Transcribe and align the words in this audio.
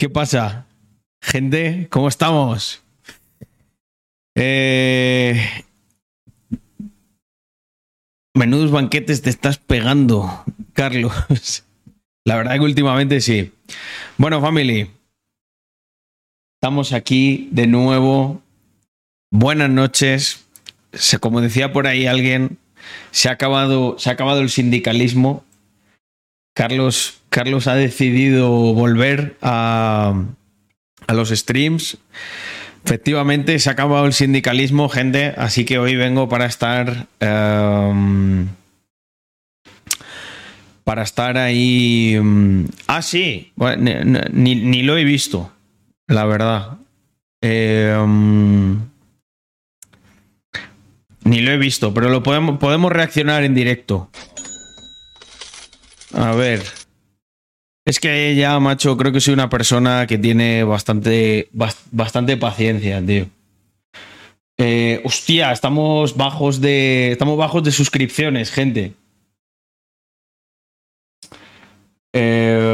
¿Qué 0.00 0.08
pasa? 0.08 0.64
Gente, 1.22 1.86
¿cómo 1.90 2.08
estamos? 2.08 2.82
Eh, 4.34 5.38
Menudos 8.34 8.70
banquetes 8.70 9.20
te 9.20 9.28
estás 9.28 9.58
pegando, 9.58 10.42
Carlos. 10.72 11.12
La 12.24 12.36
verdad 12.36 12.54
que 12.54 12.60
últimamente 12.60 13.20
sí. 13.20 13.52
Bueno, 14.16 14.40
family. 14.40 14.90
Estamos 16.56 16.94
aquí 16.94 17.50
de 17.52 17.66
nuevo. 17.66 18.40
Buenas 19.30 19.68
noches. 19.68 20.46
Como 21.20 21.42
decía 21.42 21.74
por 21.74 21.86
ahí 21.86 22.06
alguien, 22.06 22.56
se 23.10 23.28
ha 23.28 23.32
acabado, 23.32 23.98
se 23.98 24.08
ha 24.08 24.14
acabado 24.14 24.40
el 24.40 24.48
sindicalismo. 24.48 25.44
Carlos, 26.54 27.20
Carlos 27.28 27.66
ha 27.66 27.74
decidido 27.74 28.50
volver 28.50 29.36
a, 29.42 30.14
a 31.06 31.14
los 31.14 31.30
streams. 31.30 31.98
Efectivamente, 32.84 33.58
se 33.58 33.68
ha 33.68 33.72
acabado 33.72 34.06
el 34.06 34.12
sindicalismo, 34.12 34.88
gente, 34.88 35.34
así 35.36 35.64
que 35.64 35.78
hoy 35.78 35.96
vengo 35.96 36.28
para 36.28 36.46
estar. 36.46 37.06
Um, 37.20 38.48
para 40.84 41.02
estar 41.02 41.36
ahí. 41.38 42.16
Um, 42.18 42.66
ah, 42.86 43.02
sí, 43.02 43.52
ni, 44.32 44.54
ni, 44.54 44.82
lo 44.82 44.96
he 44.96 45.04
visto, 45.04 45.52
la 46.08 46.24
verdad. 46.24 46.78
Um, 47.42 48.80
ni 51.22 51.40
lo 51.40 51.52
he 51.52 51.58
visto, 51.58 51.94
pero 51.94 52.08
lo 52.08 52.22
podemos, 52.22 52.58
podemos 52.58 52.90
reaccionar 52.90 53.44
en 53.44 53.54
directo. 53.54 54.10
A 56.14 56.32
ver. 56.34 56.62
Es 57.84 57.98
que 57.98 58.34
ya, 58.36 58.58
macho, 58.60 58.96
creo 58.96 59.12
que 59.12 59.20
soy 59.20 59.34
una 59.34 59.48
persona 59.48 60.06
que 60.06 60.18
tiene 60.18 60.64
bastante, 60.64 61.48
bastante 61.90 62.36
paciencia, 62.36 63.04
tío. 63.04 63.26
Eh, 64.58 65.00
hostia, 65.04 65.52
estamos 65.52 66.16
bajos 66.16 66.60
de. 66.60 67.12
Estamos 67.12 67.38
bajos 67.38 67.64
de 67.64 67.72
suscripciones, 67.72 68.50
gente. 68.50 68.92
Eh, 72.12 72.68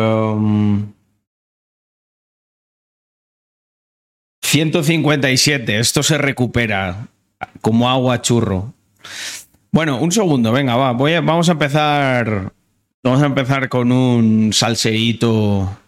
157. 4.43 5.79
Esto 5.79 6.03
se 6.03 6.19
recupera 6.19 7.09
como 7.61 7.89
agua 7.89 8.23
churro. 8.23 8.73
Bueno, 9.71 9.99
un 10.01 10.11
segundo, 10.11 10.51
venga, 10.51 10.77
va. 10.77 10.93
Voy 10.93 11.13
vamos 11.15 11.49
a 11.49 11.53
empezar 11.53 12.53
Vamos 13.07 13.23
a 13.23 13.27
empezar 13.27 13.69
con 13.69 13.93
un 13.93 14.53
salseíto 14.53 15.79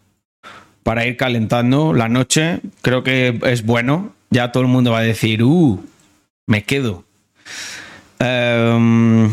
para 0.84 1.05
ir 1.05 1.16
calentando 1.16 1.92
la 1.92 2.08
noche. 2.08 2.60
Creo 2.80 3.02
que 3.02 3.41
es 3.42 3.66
bueno. 3.66 4.14
Ya 4.30 4.52
todo 4.52 4.62
el 4.62 4.69
mundo 4.69 4.92
va 4.92 5.00
a 5.00 5.02
decir, 5.02 5.42
uh, 5.42 5.84
me 6.47 6.62
quedo. 6.62 7.02
Em, 8.20 9.33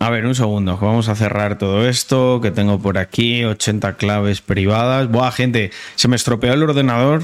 a 0.00 0.10
ver, 0.10 0.26
un 0.26 0.34
segundo. 0.34 0.76
Vamos 0.76 1.08
a 1.08 1.14
cerrar 1.14 1.56
todo 1.56 1.88
esto 1.88 2.40
que 2.42 2.50
tengo 2.50 2.80
por 2.80 2.98
aquí. 2.98 3.44
80 3.44 3.96
claves 3.96 4.40
privadas. 4.40 5.08
Buah, 5.08 5.30
gente, 5.30 5.70
se 5.94 6.08
me 6.08 6.16
estropeó 6.16 6.52
el 6.52 6.64
ordenador. 6.64 7.22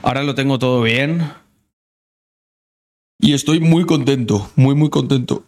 Ahora 0.00 0.22
lo 0.22 0.34
tengo 0.34 0.58
todo 0.58 0.80
bien. 0.80 1.32
Y 3.20 3.34
estoy 3.34 3.60
muy 3.60 3.84
contento, 3.84 4.50
muy, 4.56 4.74
muy 4.74 4.88
contento. 4.88 5.44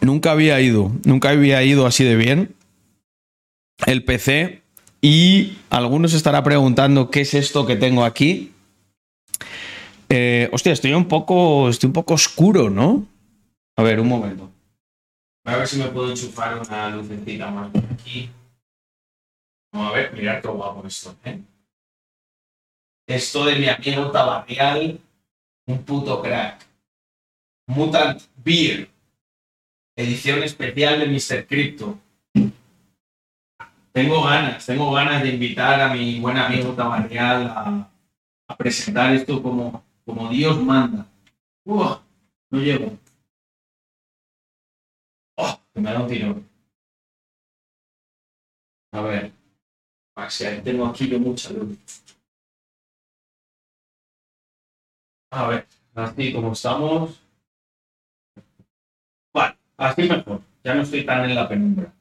Nunca 0.00 0.32
había 0.32 0.60
ido, 0.60 0.90
nunca 1.04 1.30
había 1.30 1.62
ido 1.62 1.86
así 1.86 2.04
de 2.04 2.16
bien 2.16 2.54
el 3.86 4.04
PC 4.04 4.62
y 5.00 5.58
algunos 5.70 6.14
estará 6.14 6.42
preguntando 6.42 7.10
qué 7.10 7.22
es 7.22 7.34
esto 7.34 7.66
que 7.66 7.76
tengo 7.76 8.04
aquí. 8.04 8.52
Eh, 10.08 10.48
hostia, 10.52 10.72
estoy 10.72 10.92
un 10.92 11.08
poco, 11.08 11.68
estoy 11.68 11.88
un 11.88 11.92
poco 11.92 12.14
oscuro, 12.14 12.70
¿no? 12.70 13.06
A 13.76 13.82
ver, 13.82 14.00
un 14.00 14.08
momento. 14.08 14.50
A 15.44 15.56
ver 15.56 15.66
si 15.66 15.78
me 15.78 15.86
puedo 15.86 16.10
enchufar 16.10 16.60
una 16.60 16.90
lucecita 16.90 17.50
más 17.50 17.70
por 17.70 17.82
aquí. 17.92 18.30
Vamos 19.72 19.90
a 19.90 19.96
ver, 19.96 20.12
mirad 20.12 20.40
qué 20.40 20.48
guapo 20.48 20.86
esto, 20.86 21.16
¿eh? 21.24 21.40
Esto 23.08 23.44
de 23.46 23.56
mi 23.56 23.68
amigo 23.68 24.10
Tabarrial, 24.10 25.00
un 25.66 25.82
puto 25.82 26.22
crack. 26.22 26.64
Mutant 27.66 28.22
Beer 28.44 28.91
edición 29.96 30.42
especial 30.42 31.00
de 31.00 31.06
Mr. 31.06 31.46
Crypto. 31.46 31.98
Tengo 33.92 34.22
ganas, 34.22 34.64
tengo 34.64 34.90
ganas 34.90 35.22
de 35.22 35.30
invitar 35.30 35.80
a 35.80 35.92
mi 35.92 36.18
buen 36.18 36.38
amigo 36.38 36.72
Tabarrial 36.72 37.46
a, 37.46 37.88
presentar 38.56 39.14
esto 39.14 39.42
como, 39.42 39.82
como 40.04 40.28
Dios 40.28 40.62
manda. 40.62 41.06
no 41.64 42.02
llego. 42.52 42.98
Oh, 45.36 45.58
me 45.74 45.92
da 45.92 46.00
un 46.00 46.08
tiro. 46.08 46.42
A 48.92 49.00
ver. 49.00 49.32
tengo 50.62 50.86
aquí 50.86 51.08
yo 51.08 51.18
mucha 51.18 51.50
luz. 51.50 51.78
A 55.30 55.48
ver, 55.48 55.66
así 55.94 56.32
como 56.32 56.52
estamos. 56.52 57.21
Así 59.82 60.02
mejor, 60.08 60.40
ya 60.62 60.76
no 60.76 60.82
estoy 60.82 61.04
tan 61.04 61.28
en 61.28 61.34
la 61.34 61.48
penumbra. 61.48 61.92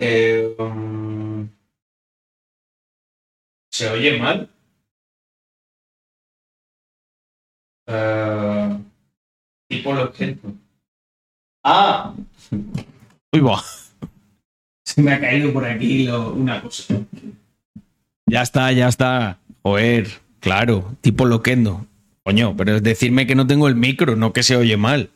Eh, 0.00 0.56
um, 0.58 1.48
¿Se 3.70 3.88
oye 3.88 4.18
mal? 4.18 4.50
Uh, 7.86 8.82
tipo 9.68 9.92
lo 9.92 10.12
siento. 10.12 10.52
¡Ah! 11.62 12.12
Uy, 13.32 13.40
va. 13.40 13.62
Se 14.84 15.00
me 15.00 15.12
ha 15.12 15.20
caído 15.20 15.52
por 15.52 15.64
aquí 15.64 16.08
una 16.08 16.60
cosa. 16.60 16.96
Ya 18.26 18.42
está, 18.42 18.72
ya 18.72 18.88
está. 18.88 19.38
Joder, 19.62 20.08
claro, 20.40 20.96
tipo 21.00 21.24
loquendo. 21.24 21.86
Coño, 22.24 22.56
pero 22.56 22.74
es 22.74 22.82
decirme 22.82 23.28
que 23.28 23.36
no 23.36 23.46
tengo 23.46 23.68
el 23.68 23.76
micro, 23.76 24.16
no 24.16 24.32
que 24.32 24.42
se 24.42 24.56
oye 24.56 24.76
mal. 24.76 25.10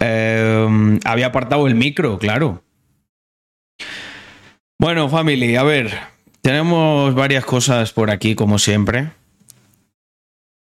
Em, 0.00 1.00
había 1.04 1.26
apartado 1.26 1.66
el 1.66 1.74
micro, 1.74 2.18
claro. 2.18 2.62
Bueno, 4.78 5.08
family, 5.08 5.56
a 5.56 5.64
ver, 5.64 5.92
tenemos 6.40 7.14
varias 7.14 7.44
cosas 7.44 7.92
por 7.92 8.10
aquí, 8.10 8.34
como 8.34 8.58
siempre. 8.58 9.10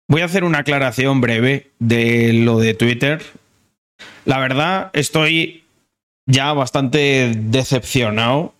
Voy 0.08 0.22
a 0.22 0.24
hacer 0.24 0.42
una 0.42 0.58
aclaración 0.58 1.20
breve 1.20 1.70
de 1.78 2.32
lo 2.32 2.58
de 2.58 2.74
Twitter. 2.74 3.22
La 4.24 4.40
verdad, 4.40 4.90
estoy 4.92 5.62
ya 6.26 6.52
bastante 6.52 7.32
decepcionado. 7.36 8.54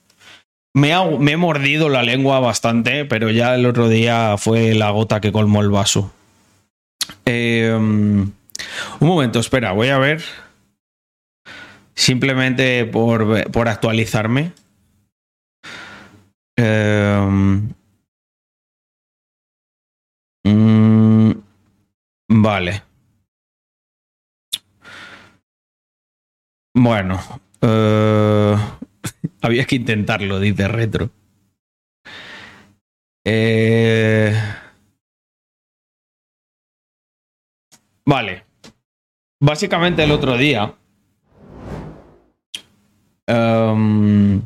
Me, 0.73 0.93
he 0.93 1.37
mordido 1.37 1.89
la 1.89 2.05
lengua 2.05 2.39
bastante, 2.39 3.05
pero 3.05 3.31
ya 3.31 3.57
el 3.57 3.67
otro 3.67 3.89
día 3.89 4.37
fue 4.39 4.75
la 4.75 4.91
gota 4.91 5.21
que 5.21 5.33
colmó 5.33 5.63
el 5.63 5.71
vaso. 5.71 6.13
Em, 7.25 8.31
un 9.01 9.09
momento, 9.09 9.41
espera, 9.41 9.73
voy 9.73 9.89
a 9.89 9.99
ver 9.99 10.23
simplemente 12.01 12.87
por, 12.87 13.51
por 13.51 13.69
actualizarme. 13.69 14.53
Mm, 20.45 21.33
vale. 22.29 22.83
Bueno, 26.75 27.19
eh, 27.61 28.57
había 29.43 29.65
que 29.67 29.77
intentarlo, 29.77 30.41
dice 30.41 30.69
Retro. 30.69 31.11
Eh, 33.25 34.35
vale. 38.07 38.45
Básicamente 39.43 40.05
el 40.05 40.13
otro 40.13 40.37
día 40.37 40.75
Em, 43.31 44.41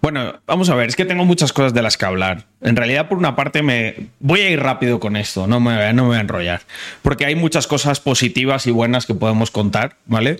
bueno, 0.00 0.34
vamos 0.46 0.70
a 0.70 0.74
ver, 0.74 0.88
es 0.88 0.96
que 0.96 1.04
tengo 1.04 1.24
muchas 1.24 1.52
cosas 1.52 1.74
de 1.74 1.82
las 1.82 1.96
que 1.96 2.06
hablar. 2.06 2.46
En 2.62 2.76
realidad, 2.76 3.08
por 3.08 3.18
una 3.18 3.36
parte, 3.36 3.62
me 3.62 4.08
voy 4.20 4.40
a 4.40 4.50
ir 4.50 4.60
rápido 4.60 4.98
con 4.98 5.16
esto, 5.16 5.46
no 5.46 5.60
me, 5.60 5.92
voy 5.92 6.16
a 6.16 6.20
enrollar, 6.20 6.62
porque 7.02 7.26
hay 7.26 7.34
muchas 7.34 7.66
cosas 7.66 8.00
positivas 8.00 8.66
y 8.66 8.70
buenas 8.70 9.06
que 9.06 9.14
podemos 9.14 9.50
contar, 9.50 9.96
¿vale? 10.06 10.38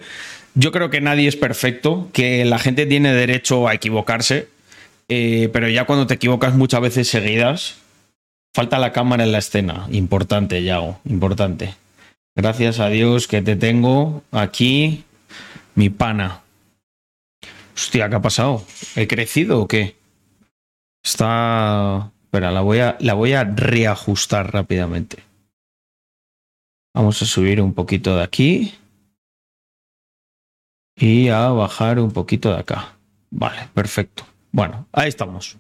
Yo 0.55 0.73
creo 0.73 0.89
que 0.89 1.01
nadie 1.01 1.29
es 1.29 1.37
perfecto, 1.37 2.09
que 2.13 2.45
la 2.45 2.59
gente 2.59 2.87
tiene 2.87 3.13
derecho 3.13 3.69
a 3.69 3.75
equivocarse, 3.75 4.49
eh, 5.09 5.51
pero 5.53 5.69
ya 5.69 5.85
cuando 5.85 6.07
te 6.07 6.15
equivocas 6.15 6.55
muchas 6.55 6.81
veces 6.81 7.09
seguidas, 7.09 7.77
falta 8.55 8.79
la 8.79 8.93
cámara 8.93 9.25
en 9.25 9.33
la 9.33 9.39
escena. 9.39 9.87
Importante, 9.91 10.63
Yago, 10.63 11.01
importante. 11.05 11.75
Gracias 12.37 12.81
a 12.81 12.89
Dios 12.89 13.29
que 13.29 13.43
te 13.43 13.57
tengo 13.57 14.23
aquí, 14.31 15.05
mi 15.75 15.91
pana. 15.91 16.44
Hostia, 17.75 18.09
¿qué 18.09 18.17
ha 18.17 18.23
pasado? 18.23 18.65
¿He 18.95 19.09
crecido 19.09 19.61
o 19.61 19.69
qué? 19.69 19.97
Está. 21.03 22.13
Espera, 22.25 22.51
la 22.51 22.61
voy 22.61 22.79
a, 22.79 22.97
la 23.01 23.15
voy 23.15 23.33
a 23.33 23.45
reajustar 23.45 24.53
rápidamente. 24.53 25.23
Vamos 26.95 27.21
a 27.23 27.27
subir 27.27 27.61
un 27.61 27.75
poquito 27.75 28.17
de 28.17 28.23
aquí. 28.23 28.75
Y 30.97 31.29
a 31.29 31.49
bajar 31.49 31.99
un 31.99 32.13
poquito 32.13 32.53
de 32.53 32.61
acá. 32.61 32.97
Vale, 33.31 33.69
perfecto. 33.75 34.25
Bueno, 34.53 34.87
ahí 34.93 35.09
estamos. 35.09 35.59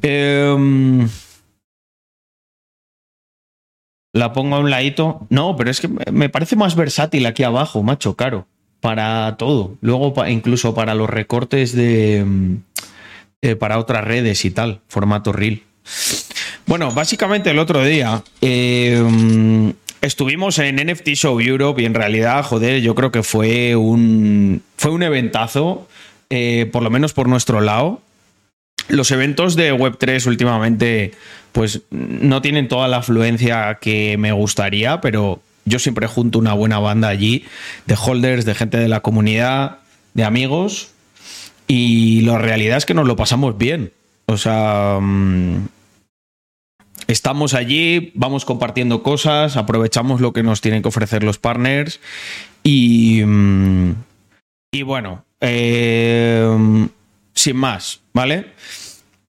Em, 0.00 1.08
la 4.12 4.32
pongo 4.32 4.56
a 4.56 4.60
un 4.60 4.70
ladito. 4.70 5.26
No, 5.30 5.56
pero 5.56 5.70
es 5.70 5.80
que 5.80 5.88
me 5.88 6.28
parece 6.28 6.54
más 6.54 6.76
versátil 6.76 7.26
aquí 7.26 7.42
abajo, 7.42 7.82
macho, 7.82 8.14
caro. 8.14 8.46
Para 8.80 9.36
todo. 9.36 9.76
Luego, 9.80 10.14
incluso 10.26 10.74
para 10.74 10.94
los 10.94 11.10
recortes 11.10 11.74
de. 11.74 12.18
Em, 12.18 12.60
eh, 13.40 13.54
para 13.54 13.78
otras 13.78 14.04
redes 14.04 14.44
y 14.44 14.50
tal, 14.50 14.80
formato 14.88 15.32
reel. 15.32 15.62
Bueno, 16.66 16.90
básicamente 16.90 17.50
el 17.50 17.58
otro 17.60 17.84
día 17.84 18.22
em, 18.40 19.72
estuvimos 20.00 20.58
en 20.58 20.76
NFT 20.76 21.10
Show 21.14 21.40
Europe 21.40 21.80
y 21.80 21.86
en 21.86 21.94
realidad, 21.94 22.44
joder, 22.44 22.82
yo 22.82 22.94
creo 22.94 23.12
que 23.12 23.22
fue 23.22 23.76
un, 23.76 24.62
fue 24.76 24.90
un 24.90 25.02
eventazo, 25.02 25.88
eh, 26.30 26.68
por 26.72 26.82
lo 26.82 26.90
menos 26.90 27.12
por 27.12 27.28
nuestro 27.28 27.60
lado. 27.60 28.02
Los 28.88 29.10
eventos 29.12 29.54
de 29.54 29.72
Web3 29.72 30.26
últimamente, 30.26 31.12
pues 31.52 31.82
no 31.90 32.42
tienen 32.42 32.68
toda 32.68 32.88
la 32.88 32.98
afluencia 32.98 33.78
que 33.80 34.16
me 34.18 34.32
gustaría, 34.32 35.00
pero 35.00 35.40
yo 35.68 35.78
siempre 35.78 36.06
junto 36.06 36.38
una 36.38 36.54
buena 36.54 36.78
banda 36.78 37.08
allí 37.08 37.44
de 37.86 37.94
holders, 37.94 38.44
de 38.44 38.54
gente 38.54 38.78
de 38.78 38.88
la 38.88 39.00
comunidad, 39.00 39.78
de 40.14 40.24
amigos. 40.24 40.90
Y 41.66 42.22
la 42.22 42.38
realidad 42.38 42.78
es 42.78 42.86
que 42.86 42.94
nos 42.94 43.06
lo 43.06 43.16
pasamos 43.16 43.58
bien. 43.58 43.92
O 44.26 44.36
sea, 44.36 44.98
mm, 45.00 45.68
estamos 47.06 47.54
allí, 47.54 48.12
vamos 48.14 48.44
compartiendo 48.44 49.02
cosas, 49.02 49.56
aprovechamos 49.56 50.20
lo 50.20 50.32
que 50.32 50.42
nos 50.42 50.60
tienen 50.60 50.82
que 50.82 50.88
ofrecer 50.88 51.22
los 51.22 51.38
partners. 51.38 52.00
Y, 52.62 53.22
mm, 53.24 53.92
y 54.72 54.82
bueno, 54.82 55.24
eh, 55.40 56.88
sin 57.34 57.56
más, 57.56 58.00
¿vale? 58.12 58.46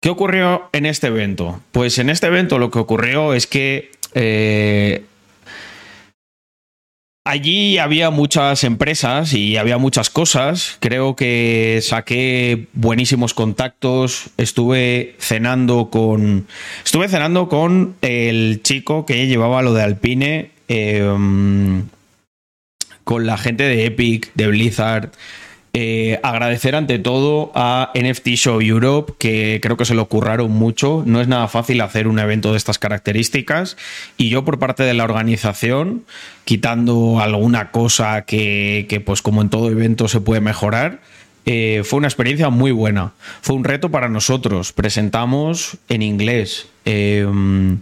¿Qué 0.01 0.09
ocurrió 0.09 0.69
en 0.71 0.86
este 0.86 1.07
evento? 1.07 1.62
Pues 1.71 1.97
en 2.00 2.09
este 2.09 2.27
evento 2.27 2.57
lo 2.57 2.71
que 2.71 2.80
ocurrió 2.80 3.33
es 3.33 3.47
que 3.47 3.91
eh, 4.13 5.06
allí 7.30 7.78
había 7.78 8.10
muchas 8.10 8.64
empresas 8.64 9.34
y 9.34 9.58
había 9.58 9.78
muchas 9.78 10.10
cosas. 10.10 10.78
Creo 10.80 11.16
que 11.16 11.80
saqué 11.81 12.68
buenísimos 12.74 13.34
contactos. 13.34 14.30
Estuve 14.38 15.16
cenando 15.20 15.90
con. 15.90 16.48
Estuve 16.84 17.08
cenando 17.08 17.48
con 17.48 17.96
el 18.02 18.62
chico 18.64 19.06
que 19.06 19.28
llevaba 19.28 19.62
lo 19.62 19.74
de 19.74 19.84
Alpine. 19.84 20.52
Em, 20.68 21.88
con 23.04 23.26
la 23.26 23.38
gente 23.38 23.64
de 23.64 23.86
Epic, 23.86 24.32
de 24.36 24.48
Blizzard. 24.48 25.12
Eh, 25.74 26.19
agradecer 26.24 26.75
ante 26.75 26.98
todo 26.98 27.51
a 27.54 27.92
NFT 27.94 28.30
Show 28.30 28.60
Europe, 28.60 29.13
que 29.19 29.60
creo 29.62 29.77
que 29.77 29.86
se 29.86 29.94
lo 29.94 30.07
curraron 30.07 30.51
mucho. 30.51 31.04
No 31.06 31.21
es 31.21 31.27
nada 31.27 31.48
fácil 31.48 31.81
hacer 31.81 32.07
un 32.07 32.18
evento 32.18 32.51
de 32.51 32.57
estas 32.57 32.80
características. 32.80 33.77
Y 34.18 34.30
yo, 34.30 34.44
por 34.44 34.57
parte 34.57 34.83
de 34.83 34.95
la 34.95 35.04
organización, 35.04 36.06
quitando 36.44 37.19
alguna 37.19 37.69
cosa 37.71 38.24
que, 38.24 39.04
pues 39.06 39.21
como 39.21 39.42
en 39.42 39.50
todo 39.50 39.69
evento, 39.69 40.07
se 40.07 40.21
puede 40.21 40.42
mejorar. 40.42 41.01
Eh, 41.45 41.83
fue 41.86 41.98
una 41.98 42.07
experiencia 42.07 42.50
muy 42.50 42.72
buena. 42.72 43.13
Fue 43.42 43.56
un 43.56 43.63
reto 43.63 43.89
para 43.89 44.10
nosotros. 44.10 44.74
Presentamos 44.74 45.77
en 45.88 46.01
inglés. 46.01 46.68
Em, 46.86 47.80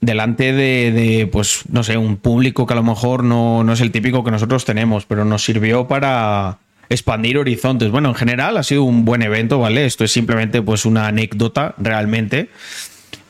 delante 0.00 0.52
de, 0.52 1.28
pues, 1.30 1.62
no 1.70 1.82
sé, 1.82 1.96
un 1.96 2.16
público 2.16 2.66
que 2.66 2.72
a 2.72 2.76
lo 2.76 2.82
mejor 2.82 3.24
no, 3.24 3.64
no 3.64 3.72
es 3.72 3.80
el 3.80 3.90
típico 3.90 4.24
que 4.24 4.30
nosotros 4.30 4.64
tenemos, 4.64 5.04
pero 5.04 5.24
nos 5.24 5.44
sirvió 5.44 5.88
para 5.88 6.58
expandir 6.88 7.38
horizontes. 7.38 7.90
Bueno, 7.90 8.08
en 8.08 8.14
general 8.14 8.56
ha 8.56 8.62
sido 8.62 8.82
un 8.82 9.04
buen 9.04 9.22
evento, 9.22 9.58
¿vale? 9.58 9.86
Esto 9.86 10.04
es 10.04 10.12
simplemente 10.12 10.62
pues 10.62 10.84
una 10.84 11.06
anécdota 11.06 11.74
realmente. 11.78 12.50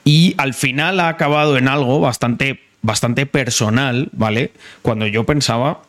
Y 0.05 0.35
al 0.39 0.55
final 0.55 0.99
ha 1.01 1.09
acabado 1.09 1.59
en 1.59 1.69
algo 1.69 2.01
bastante, 2.01 2.61
bastante 2.83 3.27
personal, 3.27 4.09
¿vale? 4.13 4.53
Cuando 4.83 5.07
yo 5.07 5.25
pensaba 5.25 5.83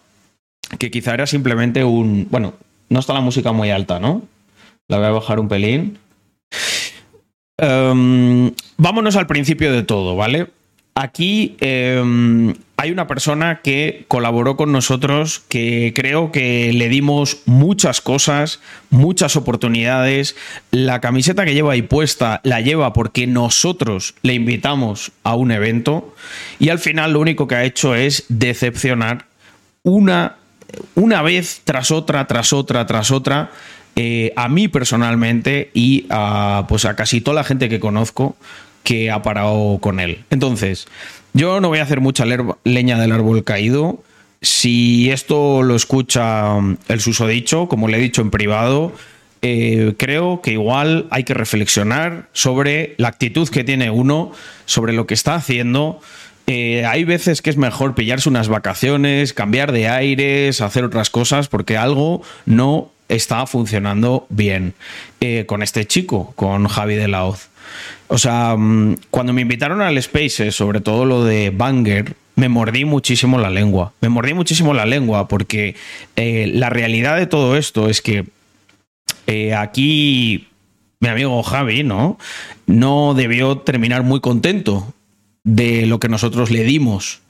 que 0.77 0.91
quizá 0.91 1.13
era 1.13 1.27
simplemente 1.27 1.83
un... 1.83 2.27
Bueno, 2.29 2.55
no 2.89 2.99
está 2.99 3.13
la 3.13 3.21
música 3.21 3.51
muy 3.53 3.71
alta, 3.71 3.99
¿no? 3.99 4.23
La 4.87 4.97
voy 4.97 5.07
a 5.07 5.11
bajar 5.11 5.39
un 5.39 5.47
pelín. 5.47 5.97
Em, 7.57 8.51
vámonos 8.77 9.15
al 9.15 9.27
principio 9.27 9.71
de 9.71 9.83
todo, 9.83 10.15
¿vale? 10.15 10.47
Aquí 10.93 11.55
em, 11.61 12.53
hay 12.75 12.91
una 12.91 13.07
persona 13.07 13.61
que 13.63 14.03
colaboró 14.09 14.57
con 14.57 14.73
nosotros 14.73 15.41
que 15.47 15.93
creo 15.95 16.33
que 16.33 16.73
le 16.73 16.89
dimos 16.89 17.43
muchas 17.45 18.01
cosas, 18.01 18.59
muchas 18.89 19.37
oportunidades. 19.37 20.35
La 20.71 20.99
camiseta 20.99 21.45
que 21.45 21.53
lleva 21.53 21.73
ahí 21.73 21.81
puesta 21.81 22.41
la 22.43 22.59
lleva 22.59 22.91
porque 22.91 23.25
nosotros 23.25 24.15
le 24.21 24.33
invitamos 24.33 25.13
a 25.23 25.35
un 25.35 25.51
evento 25.51 26.13
y 26.59 26.69
al 26.69 26.79
final 26.79 27.13
lo 27.13 27.21
único 27.21 27.47
que 27.47 27.55
ha 27.55 27.63
hecho 27.63 27.95
es 27.95 28.25
decepcionar 28.27 29.27
una, 29.83 30.35
una 30.95 31.21
vez 31.21 31.61
tras 31.63 31.91
otra, 31.91 32.27
tras 32.27 32.51
otra, 32.51 32.85
tras 32.85 33.11
otra. 33.11 33.51
Eh, 33.95 34.33
a 34.35 34.49
mí 34.49 34.67
personalmente 34.67 35.69
y 35.73 36.05
a, 36.09 36.65
pues 36.67 36.83
a 36.83 36.95
casi 36.95 37.21
toda 37.21 37.35
la 37.35 37.43
gente 37.43 37.69
que 37.69 37.79
conozco 37.79 38.35
que 38.83 39.11
ha 39.11 39.21
parado 39.21 39.77
con 39.79 39.99
él. 39.99 40.23
Entonces, 40.29 40.87
yo 41.33 41.61
no 41.61 41.69
voy 41.69 41.79
a 41.79 41.83
hacer 41.83 42.01
mucha 42.01 42.25
leña 42.63 42.99
del 42.99 43.11
árbol 43.11 43.43
caído. 43.43 44.03
Si 44.41 45.11
esto 45.11 45.61
lo 45.63 45.75
escucha 45.75 46.55
um, 46.55 46.77
el 46.87 46.99
susodicho, 46.99 47.67
como 47.67 47.87
le 47.87 47.97
he 47.97 48.01
dicho 48.01 48.21
en 48.21 48.31
privado, 48.31 48.91
eh, 49.43 49.93
creo 49.97 50.41
que 50.41 50.51
igual 50.51 51.07
hay 51.09 51.23
que 51.23 51.33
reflexionar 51.33 52.27
sobre 52.33 52.95
la 52.97 53.07
actitud 53.07 53.47
que 53.49 53.63
tiene 53.63 53.89
uno, 53.89 54.31
sobre 54.65 54.93
lo 54.93 55.07
que 55.07 55.13
está 55.13 55.35
haciendo. 55.35 55.99
Eh, 56.47 56.85
hay 56.85 57.03
veces 57.03 57.41
que 57.41 57.49
es 57.49 57.57
mejor 57.57 57.95
pillarse 57.95 58.29
unas 58.29 58.49
vacaciones, 58.49 59.33
cambiar 59.33 59.71
de 59.71 59.87
aires, 59.87 60.61
hacer 60.61 60.83
otras 60.83 61.09
cosas, 61.09 61.47
porque 61.47 61.77
algo 61.77 62.23
no 62.45 62.91
está 63.09 63.45
funcionando 63.45 64.25
bien 64.29 64.73
eh, 65.19 65.45
con 65.47 65.63
este 65.63 65.85
chico, 65.85 66.33
con 66.35 66.67
Javi 66.67 66.95
de 66.95 67.07
la 67.07 67.25
Hoz. 67.25 67.50
O 68.13 68.17
sea, 68.17 68.57
mm, 68.57 68.97
cuando 69.09 69.31
me 69.31 69.41
invitaron 69.41 69.81
al 69.81 70.01
Spaces, 70.03 70.53
sobre 70.53 70.81
todo 70.81 71.05
lo 71.05 71.23
de 71.23 71.49
Banger, 71.49 72.13
me 72.35 72.49
mordí 72.49 72.83
muchísimo 72.83 73.37
la 73.37 73.49
lengua. 73.49 73.93
Me 74.01 74.09
mordí 74.09 74.33
muchísimo 74.33 74.73
la 74.73 74.85
lengua 74.85 75.29
porque 75.29 75.75
eh, 76.17 76.51
la 76.53 76.69
realidad 76.69 77.15
de 77.15 77.25
todo 77.25 77.55
esto 77.55 77.87
es 77.87 78.01
que 78.01 78.25
eh, 79.27 79.53
aquí 79.53 80.49
mi 80.99 81.07
amigo 81.07 81.41
Javi, 81.41 81.83
¿no? 81.83 82.19
No 82.65 83.13
debió 83.13 83.59
terminar 83.59 84.03
muy 84.03 84.19
contento 84.19 84.93
de 85.45 85.85
lo 85.85 86.01
que 86.01 86.09
nosotros 86.09 86.51
le 86.51 86.65
dimos. 86.65 87.21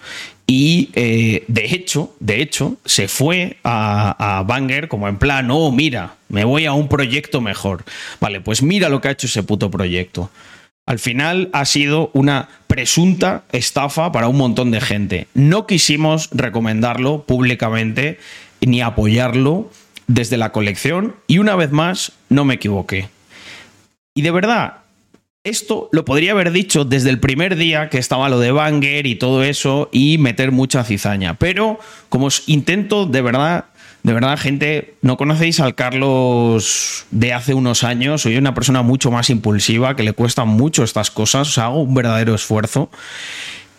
Y 0.47 0.89
eh, 0.95 1.45
de 1.47 1.75
hecho, 1.75 2.15
de 2.19 2.41
hecho, 2.41 2.77
se 2.85 3.07
fue 3.07 3.57
a, 3.63 4.39
a, 4.39 4.41
Banger 4.43 4.87
como 4.87 5.07
en 5.07 5.17
plan, 5.17 5.51
oh, 5.51 5.71
mira, 5.71 6.15
me 6.27 6.43
voy 6.43 6.65
a 6.65 6.73
un 6.73 6.87
proyecto 6.87 7.39
mejor. 7.39 7.83
Vale, 8.19 8.41
pues 8.41 8.63
mira 8.63 8.89
lo 8.89 8.99
que 8.99 9.09
ha 9.09 9.11
hecho 9.11 9.27
ese 9.27 9.43
puto 9.43 9.69
proyecto. 9.69 10.31
Al 10.91 10.99
final 10.99 11.49
ha 11.53 11.63
sido 11.63 12.11
una 12.11 12.49
presunta 12.67 13.45
estafa 13.53 14.11
para 14.11 14.27
un 14.27 14.35
montón 14.35 14.71
de 14.71 14.81
gente. 14.81 15.27
No 15.33 15.65
quisimos 15.65 16.27
recomendarlo 16.33 17.23
públicamente 17.23 18.19
ni 18.59 18.81
apoyarlo 18.81 19.71
desde 20.07 20.35
la 20.35 20.51
colección 20.51 21.15
y 21.27 21.37
una 21.37 21.55
vez 21.55 21.71
más 21.71 22.11
no 22.27 22.43
me 22.43 22.55
equivoqué. 22.55 23.07
Y 24.13 24.21
de 24.21 24.31
verdad, 24.31 24.79
esto 25.45 25.87
lo 25.93 26.03
podría 26.03 26.33
haber 26.33 26.51
dicho 26.51 26.83
desde 26.83 27.09
el 27.09 27.21
primer 27.21 27.55
día 27.55 27.87
que 27.87 27.97
estaba 27.97 28.27
lo 28.27 28.41
de 28.41 28.51
Banger 28.51 29.07
y 29.07 29.15
todo 29.15 29.43
eso 29.43 29.87
y 29.93 30.17
meter 30.17 30.51
mucha 30.51 30.83
cizaña. 30.83 31.35
Pero 31.35 31.79
como 32.09 32.25
os 32.25 32.43
intento 32.49 33.05
de 33.05 33.21
verdad 33.21 33.63
de 34.03 34.13
verdad, 34.13 34.37
gente, 34.37 34.95
no 35.01 35.15
conocéis 35.15 35.59
al 35.59 35.75
Carlos 35.75 37.05
de 37.11 37.33
hace 37.33 37.53
unos 37.53 37.83
años. 37.83 38.23
Soy 38.23 38.37
una 38.37 38.53
persona 38.53 38.81
mucho 38.81 39.11
más 39.11 39.29
impulsiva, 39.29 39.95
que 39.95 40.03
le 40.03 40.13
cuestan 40.13 40.47
mucho 40.47 40.83
estas 40.83 41.11
cosas. 41.11 41.49
O 41.49 41.51
sea, 41.51 41.65
hago 41.65 41.83
un 41.83 41.93
verdadero 41.93 42.33
esfuerzo. 42.33 42.89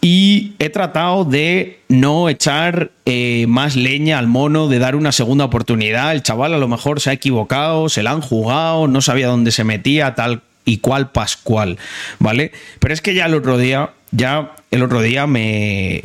Y 0.00 0.54
he 0.58 0.68
tratado 0.68 1.24
de 1.24 1.80
no 1.88 2.28
echar 2.28 2.90
eh, 3.04 3.46
más 3.48 3.76
leña 3.76 4.18
al 4.18 4.26
mono, 4.26 4.68
de 4.68 4.78
dar 4.78 4.96
una 4.96 5.12
segunda 5.12 5.44
oportunidad. 5.44 6.12
El 6.12 6.22
chaval 6.22 6.54
a 6.54 6.58
lo 6.58 6.68
mejor 6.68 7.00
se 7.00 7.10
ha 7.10 7.12
equivocado, 7.12 7.88
se 7.88 8.02
la 8.02 8.10
han 8.10 8.20
jugado, 8.20 8.88
no 8.88 9.00
sabía 9.00 9.28
dónde 9.28 9.52
se 9.52 9.64
metía, 9.64 10.14
tal 10.14 10.42
y 10.64 10.78
cual 10.78 11.10
Pascual, 11.10 11.78
¿vale? 12.18 12.52
Pero 12.78 12.94
es 12.94 13.00
que 13.00 13.14
ya 13.14 13.26
el 13.26 13.34
otro 13.34 13.58
día, 13.58 13.90
ya 14.10 14.52
el 14.70 14.82
otro 14.82 15.02
día 15.02 15.26
me, 15.26 16.04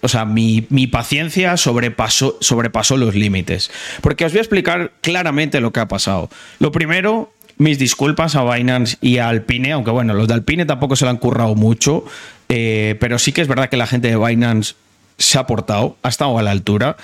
o 0.00 0.08
sea, 0.08 0.24
mi, 0.24 0.62
paciencia 0.90 1.56
sobrepasó, 1.56 2.36
sobrepasó 2.40 2.96
los 2.96 3.14
límites. 3.14 3.70
Porque 4.00 4.24
os 4.24 4.32
voy 4.32 4.38
a 4.38 4.42
explicar 4.42 4.92
claramente 5.00 5.60
lo 5.60 5.72
que 5.72 5.80
ha 5.80 5.88
pasado. 5.88 6.30
Lo 6.58 6.72
primero, 6.72 7.32
mis 7.58 7.78
disculpas 7.78 8.36
a 8.36 8.44
Binance 8.44 8.96
y 9.00 9.18
a 9.18 9.28
Alpine, 9.28 9.72
aunque 9.72 9.90
bueno, 9.90 10.14
los 10.14 10.28
de 10.28 10.34
Alpine 10.34 10.66
tampoco 10.66 10.96
se 10.96 11.04
lo 11.04 11.10
han 11.10 11.18
currado 11.18 11.54
mucho, 11.54 12.04
eh, 12.48 12.96
pero 13.00 13.18
sí 13.18 13.32
que 13.32 13.42
es 13.42 13.48
verdad 13.48 13.68
que 13.68 13.76
la 13.76 13.86
gente 13.86 14.08
de 14.08 14.16
Binance 14.16 14.74
se 15.18 15.38
ha 15.38 15.46
portado, 15.46 15.96
ha 16.02 16.08
estado 16.08 16.38
a 16.38 16.42
la 16.42 16.50
altura. 16.50 16.96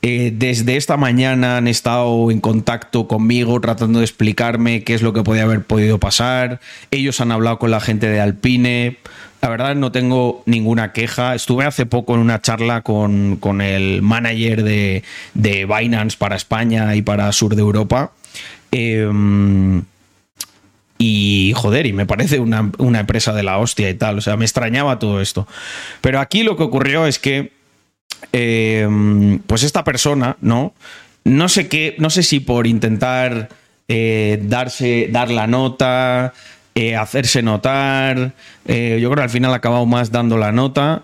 Eh, 0.00 0.32
desde 0.32 0.76
esta 0.76 0.96
mañana 0.96 1.56
han 1.56 1.66
estado 1.66 2.30
en 2.30 2.40
contacto 2.40 3.08
conmigo 3.08 3.60
tratando 3.60 3.98
de 3.98 4.04
explicarme 4.04 4.84
qué 4.84 4.94
es 4.94 5.02
lo 5.02 5.12
que 5.12 5.24
podía 5.24 5.42
haber 5.42 5.64
podido 5.64 5.98
pasar. 5.98 6.60
Ellos 6.92 7.20
han 7.20 7.32
hablado 7.32 7.58
con 7.58 7.72
la 7.72 7.80
gente 7.80 8.08
de 8.08 8.20
Alpine. 8.20 8.98
La 9.40 9.48
verdad 9.48 9.74
no 9.76 9.92
tengo 9.92 10.42
ninguna 10.46 10.92
queja. 10.92 11.34
Estuve 11.34 11.64
hace 11.64 11.86
poco 11.86 12.14
en 12.14 12.20
una 12.20 12.40
charla 12.40 12.82
con, 12.82 13.38
el 13.60 14.02
manager 14.02 14.62
de, 14.62 15.04
de, 15.34 15.64
Binance 15.64 16.16
para 16.16 16.36
España 16.36 16.94
y 16.96 17.02
para 17.02 17.30
Sur 17.32 17.54
de 17.54 17.62
Europa. 17.62 18.12
Em, 18.72 19.84
y 20.98 21.52
joder, 21.54 21.86
y 21.86 21.92
me 21.92 22.06
parece 22.06 22.40
una, 22.40 22.70
una 22.78 23.00
empresa 23.00 23.32
de 23.32 23.44
la 23.44 23.58
hostia 23.58 23.88
y 23.88 23.94
tal. 23.94 24.18
O 24.18 24.20
sea, 24.20 24.36
me 24.36 24.44
extrañaba 24.44 24.98
todo 24.98 25.20
esto. 25.20 25.46
Pero 26.00 26.18
aquí 26.18 26.42
lo 26.42 26.56
que 26.56 26.64
ocurrió 26.64 27.06
es 27.06 27.18
que 27.18 27.58
Em, 28.32 29.38
pues 29.40 29.62
esta 29.62 29.84
persona, 29.84 30.36
¿no? 30.40 30.74
No 31.24 31.48
sé 31.48 31.68
qué, 31.68 31.96
no 31.98 32.10
sé 32.10 32.22
si 32.22 32.40
por 32.40 32.66
intentar 32.66 33.48
eh, 33.86 34.40
darse, 34.42 35.08
dar 35.10 35.30
la 35.30 35.46
nota, 35.46 36.32
eh, 36.74 36.96
hacerse 36.96 37.42
notar, 37.42 38.34
eh, 38.66 38.98
yo 39.00 39.08
creo 39.10 39.16
que 39.16 39.22
al 39.22 39.30
final 39.30 39.52
ha 39.52 39.56
acabado 39.56 39.86
más 39.86 40.10
dando 40.12 40.36
la 40.36 40.52
nota. 40.52 41.02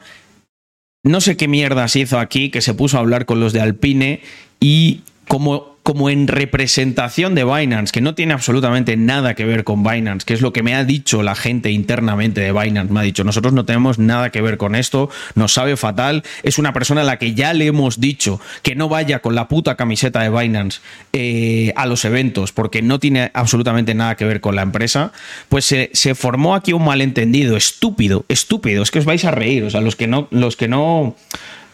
No 1.02 1.20
sé 1.20 1.36
qué 1.36 1.48
mierda 1.48 1.86
se 1.88 2.00
hizo 2.00 2.18
aquí, 2.18 2.50
que 2.50 2.60
se 2.60 2.74
puso 2.74 2.96
a 2.96 3.00
hablar 3.00 3.26
con 3.26 3.40
los 3.40 3.52
de 3.52 3.60
Alpine 3.60 4.22
y 4.60 5.02
como 5.28 5.74
como 5.84 6.08
en 6.08 6.28
representación 6.28 7.34
de 7.34 7.44
Binance, 7.44 7.92
que 7.92 8.00
no 8.00 8.14
tiene 8.14 8.32
absolutamente 8.32 8.96
nada 8.96 9.34
que 9.34 9.44
ver 9.44 9.64
con 9.64 9.84
Binance, 9.84 10.24
que 10.24 10.32
es 10.32 10.40
lo 10.40 10.50
que 10.50 10.62
me 10.62 10.74
ha 10.74 10.82
dicho 10.82 11.22
la 11.22 11.34
gente 11.34 11.70
internamente 11.70 12.40
de 12.40 12.52
Binance. 12.52 12.90
Me 12.90 13.00
ha 13.00 13.02
dicho, 13.02 13.22
nosotros 13.22 13.52
no 13.52 13.66
tenemos 13.66 13.98
nada 13.98 14.30
que 14.30 14.40
ver 14.40 14.56
con 14.56 14.76
esto, 14.76 15.10
nos 15.34 15.52
sabe 15.52 15.76
fatal. 15.76 16.22
Es 16.42 16.58
una 16.58 16.72
persona 16.72 17.02
a 17.02 17.04
la 17.04 17.18
que 17.18 17.34
ya 17.34 17.52
le 17.52 17.66
hemos 17.66 18.00
dicho 18.00 18.40
que 18.62 18.74
no 18.74 18.88
vaya 18.88 19.20
con 19.20 19.34
la 19.34 19.46
puta 19.46 19.74
camiseta 19.74 20.22
de 20.22 20.30
Binance 20.30 20.80
eh, 21.12 21.74
a 21.76 21.84
los 21.84 22.06
eventos, 22.06 22.52
porque 22.52 22.80
no 22.80 22.98
tiene 22.98 23.30
absolutamente 23.34 23.94
nada 23.94 24.16
que 24.16 24.24
ver 24.24 24.40
con 24.40 24.56
la 24.56 24.62
empresa. 24.62 25.12
Pues 25.50 25.66
se, 25.66 25.90
se 25.92 26.14
formó 26.14 26.54
aquí 26.54 26.72
un 26.72 26.86
malentendido, 26.86 27.58
estúpido, 27.58 28.24
estúpido. 28.28 28.82
Es 28.82 28.90
que 28.90 29.00
os 29.00 29.04
vais 29.04 29.26
a 29.26 29.32
reír, 29.32 29.64
o 29.64 29.70
sea, 29.70 29.82
los 29.82 29.96
que 29.96 30.06
no, 30.06 30.28
los 30.30 30.56
que 30.56 30.66
no 30.66 31.14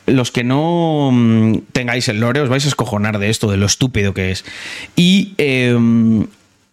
los 0.07 0.30
que 0.30 0.45
no 0.45 1.11
mm, 1.12 1.59
tengáis 1.73 2.09
el 2.09 2.21
lore 2.21 2.40
os 2.40 2.49
vais 2.49 2.64
a 2.64 2.69
escojonar 2.69 3.19
de 3.19 3.30
esto, 3.30 3.50
de 3.50 3.57
lo 3.57 3.66
estúpido 3.66 4.14
que 4.14 4.30
es. 4.30 4.45
Y 4.97 5.35
em, 5.38 6.26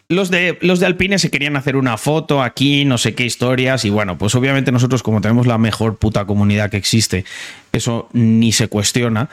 los 0.09 0.29
de, 0.29 0.57
los 0.61 0.79
de 0.79 0.85
Alpine 0.85 1.19
se 1.19 1.29
querían 1.29 1.57
hacer 1.57 1.75
una 1.75 1.97
foto 1.97 2.41
aquí, 2.41 2.85
no 2.85 2.97
sé 2.97 3.13
qué 3.13 3.25
historias, 3.25 3.83
y 3.85 3.89
bueno, 3.89 4.17
pues 4.17 4.35
obviamente 4.35 4.71
nosotros 4.71 5.03
como 5.03 5.21
tenemos 5.21 5.47
la 5.47 5.57
mejor 5.57 5.97
puta 5.97 6.25
comunidad 6.25 6.69
que 6.69 6.77
existe, 6.77 7.25
eso 7.73 8.09
ni 8.13 8.51
se 8.51 8.69
cuestiona, 8.69 9.29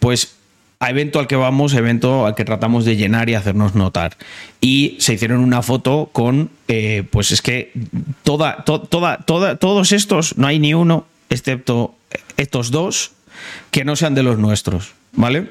pues 0.00 0.36
a 0.78 0.90
evento 0.90 1.20
al 1.20 1.26
que 1.26 1.36
vamos, 1.36 1.74
evento 1.74 2.26
al 2.26 2.34
que 2.34 2.44
tratamos 2.44 2.84
de 2.84 2.96
llenar 2.96 3.30
y 3.30 3.34
hacernos 3.34 3.74
notar. 3.74 4.16
Y 4.60 4.96
se 4.98 5.14
hicieron 5.14 5.40
una 5.40 5.62
foto 5.62 6.10
con, 6.12 6.50
eh, 6.68 7.04
pues 7.10 7.32
es 7.32 7.40
que 7.40 7.72
toda, 8.24 8.64
toda, 8.64 9.18
toda, 9.18 9.56
todos 9.56 9.92
estos, 9.92 10.36
no 10.36 10.46
hay 10.46 10.58
ni 10.58 10.74
uno, 10.74 11.06
excepto 11.30 11.94
estos 12.36 12.70
dos, 12.70 13.12
que 13.70 13.84
no 13.84 13.96
sean 13.96 14.14
de 14.14 14.22
los 14.22 14.38
nuestros, 14.38 14.94
¿vale? 15.12 15.48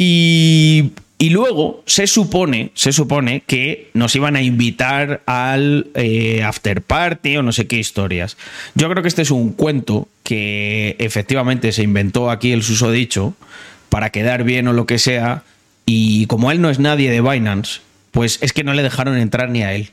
Y, 0.00 0.92
luego 1.30 1.82
se 1.86 2.06
supone, 2.06 2.70
se 2.74 2.92
supone 2.92 3.42
que 3.46 3.90
nos 3.94 4.14
iban 4.14 4.36
a 4.36 4.42
invitar 4.42 5.22
al 5.26 5.88
eh, 5.94 6.42
after 6.44 6.82
party 6.82 7.36
o 7.36 7.42
no 7.42 7.52
sé 7.52 7.66
qué 7.66 7.76
historias. 7.76 8.36
Yo 8.74 8.88
creo 8.88 9.02
que 9.02 9.08
este 9.08 9.22
es 9.22 9.32
un 9.32 9.52
cuento 9.52 10.08
que 10.22 10.94
efectivamente 11.00 11.72
se 11.72 11.82
inventó 11.82 12.30
aquí 12.30 12.52
el 12.52 12.62
susodicho 12.62 13.34
para 13.88 14.10
quedar 14.10 14.44
bien 14.44 14.68
o 14.68 14.72
lo 14.72 14.86
que 14.86 14.98
sea. 14.98 15.42
Y 15.84 16.26
como 16.26 16.52
él 16.52 16.60
no 16.60 16.70
es 16.70 16.78
nadie 16.78 17.10
de 17.10 17.20
Binance, 17.20 17.80
pues 18.12 18.38
es 18.40 18.52
que 18.52 18.62
no 18.62 18.74
le 18.74 18.82
dejaron 18.82 19.18
entrar 19.18 19.50
ni 19.50 19.62
a 19.62 19.74
él. 19.74 19.90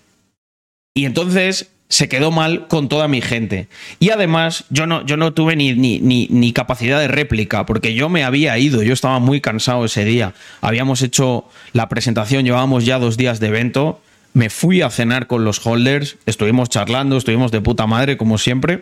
Y 0.93 1.05
entonces 1.05 1.69
se 1.87 2.09
quedó 2.09 2.31
mal 2.31 2.67
con 2.67 2.89
toda 2.89 3.07
mi 3.07 3.21
gente. 3.21 3.67
Y 3.99 4.09
además, 4.09 4.65
yo 4.69 4.87
no, 4.87 5.05
yo 5.05 5.17
no 5.17 5.33
tuve 5.33 5.55
ni, 5.55 5.73
ni, 5.73 5.99
ni, 5.99 6.53
capacidad 6.53 6.99
de 6.99 7.07
réplica, 7.07 7.65
porque 7.65 7.93
yo 7.93 8.09
me 8.09 8.23
había 8.23 8.57
ido, 8.57 8.81
yo 8.81 8.93
estaba 8.93 9.19
muy 9.19 9.39
cansado 9.39 9.85
ese 9.85 10.03
día. 10.03 10.33
Habíamos 10.61 11.01
hecho 11.01 11.45
la 11.73 11.87
presentación, 11.87 12.43
llevábamos 12.43 12.85
ya 12.85 12.97
dos 12.97 13.17
días 13.17 13.39
de 13.39 13.47
evento. 13.47 14.01
Me 14.33 14.49
fui 14.49 14.81
a 14.81 14.89
cenar 14.89 15.27
con 15.27 15.45
los 15.45 15.65
holders, 15.65 16.17
estuvimos 16.25 16.69
charlando, 16.69 17.17
estuvimos 17.17 17.51
de 17.51 17.61
puta 17.61 17.85
madre, 17.87 18.17
como 18.17 18.37
siempre. 18.37 18.81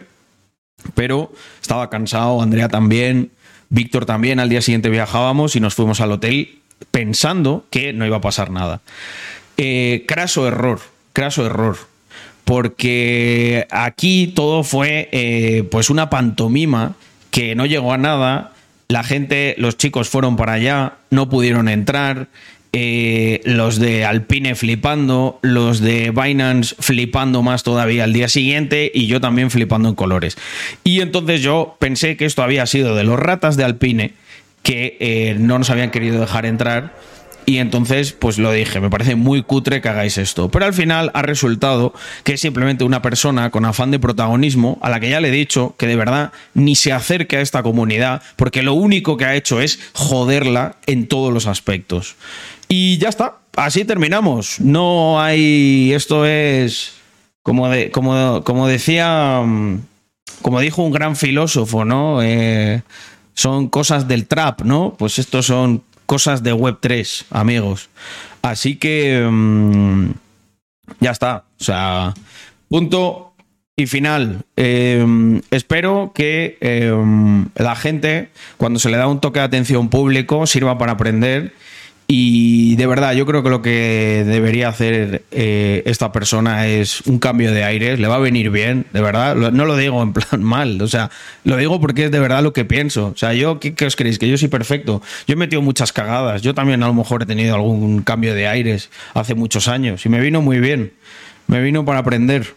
Pero 0.95 1.31
estaba 1.61 1.89
cansado, 1.89 2.41
Andrea 2.41 2.69
también, 2.69 3.31
Víctor 3.69 4.05
también. 4.05 4.39
Al 4.39 4.49
día 4.49 4.61
siguiente 4.61 4.89
viajábamos 4.89 5.55
y 5.55 5.59
nos 5.59 5.75
fuimos 5.75 6.01
al 6.01 6.11
hotel 6.11 6.59
pensando 6.91 7.65
que 7.69 7.93
no 7.93 8.05
iba 8.05 8.17
a 8.17 8.21
pasar 8.21 8.49
nada. 8.49 8.81
Eh, 9.57 10.05
craso 10.07 10.47
error, 10.47 10.79
craso 11.13 11.45
error 11.45 11.92
porque 12.45 13.67
aquí 13.71 14.31
todo 14.35 14.63
fue 14.63 15.09
eh, 15.11 15.67
pues 15.71 15.89
una 15.89 16.09
pantomima 16.09 16.95
que 17.31 17.55
no 17.55 17.65
llegó 17.65 17.93
a 17.93 17.97
nada. 17.97 18.51
La 18.87 19.03
gente, 19.03 19.55
los 19.57 19.77
chicos 19.77 20.09
fueron 20.09 20.35
para 20.35 20.53
allá, 20.53 20.93
no 21.09 21.29
pudieron 21.29 21.69
entrar. 21.69 22.27
Eh, 22.75 23.41
los 23.45 23.77
de 23.77 24.03
Alpine 24.03 24.55
flipando, 24.55 25.37
los 25.43 25.79
de 25.79 26.09
Binance 26.09 26.75
flipando 26.79 27.43
más 27.43 27.61
todavía 27.61 28.03
al 28.03 28.13
día 28.13 28.27
siguiente 28.27 28.91
y 28.91 29.05
yo 29.05 29.21
también 29.21 29.51
flipando 29.51 29.89
en 29.89 29.95
colores. 29.95 30.37
Y 30.83 31.01
entonces 31.01 31.41
yo 31.41 31.77
pensé 31.79 32.17
que 32.17 32.25
esto 32.25 32.41
había 32.41 32.65
sido 32.65 32.95
de 32.95 33.03
los 33.03 33.19
ratas 33.19 33.57
de 33.57 33.63
Alpine 33.63 34.13
que 34.63 34.97
eh, 34.99 35.35
no 35.37 35.59
nos 35.59 35.69
habían 35.69 35.91
querido 35.91 36.19
dejar 36.19 36.47
entrar 36.47 36.93
y 37.45 37.57
entonces, 37.57 38.13
pues 38.13 38.37
lo 38.37 38.51
dije, 38.51 38.79
me 38.79 38.89
parece 38.89 39.15
muy 39.15 39.43
cutre 39.43 39.81
que 39.81 39.89
hagáis 39.89 40.17
esto. 40.17 40.49
Pero 40.49 40.65
al 40.65 40.73
final 40.73 41.11
ha 41.13 41.21
resultado 41.21 41.93
que 42.23 42.33
es 42.33 42.41
simplemente 42.41 42.83
una 42.83 43.01
persona 43.01 43.49
con 43.49 43.65
afán 43.65 43.91
de 43.91 43.99
protagonismo 43.99 44.77
a 44.81 44.89
la 44.89 44.99
que 44.99 45.09
ya 45.09 45.19
le 45.19 45.29
he 45.29 45.31
dicho 45.31 45.75
que 45.77 45.87
de 45.87 45.95
verdad 45.95 46.31
ni 46.53 46.75
se 46.75 46.93
acerque 46.93 47.37
a 47.37 47.41
esta 47.41 47.63
comunidad 47.63 48.21
porque 48.35 48.63
lo 48.63 48.73
único 48.73 49.17
que 49.17 49.25
ha 49.25 49.35
hecho 49.35 49.61
es 49.61 49.79
joderla 49.93 50.77
en 50.85 51.07
todos 51.07 51.33
los 51.33 51.47
aspectos. 51.47 52.15
Y 52.67 52.97
ya 52.97 53.09
está, 53.09 53.37
así 53.55 53.85
terminamos. 53.85 54.59
No 54.59 55.21
hay. 55.21 55.93
Esto 55.93 56.25
es. 56.25 56.93
Como, 57.41 57.69
como, 57.91 58.43
como 58.43 58.67
decía. 58.67 59.41
Como 60.41 60.59
dijo 60.59 60.81
un 60.83 60.91
gran 60.91 61.15
filósofo, 61.15 61.85
¿no? 61.85 62.21
Eh, 62.21 62.81
son 63.33 63.69
cosas 63.69 64.07
del 64.07 64.27
trap, 64.27 64.61
¿no? 64.61 64.95
Pues 64.97 65.19
estos 65.19 65.45
son 65.45 65.83
cosas 66.05 66.43
de 66.43 66.53
Web3, 66.53 67.25
amigos. 67.29 67.89
Así 68.41 68.75
que 68.75 69.27
mm, 69.29 70.11
ya 70.99 71.11
está. 71.11 71.45
O 71.59 71.63
sea, 71.63 72.13
punto 72.69 73.33
y 73.75 73.87
final. 73.87 74.45
Em, 74.55 75.41
espero 75.51 76.11
que 76.13 76.57
em, 76.61 77.47
la 77.55 77.75
gente, 77.75 78.29
cuando 78.57 78.79
se 78.79 78.89
le 78.89 78.97
da 78.97 79.07
un 79.07 79.19
toque 79.19 79.39
de 79.39 79.45
atención 79.45 79.89
público, 79.89 80.45
sirva 80.45 80.77
para 80.77 80.93
aprender 80.93 81.53
y 82.07 82.75
de 82.75 82.85
verdad, 82.85 83.13
yo 83.13 83.25
creo 83.25 83.43
que 83.43 83.49
lo 83.49 83.61
que 83.61 84.23
debería 84.25 84.67
hacer 84.67 85.23
eh, 85.31 85.83
esta 85.85 86.11
persona 86.11 86.67
es 86.67 87.01
un 87.01 87.17
cambio 87.17 87.53
de 87.53 87.63
aires, 87.63 87.99
le 87.99 88.07
va 88.07 88.15
a 88.15 88.19
venir 88.19 88.49
bien, 88.49 88.85
de 88.91 89.01
verdad. 89.01 89.35
No 89.35 89.65
lo 89.65 89.77
digo 89.77 90.03
en 90.03 90.11
plan 90.11 90.43
mal, 90.43 90.81
o 90.81 90.87
sea, 90.87 91.09
lo 91.45 91.55
digo 91.57 91.79
porque 91.79 92.05
es 92.05 92.11
de 92.11 92.19
verdad 92.19 92.43
lo 92.43 92.51
que 92.51 92.65
pienso. 92.65 93.07
O 93.07 93.17
sea, 93.17 93.33
yo, 93.33 93.59
¿qué, 93.59 93.85
os 93.85 93.95
creéis? 93.95 94.19
Que 94.19 94.27
yo 94.27 94.37
soy 94.37 94.49
perfecto. 94.49 95.01
Yo 95.27 95.33
he 95.33 95.37
metido 95.37 95.61
muchas 95.61 95.93
cagadas. 95.93 96.41
Yo 96.41 96.53
también 96.53 96.83
a 96.83 96.87
lo 96.87 96.93
mejor 96.93 97.23
he 97.23 97.25
tenido 97.25 97.55
algún 97.55 98.03
cambio 98.03 98.35
de 98.35 98.47
aires 98.47 98.89
hace 99.13 99.33
muchos 99.33 99.67
años 99.67 100.05
y 100.05 100.09
me 100.09 100.19
vino 100.19 100.41
muy 100.41 100.59
bien. 100.59 100.93
Me 101.47 101.61
vino 101.61 101.85
para 101.85 101.99
aprender. 101.99 102.53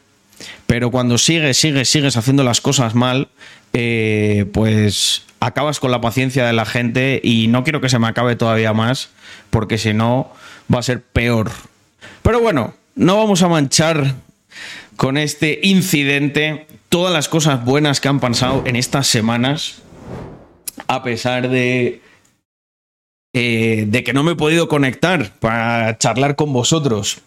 Pero 0.66 0.90
cuando 0.90 1.18
sigues, 1.18 1.56
sigues, 1.56 1.88
sigues 1.88 2.16
haciendo 2.16 2.42
las 2.42 2.60
cosas 2.60 2.94
mal, 2.94 3.28
eh, 3.72 4.46
pues 4.52 5.22
acabas 5.40 5.80
con 5.80 5.90
la 5.90 6.00
paciencia 6.00 6.46
de 6.46 6.52
la 6.52 6.64
gente 6.64 7.20
y 7.22 7.48
no 7.48 7.62
quiero 7.62 7.80
que 7.80 7.88
se 7.88 7.98
me 7.98 8.08
acabe 8.08 8.36
todavía 8.36 8.72
más, 8.72 9.10
porque 9.56 9.78
si 9.78 9.94
no 9.94 10.30
va 10.70 10.80
a 10.80 10.82
ser 10.82 11.00
peor. 11.00 11.50
Pero 12.20 12.40
bueno, 12.40 12.74
no 12.94 13.16
vamos 13.16 13.42
a 13.42 13.48
manchar 13.48 14.16
con 14.96 15.16
este 15.16 15.60
incidente 15.62 16.66
todas 16.90 17.10
las 17.10 17.30
cosas 17.30 17.64
buenas 17.64 18.02
que 18.02 18.08
han 18.08 18.20
pasado 18.20 18.64
en 18.66 18.76
estas 18.76 19.06
semanas, 19.06 19.80
a 20.88 21.02
pesar 21.02 21.48
de, 21.48 22.02
eh, 23.32 24.02
que 24.04 24.12
no 24.12 24.24
me 24.24 24.32
he 24.32 24.36
podido 24.36 24.68
conectar 24.68 25.32
para 25.40 25.96
charlar 25.96 26.36
con 26.36 26.52
vosotros. 26.52 27.22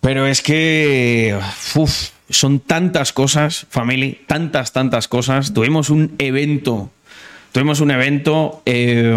Pero 0.00 0.28
es 0.28 0.40
que... 0.40 1.36
Uf, 1.74 2.10
son 2.30 2.60
tantas 2.60 3.12
cosas, 3.12 3.66
family, 3.70 4.20
tantas, 4.28 4.72
tantas 4.72 5.08
cosas. 5.08 5.52
Tuvimos 5.52 5.90
un 5.90 6.14
evento, 6.18 6.92
tuvimos 7.54 7.78
un 7.78 7.92
evento 7.92 8.62
eh, 8.66 9.16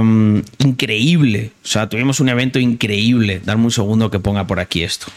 increíble. 0.60 1.52
O 1.64 1.68
sea, 1.68 1.90
tuvimos 1.90 2.20
un 2.20 2.30
evento 2.30 2.60
increíble. 2.60 3.42
Dame 3.44 3.64
un 3.66 3.72
segundo 3.72 4.12
que 4.12 4.20
ponga 4.20 4.46
por 4.46 4.60
aquí 4.60 4.84
esto. 4.84 5.08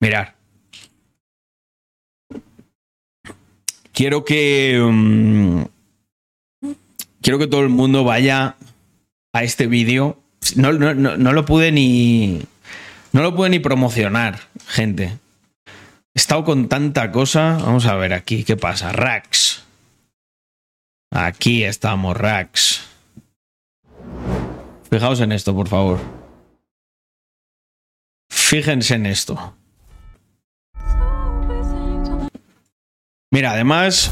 Mirar. 0.00 0.36
Quiero 3.92 4.24
que. 4.24 4.80
um, 4.80 5.66
quiero 7.20 7.40
que 7.40 7.48
todo 7.48 7.62
el 7.62 7.68
mundo 7.68 8.04
vaya 8.04 8.54
a 9.32 9.42
este 9.42 9.66
vídeo. 9.66 10.22
No, 10.54 10.72
no 10.72 11.32
lo 11.32 11.44
pude 11.44 11.72
ni. 11.72 12.42
No 13.10 13.22
lo 13.22 13.34
pude 13.34 13.50
ni 13.50 13.58
promocionar, 13.58 14.38
gente. 14.68 15.18
He 16.14 16.18
estado 16.20 16.44
con 16.44 16.68
tanta 16.68 17.10
cosa. 17.10 17.58
Vamos 17.60 17.86
a 17.86 17.96
ver 17.96 18.12
aquí 18.12 18.44
qué 18.44 18.56
pasa. 18.56 18.92
Rax. 18.92 19.41
Aquí 21.12 21.62
estamos, 21.62 22.16
Rax. 22.16 22.86
Fijaos 24.90 25.20
en 25.20 25.32
esto, 25.32 25.54
por 25.54 25.68
favor. 25.68 26.00
Fíjense 28.30 28.94
en 28.94 29.06
esto. 29.06 29.54
Mira, 33.30 33.52
además, 33.52 34.10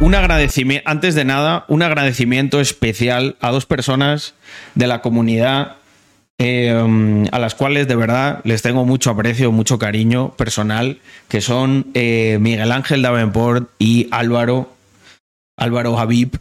un 0.00 0.14
agradecimiento, 0.14 0.88
antes 0.88 1.14
de 1.14 1.24
nada, 1.24 1.64
un 1.68 1.82
agradecimiento 1.82 2.60
especial 2.60 3.36
a 3.40 3.50
dos 3.50 3.66
personas 3.66 4.34
de 4.74 4.86
la 4.86 5.02
comunidad 5.02 5.76
eh, 6.38 7.26
a 7.32 7.38
las 7.38 7.54
cuales 7.54 7.88
de 7.88 7.96
verdad 7.96 8.40
les 8.44 8.60
tengo 8.60 8.84
mucho 8.84 9.10
aprecio, 9.10 9.52
mucho 9.52 9.78
cariño 9.78 10.32
personal, 10.36 10.98
que 11.28 11.40
son 11.40 11.86
eh, 11.94 12.38
Miguel 12.40 12.72
Ángel 12.72 13.02
Davenport 13.02 13.70
y 13.78 14.08
Álvaro, 14.10 14.75
Álvaro 15.56 15.98
Habib, 15.98 16.38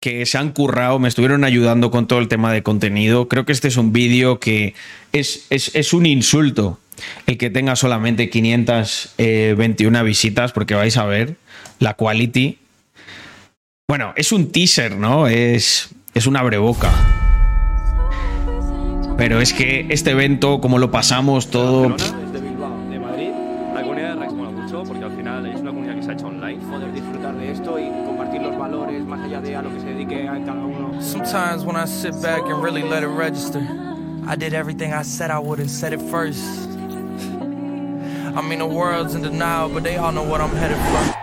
que 0.00 0.26
se 0.26 0.38
han 0.38 0.52
currado, 0.52 0.98
me 0.98 1.08
estuvieron 1.08 1.44
ayudando 1.44 1.90
con 1.90 2.06
todo 2.06 2.18
el 2.18 2.28
tema 2.28 2.52
de 2.52 2.62
contenido. 2.62 3.28
Creo 3.28 3.44
que 3.44 3.52
este 3.52 3.68
es 3.68 3.76
un 3.76 3.92
vídeo 3.92 4.38
que 4.38 4.74
es, 5.12 5.46
es, 5.50 5.74
es 5.74 5.92
un 5.92 6.06
insulto 6.06 6.78
el 7.26 7.38
que 7.38 7.50
tenga 7.50 7.76
solamente 7.76 8.30
521 8.30 10.04
visitas, 10.04 10.52
porque 10.52 10.74
vais 10.74 10.96
a 10.96 11.04
ver 11.04 11.36
la 11.78 11.94
quality. 11.94 12.58
Bueno, 13.88 14.12
es 14.16 14.32
un 14.32 14.52
teaser, 14.52 14.96
¿no? 14.96 15.26
Es, 15.26 15.90
es 16.14 16.26
un 16.26 16.36
abreboca. 16.36 16.90
Pero 19.16 19.40
es 19.40 19.52
que 19.52 19.86
este 19.90 20.10
evento, 20.10 20.60
como 20.60 20.78
lo 20.78 20.90
pasamos 20.90 21.50
todo. 21.50 21.96
Uno. 31.34 31.44
Sometimes 31.44 31.64
when 31.64 31.76
I 31.76 31.84
sit 31.84 32.22
back 32.22 32.42
and 32.46 32.62
really 32.62 32.82
let 32.82 33.02
it 33.02 33.08
register, 33.08 33.66
I 34.26 34.36
did 34.36 34.54
everything 34.54 34.92
I 34.92 35.02
said 35.02 35.30
I 35.30 35.38
would 35.40 35.58
and 35.58 35.70
said 35.70 35.92
it 35.92 36.00
first. 36.02 36.68
I 38.36 38.40
mean, 38.40 38.60
the 38.60 38.66
world's 38.66 39.14
in 39.14 39.22
denial, 39.22 39.68
but 39.68 39.82
they 39.82 39.96
all 39.96 40.12
know 40.12 40.22
what 40.22 40.40
I'm 40.40 40.50
headed 40.50 40.78
for. 40.78 41.14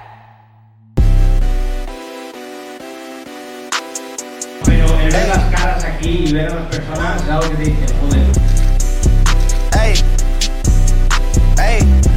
Pero 4.65 4.85
el 4.99 5.11
ver 5.11 5.27
las 5.27 5.55
caras 5.55 5.83
aquí 5.85 6.25
y 6.27 6.33
ver 6.33 6.51
a 6.51 6.55
las 6.55 6.75
personas 6.75 7.21
algo 7.29 7.49
que 7.49 7.55
te 7.55 7.63
dice, 7.63 7.95
joder. 8.01 8.25
Hey, 9.73 9.95
hey, 11.57 12.10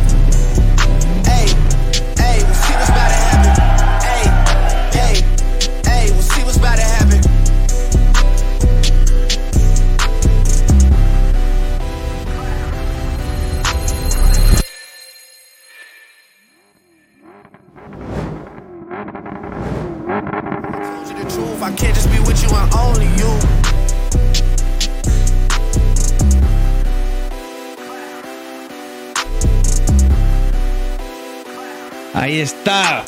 Ahí 32.13 32.39
está. 32.41 33.05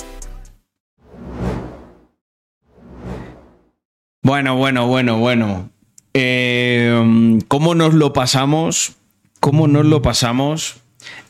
Bueno, 4.22 4.56
bueno, 4.56 4.86
bueno, 4.88 5.18
bueno. 5.18 5.70
Eh, 6.12 7.38
¿Cómo 7.48 7.74
nos 7.74 7.94
lo 7.94 8.12
pasamos? 8.12 8.94
¿Cómo 9.40 9.68
nos 9.68 9.84
lo 9.86 10.02
pasamos 10.02 10.76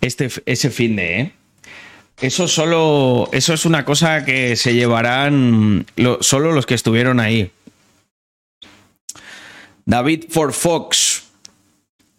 este, 0.00 0.30
ese 0.46 0.70
fin 0.70 0.96
de, 0.96 1.20
eh? 1.20 1.32
Eso 2.20 2.48
solo. 2.48 3.28
Eso 3.32 3.52
es 3.52 3.66
una 3.66 3.84
cosa 3.84 4.24
que 4.24 4.56
se 4.56 4.72
llevarán 4.74 5.84
lo- 5.96 6.22
solo 6.22 6.52
los 6.52 6.64
que 6.64 6.74
estuvieron 6.74 7.20
ahí. 7.20 7.50
David 9.86 10.24
for 10.30 10.52
Fox. 10.52 11.24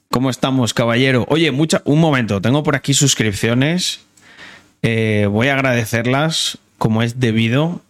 ¿Cómo 0.09 0.29
estamos, 0.29 0.73
caballero? 0.73 1.25
Oye, 1.29 1.51
mucha, 1.51 1.81
un 1.85 1.99
momento, 1.99 2.41
tengo 2.41 2.63
por 2.63 2.75
aquí 2.75 2.93
suscripciones. 2.93 3.99
Eh, 4.81 5.27
voy 5.29 5.49
a 5.49 5.55
agradecerlas 5.55 6.57
como 6.77 7.03
es 7.03 7.19
debido. 7.19 7.81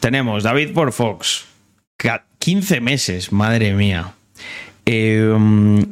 Tenemos 0.00 0.42
David 0.42 0.72
por 0.72 0.92
Fox. 0.92 1.44
Ca- 1.96 2.24
15 2.38 2.80
meses, 2.80 3.32
madre 3.32 3.74
mía. 3.74 4.14
Eh, 4.86 5.84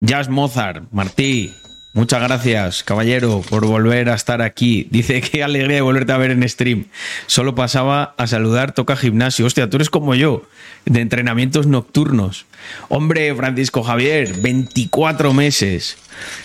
Jazz 0.00 0.28
Mozart, 0.30 0.84
Martí. 0.92 1.52
Muchas 1.94 2.20
gracias, 2.22 2.82
caballero, 2.82 3.40
por 3.48 3.66
volver 3.66 4.08
a 4.08 4.14
estar 4.14 4.42
aquí. 4.42 4.88
Dice 4.90 5.20
qué 5.20 5.44
alegría 5.44 5.76
de 5.76 5.80
volverte 5.80 6.10
a 6.10 6.16
ver 6.16 6.32
en 6.32 6.48
stream. 6.48 6.86
Solo 7.28 7.54
pasaba 7.54 8.16
a 8.18 8.26
saludar, 8.26 8.72
toca 8.72 8.96
gimnasio. 8.96 9.46
Hostia, 9.46 9.70
tú 9.70 9.76
eres 9.76 9.90
como 9.90 10.16
yo, 10.16 10.42
de 10.86 11.00
entrenamientos 11.00 11.68
nocturnos. 11.68 12.46
Hombre, 12.88 13.32
Francisco 13.36 13.84
Javier, 13.84 14.34
24 14.42 15.32
meses. 15.32 15.96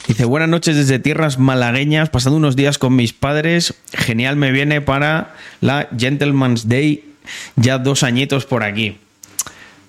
Dice, 0.07 0.25
buenas 0.25 0.49
noches 0.49 0.75
desde 0.75 0.99
tierras 0.99 1.39
malagueñas, 1.39 2.12
pasando 2.12 2.38
unos 2.38 2.55
días 2.55 2.77
con 2.77 2.95
mis 2.95 3.13
padres. 3.13 3.73
Genial 3.93 4.35
me 4.35 4.51
viene 4.51 4.81
para 4.81 5.33
la 5.62 5.89
Gentleman's 5.97 6.69
Day. 6.69 7.05
Ya 7.55 7.79
dos 7.79 8.03
añitos 8.03 8.45
por 8.45 8.62
aquí. 8.62 8.97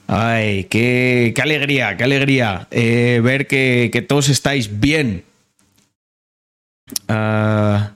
Ay, 0.07 0.65
qué, 0.71 1.35
qué 1.37 1.43
alegría, 1.43 1.99
qué 1.99 2.05
alegría 2.05 2.67
eh, 2.71 3.21
ver 3.23 3.47
que, 3.47 3.91
que 3.93 4.01
todos 4.01 4.31
estáis 4.31 4.81
bien. 4.81 5.25
Ah, 7.09 7.93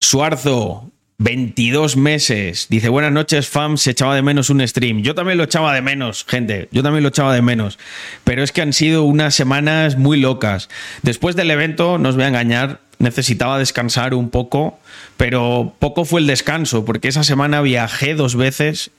Suarzo, 0.00 0.90
22 1.20 1.98
meses. 1.98 2.66
Dice, 2.70 2.88
buenas 2.88 3.12
noches, 3.12 3.46
fam. 3.46 3.76
Se 3.76 3.90
echaba 3.90 4.14
de 4.14 4.22
menos 4.22 4.48
un 4.48 4.66
stream. 4.66 5.02
Yo 5.02 5.14
también 5.14 5.36
lo 5.36 5.44
echaba 5.44 5.74
de 5.74 5.82
menos, 5.82 6.24
gente. 6.26 6.68
Yo 6.72 6.82
también 6.82 7.02
lo 7.02 7.10
echaba 7.10 7.34
de 7.34 7.42
menos. 7.42 7.78
Pero 8.24 8.42
es 8.42 8.52
que 8.52 8.62
han 8.62 8.72
sido 8.72 9.02
unas 9.02 9.34
semanas 9.34 9.98
muy 9.98 10.18
locas. 10.18 10.70
Después 11.02 11.36
del 11.36 11.50
evento, 11.50 11.98
no 11.98 12.08
os 12.08 12.16
voy 12.16 12.24
a 12.24 12.28
engañar, 12.28 12.80
necesitaba 12.98 13.58
descansar 13.58 14.14
un 14.14 14.30
poco, 14.30 14.80
pero 15.18 15.74
poco 15.78 16.06
fue 16.06 16.22
el 16.22 16.26
descanso, 16.26 16.86
porque 16.86 17.08
esa 17.08 17.22
semana 17.22 17.60
viajé 17.60 18.14
dos 18.14 18.34
veces 18.34 18.90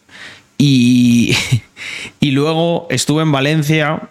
y, 0.59 1.35
y 2.19 2.31
luego 2.31 2.85
estuve 2.91 3.23
en 3.23 3.31
Valencia. 3.31 4.09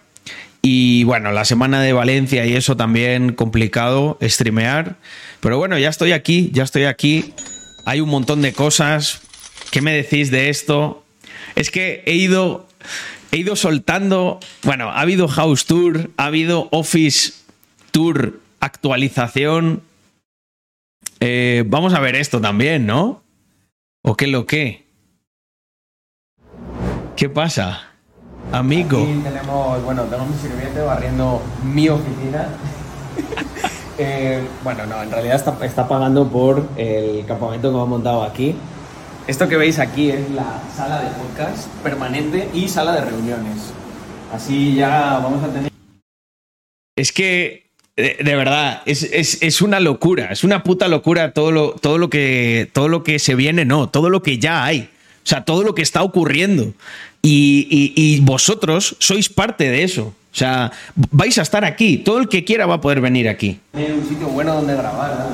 Y 0.61 1.03
bueno, 1.05 1.31
la 1.31 1.45
semana 1.45 1.81
de 1.81 1.93
Valencia 1.93 2.45
y 2.45 2.55
eso 2.55 2.77
también 2.77 3.33
complicado, 3.33 4.17
streamear. 4.21 4.97
Pero 5.39 5.57
bueno, 5.57 5.77
ya 5.79 5.89
estoy 5.89 6.11
aquí, 6.11 6.51
ya 6.53 6.63
estoy 6.63 6.83
aquí. 6.83 7.33
Hay 7.85 7.99
un 7.99 8.09
montón 8.09 8.41
de 8.41 8.53
cosas. 8.53 9.21
¿Qué 9.71 9.81
me 9.81 9.93
decís 9.93 10.29
de 10.29 10.49
esto? 10.49 11.03
Es 11.55 11.71
que 11.71 12.03
he 12.05 12.13
ido, 12.13 12.67
he 13.31 13.37
ido 13.37 13.55
soltando. 13.55 14.39
Bueno, 14.61 14.89
ha 14.89 15.01
habido 15.01 15.27
House 15.27 15.65
Tour, 15.65 16.11
ha 16.17 16.25
habido 16.25 16.69
Office 16.71 17.33
Tour 17.91 18.39
actualización. 18.59 19.81
Eh, 21.19 21.63
vamos 21.67 21.93
a 21.93 21.99
ver 21.99 22.15
esto 22.15 22.39
también, 22.39 22.85
¿no? 22.85 23.23
¿O 24.03 24.15
qué 24.15 24.27
lo 24.27 24.45
que? 24.45 24.85
¿Qué 27.15 27.29
pasa? 27.29 27.90
Amigo. 28.51 29.01
Aquí 29.03 29.21
tenemos, 29.23 29.83
bueno, 29.83 30.03
tengo 30.03 30.25
mi 30.25 30.37
sirviente 30.37 30.81
barriendo 30.81 31.41
mi 31.63 31.89
oficina. 31.89 32.47
Eh, 34.03 34.41
bueno, 34.63 34.87
no, 34.87 35.03
en 35.03 35.11
realidad 35.11 35.35
está, 35.35 35.63
está 35.63 35.87
pagando 35.87 36.27
por 36.27 36.67
el 36.75 37.23
campamento 37.27 37.69
que 37.69 37.75
hemos 37.75 37.87
montado 37.89 38.23
aquí. 38.23 38.55
Esto 39.27 39.47
que 39.47 39.57
veis 39.57 39.77
aquí 39.77 40.09
es 40.09 40.31
la 40.31 40.59
sala 40.75 41.01
de 41.01 41.09
podcast 41.09 41.67
permanente 41.83 42.49
y 42.51 42.67
sala 42.67 42.93
de 42.93 43.01
reuniones. 43.01 43.57
Así 44.33 44.73
ya 44.73 45.19
vamos 45.21 45.43
a 45.43 45.49
tener... 45.53 45.71
Es 46.95 47.11
que 47.11 47.69
de, 47.95 48.17
de 48.23 48.35
verdad, 48.35 48.81
es, 48.87 49.03
es- 49.03 49.43
es 49.43 49.61
una 49.61 49.79
locura, 49.79 50.29
es 50.31 50.43
una 50.43 50.63
puta 50.63 50.87
locura 50.87 51.31
todo 51.33 51.51
lo, 51.51 51.73
todo, 51.73 51.99
lo 51.99 52.09
que, 52.09 52.71
todo 52.73 52.87
lo 52.87 53.03
que 53.03 53.19
se 53.19 53.35
viene, 53.35 53.65
no, 53.65 53.89
todo 53.89 54.09
lo 54.09 54.23
que 54.23 54.39
ya 54.39 54.63
hay, 54.63 54.89
o 55.23 55.27
sea, 55.27 55.45
todo 55.45 55.61
lo 55.61 55.75
que 55.75 55.83
está 55.83 56.01
ocurriendo. 56.01 56.73
Y, 57.23 57.67
y- 57.69 57.93
y 57.95 58.19
vosotros 58.21 58.95
sois 58.99 59.29
parte 59.29 59.69
de 59.69 59.83
eso. 59.83 60.13
O 60.33 60.35
sea, 60.35 60.71
vais 61.11 61.37
a 61.37 61.41
estar 61.41 61.65
aquí, 61.65 61.97
todo 61.97 62.17
el 62.19 62.27
que 62.29 62.43
quiera 62.45 62.65
va 62.65 62.75
a 62.75 62.81
poder 62.81 63.01
venir 63.01 63.27
aquí. 63.29 63.59
Un 63.73 64.07
sitio 64.07 64.27
bueno 64.27 64.53
donde 64.55 64.75
grabar. 64.75 65.11
¿no? 65.19 65.25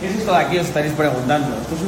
¿Qué 0.00 0.08
es 0.08 0.16
esto 0.16 0.32
de 0.32 0.38
aquí? 0.38 0.58
Os 0.58 0.66
estaréis 0.66 0.92
preguntando. 0.94 1.48
Esto 1.60 1.74
es 1.76 1.80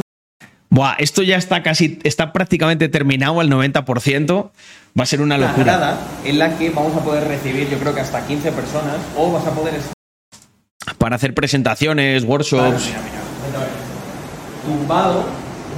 Buah, 0.70 0.94
esto 0.98 1.22
ya 1.22 1.36
está 1.36 1.62
casi, 1.62 1.98
está 2.02 2.32
prácticamente 2.32 2.88
terminado 2.88 3.40
al 3.40 3.50
90%. 3.50 4.50
Va 4.98 5.02
a 5.02 5.06
ser 5.06 5.20
una 5.20 5.36
una 5.36 5.46
locura. 5.48 5.64
grada 5.64 5.98
en 6.24 6.38
la 6.38 6.56
que 6.56 6.70
vamos 6.70 6.96
a 6.96 7.00
poder 7.04 7.28
recibir, 7.28 7.68
yo 7.68 7.78
creo 7.78 7.94
que 7.94 8.00
hasta 8.00 8.26
15 8.26 8.52
personas, 8.52 8.96
o 9.16 9.30
vas 9.32 9.46
a 9.46 9.50
poder 9.50 9.74
Para 10.98 11.16
hacer 11.16 11.34
presentaciones, 11.34 12.24
workshops. 12.24 12.86
mira, 12.86 13.00
mira, 13.02 13.66
tumbado, 14.66 15.24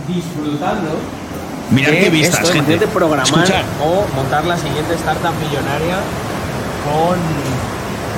disfrutando. 0.07 0.91
Mirad 1.71 1.91
de 1.91 2.01
qué 2.01 2.11
vistas, 2.11 2.41
esto, 2.41 2.53
gente. 2.53 2.73
imagínate 2.73 2.87
programar 2.95 3.27
Escuchad. 3.27 3.63
o 3.83 4.07
montar 4.15 4.45
la 4.45 4.57
siguiente 4.57 4.95
startup 4.95 5.33
millonaria 5.41 5.97
con, 6.85 7.19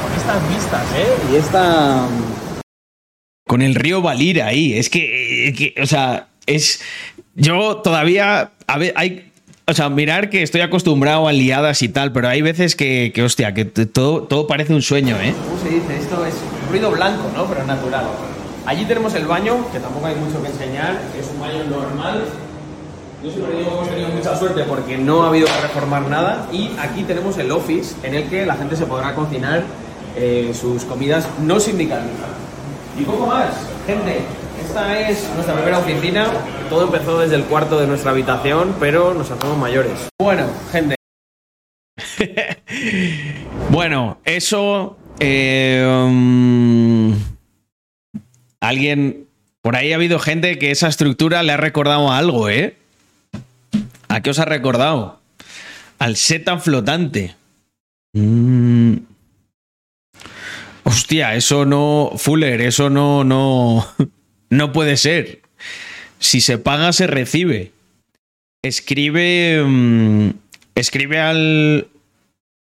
con 0.03 0.13
estas 0.17 0.49
vistas, 0.49 0.83
¿eh? 0.97 1.33
Y 1.33 1.37
esta. 1.37 2.07
Con 3.47 3.63
el 3.63 3.75
río 3.77 4.03
Valira 4.03 4.47
ahí. 4.47 4.75
Es 4.75 4.91
que, 4.91 5.49
eh, 5.49 5.55
que, 5.55 5.81
o 5.81 5.87
sea, 5.87 6.29
es. 6.47 6.83
Yo 7.35 7.77
todavía. 7.77 8.51
A 8.67 8.79
ver, 8.79 8.93
hay. 8.97 9.31
O 9.69 9.75
sea, 9.75 9.89
mirar 9.89 10.31
que 10.31 10.43
estoy 10.43 10.61
acostumbrado 10.61 11.27
a 11.27 11.33
liadas 11.33 11.83
y 11.83 11.89
tal, 11.89 12.13
pero 12.13 12.29
hay 12.29 12.41
veces 12.41 12.77
que, 12.77 13.11
que 13.13 13.25
hostia, 13.25 13.53
que 13.53 13.65
todo, 13.65 14.23
todo 14.23 14.47
parece 14.47 14.73
un 14.73 14.83
sueño, 14.83 15.17
¿eh? 15.21 15.35
¿Cómo 15.45 15.61
se 15.61 15.75
dice? 15.75 15.97
Esto 15.99 16.25
es 16.25 16.35
ruido 16.71 16.93
blanco, 16.93 17.31
¿no? 17.35 17.47
Pero 17.47 17.65
natural. 17.65 18.07
Allí 18.65 18.85
tenemos 18.85 19.15
el 19.15 19.27
baño, 19.27 19.69
que 19.73 19.81
tampoco 19.81 20.07
hay 20.07 20.15
mucho 20.15 20.41
que 20.41 20.49
enseñar, 20.51 21.01
es 21.19 21.27
un 21.33 21.41
baño 21.41 21.65
normal. 21.65 22.25
Yo 23.27 23.33
siempre 23.33 23.57
digo 23.57 23.71
que 23.71 23.75
hemos 23.75 23.89
tenido 23.91 24.09
mucha 24.11 24.37
suerte 24.37 24.63
porque 24.63 24.97
no 24.97 25.25
ha 25.25 25.29
habido 25.31 25.49
que 25.49 25.61
reformar 25.61 26.03
nada. 26.03 26.49
Y 26.53 26.71
aquí 26.79 27.03
tenemos 27.03 27.37
el 27.39 27.51
office 27.51 27.97
en 28.07 28.15
el 28.15 28.29
que 28.29 28.47
la 28.47 28.55
gente 28.55 28.77
se 28.77 28.87
podrá 28.87 29.17
cocinar 29.17 29.65
eh, 30.15 30.53
sus 30.55 30.85
comidas 30.85 31.29
no 31.41 31.59
sindicales. 31.59 32.13
Y 32.97 33.03
poco 33.03 33.27
más, 33.27 33.49
gente. 33.85 34.21
Esta 34.65 35.09
es 35.09 35.29
nuestra 35.35 35.55
primera 35.55 35.79
oficina. 35.81 36.29
Todo 36.71 36.85
empezó 36.85 37.19
desde 37.19 37.35
el 37.35 37.43
cuarto 37.47 37.81
de 37.81 37.89
nuestra 37.89 38.13
habitación, 38.13 38.77
pero 38.79 39.13
nos 39.13 39.29
hacemos 39.29 39.59
mayores. 39.59 40.09
Bueno, 40.21 40.47
gente. 40.71 40.95
Bueno, 43.71 44.19
eso. 44.25 44.97
eh, 45.19 45.85
um, 45.85 47.13
alguien. 48.61 49.27
Por 49.63 49.75
ahí 49.75 49.93
ha 49.93 49.97
habido 49.97 50.21
gente 50.21 50.61
que 50.61 50.71
esa 50.71 50.87
estructura 50.87 51.43
le 51.43 51.53
ha 51.53 51.57
recordado 51.57 52.13
algo, 52.13 52.49
¿eh? 52.49 52.77
¿A 54.17 54.23
qué 54.23 54.31
os 54.31 54.39
ha 54.39 54.47
recordado? 54.47 55.21
Al 55.99 56.17
seta 56.17 56.57
flotante. 56.59 57.35
Mm. 58.15 58.95
Hostia, 60.85 61.35
eso 61.35 61.67
no. 61.67 62.13
Fuller, 62.17 62.63
eso 62.63 62.89
no. 62.89 63.25
No, 63.25 63.87
no 64.49 64.73
puede 64.73 64.97
ser. 64.97 65.43
Si 66.19 66.41
se 66.41 66.57
paga, 66.57 66.95
se 66.95 67.07
recibe. 67.07 67.73
Escribe. 68.63 69.63
mm, 69.63 70.31
escribe 70.75 71.21
al. 71.21 71.89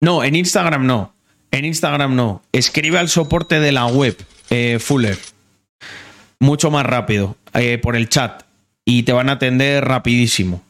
No, 0.01 0.25
en 0.25 0.37
Instagram 0.37 0.87
no. 0.87 1.13
En 1.51 1.67
Instagram 1.67 2.17
no. 2.17 2.43
Escribe 2.53 2.97
al 2.97 3.11
soporte 3.11 3.61
de 3.61 3.73
la 3.73 3.85
web, 3.89 4.17
eh, 4.49 4.79
Fuller. 4.81 5.19
Mucho 6.41 6.71
más 6.71 6.87
rápido. 6.87 7.37
eh, 7.53 7.77
por 7.77 7.95
el 7.95 8.09
chat. 8.09 8.45
Y 8.87 9.03
te 9.03 9.13
van 9.13 9.29
a 9.29 9.33
atender 9.33 9.85
rapidísimo. 9.85 10.63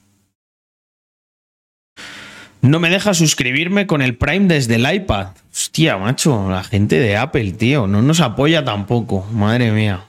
No 2.63 2.79
me 2.79 2.91
deja 2.91 3.13
suscribirme 3.13 3.89
con 3.89 4.03
el 4.03 4.17
Prime 4.17 4.47
desde 4.47 4.77
el 4.77 4.95
iPad. 4.95 5.31
Hostia, 5.53 5.99
macho, 5.99 6.49
la 6.49 6.63
gente 6.63 7.01
de 7.01 7.17
Apple, 7.17 7.51
tío. 7.53 7.89
No 7.89 8.03
nos 8.03 8.21
apoya 8.21 8.65
tampoco. 8.65 9.27
Madre 9.33 9.73
mía. 9.73 10.05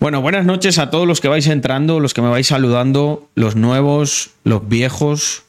Bueno, 0.00 0.22
buenas 0.22 0.46
noches 0.46 0.78
a 0.78 0.88
todos 0.88 1.06
los 1.06 1.20
que 1.20 1.28
vais 1.28 1.46
entrando, 1.46 2.00
los 2.00 2.14
que 2.14 2.22
me 2.22 2.30
vais 2.30 2.46
saludando, 2.46 3.28
los 3.34 3.56
nuevos, 3.56 4.30
los 4.44 4.66
viejos. 4.68 5.44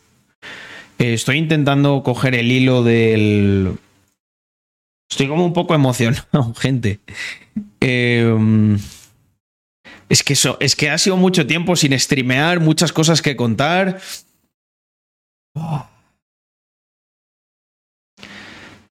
Eh, 0.97 1.13
estoy 1.13 1.37
intentando 1.37 2.03
coger 2.03 2.35
el 2.35 2.51
hilo 2.51 2.83
del. 2.83 3.77
Estoy 5.09 5.29
como 5.29 5.45
un 5.45 5.53
poco 5.53 5.73
emocionado, 5.75 6.53
gente. 6.55 6.99
Eh, 7.79 8.77
es 10.09 10.23
que 10.23 10.33
es 10.59 10.75
que 10.75 10.89
ha 10.89 10.97
sido 10.97 11.15
mucho 11.15 11.47
tiempo 11.47 11.77
sin 11.77 11.97
streamear, 11.97 12.59
muchas 12.59 12.91
cosas 12.91 13.21
que 13.21 13.37
contar. 13.37 14.01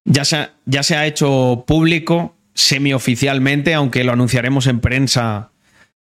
Ya 0.05 0.25
se, 0.25 0.37
ha, 0.37 0.55
ya 0.65 0.83
se 0.83 0.97
ha 0.97 1.07
hecho 1.07 1.65
público 1.67 2.35
semioficialmente, 2.55 3.75
aunque 3.75 4.05
lo 4.05 4.13
anunciaremos 4.13 4.67
en 4.67 4.81
prensa 4.81 5.51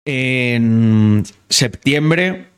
en 0.05 1.25
septiembre. 1.49 2.49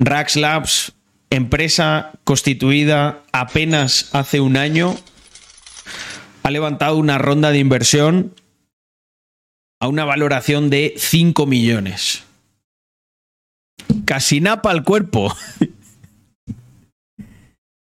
Rax 0.00 0.36
Labs, 0.36 0.92
empresa 1.30 2.12
constituida 2.24 3.22
apenas 3.32 4.10
hace 4.12 4.40
un 4.40 4.56
año, 4.56 4.96
ha 6.42 6.50
levantado 6.50 6.96
una 6.96 7.18
ronda 7.18 7.50
de 7.52 7.58
inversión 7.58 8.34
a 9.80 9.88
una 9.88 10.04
valoración 10.04 10.70
de 10.70 10.94
5 10.96 11.46
millones. 11.46 12.24
Casi 14.04 14.40
napa 14.40 14.70
al 14.70 14.82
cuerpo. 14.82 15.34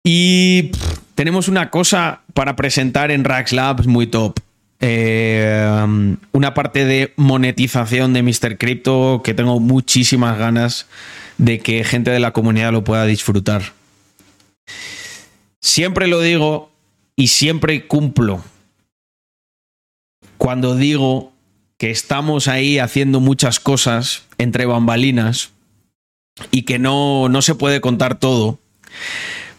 y 0.06 0.70
tenemos 1.16 1.48
una 1.48 1.72
cosa 1.72 2.22
para 2.36 2.56
presentar 2.56 3.10
en 3.10 3.24
Rax 3.24 3.52
Labs 3.52 3.88
muy 3.88 4.06
top. 4.06 4.40
Eh, 4.80 5.68
una 6.32 6.54
parte 6.54 6.86
de 6.86 7.12
monetización 7.16 8.14
de 8.14 8.22
Mr. 8.22 8.60
Crypto 8.60 9.22
que 9.24 9.34
tengo 9.34 9.60
muchísimas 9.60 10.38
ganas 10.38 10.86
de 11.40 11.60
que 11.60 11.84
gente 11.84 12.12
de 12.12 12.20
la 12.20 12.34
comunidad 12.34 12.72
lo 12.72 12.84
pueda 12.84 13.06
disfrutar. 13.08 13.74
Siempre 15.60 16.06
lo 16.06 16.22
digo 16.22 16.72
y 17.16 17.30
siempre 17.30 17.88
cumplo 17.88 18.44
cuando 20.38 20.76
digo 20.76 21.34
que 21.80 21.90
estamos 21.90 22.48
ahí 22.48 22.78
haciendo 22.78 23.22
muchas 23.22 23.60
cosas 23.60 24.26
entre 24.38 24.68
bambalinas 24.68 25.50
y 26.52 26.62
que 26.62 26.78
no, 26.78 27.28
no 27.28 27.42
se 27.42 27.56
puede 27.56 27.82
contar 27.82 28.20
todo. 28.20 28.60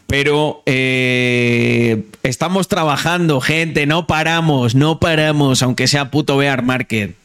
Pero 0.07 0.62
eh, 0.66 2.05
estamos 2.23 2.69
trabajando, 2.69 3.40
gente, 3.40 3.87
no 3.87 4.07
paramos, 4.07 4.75
no 4.75 5.01
paramos, 5.01 5.62
aunque 5.62 5.88
sea 5.88 6.11
puto 6.11 6.37
bear 6.37 6.62
market. 6.62 7.16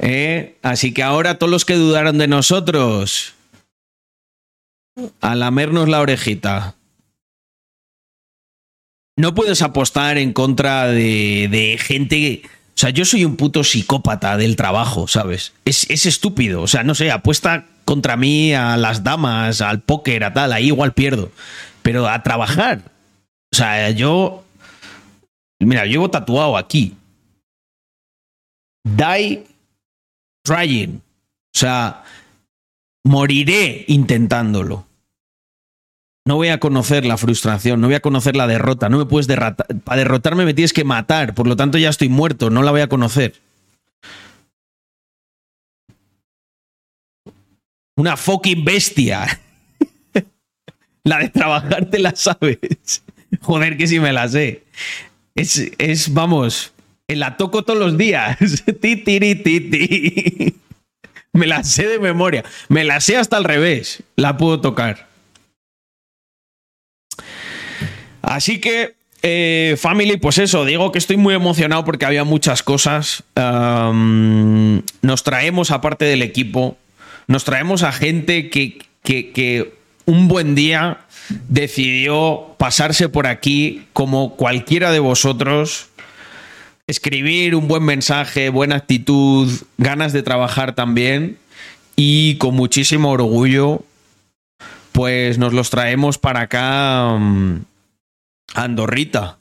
¿Eh? 0.00 0.56
Así 0.62 0.92
que 0.92 1.02
ahora 1.02 1.38
todos 1.38 1.50
los 1.50 1.64
que 1.64 1.74
dudaron 1.74 2.18
de 2.18 2.26
nosotros, 2.26 3.34
a 5.20 5.34
lamernos 5.34 5.88
la 5.88 6.00
orejita. 6.00 6.74
No 9.16 9.34
puedes 9.34 9.62
apostar 9.62 10.18
en 10.18 10.32
contra 10.32 10.88
de, 10.88 11.78
gente. 11.80 12.42
O 12.44 12.78
sea, 12.78 12.90
yo 12.90 13.04
soy 13.04 13.24
un 13.24 13.36
puto 13.36 13.62
psicópata 13.62 14.36
del 14.36 14.56
trabajo, 14.56 15.06
¿sabes? 15.06 15.52
Es, 15.64 15.88
es 15.88 16.06
estúpido. 16.06 16.62
O 16.62 16.66
sea, 16.66 16.82
no 16.82 16.96
sé, 16.96 17.12
apuesta 17.12 17.66
contra 17.84 18.16
mí 18.16 18.52
a 18.52 18.76
las 18.76 19.04
damas, 19.04 19.60
al 19.60 19.80
póker, 19.80 20.24
a 20.24 20.32
tal, 20.32 20.52
ahí 20.52 20.66
igual 20.66 20.92
pierdo. 20.92 21.30
Pero 21.84 22.08
a 22.08 22.22
trabajar. 22.22 22.80
O 23.52 23.56
sea, 23.56 23.90
yo. 23.90 24.42
Mira, 25.60 25.84
llevo 25.84 26.10
tatuado 26.10 26.56
aquí. 26.56 26.96
Die 28.84 29.46
trying. 30.42 30.96
O 30.96 31.58
sea, 31.58 32.04
moriré 33.04 33.84
intentándolo. 33.86 34.86
No 36.26 36.36
voy 36.36 36.48
a 36.48 36.58
conocer 36.58 37.04
la 37.04 37.18
frustración, 37.18 37.82
no 37.82 37.88
voy 37.88 37.96
a 37.96 38.00
conocer 38.00 38.34
la 38.34 38.46
derrota, 38.46 38.88
no 38.88 38.96
me 38.96 39.04
puedes 39.04 39.26
derrotar. 39.26 39.66
Para 39.84 39.98
derrotarme 39.98 40.46
me 40.46 40.54
tienes 40.54 40.72
que 40.72 40.84
matar, 40.84 41.34
por 41.34 41.46
lo 41.46 41.54
tanto 41.54 41.76
ya 41.76 41.90
estoy 41.90 42.08
muerto, 42.08 42.48
no 42.48 42.62
la 42.62 42.70
voy 42.70 42.80
a 42.80 42.88
conocer. 42.88 43.34
Una 47.96 48.16
fucking 48.16 48.64
bestia. 48.64 49.26
La 51.04 51.18
de 51.18 51.28
trabajar 51.28 51.86
te 51.86 51.98
la 51.98 52.14
sabes. 52.16 53.02
Joder, 53.40 53.76
que 53.76 53.86
si 53.86 54.00
me 54.00 54.12
la 54.12 54.28
sé. 54.28 54.64
Es, 55.34 55.70
es 55.78 56.12
vamos, 56.12 56.72
la 57.08 57.36
toco 57.36 57.62
todos 57.62 57.78
los 57.78 57.98
días. 57.98 58.38
ti, 58.80 58.96
ti, 58.96 59.20
ti. 59.34 60.56
Me 61.32 61.48
la 61.48 61.64
sé 61.64 61.88
de 61.88 61.98
memoria. 61.98 62.44
Me 62.68 62.84
la 62.84 63.00
sé 63.00 63.16
hasta 63.16 63.36
al 63.36 63.42
revés. 63.42 64.04
La 64.14 64.36
puedo 64.36 64.60
tocar. 64.60 65.08
Así 68.22 68.60
que 68.60 68.94
eh, 69.22 69.76
family, 69.76 70.16
pues 70.16 70.38
eso, 70.38 70.64
digo 70.64 70.92
que 70.92 70.98
estoy 70.98 71.16
muy 71.16 71.34
emocionado 71.34 71.84
porque 71.84 72.06
había 72.06 72.22
muchas 72.22 72.62
cosas. 72.62 73.24
Nos 73.34 75.24
traemos, 75.24 75.72
aparte 75.72 76.04
del 76.04 76.22
equipo, 76.22 76.78
nos 77.26 77.42
traemos 77.42 77.82
a 77.82 77.90
gente 77.90 78.48
que, 78.48 78.78
que 79.02 79.74
un 80.06 80.28
buen 80.28 80.54
día 80.54 80.98
decidió 81.48 82.54
pasarse 82.58 83.08
por 83.08 83.26
aquí 83.26 83.86
como 83.92 84.36
cualquiera 84.36 84.90
de 84.90 84.98
vosotros, 84.98 85.88
escribir 86.86 87.54
un 87.54 87.68
buen 87.68 87.82
mensaje, 87.82 88.50
buena 88.50 88.76
actitud, 88.76 89.50
ganas 89.78 90.12
de 90.12 90.22
trabajar 90.22 90.74
también 90.74 91.38
y 91.96 92.36
con 92.36 92.54
muchísimo 92.54 93.10
orgullo, 93.10 93.82
pues 94.92 95.38
nos 95.38 95.52
los 95.52 95.70
traemos 95.70 96.18
para 96.18 96.42
acá 96.42 97.10
a 97.10 97.18
Andorrita. 98.54 99.38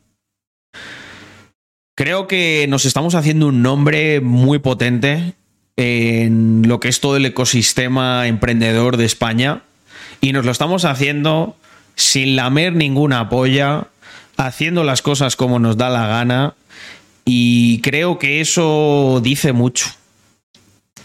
Creo 1.95 2.27
que 2.27 2.65
nos 2.69 2.85
estamos 2.85 3.13
haciendo 3.13 3.47
un 3.47 3.61
nombre 3.61 4.19
muy 4.19 4.57
potente 4.59 5.33
en 5.75 6.63
lo 6.67 6.79
que 6.79 6.87
es 6.87 6.99
todo 6.99 7.17
el 7.17 7.25
ecosistema 7.25 8.27
emprendedor 8.27 8.97
de 8.97 9.05
España 9.05 9.63
y 10.23 10.31
nos 10.31 10.45
lo 10.45 10.51
estamos 10.51 10.85
haciendo 10.85 11.57
sin 11.95 12.37
lamer 12.37 12.73
ninguna 12.73 13.27
polla, 13.27 13.87
haciendo 14.37 14.85
las 14.85 15.01
cosas 15.01 15.35
como 15.35 15.59
nos 15.59 15.75
da 15.75 15.89
la 15.89 16.07
gana 16.07 16.55
y 17.25 17.81
creo 17.81 18.19
que 18.19 18.39
eso 18.39 19.19
dice 19.21 19.51
mucho. 19.51 19.87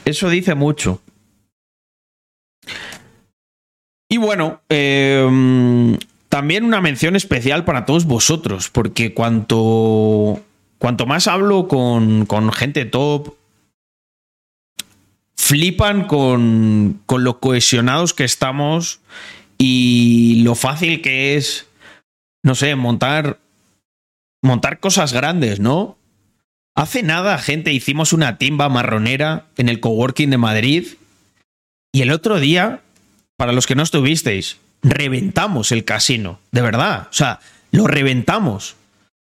Eso 0.04 0.30
dice 0.30 0.54
mucho. 0.54 1.02
Y 4.08 4.18
bueno, 4.18 4.60
eh, 4.68 5.98
también 6.28 6.62
una 6.62 6.80
mención 6.80 7.16
especial 7.16 7.64
para 7.64 7.86
todos 7.86 8.04
vosotros, 8.04 8.70
porque 8.70 9.14
cuanto, 9.14 10.40
cuanto 10.78 11.06
más 11.06 11.26
hablo 11.26 11.66
con, 11.66 12.24
con 12.24 12.52
gente 12.52 12.84
top, 12.84 13.34
flipan 15.38 16.04
con, 16.06 17.00
con 17.06 17.24
lo 17.24 17.38
cohesionados 17.40 18.12
que 18.12 18.24
estamos 18.24 19.00
y 19.56 20.42
lo 20.42 20.54
fácil 20.54 21.00
que 21.00 21.36
es, 21.36 21.66
no 22.44 22.54
sé, 22.54 22.74
montar, 22.74 23.38
montar 24.42 24.80
cosas 24.80 25.12
grandes, 25.12 25.60
¿no? 25.60 25.96
Hace 26.76 27.02
nada, 27.02 27.38
gente, 27.38 27.72
hicimos 27.72 28.12
una 28.12 28.36
timba 28.36 28.68
marronera 28.68 29.46
en 29.56 29.68
el 29.68 29.80
coworking 29.80 30.30
de 30.30 30.38
Madrid 30.38 30.86
y 31.92 32.02
el 32.02 32.10
otro 32.10 32.38
día, 32.40 32.82
para 33.36 33.52
los 33.52 33.66
que 33.66 33.74
no 33.74 33.82
estuvisteis, 33.82 34.58
reventamos 34.82 35.72
el 35.72 35.84
casino, 35.84 36.40
de 36.52 36.62
verdad, 36.62 37.08
o 37.10 37.12
sea, 37.12 37.40
lo 37.70 37.86
reventamos. 37.86 38.76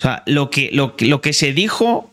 O 0.01 0.03
sea, 0.03 0.23
lo 0.27 0.51
que, 0.51 0.71
lo, 0.73 0.95
lo 0.99 1.21
que 1.21 1.35
se 1.35 1.53
dijo 1.53 2.10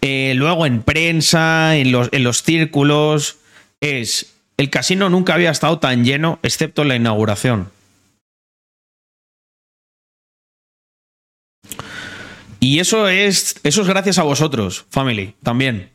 eh, 0.00 0.34
luego 0.36 0.66
en 0.66 0.82
prensa, 0.82 1.76
en 1.76 1.92
los, 1.92 2.08
en 2.12 2.24
los 2.24 2.42
círculos, 2.42 3.38
es 3.80 4.34
el 4.56 4.70
casino 4.70 5.10
nunca 5.10 5.34
había 5.34 5.50
estado 5.50 5.78
tan 5.78 6.04
lleno, 6.04 6.38
excepto 6.42 6.82
en 6.82 6.88
la 6.88 6.96
inauguración. 6.96 7.70
Y 12.58 12.80
eso 12.80 13.08
es, 13.08 13.60
eso 13.62 13.82
es 13.82 13.88
gracias 13.88 14.18
a 14.18 14.22
vosotros, 14.22 14.86
family, 14.90 15.34
también. 15.42 15.90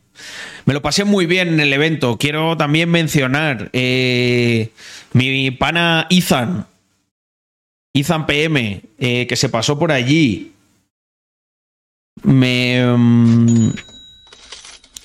Me 0.64 0.74
lo 0.74 0.82
pasé 0.82 1.04
muy 1.04 1.26
bien 1.26 1.48
en 1.48 1.60
el 1.60 1.72
evento. 1.72 2.16
Quiero 2.18 2.56
también 2.56 2.88
mencionar 2.88 3.68
eh, 3.72 4.70
mi 5.12 5.50
pana 5.50 6.06
Ethan, 6.08 6.66
Ethan 7.92 8.26
PM, 8.26 8.82
eh, 8.98 9.26
que 9.26 9.36
se 9.36 9.48
pasó 9.48 9.78
por 9.78 9.90
allí. 9.90 10.52
Me. 12.22 12.80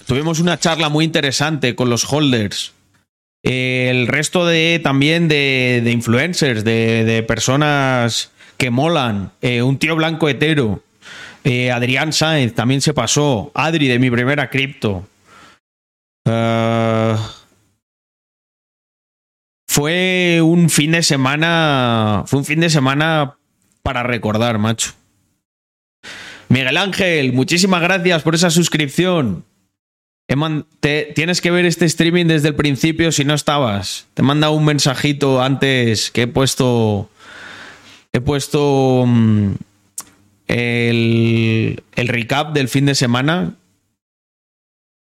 Tuvimos 0.08 0.39
una 0.39 0.58
charla 0.58 0.88
muy 0.88 1.04
interesante 1.04 1.76
con 1.76 1.89
los 1.89 2.12
holders. 2.12 2.72
El 3.43 4.08
resto 4.08 4.46
de 4.46 4.80
también 4.82 5.28
de, 5.28 5.84
influencers, 5.86 6.63
de, 6.63 7.26
personas 7.28 8.32
que 8.58 8.70
molan. 8.70 9.32
Eh, 9.41 9.62
un 9.62 9.78
tío 9.78 9.98
blanco 9.98 10.30
hetero. 10.30 10.82
Eh, 11.43 11.72
Adrián 11.72 12.13
Sáenz 12.13 12.56
también 12.56 12.80
se 12.80 12.93
pasó. 12.93 13.52
Adri 13.54 13.89
de 13.89 14.00
mi 14.00 14.10
primera 14.10 14.50
cripto. 14.50 15.06
Uh, 16.26 17.17
fue 19.67 20.39
un 20.41 20.70
fin 20.70 20.93
de 20.93 21.04
semana. 21.04 22.24
Fue 22.28 22.39
un 22.39 22.46
fin 22.46 22.62
de 22.62 22.70
semana 22.70 23.36
para 23.84 24.04
recordar, 24.04 24.58
macho. 24.58 24.93
Miguel 26.48 26.78
Ángel, 26.78 27.34
muchísimas 27.34 27.82
gracias 27.82 28.24
por 28.24 28.36
esa 28.36 28.50
suscripción. 28.50 29.43
Te, 30.81 31.13
tienes 31.15 31.39
que 31.39 31.51
ver 31.51 31.65
este 31.65 31.85
streaming 31.85 32.25
desde 32.25 32.49
el 32.49 32.55
principio 32.55 33.11
si 33.13 33.23
no 33.23 33.33
estabas. 33.33 34.07
Te 34.13 34.23
manda 34.23 34.49
un 34.49 34.65
mensajito 34.65 35.41
antes 35.41 36.11
que 36.11 36.23
he 36.23 36.27
puesto. 36.27 37.09
He 38.11 38.19
puesto 38.19 39.01
um, 39.03 39.55
el, 40.47 41.81
el 41.95 42.07
recap 42.07 42.53
del 42.53 42.67
fin 42.67 42.85
de 42.85 42.95
semana. 42.95 43.55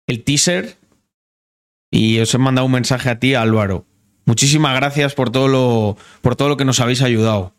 El 0.05 0.23
teaser. 0.23 0.77
Y 1.89 2.19
os 2.19 2.33
he 2.33 2.37
mandado 2.37 2.65
un 2.65 2.73
mensaje 2.73 3.09
a 3.09 3.17
ti, 3.19 3.33
Álvaro. 3.33 3.85
Muchísimas 4.25 4.75
gracias 4.75 5.15
por 5.15 5.31
todo 5.31 5.47
lo, 5.47 5.97
por 6.21 6.35
todo 6.35 6.49
lo 6.49 6.57
que 6.57 6.65
nos 6.65 6.79
habéis 6.79 7.01
ayudado. 7.01 7.53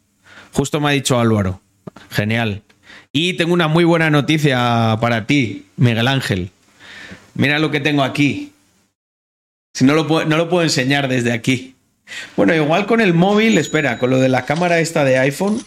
Justo 0.52 0.80
me 0.80 0.88
ha 0.88 0.92
dicho 0.92 1.18
Álvaro. 1.18 1.60
Genial. 2.10 2.62
Y 3.10 3.32
tengo 3.34 3.52
una 3.52 3.68
muy 3.68 3.84
buena 3.84 4.10
noticia 4.10 4.96
para 5.00 5.26
ti, 5.26 5.66
Miguel 5.76 6.06
Ángel. 6.06 6.50
Mira 7.38 7.60
lo 7.60 7.70
que 7.70 7.78
tengo 7.78 8.02
aquí. 8.02 8.52
Si 9.72 9.84
no 9.84 9.94
lo, 9.94 10.08
puedo, 10.08 10.26
no 10.26 10.36
lo 10.36 10.48
puedo 10.48 10.64
enseñar 10.64 11.06
desde 11.06 11.32
aquí. 11.32 11.76
Bueno, 12.36 12.52
igual 12.52 12.86
con 12.86 13.00
el 13.00 13.14
móvil, 13.14 13.58
espera, 13.58 13.98
con 13.98 14.10
lo 14.10 14.18
de 14.18 14.28
la 14.28 14.44
cámara 14.44 14.80
esta 14.80 15.04
de 15.04 15.18
iPhone. 15.18 15.60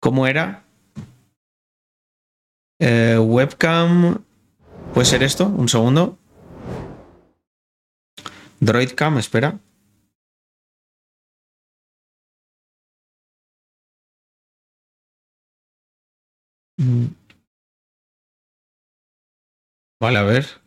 ¿Cómo 0.00 0.26
era? 0.26 0.64
Eh, 2.80 3.16
webcam. 3.20 4.24
¿Puede 4.92 5.06
ser 5.06 5.22
esto? 5.22 5.46
Un 5.46 5.68
segundo. 5.68 6.18
Droidcam, 8.58 9.18
espera. 9.18 9.60
Vale, 20.00 20.18
a 20.18 20.22
ver. 20.24 20.63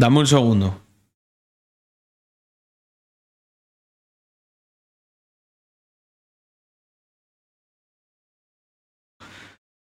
Dame 0.00 0.20
un 0.20 0.26
segundo. 0.26 0.80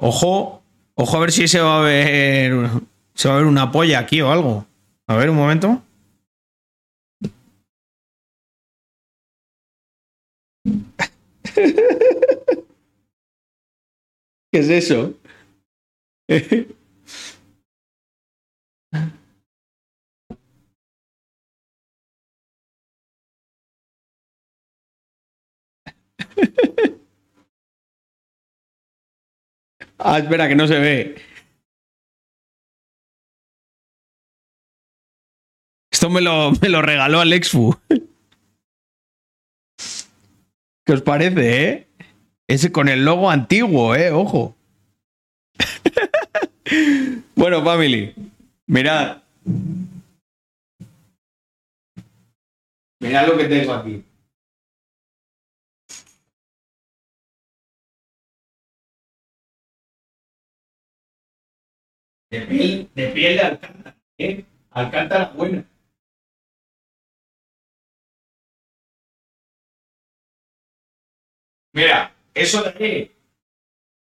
Ojo, 0.00 0.64
ojo 0.96 1.16
a 1.16 1.20
ver 1.20 1.30
si 1.30 1.46
se 1.46 1.60
va 1.60 1.78
a 1.78 1.82
ver 1.82 2.68
se 3.14 3.28
va 3.28 3.34
a 3.34 3.38
ver 3.38 3.46
una 3.46 3.70
polla 3.70 4.00
aquí 4.00 4.20
o 4.20 4.32
algo. 4.32 4.66
A 5.06 5.14
ver 5.14 5.30
un 5.30 5.36
momento. 5.36 5.80
¿Qué 14.50 14.58
es 14.58 14.68
eso? 14.68 15.14
ah, 29.98 30.18
espera, 30.18 30.48
que 30.48 30.54
no 30.54 30.66
se 30.66 30.78
ve. 30.78 31.14
Esto 35.90 36.10
me 36.10 36.20
lo, 36.20 36.52
me 36.60 36.68
lo 36.68 36.82
regaló 36.82 37.20
Alexfu. 37.20 37.74
¿Qué 40.84 40.92
os 40.92 41.02
parece, 41.02 41.68
eh? 41.68 41.86
Ese 42.48 42.72
con 42.72 42.88
el 42.88 43.04
logo 43.04 43.30
antiguo, 43.30 43.94
eh, 43.94 44.10
ojo. 44.10 44.56
bueno, 47.36 47.64
family, 47.64 48.12
mirad. 48.66 49.22
Mirad 53.00 53.28
lo 53.28 53.38
que 53.38 53.44
tengo 53.44 53.72
aquí. 53.72 54.04
De 62.32 62.40
piel 62.46 62.88
de, 62.94 63.08
piel 63.08 63.36
de 63.36 63.42
alcántara, 63.42 63.96
¿eh? 64.16 64.44
Alcántara 64.70 65.32
buena. 65.36 65.64
Mira, 71.74 72.14
eso 72.32 72.62
de 72.62 73.10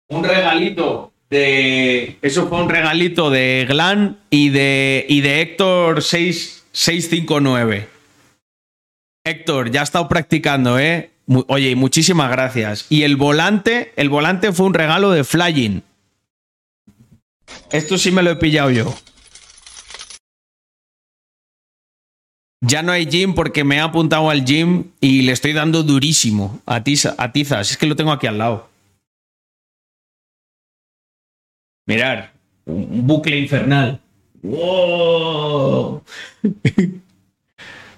un 0.08 0.24
regalito 0.24 1.12
de. 1.30 2.20
Eso 2.22 2.48
fue 2.48 2.62
un 2.62 2.70
regalito 2.70 3.30
de 3.30 3.66
Glan 3.68 4.22
y 4.30 4.48
de, 4.48 5.06
y 5.10 5.20
de 5.20 5.42
Héctor 5.42 6.02
6, 6.02 6.68
659. 6.72 7.90
Héctor, 9.26 9.72
ya 9.72 9.82
ha 9.82 9.84
estado 9.84 10.08
practicando, 10.08 10.80
¿eh? 10.80 11.12
Oye, 11.48 11.76
muchísimas 11.76 12.32
gracias. 12.32 12.86
Y 12.90 13.04
el 13.04 13.18
volante, 13.18 13.92
el 13.98 14.08
volante 14.08 14.54
fue 14.54 14.68
un 14.68 14.74
regalo 14.74 15.12
de 15.12 15.26
Flying. 15.26 15.84
Esto 17.72 17.98
sí 17.98 18.12
me 18.12 18.24
lo 18.24 18.32
he 18.32 18.36
pillado 18.36 18.70
yo. 18.72 18.94
Ya 22.64 22.84
no 22.84 22.92
hay 22.92 23.06
gym 23.06 23.34
porque 23.34 23.64
me 23.64 23.78
he 23.78 23.80
apuntado 23.80 24.30
al 24.30 24.46
gym 24.46 24.92
y 25.00 25.24
le 25.24 25.32
estoy 25.32 25.54
dando 25.54 25.82
durísimo 25.84 26.62
a, 26.66 26.84
tiza, 26.84 27.16
a 27.18 27.32
tizas. 27.32 27.72
Es 27.72 27.78
que 27.78 27.88
lo 27.88 27.96
tengo 27.96 28.12
aquí 28.12 28.28
al 28.28 28.38
lado. 28.38 28.70
Mirar, 31.88 32.34
un 32.66 33.08
bucle 33.08 33.40
infernal. 33.40 34.00
¡Wow! 34.44 36.04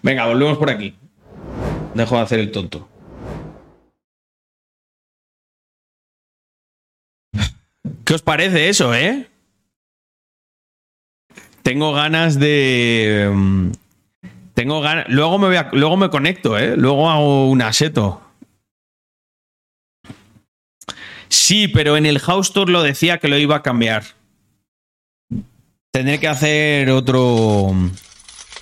Venga, 0.01 0.27
volvemos 0.27 0.57
por 0.57 0.69
aquí. 0.69 0.95
Dejo 1.93 2.15
de 2.15 2.21
hacer 2.21 2.39
el 2.39 2.51
tonto. 2.51 2.87
¿Qué 8.05 8.13
os 8.13 8.21
parece 8.21 8.69
eso, 8.69 8.93
eh? 8.93 9.29
Tengo 11.63 11.93
ganas 11.93 12.39
de. 12.39 13.31
mm, 13.33 13.71
Tengo 14.53 14.81
ganas. 14.81 15.05
Luego 15.07 15.39
me 15.39 15.65
luego 15.71 15.97
me 15.97 16.09
conecto, 16.09 16.57
¿eh? 16.59 16.75
Luego 16.77 17.09
hago 17.09 17.49
un 17.49 17.61
aseto. 17.61 18.21
Sí, 21.29 21.67
pero 21.67 21.97
en 21.97 22.05
el 22.05 22.19
house 22.19 22.53
tour 22.53 22.69
lo 22.69 22.83
decía 22.83 23.17
que 23.17 23.27
lo 23.27 23.37
iba 23.37 23.55
a 23.55 23.63
cambiar. 23.63 24.03
Tendré 25.91 26.19
que 26.19 26.27
hacer 26.27 26.89
otro. 26.89 27.71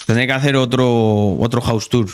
Tendré 0.05 0.27
que 0.27 0.33
hacer 0.33 0.55
otro. 0.55 1.35
otro 1.39 1.61
house 1.61 1.89
tour. 1.89 2.07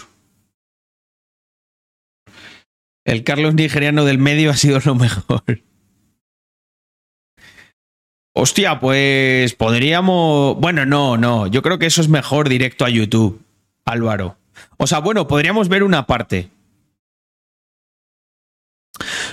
El 3.06 3.24
Carlos 3.24 3.54
nigeriano 3.54 4.04
del 4.04 4.18
medio 4.18 4.52
ha 4.52 4.56
sido 4.56 4.80
lo 4.84 4.96
mejor. 5.06 5.44
Hostia, 8.40 8.80
pues 8.80 9.56
podríamos. 9.56 10.58
Bueno, 10.58 10.86
no, 10.86 11.18
no. 11.18 11.48
Yo 11.48 11.64
creo 11.64 11.80
que 11.80 11.88
eso 11.88 12.02
es 12.02 12.08
mejor 12.08 12.50
directo 12.50 12.86
a 12.86 12.90
YouTube, 12.90 13.42
Álvaro. 13.84 14.38
O 14.78 14.86
sea, 14.86 15.00
bueno, 15.00 15.28
podríamos 15.28 15.70
ver 15.70 15.82
una 15.82 16.06
parte. 16.06 16.52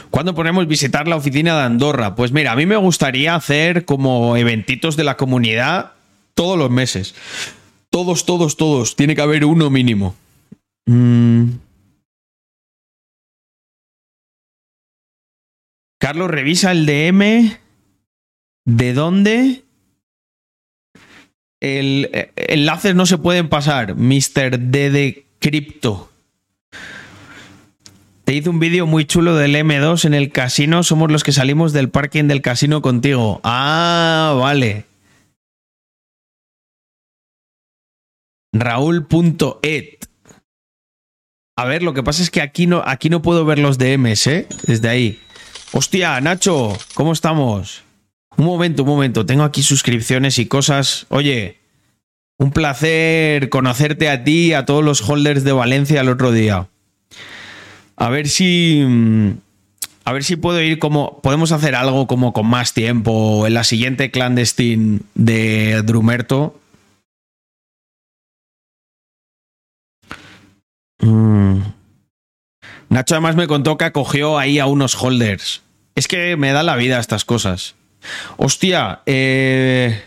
¿Cuándo 0.08 0.34
podemos 0.34 0.66
visitar 0.66 1.06
la 1.06 1.16
oficina 1.16 1.54
de 1.54 1.64
Andorra? 1.64 2.14
Pues 2.14 2.32
mira, 2.32 2.52
a 2.52 2.56
mí 2.56 2.64
me 2.64 2.76
gustaría 2.76 3.34
hacer 3.34 3.84
como 3.84 4.38
eventitos 4.38 4.96
de 4.96 5.04
la 5.04 5.18
comunidad 5.18 5.92
todos 6.32 6.58
los 6.58 6.70
meses. 6.70 7.14
Todos, 7.90 8.24
todos, 8.24 8.56
todos. 8.56 8.96
Tiene 8.96 9.14
que 9.14 9.20
haber 9.20 9.44
uno 9.44 9.68
mínimo. 9.68 10.16
Mm. 10.86 11.50
Carlos, 15.98 16.30
revisa 16.30 16.72
el 16.72 16.86
DM. 16.86 17.63
¿De 18.64 18.94
dónde? 18.94 19.64
El, 21.61 22.11
eh, 22.12 22.33
enlaces 22.37 22.94
no 22.94 23.07
se 23.07 23.18
pueden 23.18 23.48
pasar. 23.48 23.94
Mr. 23.94 24.59
D 24.59 24.90
de 24.90 25.27
Crypto. 25.38 26.11
Te 28.24 28.33
hice 28.33 28.48
un 28.48 28.59
vídeo 28.59 28.87
muy 28.87 29.05
chulo 29.05 29.35
del 29.37 29.55
M2 29.55 30.07
en 30.07 30.14
el 30.14 30.33
casino. 30.33 30.83
Somos 30.83 31.11
los 31.11 31.22
que 31.24 31.33
salimos 31.33 31.74
del 31.74 31.90
parking 31.90 32.24
del 32.24 32.40
casino 32.40 32.81
contigo. 32.81 33.40
Ah, 33.44 34.35
vale. 34.38 34.87
Raúl.et. 38.55 40.07
A 41.57 41.64
ver, 41.66 41.83
lo 41.83 41.92
que 41.92 42.03
pasa 42.03 42.22
es 42.22 42.31
que 42.31 42.40
aquí 42.40 42.66
no, 42.66 42.83
aquí 42.85 43.11
no 43.11 43.20
puedo 43.20 43.44
ver 43.44 43.59
los 43.59 43.79
DMs, 43.79 44.27
¿eh? 44.27 44.48
Desde 44.66 44.88
ahí. 44.88 45.20
Hostia, 45.72 46.20
Nacho, 46.20 46.77
¿cómo 46.94 47.12
estamos? 47.12 47.84
Un 48.37 48.44
momento, 48.47 48.83
un 48.83 48.88
momento. 48.88 49.25
Tengo 49.27 49.44
aquí 49.44 49.62
suscripciones 49.62 50.38
y 50.38 50.47
cosas. 50.47 51.07
Oye, 51.09 51.59
un 52.38 52.51
placer 52.51 53.49
conocerte 53.49 54.09
a 54.09 54.25
ti 54.25 54.47
y 54.49 54.53
a 54.55 54.64
todos 54.64 54.85
los 54.85 55.09
holders 55.09 55.44
de 55.44 55.53
Valencia 55.53 56.01
el 56.01 56.09
otro 56.09 56.33
día. 56.33 56.68
A 57.97 58.09
ver 58.11 58.29
si. 58.29 58.83
mm, 58.87 59.31
A 60.05 60.12
ver 60.12 60.25
si 60.25 60.37
puedo 60.37 60.61
ir 60.61 60.79
como. 60.79 61.20
Podemos 61.23 61.53
hacer 61.53 61.75
algo 61.75 62.07
como 62.07 62.33
con 62.33 62.47
más 62.47 62.75
tiempo 62.75 63.47
en 63.47 63.55
la 63.55 63.64
siguiente 63.64 64.11
clandestine 64.11 65.01
de 65.14 65.83
Drumerto. 65.83 66.59
Mm. 71.01 71.61
Nacho 72.88 73.14
además 73.14 73.37
me 73.37 73.47
contó 73.47 73.77
que 73.77 73.85
acogió 73.85 74.38
ahí 74.38 74.59
a 74.59 74.66
unos 74.66 74.94
holders. 75.03 75.62
Es 75.94 76.09
que 76.09 76.37
me 76.37 76.53
da 76.53 76.62
la 76.62 76.77
vida 76.77 76.99
estas 76.99 77.25
cosas. 77.25 77.75
Hostia, 78.36 79.00
eh. 79.06 80.02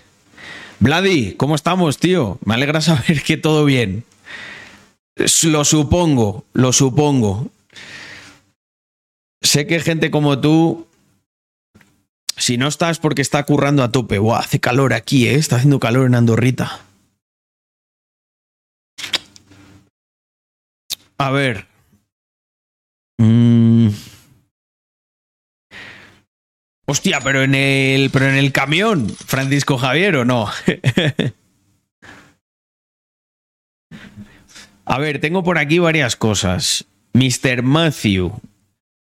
Vladi, 0.79 1.33
¿cómo 1.33 1.55
estamos, 1.55 1.97
tío? 1.97 2.37
Me 2.45 2.53
alegra 2.53 2.81
saber 2.81 3.23
que 3.23 3.37
todo 3.37 3.65
bien. 3.65 4.03
Lo 5.43 5.65
supongo, 5.65 6.45
lo 6.53 6.71
supongo. 6.73 7.49
Sé 9.41 9.65
que 9.65 9.79
gente 9.79 10.11
como 10.11 10.39
tú, 10.39 10.87
si 12.35 12.57
no 12.57 12.67
estás 12.67 12.99
porque 12.99 13.21
está 13.21 13.43
currando 13.43 13.83
a 13.83 13.91
tope, 13.91 14.19
Buah, 14.19 14.39
hace 14.39 14.59
calor 14.59 14.93
aquí, 14.93 15.27
¿eh? 15.27 15.35
Está 15.35 15.55
haciendo 15.55 15.79
calor 15.79 16.05
en 16.05 16.15
Andorrita. 16.15 16.81
A 21.17 21.31
ver. 21.31 21.65
Mm. 23.17 23.89
Hostia, 26.89 27.19
pero 27.21 27.43
en 27.43 27.53
el. 27.53 28.09
Pero 28.11 28.29
en 28.29 28.35
el 28.35 28.53
camión, 28.53 29.13
Francisco 29.25 29.77
Javier, 29.77 30.15
¿o 30.15 30.25
no? 30.25 30.49
A 34.85 34.99
ver, 34.99 35.19
tengo 35.19 35.43
por 35.43 35.57
aquí 35.57 35.79
varias 35.79 36.15
cosas. 36.15 36.85
Mr. 37.11 37.61
Matthew. 37.61 38.39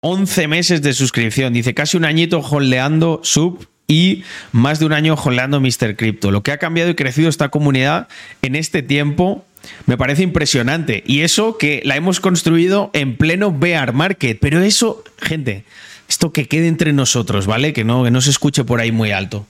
11 0.01 0.47
meses 0.47 0.81
de 0.81 0.93
suscripción. 0.93 1.53
Dice 1.53 1.75
casi 1.75 1.95
un 1.95 2.05
añito 2.05 2.39
holdeando 2.39 3.19
sub 3.23 3.67
y 3.87 4.23
más 4.51 4.79
de 4.79 4.87
un 4.87 4.93
año 4.93 5.13
holdeando 5.13 5.59
Mr. 5.59 5.95
Crypto. 5.95 6.31
Lo 6.31 6.41
que 6.41 6.51
ha 6.51 6.57
cambiado 6.57 6.89
y 6.89 6.95
crecido 6.95 7.29
esta 7.29 7.49
comunidad 7.49 8.07
en 8.41 8.55
este 8.55 8.81
tiempo 8.81 9.45
me 9.85 9.95
parece 9.97 10.23
impresionante. 10.23 11.03
Y 11.05 11.21
eso 11.21 11.57
que 11.57 11.81
la 11.83 11.95
hemos 11.97 12.19
construido 12.19 12.89
en 12.93 13.15
pleno 13.15 13.51
bear 13.51 13.93
market. 13.93 14.39
Pero 14.39 14.61
eso, 14.61 15.03
gente, 15.21 15.65
esto 16.09 16.33
que 16.33 16.47
quede 16.47 16.67
entre 16.67 16.91
nosotros, 16.91 17.45
¿vale? 17.45 17.71
Que 17.71 17.83
no, 17.83 18.03
que 18.03 18.11
no 18.11 18.19
se 18.19 18.31
escuche 18.31 18.63
por 18.63 18.81
ahí 18.81 18.91
muy 18.91 19.11
alto. 19.11 19.45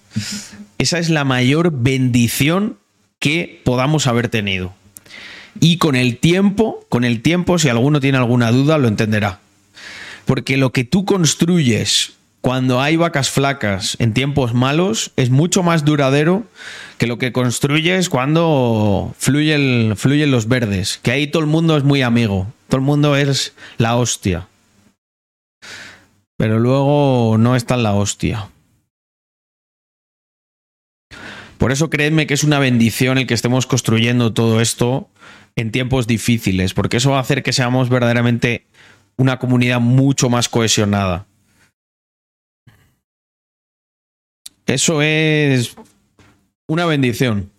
Esa 0.77 0.99
es 0.99 1.09
la 1.09 1.23
mayor 1.23 1.71
bendición 1.71 2.77
que 3.17 3.61
podamos 3.63 4.07
haber 4.07 4.27
tenido. 4.27 4.73
Y 5.59 5.77
con 5.77 5.95
el 5.95 6.17
tiempo, 6.17 6.85
con 6.89 7.05
el 7.05 7.21
tiempo, 7.21 7.57
si 7.59 7.69
alguno 7.69 7.99
tiene 7.99 8.17
alguna 8.17 8.51
duda, 8.51 8.77
lo 8.77 8.87
entenderá. 8.87 9.39
Porque 10.25 10.57
lo 10.57 10.71
que 10.71 10.83
tú 10.83 11.05
construyes 11.05 12.13
cuando 12.41 12.81
hay 12.81 12.97
vacas 12.97 13.29
flacas 13.29 13.97
en 13.99 14.13
tiempos 14.13 14.53
malos 14.53 15.11
es 15.15 15.29
mucho 15.29 15.63
más 15.63 15.83
duradero 15.83 16.43
que 16.97 17.07
lo 17.07 17.17
que 17.17 17.31
construyes 17.31 18.09
cuando 18.09 19.13
fluyen, 19.17 19.95
fluyen 19.95 20.31
los 20.31 20.47
verdes. 20.47 20.99
Que 21.01 21.11
ahí 21.11 21.27
todo 21.27 21.41
el 21.41 21.49
mundo 21.49 21.77
es 21.77 21.83
muy 21.83 22.01
amigo. 22.01 22.47
Todo 22.67 22.79
el 22.79 22.85
mundo 22.85 23.15
es 23.15 23.53
la 23.77 23.95
hostia. 23.95 24.47
Pero 26.39 26.57
luego 26.57 27.37
no 27.37 27.57
es 27.57 27.65
tan 27.65 27.83
la 27.83 27.93
hostia. 27.93 28.47
Por 31.57 31.73
eso 31.73 31.89
creedme 31.89 32.27
que 32.27 32.33
es 32.33 32.45
una 32.45 32.59
bendición 32.59 33.17
el 33.17 33.27
que 33.27 33.33
estemos 33.33 33.67
construyendo 33.67 34.31
todo 34.31 34.61
esto 34.61 35.09
en 35.57 35.73
tiempos 35.73 36.07
difíciles, 36.07 36.73
porque 36.73 36.95
eso 36.95 37.11
va 37.11 37.17
a 37.17 37.21
hacer 37.21 37.43
que 37.43 37.51
seamos 37.51 37.89
verdaderamente 37.89 38.65
una 39.17 39.37
comunidad 39.37 39.81
mucho 39.81 40.29
más 40.29 40.47
cohesionada. 40.47 41.27
Eso 44.65 45.01
es 45.01 45.75
una 46.69 46.85
bendición. 46.85 47.51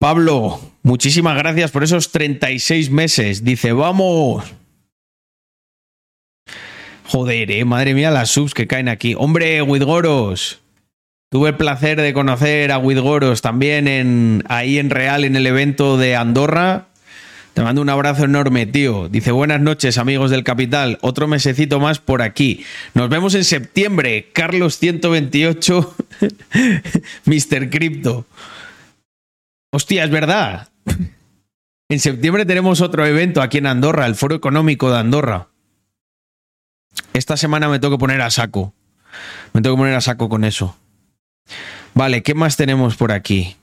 Pablo, 0.00 0.58
muchísimas 0.82 1.36
gracias 1.36 1.72
por 1.72 1.84
esos 1.84 2.10
36 2.10 2.90
meses. 2.90 3.44
Dice, 3.44 3.74
vamos. 3.74 4.57
Joder, 7.10 7.50
eh, 7.50 7.64
madre 7.64 7.94
mía, 7.94 8.10
las 8.10 8.28
subs 8.28 8.52
que 8.52 8.66
caen 8.66 8.86
aquí. 8.86 9.14
Hombre, 9.16 9.62
Widgoros. 9.62 10.60
Tuve 11.30 11.48
el 11.48 11.56
placer 11.56 11.98
de 11.98 12.12
conocer 12.12 12.70
a 12.70 12.76
Widgoros 12.76 13.40
también 13.40 13.88
en, 13.88 14.44
ahí 14.50 14.78
en 14.78 14.90
Real, 14.90 15.24
en 15.24 15.34
el 15.34 15.46
evento 15.46 15.96
de 15.96 16.16
Andorra. 16.16 16.88
Te 17.54 17.62
mando 17.62 17.80
un 17.80 17.88
abrazo 17.88 18.24
enorme, 18.24 18.66
tío. 18.66 19.08
Dice, 19.08 19.32
buenas 19.32 19.58
noches, 19.58 19.96
amigos 19.96 20.30
del 20.30 20.44
Capital. 20.44 20.98
Otro 21.00 21.26
mesecito 21.28 21.80
más 21.80 21.98
por 21.98 22.20
aquí. 22.20 22.62
Nos 22.92 23.08
vemos 23.08 23.34
en 23.34 23.44
septiembre. 23.44 24.28
Carlos 24.34 24.76
128, 24.76 25.96
Mr. 27.24 27.70
Crypto. 27.70 28.26
Hostia, 29.72 30.04
es 30.04 30.10
verdad. 30.10 30.68
En 31.88 32.00
septiembre 32.00 32.44
tenemos 32.44 32.82
otro 32.82 33.06
evento 33.06 33.40
aquí 33.40 33.56
en 33.56 33.66
Andorra, 33.66 34.04
el 34.04 34.14
Foro 34.14 34.34
Económico 34.34 34.90
de 34.90 34.98
Andorra. 34.98 35.48
Esta 37.12 37.36
semana 37.36 37.68
me 37.68 37.78
tengo 37.78 37.96
que 37.96 38.00
poner 38.00 38.20
a 38.20 38.30
saco. 38.30 38.74
Me 39.52 39.62
tengo 39.62 39.76
que 39.76 39.80
poner 39.80 39.94
a 39.94 40.00
saco 40.00 40.28
con 40.28 40.44
eso. 40.44 40.76
Vale, 41.94 42.22
¿qué 42.22 42.34
más 42.34 42.56
tenemos 42.56 42.96
por 42.96 43.12
aquí? 43.12 43.56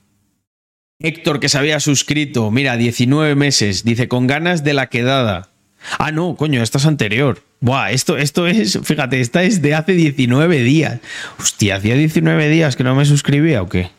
Héctor, 0.98 1.40
que 1.40 1.48
se 1.48 1.58
había 1.58 1.78
suscrito, 1.80 2.50
mira, 2.50 2.76
19 2.76 3.34
meses, 3.34 3.84
dice, 3.84 4.08
con 4.08 4.26
ganas 4.26 4.64
de 4.64 4.74
la 4.74 4.88
quedada. 4.88 5.50
Ah, 5.98 6.10
no, 6.10 6.36
coño, 6.36 6.62
esta 6.62 6.78
es 6.78 6.86
anterior. 6.86 7.42
Buah, 7.60 7.90
esto, 7.90 8.16
esto 8.16 8.46
es, 8.46 8.78
fíjate, 8.82 9.20
esta 9.20 9.42
es 9.42 9.62
de 9.62 9.74
hace 9.74 9.92
19 9.92 10.62
días. 10.62 11.00
Hostia, 11.38 11.76
hacía 11.76 11.94
19 11.94 12.48
días 12.48 12.76
que 12.76 12.84
no 12.84 12.94
me 12.94 13.04
suscribía 13.04 13.62
o 13.62 13.68
qué. 13.68 13.90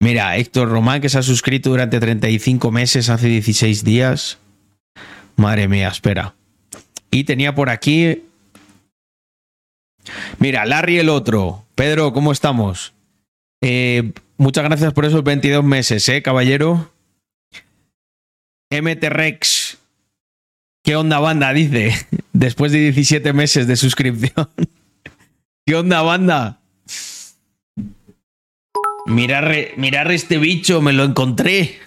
Mira, 0.00 0.36
Héctor 0.36 0.68
Román, 0.68 1.00
que 1.00 1.08
se 1.08 1.18
ha 1.18 1.22
suscrito 1.22 1.70
durante 1.70 2.00
35 2.00 2.70
meses, 2.70 3.08
hace 3.08 3.28
16 3.28 3.84
días. 3.84 4.38
Madre 5.36 5.68
mía, 5.68 5.88
espera. 5.88 6.34
Y 7.10 7.24
tenía 7.24 7.54
por 7.54 7.70
aquí. 7.70 8.22
Mira, 10.38 10.64
Larry 10.64 10.98
el 10.98 11.08
otro. 11.08 11.64
Pedro, 11.74 12.12
¿cómo 12.12 12.32
estamos? 12.32 12.94
Eh, 13.60 14.12
muchas 14.36 14.64
gracias 14.64 14.92
por 14.92 15.04
esos 15.04 15.24
22 15.24 15.64
meses, 15.64 16.08
¿eh, 16.08 16.22
caballero? 16.22 16.92
MT 18.70 19.04
Rex. 19.08 19.78
¿Qué 20.82 20.96
onda, 20.96 21.18
banda? 21.18 21.52
Dice. 21.52 21.92
Después 22.32 22.72
de 22.72 22.78
17 22.78 23.32
meses 23.32 23.66
de 23.66 23.76
suscripción. 23.76 24.50
¿Qué 25.66 25.74
onda, 25.74 26.02
banda? 26.02 26.60
Mirar, 29.06 29.54
mirar 29.76 30.10
este 30.10 30.38
bicho, 30.38 30.80
me 30.80 30.92
lo 30.92 31.04
encontré. 31.04 31.78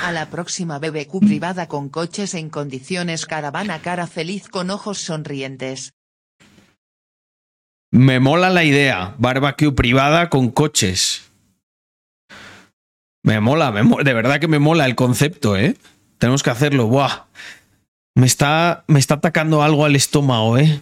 A 0.00 0.10
la 0.10 0.30
próxima 0.30 0.78
BBQ 0.78 1.20
privada 1.20 1.68
con 1.68 1.88
coches 1.88 2.34
en 2.34 2.48
condiciones 2.48 3.26
caravana 3.26 3.80
cara 3.82 4.06
feliz 4.06 4.48
con 4.48 4.70
ojos 4.70 4.98
sonrientes. 4.98 5.92
Me 7.90 8.20
mola 8.20 8.48
la 8.48 8.64
idea. 8.64 9.14
Barbecue 9.18 9.72
privada 9.72 10.30
con 10.30 10.50
coches. 10.50 11.30
Me 13.22 13.40
mola, 13.40 13.70
de 13.70 14.14
verdad 14.14 14.40
que 14.40 14.48
me 14.48 14.58
mola 14.58 14.86
el 14.86 14.94
concepto, 14.96 15.56
¿eh? 15.56 15.76
Tenemos 16.18 16.42
que 16.42 16.50
hacerlo. 16.50 16.86
Buah. 16.86 17.26
Me 18.14 18.26
está, 18.26 18.84
me 18.88 18.98
está 18.98 19.14
atacando 19.14 19.62
algo 19.62 19.84
al 19.84 19.94
estómago, 19.94 20.58
¿eh? 20.58 20.80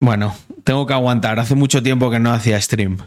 Bueno, 0.00 0.34
tengo 0.64 0.86
que 0.86 0.94
aguantar. 0.94 1.38
Hace 1.38 1.54
mucho 1.54 1.82
tiempo 1.82 2.10
que 2.10 2.18
no 2.18 2.32
hacía 2.32 2.60
stream. 2.60 2.98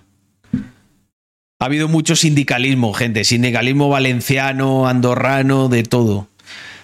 Ha 1.60 1.66
habido 1.66 1.88
mucho 1.88 2.16
sindicalismo, 2.16 2.94
gente. 2.94 3.24
Sindicalismo 3.24 3.90
valenciano, 3.90 4.88
andorrano, 4.88 5.70
de 5.70 5.84
todo. 5.84 6.28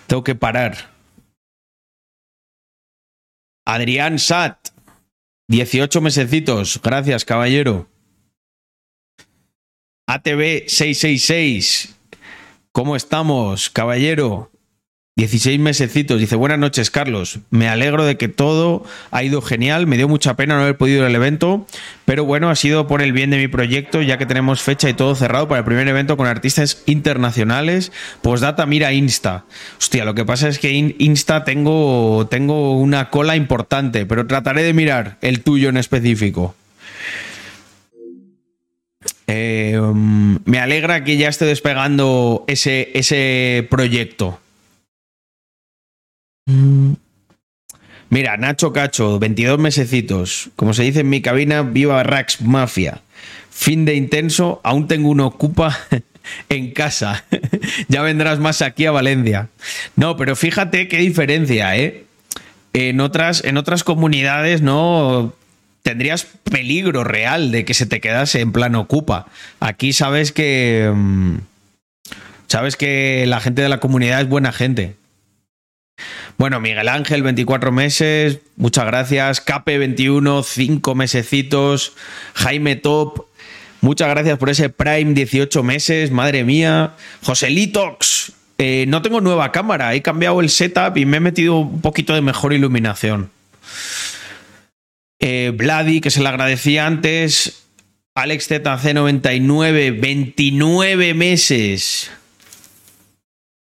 Tengo 0.08 0.24
que 0.24 0.36
parar. 0.36 0.92
Adrián 3.66 4.20
Sat. 4.20 4.70
18 5.50 6.02
mesecitos. 6.02 6.80
Gracias, 6.82 7.26
caballero. 7.26 7.90
ATV 10.08 10.68
666. 10.68 11.96
¿Cómo 12.72 12.96
estamos, 12.96 13.70
caballero? 13.70 14.51
16 15.18 15.60
mesecitos. 15.60 16.20
Dice, 16.20 16.36
buenas 16.38 16.58
noches, 16.58 16.90
Carlos. 16.90 17.40
Me 17.50 17.68
alegro 17.68 18.06
de 18.06 18.16
que 18.18 18.30
todo 18.30 18.86
ha 19.12 19.24
ido 19.24 19.42
genial. 19.42 19.86
Me 19.86 19.98
dio 19.98 20.08
mucha 20.08 20.36
pena 20.36 20.56
no 20.56 20.62
haber 20.62 20.78
podido 20.78 21.00
ir 21.00 21.06
al 21.06 21.14
evento, 21.16 21.68
pero 22.06 22.24
bueno, 22.24 22.50
ha 22.50 22.56
sido 22.56 22.88
por 22.88 23.02
el 23.02 23.12
bien 23.12 23.30
de 23.30 23.38
mi 23.38 23.50
proyecto, 23.50 24.02
ya 24.02 24.18
que 24.18 24.26
tenemos 24.26 24.62
fecha 24.62 24.90
y 24.90 24.94
todo 24.94 25.14
cerrado 25.16 25.48
para 25.50 25.60
el 25.60 25.66
primer 25.66 25.88
evento 25.90 26.16
con 26.16 26.28
artistas 26.28 26.82
internacionales. 26.86 27.92
Postdata, 28.22 28.66
mira 28.66 28.94
Insta. 28.94 29.44
Hostia, 29.78 30.06
lo 30.06 30.16
que 30.16 30.24
pasa 30.26 30.48
es 30.48 30.60
que 30.60 30.72
in- 30.72 30.96
Insta 30.98 31.44
tengo, 31.44 32.26
tengo 32.32 32.78
una 32.80 33.10
cola 33.10 33.36
importante, 33.36 34.06
pero 34.06 34.26
trataré 34.28 34.64
de 34.64 34.74
mirar 34.74 35.18
el 35.22 35.42
tuyo 35.42 35.68
en 35.70 35.78
específico. 35.78 36.56
Eh, 39.28 39.78
um, 39.80 40.40
me 40.46 40.60
alegra 40.60 41.04
que 41.04 41.18
ya 41.18 41.28
esté 41.30 41.46
despegando 41.46 42.44
ese, 42.48 42.92
ese 42.94 43.68
proyecto. 43.70 44.40
Mm. 46.46 46.94
Mira, 48.10 48.36
Nacho 48.36 48.74
Cacho, 48.74 49.20
22 49.20 49.58
mesecitos. 49.58 50.50
Como 50.56 50.74
se 50.74 50.84
dice 50.84 51.00
en 51.02 51.10
mi 51.10 51.22
cabina, 51.22 51.62
viva 51.62 52.04
Rax 52.04 52.42
Mafia. 52.42 53.02
Fin 53.50 53.86
de 53.86 53.96
intenso, 53.96 54.60
aún 54.64 54.88
tengo 54.88 55.10
un 55.10 55.22
ocupa 55.22 55.78
en 56.50 56.72
casa. 56.72 57.24
ya 57.88 58.02
vendrás 58.02 58.40
más 58.40 58.62
aquí 58.62 58.86
a 58.86 58.92
Valencia. 58.92 59.50
No, 59.96 60.18
pero 60.18 60.36
fíjate 60.36 60.88
qué 60.88 60.98
diferencia, 60.98 61.78
¿eh? 61.78 62.06
En 62.74 63.00
otras, 63.02 63.44
en 63.44 63.58
otras 63.58 63.84
comunidades 63.84 64.62
no 64.62 65.34
tendrías 65.84 66.28
peligro 66.44 67.04
real 67.04 67.52
de 67.52 67.66
que 67.66 67.74
se 67.74 67.86
te 67.86 68.02
quedase 68.02 68.42
en 68.42 68.52
plan 68.52 68.76
ocupa. 68.76 69.28
Aquí 69.60 69.94
sabes 69.94 70.32
que. 70.32 70.92
mm, 70.94 71.38
Sabes 72.52 72.76
que 72.76 73.24
la 73.28 73.40
gente 73.40 73.62
de 73.62 73.70
la 73.70 73.80
comunidad 73.80 74.20
es 74.20 74.28
buena 74.28 74.52
gente. 74.52 74.98
Bueno, 76.42 76.60
Miguel 76.60 76.90
Ángel, 76.90 77.22
24 77.22 77.72
meses, 77.72 78.40
muchas 78.56 78.88
gracias. 78.88 79.42
Cape, 79.42 79.78
21, 79.78 80.42
5 80.42 80.96
mesecitos. 80.96 81.94
Jaime 82.34 82.76
Top, 82.78 83.28
muchas 83.82 84.10
gracias 84.10 84.40
por 84.40 84.50
ese 84.50 84.70
Prime, 84.70 85.14
18 85.14 85.62
meses, 85.62 86.10
madre 86.10 86.44
mía. 86.44 86.96
José 87.22 87.52
Litox, 87.52 88.34
eh, 88.58 88.86
no 88.88 89.04
tengo 89.04 89.22
nueva 89.22 89.52
cámara, 89.52 89.94
he 89.94 90.02
cambiado 90.02 90.42
el 90.42 90.50
setup 90.50 90.98
y 90.98 91.06
me 91.06 91.18
he 91.18 91.20
metido 91.20 91.58
un 91.58 91.80
poquito 91.80 92.16
de 92.16 92.22
mejor 92.22 92.54
iluminación. 92.54 93.30
Eh, 95.20 95.54
Vladi, 95.56 96.02
que 96.02 96.10
se 96.10 96.24
le 96.24 96.30
agradecía 96.30 96.88
antes. 96.88 97.68
Alex 98.16 98.50
ZC99, 98.50 100.02
29 100.02 101.14
meses. 101.14 102.10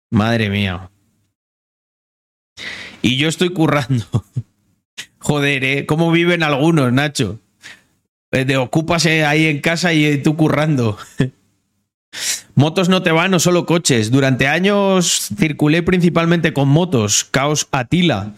Madre 0.10 0.50
mía. 0.50 0.90
Y 3.06 3.18
yo 3.18 3.28
estoy 3.30 3.50
currando. 3.50 4.04
Joder, 5.20 5.64
¿eh? 5.64 5.86
¿Cómo 5.86 6.12
viven 6.12 6.42
algunos, 6.42 6.92
Nacho? 6.92 7.40
Eh, 8.32 8.46
De 8.46 8.58
ocúpase 8.58 9.24
ahí 9.26 9.46
en 9.46 9.62
casa 9.62 9.94
y 9.94 10.06
eh, 10.06 10.18
tú 10.18 10.36
currando. 10.36 10.98
Motos 12.56 12.90
no 12.90 13.04
te 13.04 13.12
van, 13.12 13.30
no 13.30 13.40
solo 13.40 13.68
coches. 13.68 14.10
Durante 14.10 14.48
años 14.48 15.30
circulé 15.38 15.84
principalmente 15.84 16.52
con 16.54 16.68
motos. 16.68 17.26
Caos 17.26 17.68
Atila. 17.72 18.32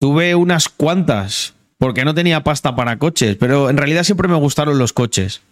Tuve 0.00 0.34
unas 0.34 0.68
cuantas, 0.70 1.52
porque 1.76 2.04
no 2.06 2.14
tenía 2.14 2.42
pasta 2.42 2.74
para 2.74 2.98
coches, 2.98 3.36
pero 3.38 3.68
en 3.68 3.76
realidad 3.76 4.04
siempre 4.04 4.28
me 4.28 4.36
gustaron 4.36 4.78
los 4.78 4.94
coches. 4.94 5.42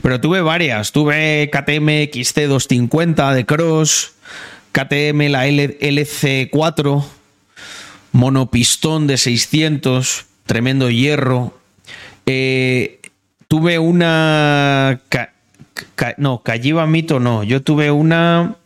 Pero 0.00 0.20
tuve 0.22 0.40
varias. 0.40 0.92
Tuve 0.92 1.50
KTM 1.52 2.08
XC250 2.10 3.34
de 3.34 3.44
Cross, 3.44 4.12
KTM 4.72 5.28
la 5.30 5.46
L- 5.48 5.78
LC4, 5.80 7.04
monopistón 8.12 9.06
de 9.06 9.16
600, 9.16 10.26
tremendo 10.46 10.90
hierro. 10.90 11.58
Eh, 12.26 13.00
tuve 13.48 13.78
una... 13.78 15.00
no, 16.16 16.42
Calliva 16.42 16.86
Mito 16.86 17.20
no. 17.20 17.42
Yo 17.42 17.62
tuve 17.62 17.90
una... 17.90 18.56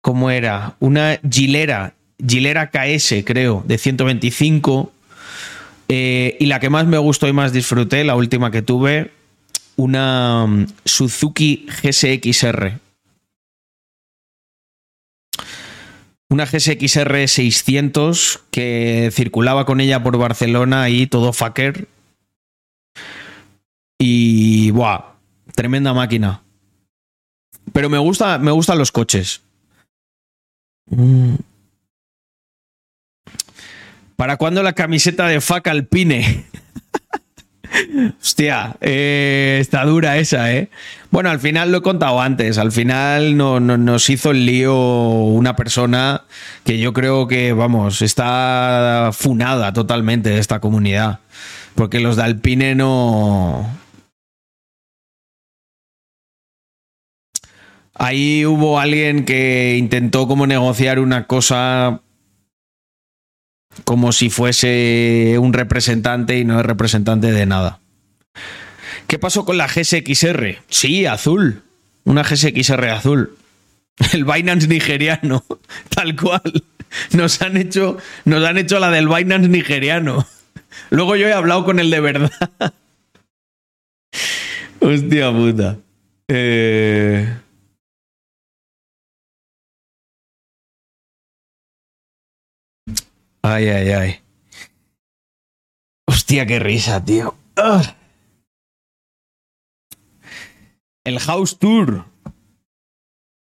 ¿Cómo 0.00 0.30
era? 0.30 0.76
Una 0.78 1.20
Gilera, 1.28 1.94
Gilera 2.26 2.70
KS, 2.70 3.24
creo, 3.24 3.62
de 3.66 3.78
125. 3.78 4.92
Eh, 5.88 6.36
y 6.38 6.46
la 6.46 6.60
que 6.60 6.70
más 6.70 6.86
me 6.86 6.98
gustó 6.98 7.28
y 7.28 7.32
más 7.32 7.52
disfruté, 7.52 8.04
la 8.04 8.14
última 8.14 8.50
que 8.50 8.62
tuve, 8.62 9.10
una 9.76 10.46
mm, 10.46 10.66
Suzuki 10.84 11.66
GSX-R. 11.82 12.78
Una 16.30 16.44
GSX-R 16.44 17.26
600 17.26 18.44
que 18.50 19.10
circulaba 19.12 19.64
con 19.64 19.80
ella 19.80 20.02
por 20.02 20.18
Barcelona 20.18 20.90
y 20.90 21.06
todo 21.06 21.32
fucker. 21.32 21.88
Y 23.98 24.70
buah, 24.70 25.14
tremenda 25.54 25.94
máquina. 25.94 26.42
Pero 27.72 27.88
me 27.88 27.98
gusta, 27.98 28.38
me 28.38 28.50
gustan 28.50 28.78
los 28.78 28.92
coches. 28.92 29.42
¿Para 34.16 34.36
cuándo 34.36 34.62
la 34.62 34.72
camiseta 34.74 35.26
de 35.28 35.40
FAC 35.40 35.68
Alpine? 35.68 36.44
Hostia, 38.20 38.76
eh, 38.80 39.58
está 39.60 39.84
dura 39.84 40.18
esa, 40.18 40.52
¿eh? 40.52 40.70
Bueno, 41.10 41.30
al 41.30 41.38
final 41.40 41.70
lo 41.72 41.78
he 41.78 41.82
contado 41.82 42.20
antes. 42.20 42.58
Al 42.58 42.72
final 42.72 43.36
no, 43.36 43.60
no- 43.60 43.76
nos 43.78 44.08
hizo 44.10 44.30
el 44.30 44.46
lío 44.46 44.74
una 44.76 45.56
persona 45.56 46.22
que 46.64 46.78
yo 46.78 46.92
creo 46.92 47.26
que, 47.28 47.52
vamos, 47.52 48.02
está 48.02 49.10
funada 49.12 49.72
totalmente 49.72 50.30
de 50.30 50.38
esta 50.38 50.60
comunidad. 50.60 51.20
Porque 51.74 52.00
los 52.00 52.16
de 52.16 52.22
Alpine 52.24 52.74
no. 52.74 53.66
Ahí 57.94 58.46
hubo 58.46 58.78
alguien 58.78 59.24
que 59.24 59.76
intentó 59.78 60.28
como 60.28 60.46
negociar 60.46 61.00
una 61.00 61.26
cosa 61.26 62.00
como 63.84 64.12
si 64.12 64.30
fuese 64.30 65.36
un 65.38 65.52
representante 65.52 66.38
y 66.38 66.44
no 66.44 66.58
es 66.60 66.66
representante 66.66 67.32
de 67.32 67.46
nada. 67.46 67.80
¿Qué 69.06 69.18
pasó 69.18 69.44
con 69.44 69.56
la 69.56 69.68
GSXR? 69.68 70.58
Sí, 70.68 71.06
azul. 71.06 71.62
Una 72.04 72.22
GSXR 72.22 72.88
azul. 72.88 73.36
El 74.12 74.24
Binance 74.24 74.68
nigeriano, 74.68 75.44
tal 75.88 76.16
cual. 76.16 76.64
Nos 77.12 77.42
han 77.42 77.56
hecho, 77.56 77.98
nos 78.24 78.44
han 78.44 78.56
hecho 78.58 78.78
la 78.78 78.90
del 78.90 79.08
Binance 79.08 79.48
nigeriano. 79.48 80.26
Luego 80.90 81.16
yo 81.16 81.26
he 81.26 81.32
hablado 81.32 81.64
con 81.64 81.80
el 81.80 81.90
de 81.90 82.00
verdad. 82.00 82.30
Hostia 84.80 85.32
puta. 85.32 85.76
Eh... 86.28 87.28
Ay, 93.50 93.66
ay, 93.70 93.90
ay. 93.92 94.20
Hostia, 96.06 96.44
qué 96.44 96.58
risa, 96.58 97.02
tío. 97.02 97.34
Ah. 97.56 97.96
El 101.02 101.18
House 101.18 101.58
Tour. 101.58 102.04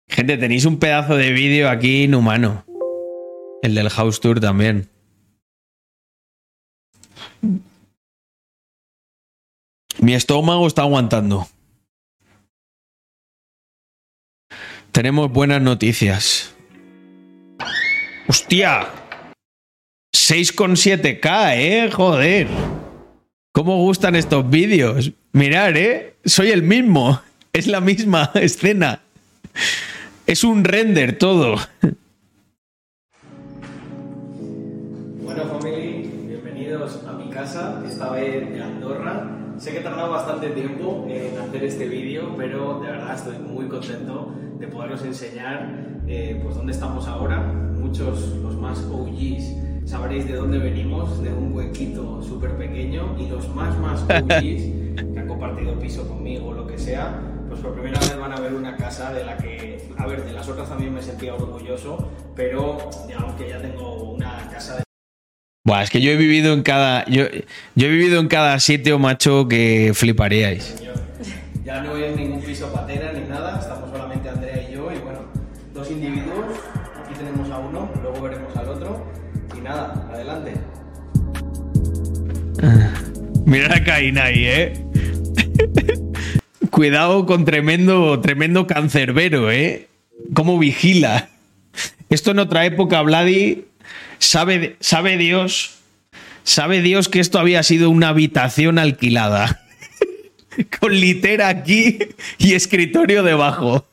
Gente, 0.07 0.36
tenéis 0.36 0.66
un 0.66 0.78
pedazo 0.78 1.16
de 1.16 1.32
vídeo 1.32 1.70
aquí 1.70 2.03
inhumano. 2.03 2.66
El 3.62 3.74
del 3.74 3.88
House 3.88 4.20
Tour 4.20 4.38
también. 4.38 4.90
Mi 9.99 10.12
estómago 10.12 10.66
está 10.66 10.82
aguantando. 10.82 11.49
Tenemos 14.92 15.32
buenas 15.32 15.62
noticias. 15.62 16.55
¡Hostia! 18.28 19.05
6,7K, 20.28 21.52
¿eh? 21.54 21.88
Joder. 21.92 22.48
¿Cómo 23.52 23.76
gustan 23.76 24.16
estos 24.16 24.50
vídeos? 24.50 25.12
Mirar, 25.30 25.76
¿eh? 25.76 26.16
Soy 26.24 26.50
el 26.50 26.64
mismo. 26.64 27.20
Es 27.52 27.68
la 27.68 27.80
misma 27.80 28.32
escena. 28.34 29.00
Es 30.26 30.42
un 30.42 30.64
render 30.64 31.16
todo. 31.16 31.56
Bueno, 35.22 35.44
family, 35.44 36.10
bienvenidos 36.26 37.02
a 37.06 37.12
mi 37.12 37.30
casa, 37.30 37.82
esta 37.88 38.10
vez 38.10 38.52
de 38.52 38.62
Andorra. 38.62 39.54
Sé 39.58 39.70
que 39.70 39.78
he 39.78 39.82
tardado 39.82 40.10
bastante 40.10 40.50
tiempo 40.50 41.06
en 41.08 41.38
hacer 41.38 41.64
este 41.64 41.88
vídeo, 41.88 42.34
pero 42.36 42.80
de 42.80 42.90
verdad 42.90 43.14
estoy 43.14 43.38
muy 43.38 43.68
contento 43.68 44.34
de 44.58 44.66
poderos 44.66 45.02
enseñar 45.02 46.02
eh, 46.08 46.38
pues 46.42 46.56
dónde 46.56 46.72
estamos 46.72 47.06
ahora. 47.06 47.40
Muchos, 47.40 48.20
los 48.42 48.56
más 48.56 48.80
OGs, 48.80 49.54
sabréis 49.87 50.26
de 50.26 50.34
dónde 50.34 50.59
venimos, 50.59 51.22
de 51.22 51.32
un 51.32 51.53
huequito 51.55 52.20
súper 52.22 52.57
pequeño, 52.57 53.16
y 53.18 53.28
los 53.28 53.49
más, 53.55 53.78
más 53.78 54.03
OGs 54.03 54.28
que 55.12 55.18
han 55.18 55.28
compartido 55.28 55.78
piso 55.78 56.07
conmigo 56.07 56.49
o 56.49 56.55
lo 56.55 56.66
que 56.66 56.76
sea, 56.76 57.20
pues 57.49 57.61
por 57.61 57.72
primera 57.74 57.99
vez 58.01 58.18
van 58.18 58.32
a 58.32 58.41
ver 58.41 58.53
una 58.53 58.76
casa 58.76 59.12
de 59.12 59.24
la 59.24 59.37
que, 59.37 59.89
a 59.97 60.07
ver, 60.07 60.24
de 60.24 60.32
las 60.32 60.49
otras 60.49 60.68
también 60.68 60.93
me 60.93 61.01
sentía 61.01 61.34
orgulloso, 61.34 62.11
pero 62.34 62.91
digamos 63.07 63.37
que 63.37 63.49
ya 63.49 63.62
tengo 63.62 64.12
una 64.12 64.51
casa 64.51 64.76
de 64.76 64.82
Buah, 65.64 65.82
es 65.82 65.91
que 65.91 66.01
yo 66.01 66.12
he 66.12 66.16
vivido 66.16 66.53
en 66.53 66.62
cada. 66.62 67.05
Yo, 67.07 67.24
yo 67.74 67.87
he 67.89 67.91
vivido 67.91 68.20
en 68.20 68.28
cada 68.28 68.61
sitio, 68.61 69.01
macho, 69.01 69.49
que 69.49 69.91
fliparíais. 69.95 70.62
señor. 70.62 70.95
Ya 71.64 71.80
no 71.80 71.97
es 71.97 72.14
ningún 72.16 72.41
piso 72.41 72.72
patera 72.72 73.12
ni 73.12 73.28
nada, 73.28 73.59
estamos 73.59 73.91
solamente 73.91 74.28
Andrea 74.28 74.64
y 74.68 74.74
yo, 74.74 74.93
y 74.93 74.99
bueno, 74.99 75.18
dos 75.74 75.91
individuos. 75.91 76.36
Mira 83.44 83.76
a 83.76 83.84
Caín 83.84 84.18
ahí, 84.18 84.44
¿eh? 84.46 84.72
Cuidado 86.70 87.26
con 87.26 87.44
tremendo, 87.44 88.20
tremendo 88.20 88.66
cancerbero, 88.66 89.50
¿eh? 89.50 89.88
¿Cómo 90.34 90.59
vigila? 90.59 91.28
Esto 92.11 92.30
en 92.32 92.38
otra 92.38 92.66
época, 92.66 93.02
Vladi, 93.02 93.64
sabe, 94.18 94.76
sabe 94.80 95.16
Dios, 95.16 95.76
sabe 96.44 96.82
Dios 96.82 97.09
que 97.09 97.20
esto 97.20 97.38
había 97.38 97.62
sido 97.62 97.90
una 97.90 98.09
habitación 98.09 98.78
alquilada. 98.78 99.62
Con 100.80 100.98
litera 100.98 101.48
aquí 101.48 101.98
y 102.38 102.54
escritorio 102.54 103.22
debajo. 103.22 103.86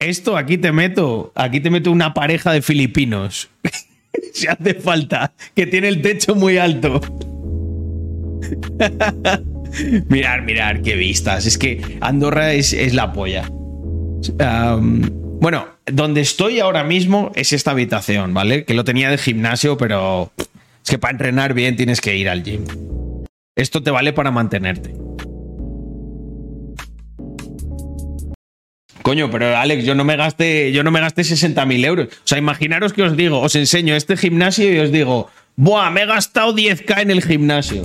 Esto 0.00 0.38
aquí 0.38 0.56
te 0.56 0.72
meto, 0.72 1.30
aquí 1.34 1.60
te 1.60 1.68
meto 1.68 1.92
una 1.92 2.14
pareja 2.14 2.52
de 2.52 2.62
filipinos. 2.62 3.50
si 4.32 4.46
hace 4.46 4.72
falta, 4.74 5.34
que 5.54 5.66
tiene 5.66 5.88
el 5.88 6.00
techo 6.00 6.34
muy 6.34 6.56
alto. 6.56 7.02
mirar, 10.08 10.42
mirar, 10.42 10.80
qué 10.80 10.96
vistas. 10.96 11.44
Es 11.44 11.58
que 11.58 11.98
Andorra 12.00 12.54
es, 12.54 12.72
es 12.72 12.94
la 12.94 13.12
polla. 13.12 13.46
Bueno, 14.80 15.66
donde 15.84 16.22
estoy 16.22 16.60
ahora 16.60 16.82
mismo 16.82 17.30
es 17.34 17.52
esta 17.52 17.72
habitación, 17.72 18.32
¿vale? 18.32 18.64
Que 18.64 18.72
lo 18.72 18.84
tenía 18.84 19.10
de 19.10 19.18
gimnasio, 19.18 19.76
pero 19.76 20.32
es 20.82 20.90
que 20.90 20.98
para 20.98 21.12
entrenar 21.12 21.52
bien 21.52 21.76
tienes 21.76 22.00
que 22.00 22.16
ir 22.16 22.30
al 22.30 22.42
gym. 22.42 22.64
Esto 23.54 23.82
te 23.82 23.90
vale 23.90 24.14
para 24.14 24.30
mantenerte. 24.30 24.94
Coño, 29.02 29.30
pero 29.30 29.56
Alex, 29.56 29.84
yo 29.84 29.94
no 29.94 30.04
me 30.04 30.16
gasté, 30.16 30.72
yo 30.72 30.82
no 30.82 30.90
me 30.90 31.00
gasté 31.00 31.22
60.000 31.22 31.84
euros. 31.86 32.08
O 32.08 32.26
sea, 32.26 32.38
imaginaros 32.38 32.92
que 32.92 33.02
os 33.02 33.16
digo, 33.16 33.40
os 33.40 33.54
enseño 33.56 33.94
este 33.94 34.16
gimnasio 34.16 34.72
y 34.72 34.78
os 34.78 34.92
digo, 34.92 35.30
¡buah! 35.56 35.90
Me 35.90 36.02
he 36.02 36.06
gastado 36.06 36.54
10k 36.54 37.02
en 37.02 37.10
el 37.10 37.22
gimnasio. 37.22 37.84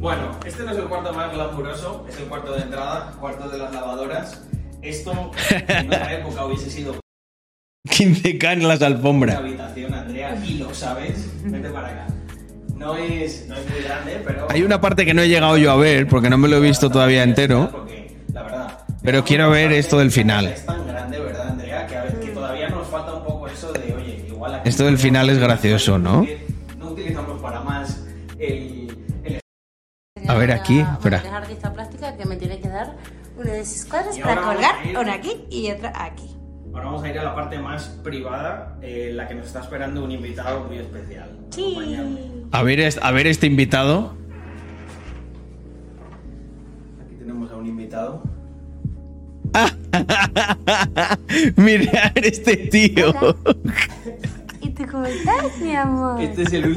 Bueno, 0.00 0.38
este 0.44 0.62
no 0.64 0.72
es 0.72 0.78
el 0.78 0.84
cuarto 0.84 1.12
más 1.12 1.32
glamuroso, 1.32 2.06
es 2.08 2.18
el 2.18 2.24
cuarto 2.24 2.52
de 2.52 2.62
entrada, 2.62 3.12
cuarto 3.18 3.48
de 3.48 3.58
las 3.58 3.72
lavadoras. 3.72 4.42
Esto 4.82 5.32
en 5.50 5.86
otra 5.86 6.12
época 6.18 6.44
hubiese 6.44 6.70
sido 6.70 7.00
15k 7.88 8.52
en 8.52 8.68
las 8.68 8.78
una 8.78 8.86
alfombras. 8.88 9.36
habitación, 9.36 9.94
Andrea, 9.94 10.38
y 10.44 10.54
lo 10.58 10.74
sabes. 10.74 11.30
Vete 11.44 11.70
para 11.70 11.88
acá. 11.88 12.13
No 12.84 12.96
es, 12.96 13.46
no 13.48 13.54
es 13.56 13.70
muy 13.70 13.80
grande, 13.82 14.22
pero. 14.26 14.46
Hay 14.50 14.62
una 14.62 14.78
parte 14.78 15.06
que 15.06 15.14
no 15.14 15.22
he 15.22 15.28
llegado 15.28 15.56
yo 15.56 15.72
a 15.72 15.76
ver 15.76 16.06
porque 16.06 16.28
no 16.28 16.36
me 16.36 16.48
lo 16.48 16.58
he 16.58 16.60
visto 16.60 16.90
todavía 16.90 17.22
entero. 17.22 17.70
Porque, 17.72 18.14
la 18.30 18.42
verdad. 18.42 18.78
Pero 19.02 19.24
quiero 19.24 19.48
ver 19.48 19.72
esto 19.72 19.98
del 19.98 20.10
final. 20.10 20.46
Es 20.48 20.66
tan 20.66 20.86
grande, 20.86 21.18
¿verdad, 21.18 21.48
Andrea? 21.48 21.86
Que, 21.86 21.96
a 21.96 22.02
ver, 22.02 22.20
que 22.20 22.28
todavía 22.28 22.68
nos 22.68 22.86
falta 22.88 23.14
un 23.14 23.24
poco 23.24 23.48
eso 23.48 23.72
de, 23.72 23.94
oye, 23.94 24.26
igual 24.28 24.56
aquí. 24.56 24.68
Esto 24.68 24.84
del 24.84 24.98
final 24.98 25.30
es 25.30 25.38
gracioso, 25.38 25.98
¿no? 25.98 26.26
No 26.78 26.88
utilizamos 26.88 27.40
para 27.40 27.60
más 27.60 28.04
el. 28.38 28.94
el 29.24 29.40
A 30.28 30.34
ver, 30.34 30.52
aquí, 30.52 30.80
espera. 30.80 31.22
Una 31.26 31.38
artista 31.38 31.72
plástica 31.72 32.16
que 32.18 32.26
me 32.26 32.36
tiene 32.36 32.60
que 32.60 32.68
dar 32.68 32.96
una 33.38 33.52
de 33.52 33.64
sus 33.64 33.86
cuadros 33.86 34.18
para 34.18 34.42
colgar, 34.42 34.74
una 35.00 35.14
aquí 35.14 35.46
y 35.48 35.70
otra 35.70 35.92
aquí. 36.04 36.36
Ahora 36.74 36.86
vamos 36.86 37.04
a 37.04 37.08
ir 37.08 37.16
a 37.20 37.22
la 37.22 37.36
parte 37.36 37.56
más 37.60 37.86
privada, 38.02 38.76
eh, 38.82 39.12
la 39.14 39.28
que 39.28 39.36
nos 39.36 39.46
está 39.46 39.60
esperando 39.60 40.02
un 40.02 40.10
invitado 40.10 40.64
muy 40.64 40.78
especial. 40.78 41.38
Acompañadme. 41.52 42.20
A 42.50 42.62
ver, 42.64 42.92
a 43.00 43.10
ver 43.12 43.26
este 43.28 43.46
invitado. 43.46 44.16
Aquí 47.00 47.14
tenemos 47.16 47.48
a 47.52 47.56
un 47.56 47.66
invitado. 47.66 48.24
Mirar 51.56 52.12
este 52.16 52.56
tío. 52.56 53.14
¿Y 54.60 54.70
tú 54.70 54.84
cómo 54.90 55.06
estás, 55.06 55.56
mi 55.60 55.76
amor? 55.76 56.20
Este 56.20 56.42
es 56.42 56.52
el 56.54 56.76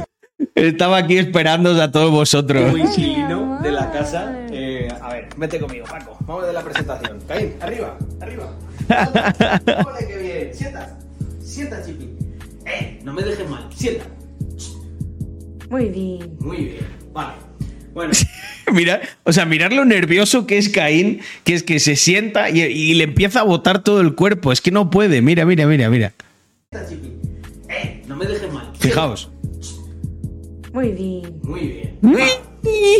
Estaba 0.66 0.98
aquí 0.98 1.18
esperándoos 1.18 1.78
a 1.80 1.90
todos 1.90 2.10
vosotros. 2.10 2.72
último 2.72 2.88
inquilino 2.88 3.60
de 3.62 3.72
la 3.72 3.90
casa. 3.90 4.34
Eh, 4.50 4.88
a 5.00 5.12
ver, 5.12 5.28
vete 5.36 5.58
conmigo, 5.60 5.86
Paco. 5.86 6.16
Vamos 6.20 6.46
de 6.46 6.52
la 6.52 6.62
presentación. 6.62 7.18
Caín, 7.28 7.54
arriba, 7.60 7.96
arriba. 8.20 8.54
Ole, 9.86 10.06
qué 10.06 10.16
bien. 10.18 10.54
Sienta, 10.54 10.98
sienta, 11.42 11.82
chiqui. 11.84 12.10
Eh, 12.66 13.00
no 13.04 13.12
me 13.12 13.22
dejes 13.22 13.48
mal. 13.48 13.68
Sienta. 13.74 14.04
Muy 15.70 15.84
bien. 15.86 16.36
Muy 16.40 16.56
bien. 16.56 16.86
Vale. 17.12 17.34
Bueno, 17.94 18.12
Mira, 18.72 19.00
o 19.24 19.32
sea, 19.32 19.44
mirar 19.46 19.72
lo 19.72 19.84
nervioso 19.84 20.46
que 20.46 20.58
es 20.58 20.68
Caín, 20.68 21.20
que 21.44 21.54
es 21.54 21.62
que 21.62 21.80
se 21.80 21.96
sienta 21.96 22.50
y, 22.50 22.60
y 22.60 22.94
le 22.94 23.04
empieza 23.04 23.40
a 23.40 23.44
botar 23.44 23.82
todo 23.82 24.00
el 24.00 24.14
cuerpo. 24.14 24.52
Es 24.52 24.60
que 24.60 24.70
no 24.70 24.90
puede. 24.90 25.22
Mira, 25.22 25.44
mira, 25.46 25.66
mira, 25.66 25.88
mira. 25.88 26.12
No 28.06 28.16
me 28.16 28.26
dejes 28.26 28.52
mal. 28.52 28.72
Fijaos. 28.78 29.30
Muy 30.72 30.92
bien. 30.92 31.40
Muy 31.42 31.60
bien. 31.60 31.96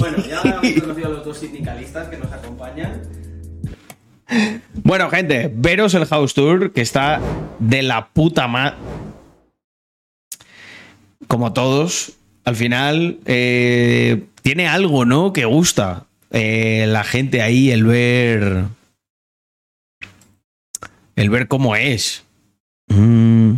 Bueno, 0.00 0.16
ya 0.18 0.40
hemos 0.42 0.80
conocido 0.80 1.06
a 1.06 1.10
los 1.10 1.24
dos 1.24 1.38
sindicalistas 1.38 2.08
que 2.08 2.16
nos 2.16 2.32
acompañan. 2.32 3.02
Bueno, 4.82 5.10
gente, 5.10 5.50
veros 5.54 5.94
el 5.94 6.06
house 6.06 6.34
tour 6.34 6.72
que 6.72 6.80
está 6.80 7.20
de 7.58 7.82
la 7.82 8.08
puta 8.08 8.46
madre. 8.46 8.76
Como 11.26 11.52
todos, 11.52 12.14
al 12.44 12.56
final 12.56 13.18
eh, 13.26 14.24
tiene 14.42 14.66
algo, 14.66 15.04
¿no? 15.04 15.32
Que 15.32 15.44
gusta. 15.44 16.06
Eh, 16.30 16.86
la 16.88 17.04
gente 17.04 17.42
ahí, 17.42 17.70
el 17.70 17.84
ver. 17.84 18.64
El 21.16 21.30
ver 21.30 21.48
cómo 21.48 21.74
es. 21.76 22.24
Mm. 22.88 23.54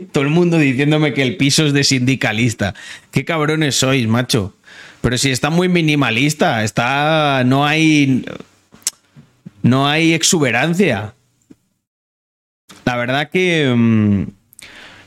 Todo 0.00 0.24
el 0.24 0.30
mundo 0.30 0.58
diciéndome 0.58 1.12
que 1.14 1.22
el 1.22 1.36
piso 1.36 1.66
es 1.66 1.72
de 1.72 1.84
sindicalista. 1.84 2.74
Qué 3.10 3.24
cabrones 3.24 3.76
sois, 3.76 4.06
macho. 4.06 4.54
Pero 5.00 5.18
si 5.18 5.30
está 5.30 5.50
muy 5.50 5.68
minimalista, 5.68 6.64
está. 6.64 7.42
No 7.44 7.64
hay. 7.66 8.24
No 9.62 9.88
hay 9.88 10.14
exuberancia. 10.14 11.14
La 12.84 12.96
verdad 12.96 13.30
que. 13.30 13.72
mm, 13.76 14.22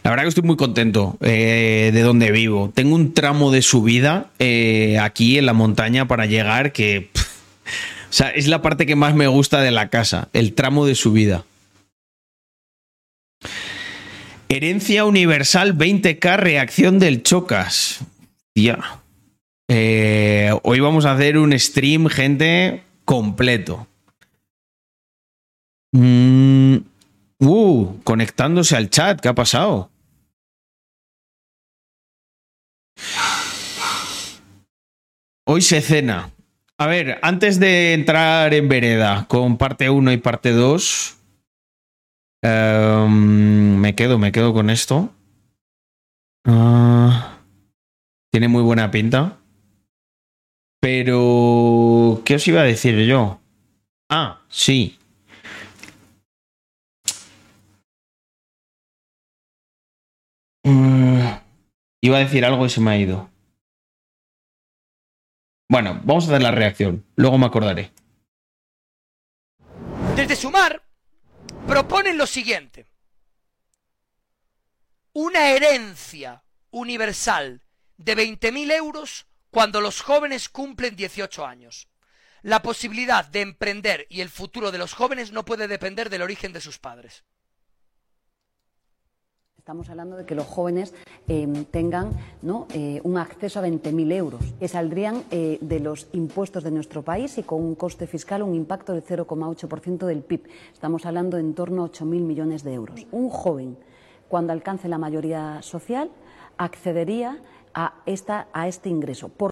La 0.03 0.11
verdad 0.11 0.23
que 0.23 0.29
estoy 0.29 0.43
muy 0.43 0.55
contento 0.55 1.17
eh, 1.21 1.91
de 1.93 2.01
donde 2.01 2.31
vivo. 2.31 2.71
Tengo 2.73 2.95
un 2.95 3.13
tramo 3.13 3.51
de 3.51 3.61
subida 3.61 4.27
eh, 4.39 4.97
aquí 4.99 5.37
en 5.37 5.45
la 5.45 5.53
montaña 5.53 6.07
para 6.07 6.25
llegar 6.25 6.71
que. 6.71 7.09
o 7.15 8.13
sea, 8.13 8.29
es 8.29 8.47
la 8.47 8.61
parte 8.61 8.85
que 8.85 8.95
más 8.95 9.13
me 9.15 9.27
gusta 9.27 9.61
de 9.61 9.71
la 9.71 9.89
casa, 9.89 10.29
el 10.33 10.53
tramo 10.53 10.85
de 10.85 10.95
subida. 10.95 11.43
Herencia 14.51 15.05
universal 15.05 15.77
20k 15.77 16.37
reacción 16.37 16.97
del 16.97 17.21
Chocas. 17.21 17.99
Tía. 18.51 18.79
Eh, 19.67 20.51
hoy 20.63 20.79
vamos 20.79 21.05
a 21.05 21.11
hacer 21.11 21.37
un 21.37 21.57
stream, 21.57 22.07
gente, 22.07 22.81
completo. 23.05 23.87
Mm, 25.91 26.77
uh, 27.41 28.01
conectándose 28.03 28.75
al 28.75 28.89
chat, 28.89 29.21
¿qué 29.21 29.27
ha 29.27 29.35
pasado? 29.35 29.91
Hoy 35.45 35.61
se 35.61 35.79
cena. 35.81 36.31
A 36.79 36.87
ver, 36.87 37.19
antes 37.21 37.59
de 37.59 37.93
entrar 37.93 38.51
en 38.55 38.67
vereda 38.67 39.27
con 39.27 39.59
parte 39.59 39.91
1 39.91 40.11
y 40.11 40.17
parte 40.17 40.53
2, 40.53 41.18
em, 42.41 43.77
me 43.77 43.95
quedo, 43.95 44.17
me 44.17 44.31
quedo 44.31 44.53
con 44.53 44.69
esto. 44.69 45.13
Ah, 46.45 47.39
tiene 48.31 48.47
muy 48.47 48.63
buena 48.63 48.91
pinta. 48.91 49.37
Pero, 50.81 52.21
¿qué 52.25 52.35
os 52.35 52.47
iba 52.47 52.61
a 52.61 52.65
decir 52.65 53.05
yo? 53.05 53.39
Ah, 54.09 54.41
sí. 54.49 54.97
Mm, 60.63 61.19
iba 62.01 62.17
a 62.17 62.19
decir 62.19 62.45
algo 62.45 62.65
y 62.65 62.69
se 62.69 62.81
me 62.81 62.91
ha 62.91 62.97
ido. 62.97 63.29
Bueno, 65.69 65.99
vamos 66.03 66.25
a 66.25 66.27
hacer 66.29 66.41
la 66.41 66.51
reacción. 66.51 67.05
Luego 67.15 67.37
me 67.37 67.45
acordaré. 67.45 67.91
Desde 70.15 70.35
Sumar 70.35 70.88
proponen 71.69 72.17
lo 72.17 72.25
siguiente. 72.25 72.87
Una 75.13 75.51
herencia 75.51 76.43
universal 76.71 77.61
de 77.97 78.17
20.000 78.17 78.71
euros 78.71 79.27
cuando 79.51 79.79
los 79.79 80.01
jóvenes 80.01 80.49
cumplen 80.49 80.95
18 80.95 81.45
años. 81.45 81.87
La 82.41 82.63
posibilidad 82.63 83.25
de 83.25 83.41
emprender 83.41 84.07
y 84.09 84.21
el 84.21 84.29
futuro 84.29 84.71
de 84.71 84.79
los 84.79 84.93
jóvenes 84.93 85.31
no 85.31 85.45
puede 85.45 85.67
depender 85.67 86.09
del 86.09 86.23
origen 86.23 86.53
de 86.53 86.61
sus 86.61 86.79
padres. 86.79 87.23
Estamos 89.69 89.91
hablando 89.91 90.17
de 90.17 90.25
que 90.25 90.33
los 90.33 90.47
jóvenes 90.47 90.95
eh, 91.27 91.47
tengan 91.69 92.09
¿no? 92.41 92.65
eh, 92.73 93.01
un 93.03 93.19
acceso 93.19 93.59
a 93.59 93.67
20.000 93.67 94.13
euros, 94.13 94.41
que 94.59 94.67
saldrían 94.67 95.25
eh, 95.29 95.59
de 95.61 95.79
los 95.79 96.07
impuestos 96.13 96.63
de 96.63 96.71
nuestro 96.71 97.03
país 97.03 97.37
y 97.37 97.43
con 97.43 97.61
un 97.61 97.75
coste 97.75 98.07
fiscal, 98.07 98.41
un 98.41 98.55
impacto 98.55 98.93
del 98.93 99.03
0,8% 99.03 100.07
del 100.07 100.21
PIB. 100.23 100.49
Estamos 100.73 101.05
hablando 101.05 101.37
de 101.37 101.43
en 101.43 101.53
torno 101.53 101.83
a 101.83 101.87
8.000 101.91 102.03
millones 102.05 102.63
de 102.63 102.73
euros. 102.73 103.05
Un 103.11 103.29
joven, 103.29 103.77
cuando 104.27 104.53
alcance 104.53 104.87
la 104.87 104.97
mayoría 104.97 105.61
social, 105.61 106.09
accedería 106.57 107.37
a, 107.75 107.93
esta, 108.07 108.47
a 108.53 108.67
este 108.67 108.89
ingreso. 108.89 109.29
¿Por 109.29 109.51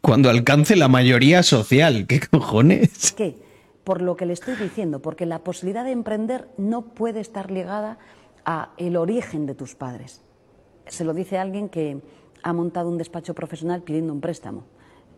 Cuando 0.00 0.28
alcance 0.28 0.74
la 0.74 0.88
mayoría 0.88 1.44
social, 1.44 2.08
¿qué 2.08 2.18
cojones? 2.18 3.12
qué? 3.12 3.36
Por 3.84 4.02
lo 4.02 4.16
que 4.16 4.26
le 4.26 4.32
estoy 4.32 4.56
diciendo, 4.56 5.00
porque 5.00 5.24
la 5.24 5.38
posibilidad 5.38 5.84
de 5.84 5.92
emprender 5.92 6.48
no 6.58 6.82
puede 6.82 7.20
estar 7.20 7.52
ligada 7.52 7.98
a 8.48 8.70
el 8.78 8.96
origen 8.96 9.44
de 9.44 9.54
tus 9.54 9.74
padres. 9.74 10.22
Se 10.86 11.04
lo 11.04 11.12
dice 11.12 11.36
alguien 11.36 11.68
que 11.68 12.00
ha 12.42 12.54
montado 12.54 12.88
un 12.88 12.96
despacho 12.96 13.34
profesional 13.34 13.82
pidiendo 13.82 14.10
un 14.10 14.22
préstamo. 14.22 14.64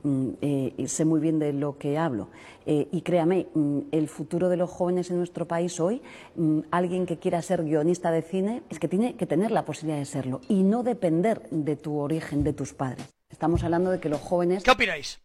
Mm, 0.03 0.31
eh, 0.41 0.85
sé 0.89 1.05
muy 1.05 1.21
bien 1.21 1.39
de 1.39 1.53
lo 1.53 1.79
que 1.79 1.97
hablo. 1.97 2.29
Eh, 2.67 2.89
y 2.91 3.03
créame, 3.03 3.47
mm, 3.55 3.79
el 3.93 4.09
futuro 4.09 4.49
de 4.49 4.57
los 4.57 4.69
jóvenes 4.69 5.11
en 5.11 5.19
nuestro 5.19 5.47
país 5.47 5.79
hoy, 5.79 6.03
mm, 6.35 6.61
alguien 6.73 7.07
que 7.07 7.19
quiera 7.19 7.41
ser 7.41 7.63
guionista 7.63 8.11
de 8.11 8.23
cine, 8.23 8.65
es 8.69 8.81
que 8.81 8.89
tiene 8.89 9.15
que 9.15 9.27
tener 9.27 9.53
la 9.53 9.65
posibilidad 9.65 10.01
de 10.01 10.07
serlo 10.07 10.41
y 10.49 10.65
no 10.65 10.83
depender 10.83 11.49
de 11.51 11.77
tu 11.77 11.99
origen, 11.99 12.43
de 12.43 12.53
tus 12.53 12.75
padres. 12.75 13.07
Estamos 13.31 13.63
hablando 13.63 13.93
de 13.93 14.01
que 14.01 14.09
los 14.09 14.21
jóvenes... 14.21 14.65
¿Qué 14.65 14.73
opináis? 14.73 15.21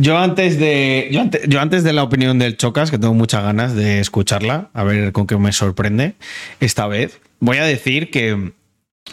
Yo 0.00 0.16
antes 0.16 0.58
de. 0.58 1.08
Yo 1.12 1.20
antes, 1.20 1.42
yo 1.46 1.60
antes 1.60 1.84
de 1.84 1.92
la 1.92 2.02
opinión 2.02 2.38
del 2.38 2.56
Chocas, 2.56 2.90
que 2.90 2.98
tengo 2.98 3.12
muchas 3.12 3.42
ganas 3.42 3.74
de 3.74 4.00
escucharla, 4.00 4.70
a 4.72 4.82
ver 4.82 5.12
con 5.12 5.26
qué 5.26 5.36
me 5.36 5.52
sorprende 5.52 6.14
esta 6.58 6.86
vez, 6.86 7.20
voy 7.38 7.58
a 7.58 7.64
decir 7.64 8.10
que. 8.10 8.52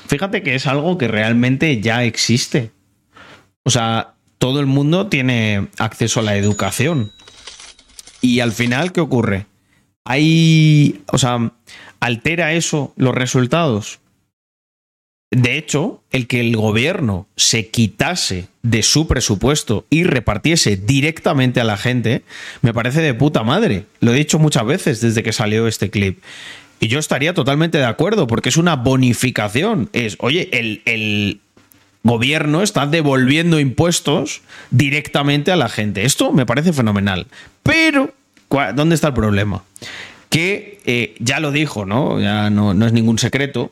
Fíjate 0.08 0.44
que 0.44 0.56
es 0.56 0.66
algo 0.66 0.98
que 0.98 1.08
realmente 1.08 1.82
ya 1.82 2.04
existe. 2.04 2.72
O 3.64 3.70
sea, 3.70 4.14
todo 4.38 4.62
el 4.62 4.66
mundo 4.66 5.08
tiene 5.08 5.68
acceso 5.78 6.22
a 6.22 6.24
la 6.24 6.38
educación. 6.38 7.12
Y 8.22 8.40
al 8.40 8.54
final, 8.54 8.94
¿qué 8.94 9.02
ocurre? 9.02 9.46
Hay. 10.06 11.02
O 11.08 11.18
sea, 11.18 11.52
altera 12.00 12.54
eso 12.54 12.94
los 12.96 13.14
resultados. 13.14 14.00
De 15.30 15.58
hecho, 15.58 16.02
el 16.12 16.26
que 16.28 16.40
el 16.40 16.56
gobierno 16.56 17.28
se 17.36 17.68
quitase 17.68 18.48
de 18.64 18.82
su 18.82 19.08
presupuesto 19.08 19.86
y 19.90 20.04
repartiese 20.06 20.78
directamente 20.78 21.60
a 21.60 21.66
la 21.66 21.76
gente, 21.76 22.24
me 22.62 22.74
parece 22.74 23.02
de 23.02 23.14
puta 23.14 23.44
madre. 23.44 23.86
Lo 24.00 24.14
he 24.14 24.18
dicho 24.18 24.40
muchas 24.40 24.66
veces 24.66 25.02
desde 25.02 25.24
que 25.24 25.34
salió 25.34 25.68
este 25.68 25.90
clip. 25.90 26.20
Y 26.80 26.88
yo 26.88 26.98
estaría 27.00 27.34
totalmente 27.34 27.78
de 27.78 27.86
acuerdo, 27.86 28.26
porque 28.28 28.50
es 28.50 28.58
una 28.58 28.76
bonificación. 28.78 29.90
Es, 29.92 30.16
oye, 30.20 30.48
el, 30.58 30.82
el 30.86 31.42
gobierno 32.04 32.62
está 32.64 32.86
devolviendo 32.88 33.60
impuestos 33.60 34.42
directamente 34.72 35.52
a 35.52 35.58
la 35.58 35.68
gente. 35.68 36.06
Esto 36.06 36.32
me 36.32 36.46
parece 36.46 36.72
fenomenal. 36.72 37.28
Pero, 37.64 38.14
¿cuál- 38.48 38.76
¿dónde 38.76 38.96
está 38.96 39.08
el 39.10 39.14
problema? 39.14 39.64
Que 40.30 40.80
eh, 40.86 41.16
ya 41.20 41.40
lo 41.42 41.52
dijo, 41.52 41.86
¿no? 41.86 42.22
Ya 42.22 42.50
no, 42.50 42.74
no 42.74 42.86
es 42.86 42.94
ningún 42.94 43.18
secreto 43.18 43.72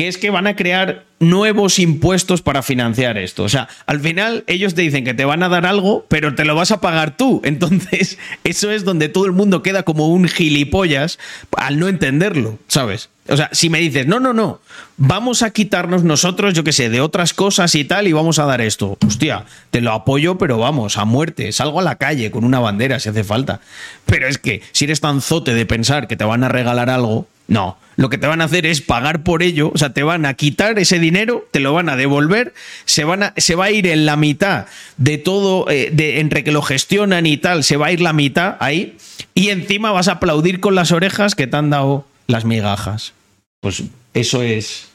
que 0.00 0.08
es 0.08 0.16
que 0.16 0.30
van 0.30 0.46
a 0.46 0.56
crear 0.56 1.04
nuevos 1.18 1.78
impuestos 1.78 2.40
para 2.40 2.62
financiar 2.62 3.18
esto. 3.18 3.42
O 3.42 3.50
sea, 3.50 3.68
al 3.84 4.00
final 4.00 4.44
ellos 4.46 4.74
te 4.74 4.80
dicen 4.80 5.04
que 5.04 5.12
te 5.12 5.26
van 5.26 5.42
a 5.42 5.50
dar 5.50 5.66
algo, 5.66 6.06
pero 6.08 6.34
te 6.34 6.46
lo 6.46 6.54
vas 6.54 6.70
a 6.70 6.80
pagar 6.80 7.18
tú. 7.18 7.42
Entonces, 7.44 8.16
eso 8.42 8.70
es 8.70 8.86
donde 8.86 9.10
todo 9.10 9.26
el 9.26 9.32
mundo 9.32 9.62
queda 9.62 9.82
como 9.82 10.08
un 10.08 10.26
gilipollas 10.26 11.18
al 11.54 11.78
no 11.78 11.86
entenderlo, 11.86 12.58
¿sabes? 12.66 13.10
O 13.30 13.36
sea, 13.36 13.48
si 13.52 13.70
me 13.70 13.78
dices, 13.78 14.06
no, 14.06 14.18
no, 14.20 14.32
no, 14.32 14.60
vamos 14.96 15.42
a 15.42 15.50
quitarnos 15.50 16.02
nosotros, 16.02 16.52
yo 16.52 16.64
qué 16.64 16.72
sé, 16.72 16.90
de 16.90 17.00
otras 17.00 17.32
cosas 17.32 17.74
y 17.74 17.84
tal, 17.84 18.08
y 18.08 18.12
vamos 18.12 18.38
a 18.38 18.44
dar 18.44 18.60
esto. 18.60 18.98
Hostia, 19.06 19.44
te 19.70 19.80
lo 19.80 19.92
apoyo, 19.92 20.36
pero 20.36 20.58
vamos, 20.58 20.98
a 20.98 21.04
muerte. 21.04 21.52
Salgo 21.52 21.80
a 21.80 21.84
la 21.84 21.96
calle 21.96 22.30
con 22.30 22.44
una 22.44 22.58
bandera 22.58 22.98
si 22.98 23.08
hace 23.08 23.24
falta. 23.24 23.60
Pero 24.04 24.26
es 24.26 24.38
que 24.38 24.62
si 24.72 24.84
eres 24.84 25.00
tan 25.00 25.20
zote 25.20 25.54
de 25.54 25.64
pensar 25.64 26.08
que 26.08 26.16
te 26.16 26.24
van 26.24 26.44
a 26.44 26.48
regalar 26.48 26.90
algo, 26.90 27.26
no. 27.46 27.78
Lo 27.96 28.08
que 28.08 28.16
te 28.16 28.26
van 28.26 28.40
a 28.40 28.44
hacer 28.44 28.64
es 28.64 28.80
pagar 28.80 29.22
por 29.22 29.42
ello, 29.42 29.72
o 29.74 29.76
sea, 29.76 29.92
te 29.92 30.02
van 30.02 30.24
a 30.24 30.34
quitar 30.34 30.78
ese 30.78 30.98
dinero, 30.98 31.46
te 31.50 31.60
lo 31.60 31.74
van 31.74 31.88
a 31.88 31.96
devolver, 31.96 32.54
se, 32.84 33.04
van 33.04 33.32
se 33.36 33.56
va 33.56 33.66
a 33.66 33.70
ir 33.70 33.86
en 33.88 34.06
la 34.06 34.16
mitad 34.16 34.66
de 34.96 35.18
todo, 35.18 35.68
eh, 35.68 35.90
de, 35.92 36.20
entre 36.20 36.42
que 36.42 36.52
lo 36.52 36.62
gestionan 36.62 37.26
y 37.26 37.36
tal, 37.36 37.62
se 37.62 37.76
va 37.76 37.88
a 37.88 37.92
ir 37.92 38.00
la 38.00 38.12
mitad 38.12 38.56
ahí, 38.60 38.96
y 39.34 39.50
encima 39.50 39.92
vas 39.92 40.08
a 40.08 40.12
aplaudir 40.12 40.60
con 40.60 40.74
las 40.74 40.92
orejas 40.92 41.34
que 41.34 41.46
te 41.46 41.56
han 41.56 41.70
dado 41.70 42.06
las 42.26 42.44
migajas. 42.44 43.12
Pues 43.60 43.82
eso 44.14 44.42
es. 44.42 44.90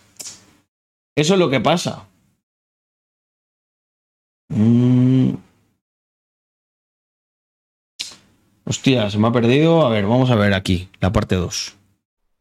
Eso 1.15 1.33
es 1.33 1.39
lo 1.39 1.49
que 1.49 1.59
pasa. 1.61 2.07
Mm. 4.49 5.35
Hostia, 8.65 9.09
se 9.09 9.17
me 9.17 9.27
ha 9.27 9.31
perdido. 9.31 9.85
A 9.85 9.89
ver, 9.89 10.05
vamos 10.05 10.31
a 10.31 10.35
ver 10.35 10.53
aquí, 10.53 10.89
la 10.99 11.11
parte 11.11 11.35
2. 11.35 11.75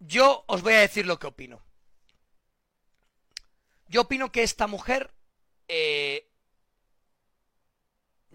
Yo 0.00 0.44
os 0.46 0.62
voy 0.62 0.72
a 0.74 0.80
decir 0.80 1.06
lo 1.06 1.18
que 1.18 1.26
opino. 1.26 1.62
Yo 3.88 4.02
opino 4.02 4.32
que 4.32 4.42
esta 4.42 4.66
mujer. 4.66 5.12
eh, 5.68 6.30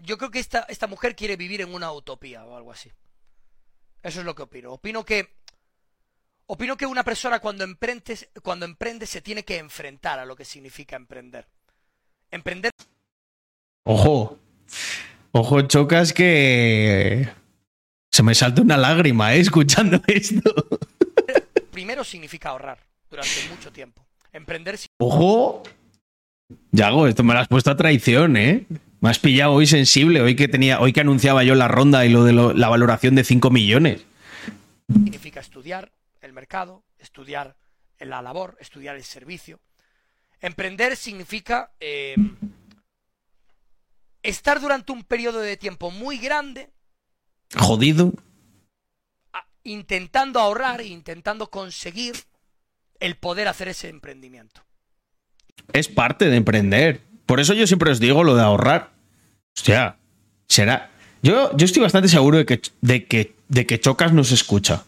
yo 0.02 0.16
creo 0.16 0.30
que 0.30 0.38
esta, 0.38 0.60
esta 0.68 0.86
mujer 0.86 1.14
quiere 1.14 1.36
vivir 1.36 1.60
en 1.60 1.74
una 1.74 1.92
utopía 1.92 2.44
o 2.44 2.56
algo 2.56 2.72
así. 2.72 2.90
Eso 4.02 4.20
es 4.20 4.26
lo 4.26 4.34
que 4.34 4.42
opino. 4.42 4.72
Opino 4.72 5.04
que. 5.04 5.39
Opino 6.52 6.76
que 6.76 6.84
una 6.84 7.04
persona 7.04 7.38
cuando 7.38 7.62
emprende, 7.62 8.18
cuando 8.42 8.66
emprende 8.66 9.06
se 9.06 9.20
tiene 9.22 9.44
que 9.44 9.58
enfrentar 9.58 10.18
a 10.18 10.24
lo 10.24 10.34
que 10.34 10.44
significa 10.44 10.96
emprender. 10.96 11.46
Emprender 12.28 12.72
Ojo. 13.84 14.36
Ojo, 15.30 15.62
chocas 15.62 16.12
que. 16.12 17.28
Se 18.10 18.24
me 18.24 18.34
salta 18.34 18.62
una 18.62 18.76
lágrima, 18.76 19.32
¿eh? 19.34 19.38
Escuchando 19.38 20.02
esto. 20.08 20.42
primero 21.70 22.02
significa 22.02 22.48
ahorrar 22.48 22.78
durante 23.08 23.30
mucho 23.48 23.70
tiempo. 23.70 24.04
Emprender 24.32 24.76
Ojo. 24.98 25.62
Yago, 26.72 27.06
esto 27.06 27.22
me 27.22 27.32
lo 27.32 27.38
has 27.38 27.46
puesto 27.48 27.70
a 27.70 27.76
traición, 27.76 28.36
¿eh? 28.36 28.66
Me 29.00 29.08
has 29.08 29.20
pillado 29.20 29.52
hoy 29.52 29.68
sensible, 29.68 30.20
hoy 30.20 30.34
que 30.34 30.48
tenía, 30.48 30.80
hoy 30.80 30.92
que 30.92 31.00
anunciaba 31.00 31.44
yo 31.44 31.54
la 31.54 31.68
ronda 31.68 32.04
y 32.04 32.08
lo 32.08 32.24
de 32.24 32.32
lo- 32.32 32.52
la 32.54 32.68
valoración 32.68 33.14
de 33.14 33.22
5 33.22 33.50
millones. 33.50 34.04
significa 34.92 35.38
estudiar 35.38 35.92
el 36.30 36.34
mercado, 36.34 36.84
estudiar 36.98 37.56
la 37.98 38.22
labor, 38.22 38.56
estudiar 38.60 38.96
el 38.96 39.04
servicio. 39.04 39.60
Emprender 40.40 40.96
significa 40.96 41.72
eh, 41.80 42.14
estar 44.22 44.60
durante 44.60 44.92
un 44.92 45.04
periodo 45.04 45.40
de 45.40 45.56
tiempo 45.56 45.90
muy 45.90 46.18
grande 46.18 46.70
Jodido. 47.58 48.12
intentando 49.64 50.40
ahorrar 50.40 50.80
e 50.80 50.86
intentando 50.86 51.50
conseguir 51.50 52.14
el 53.00 53.16
poder 53.16 53.48
hacer 53.48 53.68
ese 53.68 53.88
emprendimiento. 53.88 54.62
Es 55.72 55.88
parte 55.88 56.26
de 56.26 56.36
emprender. 56.36 57.02
Por 57.26 57.40
eso 57.40 57.54
yo 57.54 57.66
siempre 57.66 57.90
os 57.90 58.00
digo 58.00 58.24
lo 58.24 58.34
de 58.34 58.42
ahorrar. 58.42 58.92
Hostia, 59.56 59.98
será. 60.48 60.90
Yo, 61.22 61.54
yo 61.56 61.66
estoy 61.66 61.82
bastante 61.82 62.08
seguro 62.08 62.38
de 62.38 62.46
que, 62.46 62.62
de, 62.80 63.04
que, 63.04 63.34
de 63.48 63.66
que 63.66 63.78
Chocas 63.78 64.12
nos 64.12 64.32
escucha. 64.32 64.84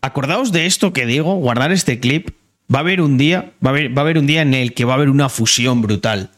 Acordaos 0.00 0.52
de 0.52 0.66
esto 0.66 0.92
que 0.92 1.06
digo, 1.06 1.34
guardar 1.36 1.72
este 1.72 2.00
clip. 2.00 2.30
Va 2.72 2.78
a 2.78 2.82
haber 2.82 3.00
un 3.00 3.16
día, 3.16 3.52
va 3.64 3.70
a 3.70 3.72
haber, 3.74 3.96
va 3.96 4.02
a 4.02 4.04
haber 4.04 4.18
un 4.18 4.26
día 4.26 4.42
en 4.42 4.52
el 4.52 4.74
que 4.74 4.84
va 4.84 4.94
a 4.94 4.96
haber 4.96 5.08
una 5.08 5.28
fusión 5.28 5.82
brutal. 5.82 6.30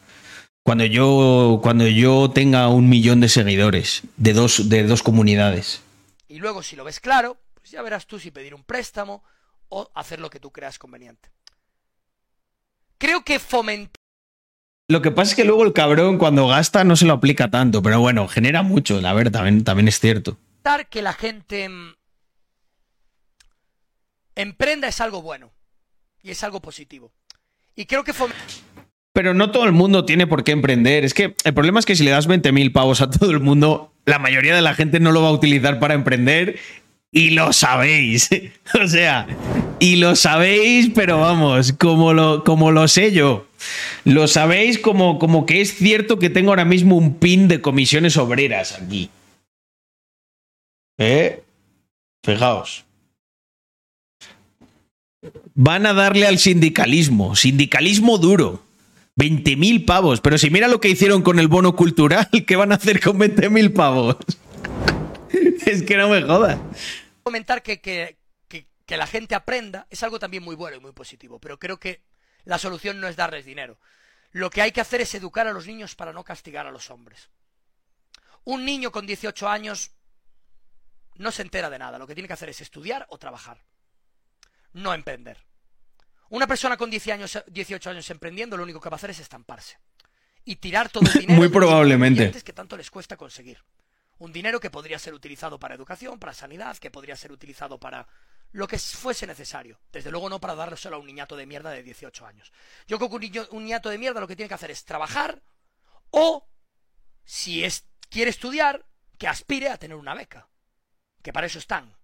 Cuando 0.63 0.85
yo, 0.85 1.61
cuando 1.63 1.87
yo 1.87 2.31
tenga 2.31 2.69
un 2.69 2.91
millón 2.91 3.21
de 3.21 3.31
seguidores 3.31 4.03
de 4.19 4.35
dos, 4.35 4.69
de 4.69 4.83
dos 4.83 5.03
comunidades. 5.03 5.83
Y 6.29 6.39
luego, 6.39 6.63
si 6.63 6.77
lo 6.77 6.85
ves 6.85 7.01
claro, 7.01 7.39
pues 7.55 7.71
ya 7.71 7.81
verás 7.81 8.07
tú 8.07 8.19
si 8.19 8.31
pedir 8.31 8.55
un 8.55 8.63
préstamo 8.63 9.23
o 9.71 9.91
hacer 9.95 10.21
lo 10.21 10.29
que 10.29 10.41
tú 10.41 10.51
creas 10.51 10.79
conveniente. 10.79 11.31
Creo 12.99 13.25
que 13.25 13.39
fomentar 13.39 13.95
Lo 14.89 15.03
que 15.03 15.11
pasa 15.11 15.31
es 15.31 15.37
que 15.37 15.45
luego 15.45 15.65
el 15.65 15.73
cabrón 15.73 16.19
cuando 16.19 16.49
gasta 16.49 16.85
no 16.85 16.97
se 16.97 17.07
lo 17.07 17.15
aplica 17.15 17.51
tanto, 17.51 17.83
pero 17.83 18.01
bueno, 18.01 18.29
genera 18.29 18.63
mucho, 18.63 19.01
la 19.01 19.13
verdad, 19.13 19.33
también, 19.41 19.65
también 19.65 19.89
es 19.89 20.01
cierto. 20.01 20.37
que 20.91 21.03
la 21.03 21.13
gente 21.13 21.69
mm, 21.69 21.95
emprenda 24.39 24.89
es 24.89 25.01
algo 25.01 25.21
bueno 25.21 25.53
y 26.23 26.31
es 26.31 26.43
algo 26.43 26.61
positivo. 26.61 27.13
Y 27.75 27.87
creo 27.87 28.05
que 28.05 28.13
Pero 29.13 29.35
no 29.35 29.51
todo 29.51 29.65
el 29.65 29.73
mundo 29.73 30.05
tiene 30.05 30.27
por 30.27 30.45
qué 30.45 30.53
emprender. 30.53 31.05
Es 31.05 31.15
que 31.15 31.35
el 31.45 31.55
problema 31.55 31.81
es 31.81 31.87
que 31.87 31.97
si 31.97 32.05
le 32.05 32.11
das 32.11 32.29
20.000 32.29 32.73
pavos 32.73 33.01
a 33.01 33.11
todo 33.11 33.31
el 33.31 33.41
mundo, 33.41 33.93
la 34.05 34.19
mayoría 34.19 34.55
de 34.55 34.63
la 34.63 34.75
gente 34.75 35.01
no 35.01 35.13
lo 35.13 35.23
va 35.23 35.29
a 35.29 35.33
utilizar 35.33 35.79
para 35.79 35.95
emprender 35.95 36.59
y 37.13 37.31
lo 37.31 37.53
sabéis. 37.53 38.31
o 38.83 38.87
sea, 38.87 39.27
y 39.81 39.97
lo 39.97 40.17
sabéis, 40.17 40.91
pero 40.95 41.21
vamos, 41.21 41.73
como 41.73 42.13
lo, 42.13 42.45
como 42.45 42.73
lo 42.73 42.89
sé 42.89 43.13
yo. 43.13 43.47
Lo 44.05 44.29
sabéis 44.29 44.79
como, 44.79 45.19
como 45.19 45.47
que 45.47 45.61
es 45.61 45.75
cierto 45.75 46.19
que 46.19 46.31
tengo 46.31 46.51
ahora 46.51 46.65
mismo 46.65 46.97
un 46.97 47.15
pin 47.19 47.49
de 47.49 47.61
comisiones 47.61 48.17
obreras 48.17 48.81
aquí. 48.81 49.11
¿Eh? 50.99 51.43
Fijaos. 52.25 52.88
Van 55.55 55.87
a 55.87 55.93
darle 55.93 56.27
al 56.27 56.39
sindicalismo, 56.39 57.35
sindicalismo 57.37 58.19
duro. 58.19 58.65
20.000 59.17 59.85
pavos, 59.85 60.21
pero 60.21 60.39
si 60.39 60.49
mira 60.49 60.69
lo 60.69 60.81
que 60.81 60.89
hicieron 60.89 61.23
con 61.23 61.41
el 61.41 61.49
bono 61.49 61.75
cultural, 61.75 62.29
¿qué 62.47 62.55
van 62.55 62.71
a 62.71 62.77
hacer 62.77 63.01
con 63.01 63.19
20.000 63.19 63.73
pavos? 63.75 64.17
es 65.67 65.83
que 65.83 65.97
no 65.97 66.09
me 66.09 66.23
jodas. 66.23 66.59
fomentar 67.25 67.63
que, 67.65 67.81
que, 67.81 68.17
que- 68.47 68.69
que 68.87 68.97
la 68.97 69.09
gente 69.09 69.35
aprenda 69.35 69.89
es 69.91 70.05
algo 70.05 70.21
también 70.21 70.45
muy 70.45 70.55
bueno 70.55 70.77
y 70.77 70.81
muy 70.81 70.93
positivo, 70.93 71.41
pero 71.41 71.59
creo 71.59 71.81
que 71.81 72.01
la 72.45 72.59
solución 72.59 73.01
no 73.01 73.09
es 73.09 73.17
darles 73.17 73.45
dinero. 73.45 73.81
Lo 74.31 74.51
que 74.51 74.63
hay 74.63 74.71
que 74.71 74.81
hacer 74.81 75.01
es 75.01 75.13
educar 75.17 75.49
a 75.49 75.53
los 75.53 75.67
niños 75.67 75.97
para 75.97 76.13
no 76.13 76.23
castigar 76.23 76.67
a 76.69 76.71
los 76.71 76.89
hombres. 76.91 77.29
Un 78.45 78.65
niño 78.65 78.93
con 78.93 79.05
18 79.05 79.49
años 79.49 79.91
no 81.17 81.33
se 81.33 81.43
entera 81.43 81.69
de 81.71 81.79
nada, 81.81 81.99
lo 81.99 82.07
que 82.07 82.15
tiene 82.15 82.29
que 82.29 82.35
hacer 82.35 82.51
es 82.51 82.61
estudiar 82.61 83.05
o 83.11 83.19
trabajar, 83.19 83.59
no 84.73 84.95
emprender. 84.95 85.39
Una 86.31 86.47
persona 86.47 86.77
con 86.77 86.91
10 86.91 87.09
años, 87.09 87.39
18 87.47 87.91
años 87.91 88.11
emprendiendo 88.11 88.57
lo 88.57 88.63
único 88.63 88.81
que 88.81 88.91
va 88.91 88.95
a 88.95 88.99
hacer 88.99 89.11
es 89.11 89.19
estamparse 89.21 89.79
y 90.45 90.57
tirar 90.57 90.89
todo 90.91 91.11
el 91.11 91.21
dinero 91.21 91.39
Muy 91.41 91.49
probablemente. 91.49 92.19
clientes 92.19 92.45
que 92.45 92.53
tanto 92.53 92.77
les 92.77 92.91
cuesta 92.91 93.17
conseguir. 93.17 93.63
Un 94.19 94.33
dinero 94.33 94.59
que 94.61 94.71
podría 94.71 94.99
ser 94.99 95.15
utilizado 95.15 95.59
para 95.59 95.75
educación, 95.75 96.19
para 96.19 96.35
sanidad, 96.35 96.77
que 96.79 96.91
podría 96.91 97.17
ser 97.17 97.31
utilizado 97.33 97.79
para 97.79 98.07
lo 98.53 98.67
que 98.67 98.79
fuese 98.79 99.27
necesario. 99.27 99.79
Desde 99.93 100.11
luego 100.11 100.29
no 100.29 100.41
para 100.41 100.55
darle 100.55 100.77
solo 100.77 100.97
a 100.97 100.99
un 100.99 101.07
niñato 101.07 101.37
de 101.37 101.47
mierda 101.47 101.71
de 101.71 101.83
18 101.83 102.27
años. 102.27 102.53
Yo 102.89 102.99
creo 102.99 103.09
que 103.09 103.17
un, 103.17 103.23
niño- 103.23 103.49
un 103.53 103.63
niñato 103.65 103.89
de 103.91 103.99
mierda 103.99 104.21
lo 104.21 104.27
que 104.27 104.35
tiene 104.37 104.49
que 104.49 104.55
hacer 104.55 104.71
es 104.71 104.85
trabajar 104.85 105.41
o, 106.11 106.49
si 107.25 107.63
es, 107.65 107.87
quiere 108.11 108.31
estudiar, 108.31 108.85
que 109.19 109.29
aspire 109.29 109.69
a 109.69 109.77
tener 109.79 109.97
una 109.97 110.15
beca. 110.15 110.49
Que 111.23 111.33
para 111.33 111.47
eso 111.47 111.59
están. 111.59 111.95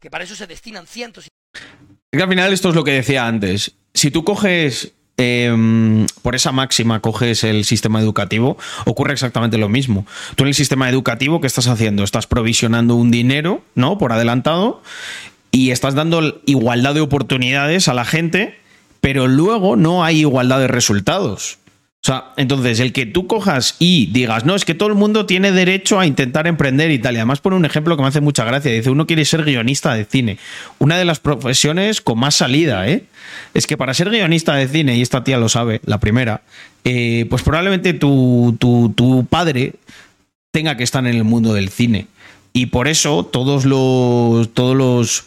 Que 0.00 0.10
para 0.10 0.24
eso 0.24 0.34
se 0.34 0.46
destinan 0.46 0.86
cientos 0.86 1.26
y 1.26 1.28
Es 1.54 2.18
que 2.18 2.22
al 2.22 2.28
final 2.28 2.52
esto 2.52 2.68
es 2.68 2.74
lo 2.74 2.84
que 2.84 2.92
decía 2.92 3.26
antes. 3.26 3.72
Si 3.94 4.10
tú 4.10 4.24
coges, 4.24 4.92
em, 5.16 6.06
por 6.22 6.34
esa 6.34 6.52
máxima, 6.52 7.00
coges 7.00 7.44
el 7.44 7.64
sistema 7.64 8.00
educativo, 8.00 8.58
ocurre 8.84 9.14
exactamente 9.14 9.58
lo 9.58 9.68
mismo. 9.68 10.06
Tú 10.36 10.44
en 10.44 10.48
el 10.48 10.54
sistema 10.54 10.88
educativo, 10.90 11.40
¿qué 11.40 11.46
estás 11.46 11.68
haciendo? 11.68 12.04
Estás 12.04 12.26
provisionando 12.26 12.96
un 12.96 13.10
dinero, 13.10 13.62
¿no? 13.74 13.96
Por 13.96 14.12
adelantado, 14.12 14.82
y 15.50 15.70
estás 15.70 15.94
dando 15.94 16.40
igualdad 16.46 16.94
de 16.94 17.00
oportunidades 17.00 17.88
a 17.88 17.94
la 17.94 18.04
gente, 18.04 18.58
pero 19.00 19.26
luego 19.26 19.76
no 19.76 20.04
hay 20.04 20.20
igualdad 20.20 20.60
de 20.60 20.68
resultados. 20.68 21.58
O 22.04 22.06
sea, 22.06 22.32
entonces 22.36 22.80
el 22.80 22.92
que 22.92 23.06
tú 23.06 23.28
cojas 23.28 23.76
y 23.78 24.06
digas, 24.06 24.44
no, 24.44 24.56
es 24.56 24.64
que 24.64 24.74
todo 24.74 24.88
el 24.88 24.96
mundo 24.96 25.24
tiene 25.24 25.52
derecho 25.52 26.00
a 26.00 26.06
intentar 26.06 26.48
emprender 26.48 26.90
y 26.90 26.98
tal. 26.98 27.14
Además 27.14 27.40
pone 27.40 27.54
un 27.54 27.64
ejemplo 27.64 27.96
que 27.96 28.02
me 28.02 28.08
hace 28.08 28.20
mucha 28.20 28.44
gracia. 28.44 28.72
Dice, 28.72 28.90
uno 28.90 29.06
quiere 29.06 29.24
ser 29.24 29.44
guionista 29.44 29.94
de 29.94 30.04
cine. 30.04 30.38
Una 30.80 30.98
de 30.98 31.04
las 31.04 31.20
profesiones 31.20 32.00
con 32.00 32.18
más 32.18 32.34
salida, 32.34 32.88
¿eh? 32.88 33.04
Es 33.54 33.68
que 33.68 33.76
para 33.76 33.94
ser 33.94 34.10
guionista 34.10 34.56
de 34.56 34.66
cine, 34.66 34.96
y 34.96 35.02
esta 35.02 35.22
tía 35.22 35.38
lo 35.38 35.48
sabe, 35.48 35.80
la 35.84 36.00
primera, 36.00 36.42
eh, 36.82 37.26
pues 37.30 37.42
probablemente 37.42 37.92
tu, 37.92 38.56
tu, 38.58 38.92
tu 38.96 39.24
padre 39.26 39.74
tenga 40.50 40.76
que 40.76 40.82
estar 40.82 41.06
en 41.06 41.14
el 41.14 41.22
mundo 41.22 41.54
del 41.54 41.68
cine. 41.68 42.08
Y 42.52 42.66
por 42.66 42.88
eso 42.88 43.24
todos 43.24 43.64
los, 43.64 44.52
todos 44.52 44.76
los 44.76 45.24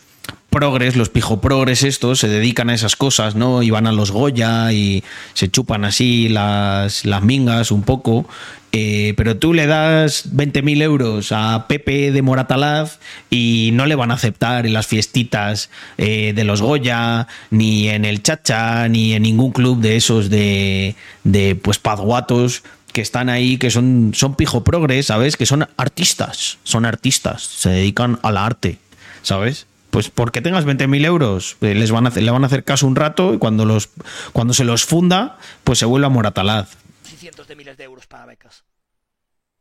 progres, 0.56 0.96
los 0.96 1.10
pijoprogres 1.10 1.84
estos, 1.84 2.20
se 2.20 2.30
dedican 2.30 2.70
a 2.70 2.74
esas 2.74 2.96
cosas, 2.96 3.36
¿no? 3.36 3.62
Y 3.62 3.72
van 3.72 3.88
a 3.88 3.92
los 3.92 4.12
Goya 4.12 4.72
y 4.72 5.04
se 5.34 5.52
chupan 5.52 5.84
así 5.84 6.30
las, 6.30 7.04
las 7.04 7.22
mingas 7.24 7.72
un 7.72 7.84
poco. 7.84 8.26
Eh, 8.72 9.14
pero 9.18 9.36
tú 9.36 9.54
le 9.54 9.68
das 9.68 10.34
20.000 10.34 10.82
euros 10.82 11.34
a 11.34 11.66
Pepe 11.68 12.14
de 12.14 12.22
Moratalaz 12.22 13.00
y 13.30 13.72
no 13.74 13.86
le 13.86 13.96
van 13.96 14.12
a 14.12 14.14
aceptar 14.14 14.66
en 14.66 14.72
las 14.72 14.88
fiestitas 14.88 15.70
eh, 15.98 16.32
de 16.34 16.44
los 16.46 16.62
Goya, 16.62 17.28
ni 17.50 17.90
en 17.90 18.06
el 18.06 18.24
Chacha, 18.24 18.88
ni 18.88 19.14
en 19.14 19.24
ningún 19.24 19.52
club 19.52 19.82
de 19.82 19.98
esos 19.98 20.30
de, 20.30 20.96
de 21.26 21.56
pues 21.56 21.80
pazguatos 21.80 22.64
que 22.94 23.02
están 23.02 23.28
ahí, 23.28 23.58
que 23.58 23.72
son, 23.72 24.14
son 24.16 24.36
pijo 24.36 24.64
progres, 24.64 25.08
¿sabes? 25.08 25.36
Que 25.36 25.46
son 25.46 25.68
artistas, 25.76 26.60
son 26.64 26.86
artistas, 26.86 27.44
se 27.44 27.72
dedican 27.72 28.20
a 28.24 28.32
la 28.32 28.46
arte, 28.46 28.78
¿sabes? 29.22 29.68
Pues 29.96 30.10
porque 30.10 30.42
tengas 30.42 30.66
20.000 30.66 31.06
euros, 31.06 31.56
eh, 31.62 31.74
les 31.74 31.90
van 31.90 32.06
a 32.06 32.10
le 32.10 32.30
van 32.30 32.44
a 32.44 32.48
hacer 32.48 32.66
caso 32.66 32.86
un 32.86 32.98
rato 32.98 33.34
y 33.34 33.38
cuando, 33.38 33.64
los, 33.64 33.92
cuando 34.34 34.54
se 34.54 34.66
los 34.66 34.84
funda, 34.84 35.40
pues 35.64 35.80
se 35.80 35.86
vuelve 35.86 36.06
a 36.06 36.10
Moratalaz. 36.10 36.76
cientos 37.06 37.48
de 37.48 37.56
miles 37.56 37.78
de 37.78 37.86
euros 37.86 38.06
para 38.06 38.26
becas. 38.26 38.66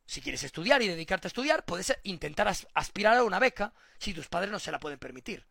Si 0.06 0.20
quieres 0.20 0.42
estudiar 0.42 0.82
y 0.82 0.88
dedicarte 0.88 1.28
a 1.28 1.30
estudiar, 1.30 1.64
puedes 1.64 1.96
intentar 2.02 2.48
as- 2.48 2.66
aspirar 2.74 3.16
a 3.16 3.22
una 3.22 3.38
beca 3.38 3.74
si 4.00 4.12
tus 4.12 4.26
padres 4.26 4.50
no 4.50 4.58
se 4.58 4.72
la 4.72 4.80
pueden 4.80 4.98
permitir. 4.98 5.46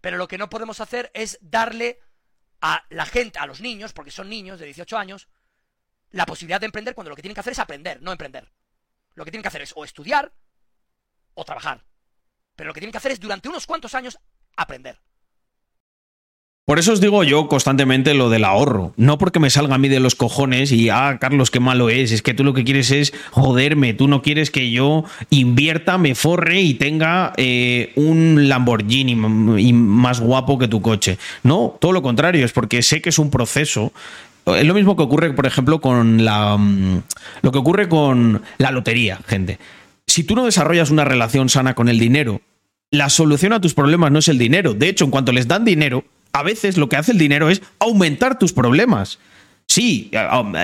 Pero 0.00 0.16
lo 0.16 0.26
que 0.26 0.38
no 0.38 0.50
podemos 0.50 0.80
hacer 0.80 1.12
es 1.14 1.38
darle 1.40 2.00
a 2.60 2.82
la 2.90 3.06
gente, 3.06 3.38
a 3.38 3.46
los 3.46 3.60
niños, 3.60 3.92
porque 3.92 4.10
son 4.10 4.28
niños 4.28 4.58
de 4.58 4.66
18 4.66 4.98
años, 4.98 5.28
la 6.10 6.26
posibilidad 6.26 6.58
de 6.58 6.66
emprender 6.66 6.96
cuando 6.96 7.10
lo 7.10 7.14
que 7.14 7.22
tienen 7.22 7.34
que 7.34 7.40
hacer 7.40 7.52
es 7.52 7.60
aprender, 7.60 8.02
no 8.02 8.10
emprender. 8.10 8.50
Lo 9.14 9.24
que 9.24 9.30
tienen 9.30 9.42
que 9.42 9.48
hacer 9.48 9.62
es 9.62 9.72
o 9.76 9.84
estudiar 9.84 10.32
o 11.34 11.44
trabajar. 11.44 11.84
Pero 12.62 12.70
lo 12.70 12.74
que 12.74 12.80
tienen 12.80 12.92
que 12.92 12.98
hacer 12.98 13.10
es 13.10 13.18
durante 13.18 13.48
unos 13.48 13.66
cuantos 13.66 13.92
años 13.96 14.16
aprender. 14.56 14.96
Por 16.64 16.78
eso 16.78 16.92
os 16.92 17.00
digo 17.00 17.24
yo 17.24 17.48
constantemente 17.48 18.14
lo 18.14 18.30
del 18.30 18.44
ahorro. 18.44 18.94
No 18.96 19.18
porque 19.18 19.40
me 19.40 19.50
salga 19.50 19.74
a 19.74 19.78
mí 19.78 19.88
de 19.88 19.98
los 19.98 20.14
cojones 20.14 20.70
y, 20.70 20.88
ah, 20.88 21.18
Carlos, 21.20 21.50
qué 21.50 21.58
malo 21.58 21.90
es. 21.90 22.12
Es 22.12 22.22
que 22.22 22.34
tú 22.34 22.44
lo 22.44 22.54
que 22.54 22.62
quieres 22.62 22.92
es 22.92 23.12
joderme. 23.32 23.94
Tú 23.94 24.06
no 24.06 24.22
quieres 24.22 24.52
que 24.52 24.70
yo 24.70 25.02
invierta, 25.30 25.98
me 25.98 26.14
forre 26.14 26.60
y 26.60 26.74
tenga 26.74 27.32
eh, 27.36 27.90
un 27.96 28.48
Lamborghini 28.48 29.16
más 29.16 30.20
guapo 30.20 30.56
que 30.56 30.68
tu 30.68 30.80
coche. 30.80 31.18
No, 31.42 31.76
todo 31.80 31.90
lo 31.90 32.00
contrario. 32.00 32.44
Es 32.44 32.52
porque 32.52 32.82
sé 32.82 33.02
que 33.02 33.08
es 33.08 33.18
un 33.18 33.32
proceso. 33.32 33.92
Es 34.46 34.64
lo 34.64 34.74
mismo 34.74 34.94
que 34.96 35.02
ocurre, 35.02 35.32
por 35.32 35.46
ejemplo, 35.46 35.80
con 35.80 36.24
la. 36.24 36.56
mm, 36.56 37.02
Lo 37.42 37.50
que 37.50 37.58
ocurre 37.58 37.88
con 37.88 38.40
la 38.58 38.70
lotería, 38.70 39.18
gente. 39.26 39.58
Si 40.06 40.22
tú 40.22 40.36
no 40.36 40.44
desarrollas 40.44 40.90
una 40.90 41.04
relación 41.04 41.48
sana 41.48 41.74
con 41.74 41.88
el 41.88 41.98
dinero, 41.98 42.40
la 42.92 43.08
solución 43.08 43.52
a 43.52 43.60
tus 43.60 43.74
problemas 43.74 44.12
no 44.12 44.20
es 44.20 44.28
el 44.28 44.38
dinero. 44.38 44.74
De 44.74 44.88
hecho, 44.88 45.04
en 45.04 45.10
cuanto 45.10 45.32
les 45.32 45.48
dan 45.48 45.64
dinero, 45.64 46.04
a 46.32 46.42
veces 46.42 46.76
lo 46.76 46.88
que 46.88 46.96
hace 46.96 47.12
el 47.12 47.18
dinero 47.18 47.50
es 47.50 47.62
aumentar 47.80 48.38
tus 48.38 48.52
problemas. 48.52 49.18
Sí, 49.66 50.10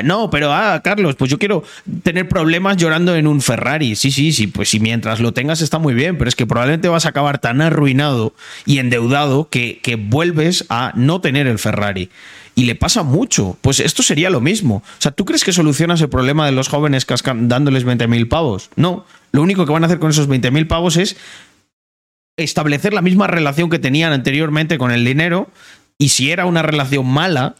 no, 0.04 0.28
pero 0.28 0.52
ah, 0.52 0.82
Carlos, 0.84 1.16
pues 1.16 1.30
yo 1.30 1.38
quiero 1.38 1.64
tener 2.02 2.28
problemas 2.28 2.76
llorando 2.76 3.16
en 3.16 3.26
un 3.26 3.40
Ferrari. 3.40 3.96
Sí, 3.96 4.10
sí, 4.10 4.32
sí, 4.32 4.48
pues 4.48 4.68
si 4.68 4.80
mientras 4.80 5.20
lo 5.20 5.32
tengas 5.32 5.62
está 5.62 5.78
muy 5.78 5.94
bien, 5.94 6.18
pero 6.18 6.28
es 6.28 6.36
que 6.36 6.46
probablemente 6.46 6.88
vas 6.88 7.06
a 7.06 7.10
acabar 7.10 7.38
tan 7.38 7.62
arruinado 7.62 8.34
y 8.66 8.78
endeudado 8.78 9.48
que, 9.48 9.80
que 9.82 9.96
vuelves 9.96 10.66
a 10.68 10.92
no 10.94 11.22
tener 11.22 11.46
el 11.46 11.58
Ferrari. 11.58 12.10
Y 12.54 12.64
le 12.64 12.74
pasa 12.74 13.02
mucho. 13.02 13.56
Pues 13.62 13.80
esto 13.80 14.02
sería 14.02 14.28
lo 14.28 14.42
mismo. 14.42 14.82
O 14.84 15.00
sea, 15.00 15.12
¿tú 15.12 15.24
crees 15.24 15.44
que 15.44 15.52
solucionas 15.54 16.02
el 16.02 16.10
problema 16.10 16.44
de 16.44 16.52
los 16.52 16.68
jóvenes 16.68 17.06
dándoles 17.06 17.86
20.000 17.86 18.28
pavos? 18.28 18.68
No. 18.76 19.06
Lo 19.32 19.42
único 19.42 19.64
que 19.64 19.72
van 19.72 19.84
a 19.84 19.86
hacer 19.86 20.00
con 20.00 20.10
esos 20.10 20.28
20.000 20.28 20.66
pavos 20.66 20.96
es 20.96 21.16
establecer 22.38 22.92
la 22.94 23.02
misma 23.02 23.26
relación 23.26 23.68
que 23.70 23.78
tenían 23.78 24.12
anteriormente 24.12 24.78
con 24.78 24.90
el 24.90 25.04
dinero 25.04 25.50
y 25.98 26.08
si 26.10 26.30
era 26.30 26.46
una 26.46 26.62
relación 26.62 27.06
mala, 27.06 27.56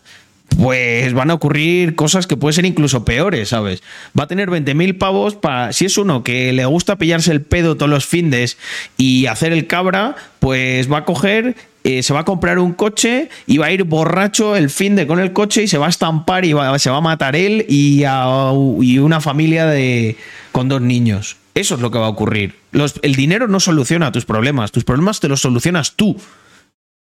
pues 0.56 1.12
van 1.12 1.30
a 1.30 1.34
ocurrir 1.34 1.94
cosas 1.94 2.26
que 2.26 2.36
pueden 2.36 2.54
ser 2.54 2.64
incluso 2.64 3.04
peores, 3.04 3.50
¿sabes? 3.50 3.82
Va 4.18 4.24
a 4.24 4.26
tener 4.28 4.48
20.000 4.48 4.96
pavos 4.96 5.34
para... 5.34 5.72
Si 5.74 5.84
es 5.84 5.98
uno 5.98 6.24
que 6.24 6.52
le 6.54 6.64
gusta 6.64 6.96
pillarse 6.96 7.30
el 7.32 7.42
pedo 7.42 7.76
todos 7.76 7.90
los 7.90 8.06
findes 8.06 8.56
y 8.96 9.26
hacer 9.26 9.52
el 9.52 9.66
cabra, 9.66 10.16
pues 10.40 10.90
va 10.90 10.98
a 10.98 11.04
coger... 11.04 11.54
eh, 11.84 12.02
se 12.02 12.14
va 12.14 12.20
a 12.20 12.24
comprar 12.24 12.58
un 12.58 12.72
coche 12.72 13.28
y 13.46 13.58
va 13.58 13.66
a 13.66 13.72
ir 13.72 13.84
borracho 13.84 14.56
el 14.56 14.70
fin 14.70 14.96
de 14.96 15.06
con 15.06 15.20
el 15.20 15.32
coche 15.34 15.64
y 15.64 15.68
se 15.68 15.76
va 15.78 15.86
a 15.86 15.90
estampar 15.90 16.44
y 16.46 16.52
va- 16.54 16.78
se 16.78 16.88
va 16.90 16.96
a 16.96 17.00
matar 17.02 17.36
él 17.36 17.66
y, 17.68 18.04
a- 18.06 18.50
y 18.80 18.98
una 18.98 19.20
familia 19.20 19.66
de 19.66 20.16
con 20.52 20.68
dos 20.68 20.80
niños. 20.80 21.36
Eso 21.59 21.74
es 21.74 21.80
lo 21.80 21.90
que 21.90 21.98
va 21.98 22.06
a 22.06 22.11
ocurrir. 22.11 22.56
El 23.02 23.16
dinero 23.16 23.48
no 23.48 23.59
soluciona 23.59 24.12
tus 24.12 24.24
problemas, 24.24 24.70
tus 24.70 24.84
problemas 24.84 25.18
te 25.18 25.26
los 25.26 25.40
solucionas 25.40 25.96
tú. 25.96 26.16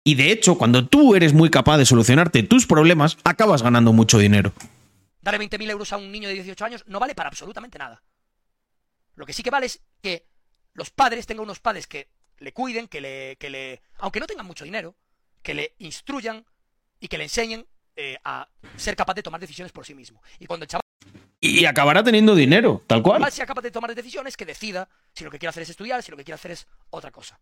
Y 0.05 0.15
de 0.15 0.31
hecho, 0.31 0.59
cuando 0.59 0.87
tú 0.87 1.15
eres 1.15 1.33
muy 1.33 1.49
capaz 1.49 1.79
de 1.79 1.87
solucionarte 1.87 2.43
tus 2.43 2.67
problemas, 2.67 3.17
acabas 3.25 3.63
ganando 3.63 3.95
mucho 3.95 4.19
dinero. 4.19 4.53
Darle 5.23 5.49
20.000 5.49 5.71
euros 5.71 5.95
a 5.95 5.97
un 5.97 6.13
niño 6.13 6.29
de 6.29 6.35
18 6.35 6.67
años 6.67 6.85
no 6.87 7.01
vale 7.01 7.15
para 7.15 7.31
absolutamente 7.31 7.79
nada. 7.79 8.03
Lo 9.15 9.25
que 9.25 9.33
sí 9.33 9.43
que 9.43 9.49
vale 9.49 9.65
es 9.65 9.81
que 10.03 10.27
los 10.75 10.91
padres 10.91 11.25
tengan 11.25 11.45
unos 11.45 11.61
padres 11.61 11.87
que 11.87 12.11
le 12.37 12.53
cuiden, 12.53 12.89
que 12.89 13.01
le, 13.01 13.37
que 13.41 13.49
le, 13.49 13.81
aunque 14.01 14.21
no 14.21 14.27
tengan 14.27 14.45
mucho 14.45 14.65
dinero, 14.65 14.97
que 15.43 15.55
le 15.55 15.77
instruyan 15.79 16.45
y 17.01 17.09
que 17.09 17.17
le 17.17 17.25
enseñen 17.25 17.67
eh, 17.97 18.19
a 18.23 18.51
ser 18.77 18.97
capaz 18.97 19.15
de 19.15 19.23
tomar 19.23 19.41
decisiones 19.41 19.73
por 19.73 19.87
sí 19.87 19.95
mismo. 19.95 20.21
Y 20.39 20.45
cuando 20.45 20.65
el 20.65 20.69
chaval 20.69 20.83
Y 21.45 21.65
acabará 21.65 22.05
teniendo 22.05 22.37
dinero, 22.37 22.85
tal 22.87 23.03
cual. 23.03 23.33
sea 23.33 23.47
capaz 23.47 23.63
de 23.63 23.73
tomar 23.73 23.93
decisiones, 23.97 24.37
que 24.37 24.47
decida 24.47 24.89
si 25.13 25.25
lo 25.25 25.31
que 25.31 25.41
quiere 25.41 25.51
hacer 25.51 25.65
es 25.65 25.71
estudiar, 25.71 26.01
si 26.01 26.13
lo 26.13 26.17
que 26.17 26.23
quiere 26.23 26.37
hacer 26.37 26.53
es 26.53 26.69
otra 26.91 27.11
cosa. 27.11 27.41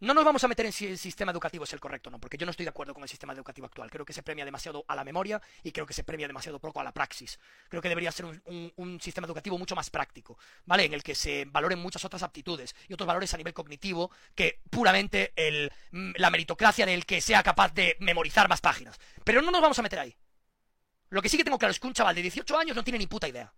No 0.00 0.12
nos 0.12 0.26
vamos 0.26 0.44
a 0.44 0.48
meter 0.48 0.66
en 0.66 0.72
si 0.72 0.86
el 0.86 0.98
sistema 0.98 1.32
educativo 1.32 1.64
es 1.64 1.72
el 1.72 1.80
correcto 1.80 2.10
no, 2.10 2.20
porque 2.20 2.36
yo 2.36 2.44
no 2.44 2.50
estoy 2.50 2.64
de 2.64 2.70
acuerdo 2.70 2.92
con 2.92 3.02
el 3.02 3.08
sistema 3.08 3.32
educativo 3.32 3.66
actual. 3.66 3.90
Creo 3.90 4.04
que 4.04 4.12
se 4.12 4.22
premia 4.22 4.44
demasiado 4.44 4.84
a 4.88 4.94
la 4.94 5.04
memoria 5.04 5.40
y 5.62 5.72
creo 5.72 5.86
que 5.86 5.94
se 5.94 6.04
premia 6.04 6.26
demasiado 6.26 6.58
poco 6.58 6.78
a 6.78 6.84
la 6.84 6.92
praxis. 6.92 7.40
Creo 7.70 7.80
que 7.80 7.88
debería 7.88 8.12
ser 8.12 8.26
un, 8.26 9.00
sistema 9.00 9.26
educativo 9.26 9.56
mucho 9.56 9.74
más 9.74 9.88
práctico, 9.88 10.36
¿vale? 10.66 10.84
En 10.84 10.92
el 10.92 11.02
que 11.02 11.14
se 11.14 11.46
valoren 11.46 11.78
muchas 11.78 12.04
otras 12.04 12.22
aptitudes 12.22 12.76
y 12.90 12.92
otros 12.92 13.06
valores 13.06 13.32
a 13.32 13.38
nivel 13.38 13.54
cognitivo 13.54 14.10
que 14.34 14.60
puramente 14.68 15.32
mm, 15.92 16.10
la 16.16 16.28
meritocracia 16.28 16.84
del 16.84 17.06
que 17.06 17.22
sea 17.22 17.42
capaz 17.42 17.72
de 17.72 17.96
memorizar 18.00 18.50
más 18.50 18.60
páginas. 18.60 19.00
Pero 19.24 19.40
no 19.40 19.50
nos 19.50 19.62
vamos 19.62 19.78
a 19.78 19.82
meter 19.82 19.98
ahí. 19.98 20.14
Lo 21.10 21.22
que 21.22 21.28
sí 21.28 21.36
que 21.36 21.44
tengo 21.44 21.58
claro 21.58 21.72
es 21.72 21.80
que 21.80 21.86
un 21.86 21.92
chaval 21.92 22.14
de 22.14 22.22
18 22.22 22.58
años 22.58 22.76
no 22.76 22.84
tiene 22.84 22.98
ni 22.98 23.06
puta 23.06 23.28
idea. 23.28 23.52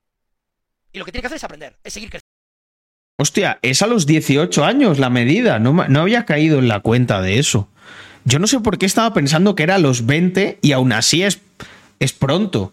Y 0.92 0.98
lo 0.98 1.04
que 1.04 1.12
tiene 1.12 1.22
que 1.22 1.26
hacer 1.26 1.36
es 1.36 1.44
aprender, 1.44 1.78
es 1.82 1.92
seguir 1.92 2.10
creciendo. 2.10 2.28
Hostia, 3.20 3.58
es 3.62 3.82
a 3.82 3.86
los 3.86 4.06
18 4.06 4.64
años 4.64 4.98
la 4.98 5.10
medida. 5.10 5.58
No, 5.58 5.72
no 5.72 6.00
había 6.00 6.24
caído 6.24 6.58
en 6.58 6.68
la 6.68 6.80
cuenta 6.80 7.20
de 7.20 7.38
eso. 7.38 7.68
Yo 8.24 8.38
no 8.38 8.46
sé 8.46 8.60
por 8.60 8.78
qué 8.78 8.86
estaba 8.86 9.12
pensando 9.12 9.54
que 9.54 9.64
era 9.64 9.74
a 9.76 9.78
los 9.78 10.06
20 10.06 10.58
y 10.62 10.72
aún 10.72 10.92
así 10.92 11.22
es, 11.24 11.40
es 11.98 12.12
pronto. 12.12 12.72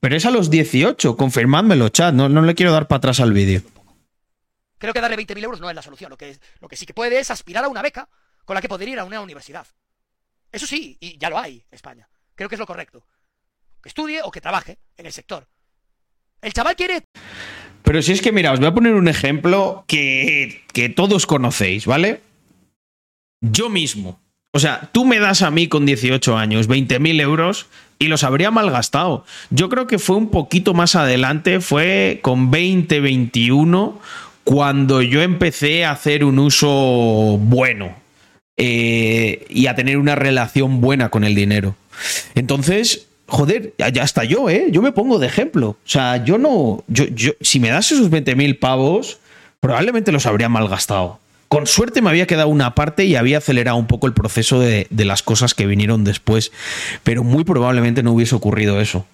Pero 0.00 0.16
es 0.16 0.26
a 0.26 0.30
los 0.30 0.50
18. 0.50 1.16
Confirmádmelo, 1.16 1.88
chat. 1.90 2.12
No, 2.12 2.28
no 2.28 2.42
le 2.42 2.54
quiero 2.54 2.72
dar 2.72 2.88
para 2.88 2.98
atrás 2.98 3.20
al 3.20 3.32
vídeo. 3.32 3.62
Creo 4.78 4.92
que 4.92 5.00
darle 5.00 5.16
20.000 5.16 5.44
euros 5.44 5.60
no 5.60 5.70
es 5.70 5.76
la 5.76 5.82
solución. 5.82 6.10
Lo 6.10 6.16
que, 6.16 6.36
lo 6.60 6.68
que 6.68 6.76
sí 6.76 6.86
que 6.86 6.92
puede 6.92 7.18
es 7.18 7.30
aspirar 7.30 7.64
a 7.64 7.68
una 7.68 7.82
beca 7.82 8.08
con 8.44 8.54
la 8.54 8.60
que 8.60 8.68
poder 8.68 8.88
ir 8.88 8.98
a 8.98 9.04
una 9.04 9.20
universidad. 9.20 9.66
Eso 10.52 10.66
sí, 10.66 10.96
y 11.00 11.18
ya 11.18 11.30
lo 11.30 11.38
hay 11.38 11.64
en 11.70 11.74
España. 11.74 12.08
Creo 12.34 12.48
que 12.48 12.56
es 12.56 12.58
lo 12.58 12.66
correcto. 12.66 13.06
Que 13.84 13.90
estudie 13.90 14.22
o 14.24 14.30
que 14.30 14.40
trabaje 14.40 14.78
en 14.96 15.04
el 15.04 15.12
sector. 15.12 15.46
El 16.40 16.54
chaval 16.54 16.74
quiere 16.74 17.02
Pero 17.82 18.00
si 18.00 18.12
es 18.12 18.22
que, 18.22 18.32
mira, 18.32 18.52
os 18.52 18.58
voy 18.58 18.68
a 18.68 18.72
poner 18.72 18.94
un 18.94 19.08
ejemplo 19.08 19.84
que, 19.86 20.62
que 20.72 20.88
todos 20.88 21.26
conocéis, 21.26 21.84
¿vale? 21.84 22.22
Yo 23.42 23.68
mismo. 23.68 24.18
O 24.52 24.58
sea, 24.58 24.88
tú 24.92 25.04
me 25.04 25.18
das 25.18 25.42
a 25.42 25.50
mí 25.50 25.68
con 25.68 25.84
18 25.84 26.38
años 26.38 26.66
20.000 26.66 27.20
euros 27.20 27.66
y 27.98 28.08
los 28.08 28.24
habría 28.24 28.50
malgastado. 28.50 29.26
Yo 29.50 29.68
creo 29.68 29.86
que 29.86 29.98
fue 29.98 30.16
un 30.16 30.30
poquito 30.30 30.72
más 30.72 30.96
adelante, 30.96 31.60
fue 31.60 32.20
con 32.22 32.50
20, 32.50 33.00
21, 33.00 34.00
cuando 34.44 35.02
yo 35.02 35.20
empecé 35.20 35.84
a 35.84 35.90
hacer 35.90 36.24
un 36.24 36.38
uso 36.38 37.36
bueno 37.38 37.94
eh, 38.56 39.44
y 39.50 39.66
a 39.66 39.74
tener 39.74 39.98
una 39.98 40.14
relación 40.14 40.80
buena 40.80 41.10
con 41.10 41.24
el 41.24 41.34
dinero. 41.34 41.76
Entonces, 42.34 43.08
joder, 43.26 43.74
ya, 43.78 44.02
hasta 44.02 44.24
yo, 44.24 44.48
¿eh? 44.50 44.66
Yo 44.70 44.82
me 44.82 44.92
pongo 44.92 45.18
de 45.18 45.26
ejemplo. 45.26 45.70
O 45.70 45.88
sea, 45.88 46.24
yo 46.24 46.38
no. 46.38 46.84
Yo, 46.88 47.04
yo, 47.06 47.32
si 47.40 47.60
me 47.60 47.68
das 47.70 47.92
esos 47.92 48.10
20.000 48.10 48.58
pavos, 48.58 49.18
probablemente 49.60 50.12
los 50.12 50.26
habría 50.26 50.48
malgastado. 50.48 51.20
Con 51.48 51.66
suerte 51.66 52.02
me 52.02 52.10
había 52.10 52.26
quedado 52.26 52.48
una 52.48 52.74
parte 52.74 53.04
y 53.04 53.16
había 53.16 53.38
acelerado 53.38 53.76
un 53.76 53.86
poco 53.86 54.06
el 54.06 54.12
proceso 54.12 54.58
de, 54.58 54.88
las 54.90 55.22
cosas 55.22 55.54
que 55.54 55.66
vinieron 55.66 56.04
después. 56.04 56.52
Pero 57.02 57.22
muy 57.22 57.44
probablemente 57.44 58.02
no 58.02 58.12
hubiese 58.12 58.34
ocurrido 58.34 58.80
eso. 58.80 59.06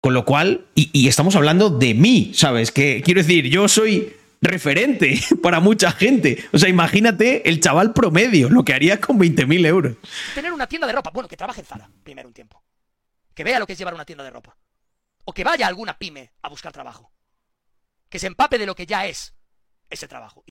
Con 0.00 0.12
lo 0.12 0.24
cual, 0.24 0.62
y, 0.74 0.90
y 0.92 1.08
estamos 1.08 1.36
hablando 1.36 1.70
de 1.70 1.94
mí, 1.94 2.32
¿sabes? 2.34 2.72
Que 2.72 3.00
quiero 3.04 3.20
decir, 3.20 3.48
yo 3.48 3.68
soy 3.68 4.12
referente 4.44 5.18
para 5.42 5.60
mucha 5.60 5.90
gente. 5.90 6.44
O 6.52 6.58
sea, 6.58 6.68
imagínate 6.68 7.48
el 7.48 7.60
chaval 7.60 7.92
promedio, 7.92 8.48
lo 8.48 8.64
que 8.64 8.74
haría 8.74 9.00
con 9.00 9.18
20.000 9.18 9.66
euros. 9.66 9.96
tener 10.34 10.52
una 10.52 10.66
tienda 10.66 10.86
de 10.86 10.92
ropa. 10.92 11.10
Bueno, 11.12 11.28
que 11.28 11.36
trabaje 11.36 11.60
en 11.60 11.66
Zara 11.66 11.88
primero 12.04 12.28
un 12.28 12.34
tiempo. 12.34 12.62
Que 13.34 13.44
vea 13.44 13.58
lo 13.58 13.66
que 13.66 13.72
es 13.72 13.78
llevar 13.78 13.94
una 13.94 14.04
tienda 14.04 14.24
de 14.24 14.30
ropa. 14.30 14.56
O 15.24 15.32
que 15.32 15.44
vaya 15.44 15.66
a 15.66 15.68
alguna 15.68 15.98
pyme 15.98 16.32
a 16.42 16.48
buscar 16.48 16.72
trabajo. 16.72 17.10
Que 18.08 18.18
se 18.18 18.26
empape 18.26 18.58
de 18.58 18.66
lo 18.66 18.74
que 18.74 18.86
ya 18.86 19.06
es 19.06 19.34
ese 19.90 20.06
trabajo. 20.08 20.44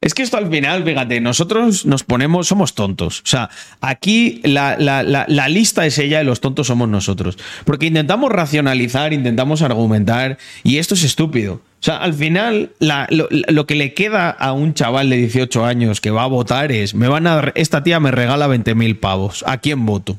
Es 0.00 0.12
que 0.12 0.22
esto 0.22 0.36
al 0.36 0.50
final, 0.50 0.84
fíjate, 0.84 1.18
nosotros 1.22 1.86
nos 1.86 2.04
ponemos, 2.04 2.46
somos 2.46 2.74
tontos. 2.74 3.20
O 3.20 3.26
sea, 3.26 3.48
aquí 3.80 4.42
la, 4.44 4.76
la- 4.76 5.02
la- 5.02 5.48
lista 5.48 5.86
es 5.86 5.96
ella 5.96 6.20
y 6.20 6.26
los 6.26 6.42
tontos 6.42 6.66
somos 6.66 6.90
nosotros. 6.90 7.38
Porque 7.64 7.86
intentamos 7.86 8.30
racionalizar, 8.30 9.14
intentamos 9.14 9.62
argumentar 9.62 10.36
y 10.62 10.76
esto 10.76 10.92
es 10.92 11.04
estúpido. 11.04 11.54
O 11.54 11.82
sea, 11.84 11.96
al 11.96 12.12
final, 12.12 12.72
lo, 12.80 13.28
lo 13.30 13.66
que 13.66 13.74
le 13.76 13.94
queda 13.94 14.28
a 14.30 14.52
un 14.52 14.74
chaval 14.74 15.08
de 15.08 15.16
18 15.16 15.64
años 15.64 16.02
que 16.02 16.10
va 16.10 16.24
a 16.24 16.26
votar 16.26 16.70
es, 16.70 16.94
me 16.94 17.08
van 17.08 17.26
a, 17.26 17.52
esta 17.54 17.82
tía 17.82 17.98
me 17.98 18.10
regala 18.10 18.46
20.000 18.46 19.00
pavos. 19.00 19.42
¿A 19.46 19.56
quién 19.58 19.86
voto? 19.86 20.18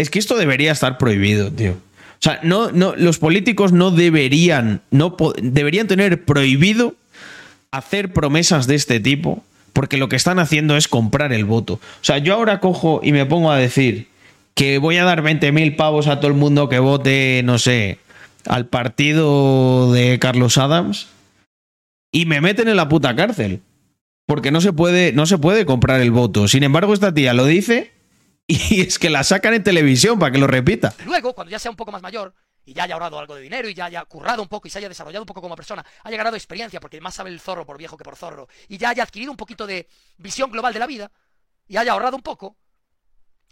Es 0.00 0.08
que 0.08 0.18
esto 0.18 0.38
debería 0.38 0.72
estar 0.72 0.96
prohibido, 0.96 1.52
tío. 1.52 1.72
O 1.72 2.22
sea, 2.22 2.40
no, 2.42 2.72
no, 2.72 2.94
los 2.96 3.18
políticos 3.18 3.72
no 3.72 3.90
deberían, 3.90 4.80
no 4.90 5.14
deberían 5.42 5.88
tener 5.88 6.24
prohibido 6.24 6.94
hacer 7.70 8.10
promesas 8.10 8.66
de 8.66 8.76
este 8.76 8.98
tipo, 8.98 9.44
porque 9.74 9.98
lo 9.98 10.08
que 10.08 10.16
están 10.16 10.38
haciendo 10.38 10.78
es 10.78 10.88
comprar 10.88 11.34
el 11.34 11.44
voto. 11.44 11.74
O 11.74 11.80
sea, 12.00 12.16
yo 12.16 12.32
ahora 12.32 12.60
cojo 12.60 13.02
y 13.02 13.12
me 13.12 13.26
pongo 13.26 13.50
a 13.50 13.58
decir 13.58 14.08
que 14.54 14.78
voy 14.78 14.96
a 14.96 15.04
dar 15.04 15.22
20.000 15.22 15.76
pavos 15.76 16.06
a 16.06 16.18
todo 16.18 16.28
el 16.28 16.36
mundo 16.36 16.70
que 16.70 16.78
vote, 16.78 17.42
no 17.44 17.58
sé, 17.58 17.98
al 18.46 18.68
partido 18.68 19.92
de 19.92 20.18
Carlos 20.18 20.56
Adams 20.56 21.08
y 22.10 22.24
me 22.24 22.40
meten 22.40 22.68
en 22.68 22.76
la 22.76 22.88
puta 22.88 23.14
cárcel. 23.14 23.60
Porque 24.26 24.50
no 24.50 24.62
se 24.62 24.72
puede, 24.72 25.12
no 25.12 25.26
se 25.26 25.36
puede 25.36 25.66
comprar 25.66 26.00
el 26.00 26.10
voto. 26.10 26.48
Sin 26.48 26.62
embargo, 26.62 26.94
esta 26.94 27.12
tía 27.12 27.34
lo 27.34 27.44
dice 27.44 27.99
Y 28.50 28.80
es 28.80 28.98
que 28.98 29.10
la 29.10 29.22
sacan 29.22 29.54
en 29.54 29.62
televisión 29.62 30.18
para 30.18 30.32
que 30.32 30.38
lo 30.38 30.48
repita. 30.48 30.92
Luego, 31.04 31.34
cuando 31.34 31.52
ya 31.52 31.58
sea 31.60 31.70
un 31.70 31.76
poco 31.76 31.92
más 31.92 32.02
mayor 32.02 32.34
y 32.64 32.72
ya 32.72 32.82
haya 32.82 32.94
ahorrado 32.94 33.18
algo 33.20 33.36
de 33.36 33.42
dinero 33.42 33.68
y 33.68 33.74
ya 33.74 33.84
haya 33.84 34.04
currado 34.04 34.42
un 34.42 34.48
poco 34.48 34.66
y 34.66 34.70
se 34.70 34.78
haya 34.78 34.88
desarrollado 34.88 35.22
un 35.22 35.26
poco 35.26 35.40
como 35.40 35.54
persona, 35.54 35.86
haya 36.02 36.16
ganado 36.16 36.34
experiencia, 36.36 36.80
porque 36.80 37.00
más 37.00 37.14
sabe 37.14 37.30
el 37.30 37.38
zorro 37.38 37.64
por 37.64 37.78
viejo 37.78 37.96
que 37.96 38.02
por 38.02 38.16
zorro, 38.16 38.48
y 38.66 38.76
ya 38.76 38.90
haya 38.90 39.04
adquirido 39.04 39.30
un 39.30 39.36
poquito 39.36 39.68
de 39.68 39.88
visión 40.18 40.50
global 40.50 40.72
de 40.72 40.80
la 40.80 40.88
vida 40.88 41.12
y 41.68 41.76
haya 41.76 41.92
ahorrado 41.92 42.16
un 42.16 42.22
poco, 42.22 42.56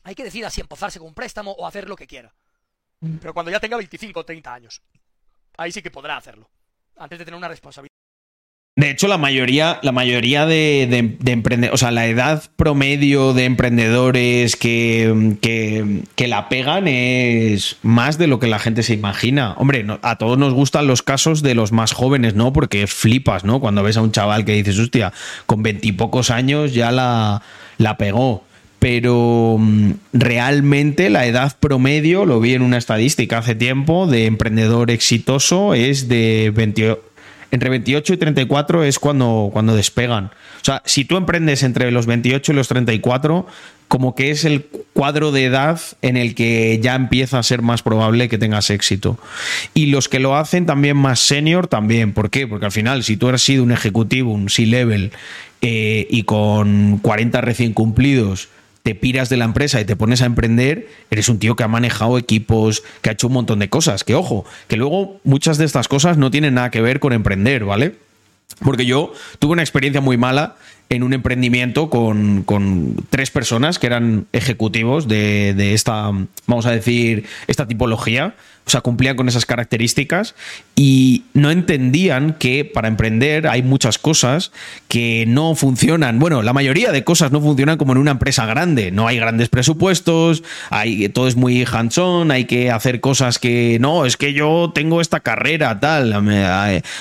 hay 0.03 0.17
que 0.17 0.25
decida 0.25 0.51
si 0.51 0.61
empozarse 0.61 0.99
con 0.99 1.07
un 1.07 1.15
préstamo 1.15 1.53
o 1.53 1.67
hacer 1.67 1.89
lo 1.89 1.95
que 1.95 2.09
quiera. 2.09 2.35
Pero 3.21 3.33
cuando 3.33 3.53
ya 3.53 3.61
tenga 3.61 3.77
25 3.77 4.19
o 4.19 4.25
30 4.25 4.53
años, 4.53 4.83
ahí 5.57 5.71
sí 5.71 5.81
que 5.81 5.93
podrá 5.93 6.17
hacerlo, 6.17 6.51
antes 6.97 7.21
de 7.21 7.25
tener 7.25 7.39
una 7.39 7.47
responsabilidad. 7.47 7.98
De 8.79 8.91
hecho, 8.91 9.09
la 9.09 9.19
mayoría, 9.19 9.81
la 9.83 9.91
mayoría 9.91 10.47
de, 10.47 10.87
de, 10.89 11.17
de 11.19 11.37
emprende- 11.37 11.71
o 11.73 11.77
sea, 11.77 11.91
la 11.91 12.07
edad 12.07 12.45
promedio 12.55 13.33
de 13.35 13.45
emprendedores 13.45 14.55
que, 14.55 15.37
que, 16.15 16.29
la 16.29 16.49
pegan 16.49 16.87
es 16.87 17.79
más 17.83 18.19
de 18.19 18.29
lo 18.29 18.39
que 18.39 18.47
la 18.47 18.61
gente 18.61 18.85
se 18.85 18.95
imagina. 18.95 19.55
Hombre, 19.55 19.85
a 20.03 20.17
todos 20.17 20.39
nos 20.39 20.55
gustan 20.55 20.87
los 20.87 21.03
casos 21.03 21.43
de 21.43 21.57
los 21.57 21.73
más 21.73 21.93
jóvenes, 21.93 22.37
¿no? 22.37 22.53
Porque 22.53 22.87
flipas, 22.87 23.43
¿no? 23.43 23.59
Cuando 23.59 23.83
ves 23.83 23.97
a 23.97 24.01
un 24.01 24.13
chaval 24.13 24.45
que 24.45 24.53
dices, 24.53 24.79
hostia, 24.79 25.13
con 25.47 25.65
veintipocos 25.65 26.31
años 26.31 26.73
ya 26.73 26.93
la, 26.93 27.43
la 27.79 27.97
pegó. 27.97 28.45
Pero 28.79 29.57
mm, 29.59 29.91
realmente 30.13 31.11
la 31.11 31.27
edad 31.27 31.57
promedio, 31.59 32.25
lo 32.25 32.39
vi 32.39 32.55
en 32.55 32.63
una 32.63 32.79
estadística 32.79 33.39
hace 33.39 33.57
tiempo, 33.57 34.07
de 34.07 34.27
emprendedor 34.27 34.93
exitoso 34.93 35.75
es 35.75 36.07
de 36.07 36.53
28 36.55 37.08
entre 37.51 37.71
28 37.71 38.15
y 38.15 38.17
34 38.17 38.85
es 38.85 38.99
cuando, 38.99 39.51
cuando 39.53 39.75
despegan. 39.75 40.27
O 40.27 40.65
sea, 40.65 40.83
si 40.85 41.05
tú 41.05 41.17
emprendes 41.17 41.63
entre 41.63 41.91
los 41.91 42.07
28 42.07 42.53
y 42.53 42.55
los 42.55 42.69
34, 42.69 43.47
como 43.89 44.15
que 44.15 44.31
es 44.31 44.45
el 44.45 44.67
cuadro 44.93 45.33
de 45.33 45.47
edad 45.47 45.81
en 46.03 46.19
el 46.19 46.35
que 46.35 46.79
ya 46.83 46.95
empieza 46.95 47.39
a 47.39 47.43
ser 47.43 47.63
más 47.63 47.83
probable 47.83 48.29
que 48.29 48.37
tengas 48.37 48.69
éxito. 48.71 49.19
Y 49.73 49.87
los 49.87 50.09
que 50.09 50.21
lo 50.21 50.37
hacen 50.37 50.67
también 50.67 50.97
más 50.97 51.21
senior, 51.21 51.69
también. 51.69 52.13
¿Por 52.13 52.31
qué? 52.31 52.47
Porque 52.47 52.67
al 52.67 52.73
final, 52.73 53.03
si 53.03 53.17
tú 53.17 53.29
has 53.31 53.41
sido 53.41 53.63
un 53.63 53.73
ejecutivo, 53.73 54.33
un 54.33 54.51
C-level, 54.51 55.13
eh, 55.63 56.07
y 56.11 56.23
con 56.25 56.99
40 56.99 57.41
recién 57.41 57.73
cumplidos, 57.73 58.49
te 58.83 58.95
piras 58.95 59.29
de 59.29 59.37
la 59.37 59.45
empresa 59.45 59.81
y 59.81 59.85
te 59.85 59.97
pones 59.97 60.23
a 60.23 60.27
emprender, 60.27 60.89
eres 61.11 61.29
un 61.29 61.39
tío 61.39 61.57
que 61.57 61.63
ha 61.63 61.69
manejado 61.69 62.19
equipos, 62.19 62.83
que 63.03 63.11
ha 63.11 63.13
hecho 63.13 63.27
un 63.27 63.35
montón 63.35 63.59
de 63.59 63.69
cosas. 63.69 64.05
Que 64.05 64.15
ojo, 64.15 64.45
que 64.67 64.77
luego 64.77 65.21
muchas 65.25 65.59
de 65.59 65.65
estas 65.65 65.89
cosas 65.89 66.17
no 66.17 66.31
tienen 66.31 66.55
nada 66.55 66.71
que 66.71 66.81
ver 66.81 67.01
con 67.01 67.13
emprender, 67.13 67.65
¿vale? 67.65 67.97
Porque 68.61 68.87
yo 68.87 69.13
tuve 69.39 69.53
una 69.53 69.63
experiencia 69.63 70.01
muy 70.01 70.17
mala 70.17 70.57
en 70.91 71.03
un 71.03 71.13
emprendimiento 71.13 71.91
con, 71.91 72.43
con 72.45 72.97
tres 73.11 73.31
personas 73.31 73.79
que 73.79 73.87
eran 73.87 74.27
ejecutivos 74.33 75.09
de, 75.09 75.55
de 75.55 75.75
esta, 75.75 76.11
vamos 76.47 76.67
a 76.67 76.71
decir, 76.71 77.25
esta 77.47 77.67
tipología. 77.67 78.35
O 78.69 78.71
sea, 78.71 78.83
cumplían 78.83 79.17
con 79.17 79.29
esas 79.29 79.47
características 79.47 80.35
y 80.77 81.25
no 81.33 81.51
entendían 81.51 82.35
que 82.35 82.67
para 82.67 82.87
emprender 82.87 83.49
hay 83.49 83.63
muchas 83.63 83.97
cosas 83.97 84.53
que 84.89 85.25
no 85.27 85.55
funcionan. 85.55 86.19
Bueno, 86.19 86.43
la 86.43 86.53
mayoría 86.53 86.93
de 86.93 87.03
cosas 87.03 87.33
no 87.33 87.41
funcionan 87.41 87.79
como 87.79 87.93
en 87.93 87.99
una 87.99 88.11
empresa 88.11 88.45
grande. 88.45 88.91
No 88.91 89.09
hay 89.09 89.17
grandes 89.17 89.49
presupuestos, 89.49 90.43
hay, 90.69 91.09
todo 91.09 91.29
es 91.29 91.35
muy 91.37 91.65
hands-on, 91.65 92.31
hay 92.31 92.45
que 92.45 92.71
hacer 92.71 93.01
cosas 93.01 93.39
que 93.39 93.79
no, 93.81 94.05
es 94.05 94.19
que 94.19 94.35
yo 94.35 94.71
tengo 94.75 95.01
esta 95.01 95.21
carrera, 95.21 95.81
tal. 95.81 96.13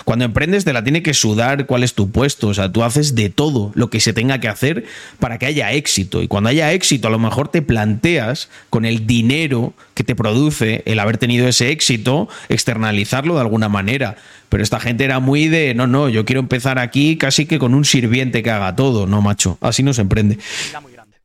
Cuando 0.05 0.23
emprendes 0.23 0.63
te 0.63 0.71
la 0.71 0.85
tiene 0.85 1.03
que 1.03 1.13
sudar 1.13 1.65
cuál 1.65 1.83
es 1.83 1.95
tu 1.95 2.09
puesto. 2.11 2.47
O 2.47 2.53
sea, 2.53 2.71
tú 2.71 2.81
haces 2.81 3.13
de 3.13 3.27
todo 3.27 3.73
lo 3.78 3.89
que 3.89 3.99
se 3.99 4.11
tenga 4.11 4.39
que 4.39 4.47
hacer 4.47 4.86
para 5.19 5.38
que 5.38 5.45
haya 5.45 5.71
éxito. 5.71 6.23
Y 6.23 6.28
cuando 6.28 6.49
haya 6.49 6.73
éxito, 6.73 7.07
a 7.07 7.11
lo 7.11 7.19
mejor 7.19 7.47
te 7.47 7.61
planteas 7.61 8.49
con 8.71 8.86
el 8.86 9.05
dinero 9.05 9.73
que 9.93 10.03
te 10.03 10.15
produce 10.15 10.82
el 10.86 10.99
haber 10.99 11.19
tenido 11.19 11.47
ese 11.47 11.69
éxito, 11.69 12.28
externalizarlo 12.49 13.36
de 13.36 13.41
alguna 13.41 13.69
manera. 13.69 14.17
Pero 14.49 14.63
esta 14.63 14.80
gente 14.80 15.05
era 15.05 15.19
muy 15.19 15.47
de, 15.47 15.75
no, 15.75 15.86
no, 15.86 16.09
yo 16.09 16.25
quiero 16.25 16.39
empezar 16.39 16.80
aquí 16.80 17.17
casi 17.17 17.45
que 17.45 17.59
con 17.59 17.75
un 17.75 17.86
sirviente 17.86 18.41
que 18.41 18.49
haga 18.49 18.75
todo. 18.75 19.05
No, 19.05 19.21
macho, 19.21 19.59
así 19.61 19.84
no 19.84 19.93
se 19.93 20.01
emprende. 20.01 20.39
muy 20.82 20.91
grande, 20.91 21.17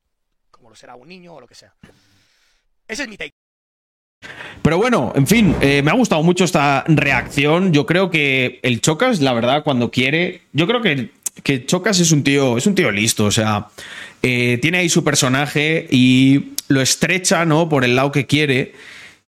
como 0.50 0.68
lo 0.68 0.76
será 0.76 0.94
un 0.94 1.08
niño 1.08 1.32
o 1.34 1.40
lo 1.40 1.46
que 1.46 1.54
sea. 1.54 1.72
Ese 2.86 3.04
es 3.04 3.08
mi 3.08 3.16
take. 3.16 3.32
Pero 4.60 4.76
bueno, 4.76 5.12
en 5.16 5.26
fin, 5.26 5.56
eh, 5.62 5.82
me 5.82 5.90
ha 5.90 5.94
gustado 5.94 6.22
mucho 6.22 6.44
esta 6.44 6.84
reacción. 6.86 7.72
Yo 7.72 7.86
creo 7.86 8.10
que 8.10 8.60
el 8.62 8.82
Chocas, 8.82 9.20
la 9.20 9.32
verdad, 9.32 9.64
cuando 9.64 9.90
quiere, 9.90 10.42
yo 10.52 10.66
creo 10.66 10.82
que, 10.82 11.10
que 11.42 11.64
Chocas 11.66 11.98
es 12.00 12.12
un 12.12 12.22
tío, 12.22 12.56
es 12.58 12.66
un 12.66 12.74
tío 12.74 12.90
listo. 12.90 13.24
O 13.24 13.30
sea, 13.30 13.68
eh, 14.22 14.58
tiene 14.62 14.78
ahí 14.78 14.88
su 14.88 15.02
personaje 15.04 15.86
y 15.90 16.52
lo 16.68 16.80
estrecha, 16.80 17.44
¿no? 17.44 17.68
Por 17.68 17.84
el 17.84 17.96
lado 17.96 18.12
que 18.12 18.26
quiere. 18.26 18.72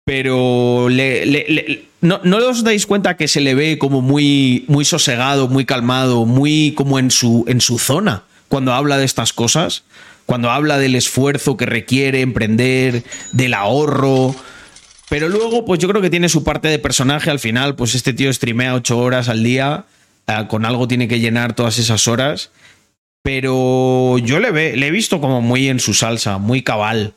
Pero 0.05 0.89
le- 0.89 1.85
no, 2.01 2.21
no 2.25 2.39
os 2.39 2.65
dais 2.65 2.87
cuenta 2.87 3.17
que 3.17 3.29
se 3.29 3.41
le 3.41 3.55
ve 3.55 3.79
como 3.79 4.01
muy, 4.01 4.65
muy 4.67 4.85
sosegado, 4.85 5.47
muy 5.49 5.65
calmado, 5.67 6.25
muy 6.27 6.73
como 6.75 6.99
en 6.99 7.11
su, 7.11 7.45
en 7.47 7.61
su 7.61 7.79
zona 7.79 8.25
cuando 8.49 8.73
habla 8.73 8.97
de 8.99 9.05
estas 9.05 9.33
cosas. 9.33 9.85
Cuando 10.27 10.51
habla 10.51 10.79
del 10.79 10.95
esfuerzo 10.95 11.57
que 11.57 11.67
requiere 11.67 12.21
emprender, 12.21 13.03
del 13.33 13.53
ahorro, 13.55 14.35
pero 15.09 15.29
luego, 15.29 15.65
pues 15.65 15.81
yo 15.81 15.89
creo 15.89 16.01
que 16.01 16.09
tiene 16.11 16.29
su 16.29 16.45
parte 16.45 16.69
de 16.69 16.79
personaje. 16.79 17.31
Al 17.31 17.41
final, 17.41 17.75
pues 17.75 17.97
este 17.97 18.13
tío 18.13 18.33
streamea 18.33 18.75
ocho 18.77 18.97
horas 18.99 19.29
al 19.29 19.43
día. 19.43 19.87
Eh, 20.31 20.47
con 20.49 20.65
algo 20.65 20.89
tiene 20.89 21.09
que 21.09 21.21
llenar 21.21 21.55
todas 21.55 21.79
esas 21.79 22.09
horas. 22.09 22.51
Pero 23.23 24.17
yo 24.19 24.41
le, 24.41 24.51
ve, 24.51 24.77
le 24.77 24.87
he 24.87 24.91
visto 24.91 25.21
como 25.21 25.43
muy 25.43 25.69
en 25.69 25.79
su 25.79 25.93
salsa, 25.93 26.39
muy 26.39 26.63
cabal. 26.63 27.13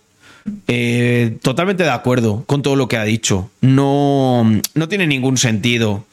Eh, 0.67 1.37
totalmente 1.41 1.83
de 1.83 1.91
acuerdo 1.91 2.43
con 2.45 2.61
todo 2.61 2.75
lo 2.75 2.87
que 2.87 2.97
ha 2.97 3.05
dicho. 3.05 3.49
No, 3.61 4.43
no 4.73 4.87
tiene 4.89 5.07
ningún 5.07 5.37
sentido. 5.37 6.05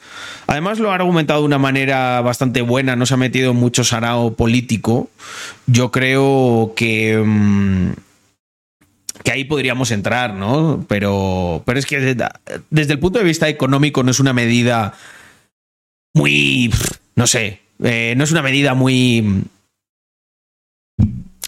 Además 0.46 0.78
lo 0.78 0.90
ha 0.90 0.94
argumentado 0.94 1.40
de 1.40 1.46
una 1.46 1.58
manera 1.58 2.20
bastante 2.20 2.60
buena, 2.62 2.96
no 2.96 3.06
se 3.06 3.14
ha 3.14 3.16
metido 3.16 3.54
mucho 3.54 3.84
sarao 3.84 4.34
político. 4.34 5.10
Yo 5.66 5.90
creo 5.90 6.72
que... 6.76 7.20
mm, 7.24 7.92
que 9.24 9.32
ahí 9.32 9.44
podríamos 9.44 9.90
entrar, 9.90 10.34
¿no? 10.34 10.84
Pero, 10.88 11.62
pero 11.66 11.78
es 11.78 11.84
que 11.84 12.16
desde 12.70 12.92
el 12.94 12.98
punto 12.98 13.18
de 13.18 13.24
vista 13.24 13.48
económico 13.48 14.02
no 14.02 14.10
es 14.10 14.20
una 14.20 14.32
medida 14.32 14.94
muy, 16.14 16.72
no 17.14 17.26
sé, 17.26 17.60
eh, 17.82 18.14
no 18.16 18.24
es 18.24 18.32
una 18.32 18.42
medida 18.42 18.74
muy 18.74 19.44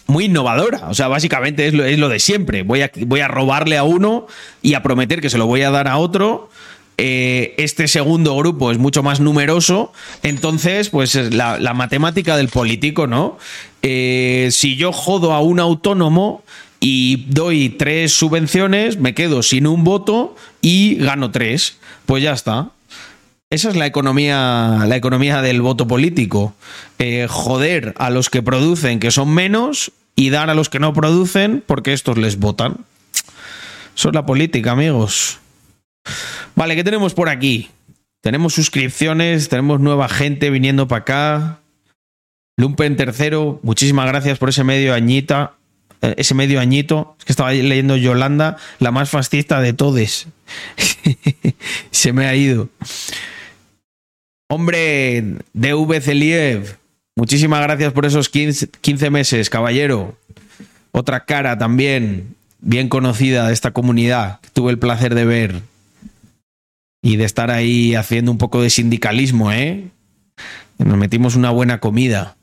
muy 0.07 0.25
innovadora. 0.25 0.89
O 0.89 0.93
sea, 0.93 1.07
básicamente 1.07 1.67
es 1.67 1.73
lo, 1.73 1.85
es 1.85 1.97
lo 1.97 2.09
de 2.09 2.19
siempre. 2.19 2.63
Voy 2.63 2.81
a, 2.81 2.91
voy 3.05 3.21
a 3.21 3.27
robarle 3.27 3.77
a 3.77 3.83
uno 3.83 4.27
y 4.61 4.75
a 4.75 4.83
prometer 4.83 5.21
que 5.21 5.29
se 5.29 5.37
lo 5.37 5.47
voy 5.47 5.61
a 5.63 5.71
dar 5.71 5.87
a 5.87 5.97
otro. 5.97 6.49
Eh, 6.97 7.55
este 7.57 7.87
segundo 7.87 8.35
grupo 8.37 8.71
es 8.71 8.77
mucho 8.77 9.01
más 9.01 9.19
numeroso. 9.19 9.91
Entonces, 10.21 10.89
pues 10.89 11.15
es 11.15 11.33
la, 11.33 11.59
la 11.59 11.73
matemática 11.73 12.37
del 12.37 12.49
político, 12.49 13.07
¿no? 13.07 13.37
Eh, 13.81 14.49
si 14.51 14.75
yo 14.75 14.91
jodo 14.91 15.33
a 15.33 15.41
un 15.41 15.59
autónomo 15.59 16.43
y 16.79 17.25
doy 17.29 17.69
tres 17.69 18.13
subvenciones, 18.13 18.97
me 18.97 19.13
quedo 19.13 19.41
sin 19.41 19.67
un 19.67 19.83
voto 19.83 20.35
y 20.61 20.95
gano 20.95 21.31
tres. 21.31 21.77
Pues 22.05 22.21
ya 22.21 22.33
está. 22.33 22.69
Esa 23.53 23.69
es 23.69 23.75
la 23.75 23.85
economía, 23.85 24.83
la 24.87 24.95
economía 24.95 25.43
del 25.43 25.61
voto 25.61 25.85
político. 25.87 26.55
Eh, 26.97 27.27
joder 27.29 27.93
a 27.99 28.09
los 28.09 28.31
que 28.31 28.41
producen, 28.41 28.99
que 28.99 29.11
son 29.11 29.31
menos, 29.31 29.91
y 30.15 30.31
dar 30.31 30.49
a 30.49 30.55
los 30.55 30.69
que 30.69 30.79
no 30.79 30.91
producen 30.91 31.63
porque 31.67 31.93
estos 31.93 32.17
les 32.17 32.39
votan. 32.39 32.77
Eso 33.95 34.09
es 34.09 34.15
la 34.15 34.25
política, 34.25 34.71
amigos. 34.71 35.37
Vale, 36.55 36.75
¿qué 36.75 36.83
tenemos 36.83 37.13
por 37.13 37.29
aquí? 37.29 37.69
Tenemos 38.21 38.55
suscripciones, 38.55 39.49
tenemos 39.49 39.79
nueva 39.79 40.09
gente 40.09 40.49
viniendo 40.49 40.87
para 40.87 41.01
acá. 41.01 41.59
Lumpen 42.57 42.95
tercero, 42.95 43.59
muchísimas 43.61 44.07
gracias 44.07 44.39
por 44.39 44.49
ese 44.49 44.63
medio 44.63 44.95
añita. 44.95 45.53
eh, 46.01 46.15
Ese 46.17 46.33
medio 46.33 46.59
añito. 46.59 47.15
Es 47.19 47.25
que 47.25 47.33
estaba 47.33 47.51
leyendo 47.51 47.97
Yolanda, 47.97 48.57
la 48.79 48.89
más 48.89 49.11
fascista 49.11 49.61
de 49.61 49.73
todes. 49.73 50.25
Se 51.91 52.13
me 52.13 52.25
ha 52.25 52.35
ido. 52.35 52.69
Hombre, 54.49 55.37
DV 55.53 56.01
Celiev, 56.01 56.77
muchísimas 57.15 57.61
gracias 57.61 57.93
por 57.93 58.05
esos 58.05 58.29
15, 58.29 58.69
15 58.81 59.09
meses, 59.09 59.49
caballero. 59.49 60.17
Otra 60.91 61.25
cara 61.25 61.57
también, 61.57 62.35
bien 62.59 62.89
conocida 62.89 63.47
de 63.47 63.53
esta 63.53 63.71
comunidad, 63.71 64.39
que 64.41 64.49
tuve 64.49 64.71
el 64.71 64.79
placer 64.79 65.15
de 65.15 65.25
ver 65.25 65.61
y 67.01 67.17
de 67.17 67.25
estar 67.25 67.51
ahí 67.51 67.95
haciendo 67.95 68.31
un 68.31 68.37
poco 68.37 68.61
de 68.61 68.69
sindicalismo, 68.69 69.51
¿eh? 69.51 69.89
Nos 70.77 70.97
metimos 70.97 71.35
una 71.35 71.49
buena 71.51 71.79
comida. 71.79 72.35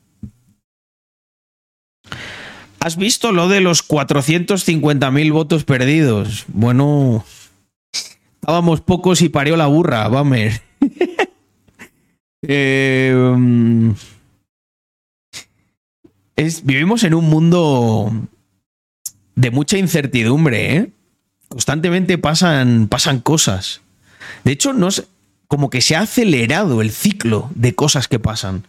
¿Has 2.79 2.97
visto 2.97 3.31
lo 3.31 3.47
de 3.47 3.61
los 3.61 3.87
450.000 3.87 5.31
votos 5.31 5.63
perdidos? 5.63 6.45
Bueno, 6.47 7.23
estábamos 7.93 8.81
pocos 8.81 9.21
y 9.21 9.29
parió 9.29 9.55
la 9.55 9.67
burra, 9.67 10.07
vamos. 10.07 10.61
Es, 12.41 13.45
vivimos 16.65 17.03
en 17.03 17.13
un 17.13 17.29
mundo 17.29 18.11
de 19.35 19.51
mucha 19.51 19.77
incertidumbre, 19.77 20.75
¿eh? 20.75 20.91
Constantemente 21.47 22.17
pasan, 22.17 22.87
pasan 22.87 23.19
cosas. 23.19 23.81
De 24.43 24.53
hecho, 24.53 24.73
no 24.73 24.89
sé, 24.89 25.05
como 25.47 25.69
que 25.69 25.81
se 25.81 25.95
ha 25.95 26.01
acelerado 26.01 26.81
el 26.81 26.91
ciclo 26.91 27.51
de 27.55 27.75
cosas 27.75 28.07
que 28.07 28.19
pasan. 28.19 28.65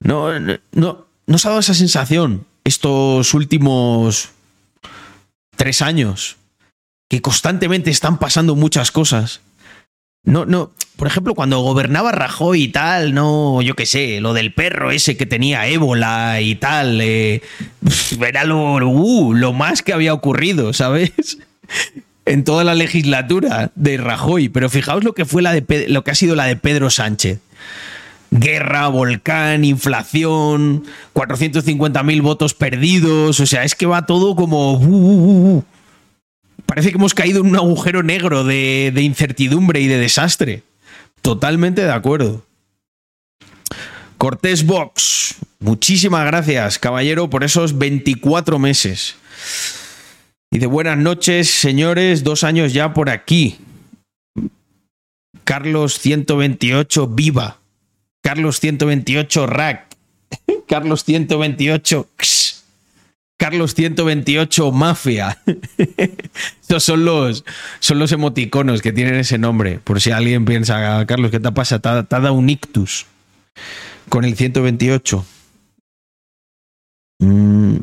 No, 0.00 0.40
no, 0.40 0.56
no, 0.72 1.06
¿no 1.26 1.34
os 1.34 1.46
ha 1.46 1.50
dado 1.50 1.60
esa 1.60 1.74
sensación 1.74 2.46
estos 2.64 3.34
últimos 3.34 4.30
tres 5.56 5.82
años 5.82 6.36
que 7.08 7.22
constantemente 7.22 7.90
están 7.90 8.18
pasando 8.18 8.56
muchas 8.56 8.90
cosas. 8.90 9.40
No, 10.26 10.44
no, 10.44 10.72
por 10.96 11.08
ejemplo, 11.08 11.34
cuando 11.34 11.60
gobernaba 11.60 12.12
Rajoy 12.12 12.64
y 12.64 12.68
tal, 12.68 13.14
no, 13.14 13.62
yo 13.62 13.74
qué 13.74 13.86
sé, 13.86 14.20
lo 14.20 14.34
del 14.34 14.52
perro 14.52 14.90
ese 14.90 15.16
que 15.16 15.24
tenía 15.24 15.66
ébola 15.68 16.40
y 16.40 16.56
tal, 16.56 17.00
eh, 17.00 17.42
era 18.20 18.44
lo, 18.44 18.74
uh, 18.74 19.34
lo 19.34 19.52
más 19.52 19.82
que 19.82 19.92
había 19.92 20.12
ocurrido, 20.12 20.72
¿sabes? 20.74 21.38
en 22.26 22.44
toda 22.44 22.64
la 22.64 22.74
legislatura 22.74 23.70
de 23.74 23.96
Rajoy. 23.96 24.48
Pero 24.50 24.68
fijaos 24.68 25.04
lo 25.04 25.14
que 25.14 25.24
fue 25.24 25.40
la 25.40 25.52
de 25.52 25.86
lo 25.88 26.04
que 26.04 26.10
ha 26.10 26.14
sido 26.14 26.34
la 26.34 26.44
de 26.44 26.56
Pedro 26.56 26.90
Sánchez. 26.90 27.40
Guerra, 28.32 28.88
volcán, 28.88 29.64
inflación, 29.64 30.84
450.000 31.14 32.22
votos 32.22 32.54
perdidos. 32.54 33.40
O 33.40 33.46
sea, 33.46 33.64
es 33.64 33.74
que 33.74 33.86
va 33.86 34.04
todo 34.04 34.34
como. 34.34 34.74
Uh, 34.74 35.56
uh, 35.58 35.64
Parece 36.76 36.90
que 36.90 36.98
hemos 36.98 37.14
caído 37.14 37.40
en 37.40 37.46
un 37.46 37.56
agujero 37.56 38.02
negro 38.02 38.44
de, 38.44 38.92
de 38.94 39.00
incertidumbre 39.00 39.80
y 39.80 39.86
de 39.86 39.96
desastre. 39.96 40.62
Totalmente 41.22 41.80
de 41.80 41.90
acuerdo. 41.90 42.44
Cortés 44.18 44.66
Box, 44.66 45.36
muchísimas 45.58 46.26
gracias, 46.26 46.78
caballero, 46.78 47.30
por 47.30 47.44
esos 47.44 47.78
24 47.78 48.58
meses. 48.58 49.16
Y 50.50 50.58
de 50.58 50.66
buenas 50.66 50.98
noches, 50.98 51.48
señores, 51.48 52.24
dos 52.24 52.44
años 52.44 52.74
ya 52.74 52.92
por 52.92 53.08
aquí. 53.08 53.56
Carlos 55.44 55.98
128, 55.98 57.06
viva. 57.06 57.58
Carlos 58.22 58.60
128, 58.60 59.46
rack. 59.46 59.96
Carlos 60.68 61.04
128, 61.04 62.08
X. 62.18 62.45
Carlos 63.36 63.74
128 63.74 64.72
Mafia. 64.72 65.38
Estos 66.60 66.82
son 66.82 67.04
los, 67.04 67.44
son 67.80 67.98
los 67.98 68.12
emoticonos 68.12 68.82
que 68.82 68.92
tienen 68.92 69.16
ese 69.16 69.38
nombre. 69.38 69.78
Por 69.82 70.00
si 70.00 70.10
alguien 70.10 70.44
piensa, 70.44 71.04
Carlos, 71.06 71.30
¿qué 71.30 71.40
te 71.40 71.52
pasa? 71.52 71.78
Te 71.78 72.02
te 72.04 72.16
ha 72.16 72.20
dado 72.20 72.34
un 72.34 72.48
ictus 72.48 73.06
con 74.08 74.24
el 74.24 74.36
128. 74.36 75.24
Mm. 77.18 77.76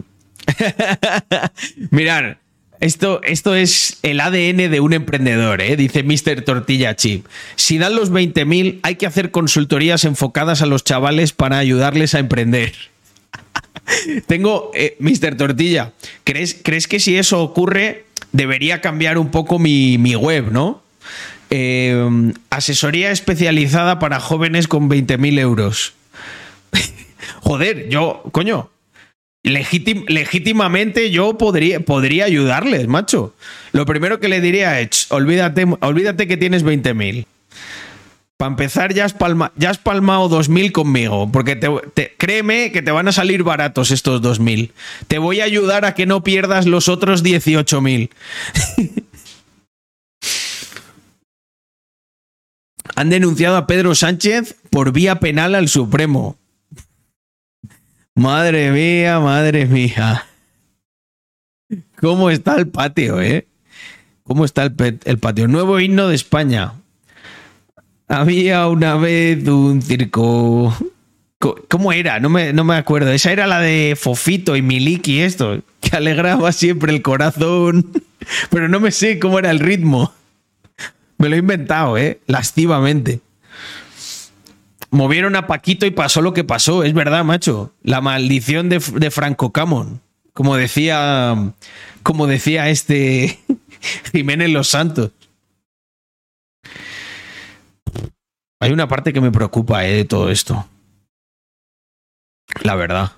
Mirar, 1.92 2.40
esto, 2.80 3.22
esto 3.24 3.56
es 3.56 4.00
el 4.04 4.20
ADN 4.20 4.70
de 4.70 4.80
un 4.80 4.94
emprendedor, 4.94 5.62
¿eh? 5.62 5.76
dice 5.78 6.04
Mr. 6.04 6.42
Tortilla 6.42 6.96
Chip. 6.96 7.26
Si 7.56 7.78
dan 7.78 7.96
los 7.96 8.12
20.000, 8.12 8.80
hay 8.84 8.96
que 8.96 9.06
hacer 9.06 9.32
consultorías 9.32 10.04
enfocadas 10.04 10.62
a 10.62 10.66
los 10.66 10.84
chavales 10.84 11.32
para 11.32 11.60
ayudarles 11.60 12.14
a 12.16 12.20
emprender. 12.20 12.74
Tengo, 14.28 14.72
eh, 14.74 14.96
Mr. 15.00 15.36
Tortilla, 15.36 15.92
¿crees, 16.24 16.56
¿crees 16.64 16.88
que 16.88 17.00
si 17.00 17.18
eso 17.18 17.42
ocurre 17.42 18.06
debería 18.32 18.82
cambiar 18.82 19.18
un 19.18 19.30
poco 19.30 19.60
mi, 19.60 19.98
mi 19.98 20.16
web, 20.16 20.52
no? 20.52 20.82
Eh, 21.50 22.32
asesoría 22.50 23.12
especializada 23.12 24.00
para 24.00 24.20
jóvenes 24.20 24.68
con 24.68 24.90
20.000 24.90 25.40
euros. 25.40 25.94
Joder, 27.42 27.90
yo, 27.90 28.24
coño, 28.32 28.70
legítim- 29.44 30.06
legítimamente 30.08 31.12
yo 31.12 31.38
podría, 31.38 31.80
podría 31.82 32.26
ayudarles, 32.26 32.88
macho. 32.88 33.36
Lo 33.74 33.86
primero 33.86 34.20
que 34.20 34.30
le 34.30 34.42
diría 34.42 34.80
es, 34.80 35.12
olvídate, 35.12 35.66
olvídate 35.82 36.28
que 36.28 36.38
tienes 36.38 36.64
20.000. 36.66 37.26
Para 38.38 38.50
empezar, 38.52 38.94
ya 38.94 39.06
has, 39.06 39.14
palma- 39.14 39.52
ya 39.56 39.70
has 39.70 39.78
palmado 39.78 40.28
2.000 40.30 40.72
conmigo, 40.72 41.32
porque 41.32 41.56
te- 41.56 42.16
créeme 42.18 42.72
que 42.72 42.82
te 42.82 42.92
van 42.92 43.08
a 43.08 43.12
salir 43.12 43.44
baratos 43.44 43.92
estos 43.92 44.22
2.000. 44.22 44.72
Te 45.08 45.18
voy 45.20 45.40
a 45.40 45.46
ayudar 45.46 45.86
a 45.86 45.94
que 45.94 46.06
no 46.06 46.24
pierdas 46.24 46.66
los 46.66 46.90
otros 46.90 47.24
18.000. 47.24 48.10
Han 52.96 53.10
denunciado 53.10 53.56
a 53.58 53.66
Pedro 53.68 53.96
Sánchez 53.96 54.56
por 54.70 54.92
vía 54.92 55.16
penal 55.20 55.56
al 55.56 55.68
Supremo. 55.70 56.38
Madre 58.16 58.72
mía, 58.72 59.20
madre 59.20 59.66
mía. 59.66 60.26
¿Cómo 62.00 62.30
está 62.30 62.56
el 62.58 62.68
patio, 62.68 63.20
eh? 63.22 63.48
¿Cómo 64.24 64.46
está 64.46 64.64
el 64.64 65.18
patio? 65.20 65.48
Nuevo 65.48 65.80
himno 65.80 66.08
de 66.08 66.16
España. 66.16 66.74
Había 68.14 68.68
una 68.68 68.96
vez 68.96 69.48
un 69.48 69.82
circo. 69.82 70.72
Co- 71.40 71.60
¿Cómo 71.68 71.92
era? 71.92 72.20
No 72.20 72.30
me, 72.30 72.54
no 72.54 72.64
me 72.64 72.76
acuerdo. 72.76 73.12
Esa 73.12 73.32
era 73.32 73.48
la 73.48 73.60
de 73.60 73.98
Fofito 74.00 74.56
y 74.56 74.62
Miliki, 74.62 75.22
esto, 75.22 75.62
que 75.82 75.96
alegraba 75.98 76.52
siempre 76.52 76.94
el 76.94 77.02
corazón. 77.02 77.92
Pero 78.52 78.70
no 78.70 78.80
me 78.80 78.92
sé 78.92 79.18
cómo 79.18 79.40
era 79.40 79.50
el 79.50 79.60
ritmo. 79.60 80.14
Me 81.18 81.28
lo 81.28 81.36
he 81.36 81.40
inventado, 81.40 81.98
¿eh? 81.98 82.20
Lascivamente. 82.28 83.20
Movieron 84.92 85.36
a 85.36 85.48
Paquito 85.48 85.88
y 85.88 85.92
pasó 85.92 86.22
lo 86.22 86.34
que 86.36 86.44
pasó, 86.44 86.84
es 86.84 86.94
verdad, 86.94 87.24
macho. 87.24 87.74
La 87.82 88.00
maldición 88.00 88.70
de, 88.70 88.78
de 88.78 89.10
Franco 89.10 89.52
Camon. 89.52 90.02
Como 90.34 90.56
decía. 90.56 91.36
Como 92.04 92.28
decía 92.28 92.70
este 92.70 93.40
Jiménez 94.12 94.52
Los 94.52 94.68
Santos. 94.70 95.10
Hay 98.64 98.72
una 98.72 98.88
parte 98.88 99.12
que 99.12 99.20
me 99.20 99.30
preocupa 99.30 99.86
eh, 99.86 99.92
de 99.92 100.06
todo 100.06 100.30
esto. 100.30 100.66
La 102.62 102.76
verdad. 102.76 103.12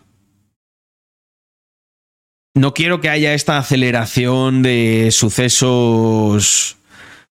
No 2.56 2.74
quiero 2.74 3.00
que 3.00 3.10
haya 3.10 3.36
esta 3.36 3.60
aceleración 3.60 4.64
de 4.64 5.10
sucesos. 5.12 6.78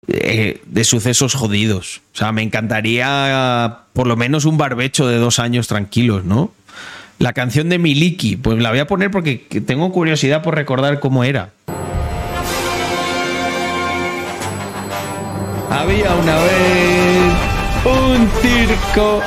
eh, 0.06 0.62
de 0.66 0.84
sucesos 0.84 1.34
jodidos. 1.34 2.00
O 2.14 2.18
sea, 2.18 2.30
me 2.30 2.42
encantaría 2.42 3.78
por 3.92 4.06
lo 4.06 4.14
menos 4.14 4.44
un 4.44 4.56
barbecho 4.56 5.08
de 5.08 5.16
dos 5.16 5.40
años 5.40 5.66
tranquilos, 5.66 6.24
¿no? 6.24 6.52
La 7.18 7.32
canción 7.32 7.68
de 7.70 7.80
Miliki, 7.80 8.36
pues 8.36 8.60
la 8.60 8.70
voy 8.70 8.78
a 8.78 8.86
poner 8.86 9.10
porque 9.10 9.34
tengo 9.66 9.90
curiosidad 9.90 10.44
por 10.44 10.54
recordar 10.54 11.00
cómo 11.00 11.24
era. 11.24 11.50
Había 15.70 16.14
una 16.14 16.36
vez 16.36 16.95
un 17.86 18.28
circo 18.42 19.20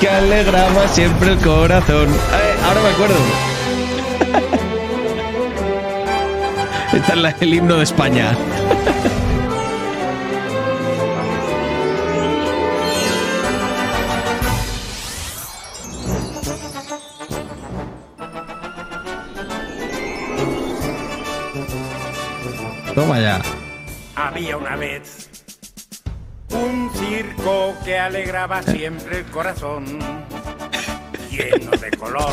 que 0.00 0.08
alegraba 0.08 0.88
siempre 0.88 1.32
el 1.32 1.38
corazón. 1.38 2.08
Eh, 2.08 2.54
ahora 2.66 2.80
me 2.82 2.88
acuerdo. 2.88 3.16
Esta 6.92 7.12
es 7.14 7.18
la- 7.18 7.36
el 7.40 7.54
himno 7.54 7.76
de 7.76 7.84
España. 7.84 8.36
Toma 22.94 23.20
ya. 23.20 23.40
Había 24.14 24.56
una 24.56 24.76
vez 24.76 25.21
que 27.84 27.98
alegraba 27.98 28.62
siempre 28.62 29.20
el 29.20 29.24
corazón, 29.26 29.84
lleno 31.30 31.70
de 31.72 31.90
color, 31.98 32.32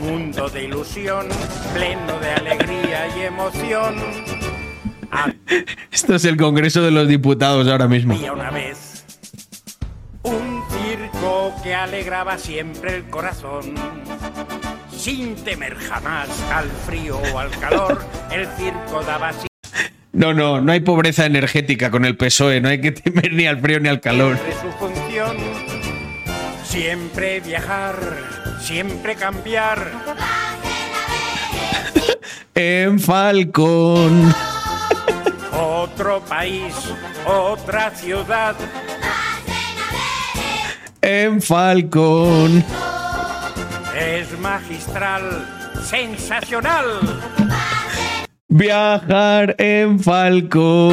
mundo 0.00 0.48
de 0.48 0.64
ilusión, 0.64 1.26
pleno 1.74 2.18
de 2.20 2.30
alegría 2.30 3.08
y 3.16 3.22
emoción. 3.22 3.96
Esto 5.90 6.14
es 6.14 6.24
el 6.24 6.36
Congreso 6.36 6.82
de 6.82 6.90
los 6.90 7.08
Diputados 7.08 7.66
ahora 7.66 7.88
mismo. 7.88 8.14
Había 8.14 8.32
una 8.32 8.50
vez 8.50 9.04
un 10.22 10.62
circo 10.70 11.52
que 11.62 11.74
alegraba 11.74 12.38
siempre 12.38 12.96
el 12.96 13.04
corazón. 13.08 13.74
Sin 14.90 15.36
temer 15.36 15.76
jamás 15.76 16.28
al 16.52 16.68
frío 16.68 17.18
o 17.32 17.38
al 17.38 17.50
calor, 17.58 18.04
el 18.30 18.46
circo 18.56 19.02
daba 19.02 19.32
No, 20.18 20.34
no, 20.34 20.60
no 20.60 20.72
hay 20.72 20.80
pobreza 20.80 21.26
energética 21.26 21.92
con 21.92 22.04
el 22.04 22.16
PSOE, 22.16 22.60
no 22.60 22.68
hay 22.68 22.80
que 22.80 22.90
temer 22.90 23.32
ni 23.32 23.46
al 23.46 23.60
frío 23.60 23.78
ni 23.78 23.88
al 23.88 24.00
calor. 24.00 24.36
siempre 24.36 24.52
su 24.60 24.76
función. 24.76 25.36
Siempre 26.64 27.38
viajar, 27.38 27.94
siempre 28.60 29.14
cambiar. 29.14 29.92
En 32.54 32.98
Falcón. 32.98 34.34
Otro 35.52 36.20
país, 36.24 36.74
otra 37.24 37.92
ciudad. 37.92 38.56
En 41.00 41.40
Falcón. 41.40 42.64
Es 43.96 44.36
magistral, 44.40 45.46
sensacional. 45.84 46.84
Viajar 48.50 49.54
en 49.58 50.00
Falco. 50.00 50.90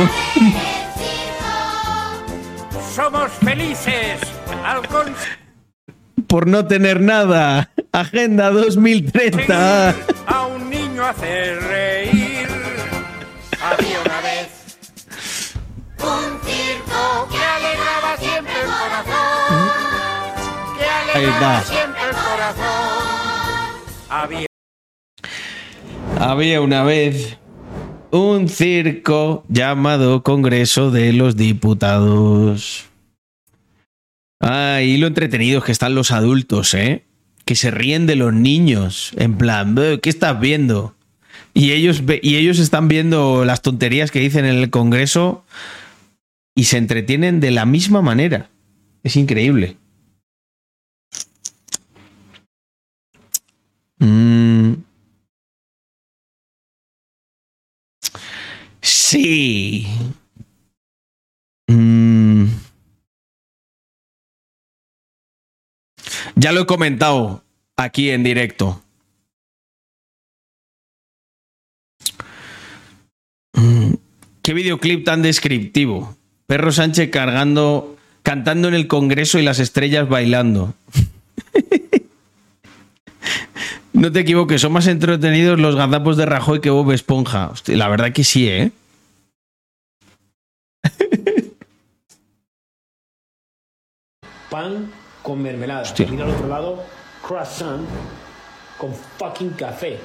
Somos 2.94 3.32
felices 3.32 4.20
al 4.66 4.82
Por 6.28 6.48
no 6.48 6.68
tener 6.68 7.00
nada. 7.00 7.72
Agenda 7.94 8.52
2030. 8.52 9.96
a 10.28 10.48
un 10.48 10.70
niño 10.70 11.06
hacer 11.06 11.62
reír. 11.64 12.46
Había 13.64 14.02
una 14.02 14.20
vez 14.22 14.50
un 16.00 16.40
circo 16.44 17.30
que 17.32 17.38
alegraba 17.38 18.18
siempre 18.20 18.54
el 18.62 18.68
corazón. 18.68 19.70
Que 20.78 20.86
alegraba 20.86 21.62
siempre 21.62 22.02
el 22.04 22.16
corazón. 22.16 22.96
Había 24.10 24.46
Había 26.20 26.60
una 26.60 26.84
vez 26.84 27.38
un 28.16 28.48
circo 28.48 29.44
llamado 29.50 30.24
Congreso 30.24 30.90
de 30.90 31.12
los 31.12 31.36
Diputados. 31.36 32.86
Ay, 34.40 34.98
lo 34.98 35.08
entretenidos 35.08 35.66
que 35.66 35.74
están 35.74 35.96
los 35.96 36.12
adultos, 36.12 36.74
¿eh? 36.76 37.04
Que 37.44 37.56
se 37.56 37.72
ríen 37.72 38.08
de 38.08 38.16
los 38.16 38.34
niños. 38.34 39.12
En 39.18 39.38
plan, 39.38 39.76
"Buh, 39.76 40.00
¿qué 40.02 40.10
estás 40.10 40.40
viendo? 40.40 40.96
Y 41.54 41.72
ellos, 41.72 42.04
y 42.22 42.36
ellos 42.38 42.60
están 42.60 42.88
viendo 42.88 43.44
las 43.44 43.62
tonterías 43.62 44.12
que 44.12 44.20
dicen 44.20 44.46
en 44.46 44.56
el 44.56 44.70
Congreso 44.70 45.44
y 46.56 46.66
se 46.66 46.78
entretienen 46.78 47.42
de 47.42 47.52
la 47.52 47.66
misma 47.66 48.02
manera. 48.02 48.50
Es 49.04 49.18
increíble. 49.18 49.76
Mm. 54.00 54.55
Sí. 59.06 59.86
Mm. 61.68 62.46
Ya 66.36 66.52
lo 66.52 66.62
he 66.62 66.66
comentado 66.66 67.44
aquí 67.78 68.10
en 68.10 68.24
directo. 68.24 68.82
Mm. 73.54 73.94
Qué 74.42 74.54
videoclip 74.56 75.06
tan 75.06 75.22
descriptivo. 75.22 76.18
Perro 76.48 76.72
Sánchez 76.72 77.12
cargando, 77.12 77.96
cantando 78.24 78.70
en 78.70 78.74
el 78.74 78.88
Congreso 78.88 79.38
y 79.38 79.44
las 79.44 79.60
estrellas 79.60 80.10
bailando. 80.10 80.74
No 83.94 84.12
te 84.12 84.20
equivoques, 84.20 84.60
son 84.60 84.74
más 84.74 84.88
entretenidos 84.88 85.58
los 85.58 85.78
gazapos 85.78 86.18
de 86.18 86.26
Rajoy 86.26 86.60
que 86.60 86.70
Bob 86.70 86.92
Esponja. 86.92 87.48
Hostia, 87.48 87.78
la 87.78 87.88
verdad 87.88 88.12
que 88.12 88.26
sí, 88.26 88.50
¿eh? 88.50 88.72
Pan 94.56 94.90
con 95.22 95.42
mermelada. 95.42 95.82
Hostia. 95.82 96.08
Mira 96.08 96.24
al 96.24 96.32
otro 96.32 96.48
lado, 96.48 96.86
croissant 97.22 97.86
con 98.78 98.96
fucking 99.18 99.50
café. 99.50 100.00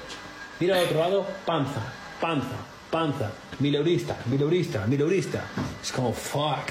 Mira 0.58 0.76
al 0.76 0.86
otro 0.86 0.98
lado, 0.98 1.26
panza, 1.46 1.80
panza, 2.20 2.56
panza. 2.90 3.30
Mileurista, 3.60 4.16
mileurista, 4.26 4.84
mileurista. 4.88 5.44
Es 5.80 5.92
como, 5.92 6.12
fuck. 6.12 6.68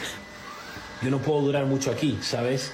Yo 1.02 1.10
no 1.10 1.20
puedo 1.20 1.40
durar 1.44 1.68
mucho 1.68 1.90
aquí, 1.90 2.20
¿sabes? 2.22 2.74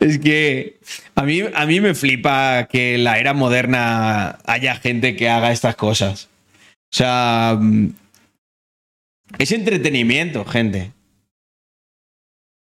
Es 0.00 0.18
que 0.18 0.80
a 1.14 1.22
mí, 1.22 1.40
a 1.54 1.66
mí 1.66 1.80
me 1.80 1.94
flipa 1.94 2.66
que 2.68 2.96
en 2.96 3.04
la 3.04 3.20
era 3.20 3.32
moderna 3.32 4.40
haya 4.44 4.74
gente 4.74 5.14
que 5.14 5.30
haga 5.30 5.52
estas 5.52 5.76
cosas. 5.76 6.33
O 6.94 6.96
sea, 6.96 7.58
mm, 7.60 7.88
es 9.38 9.50
entretenimiento, 9.50 10.44
gente. 10.44 10.92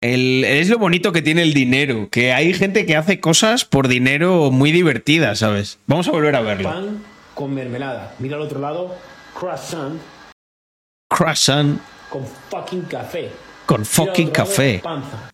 El- 0.02 0.45
es 0.45 0.70
lo 0.70 0.78
bonito 0.78 1.12
que 1.12 1.22
tiene 1.22 1.41
el 1.41 1.54
dinero, 1.54 2.08
que 2.10 2.32
hay 2.32 2.54
gente 2.54 2.86
que 2.86 2.95
hace 2.95 3.20
cosas 3.20 3.66
por 3.66 3.90
dinero 3.90 4.50
muy 4.50 4.72
divertidas, 4.72 5.40
¿sabes? 5.40 5.78
Vamos 5.88 6.08
a 6.08 6.12
volver 6.12 6.38
a 6.38 6.41
verlo. 6.41 6.70
Pan 6.70 7.04
con 7.34 7.54
mermelada. 7.54 8.16
Mira 8.20 8.38
al 8.38 8.44
otro 8.44 8.62
lado, 8.62 8.95
croissant 9.38 10.00
Croissant 11.10 11.82
con 12.10 12.26
fucking 12.50 12.84
café. 12.84 13.30
con 13.66 13.86
fucking 13.86 14.28
lado, 14.28 14.34
café. 14.34 14.80
Panza. 14.82 15.30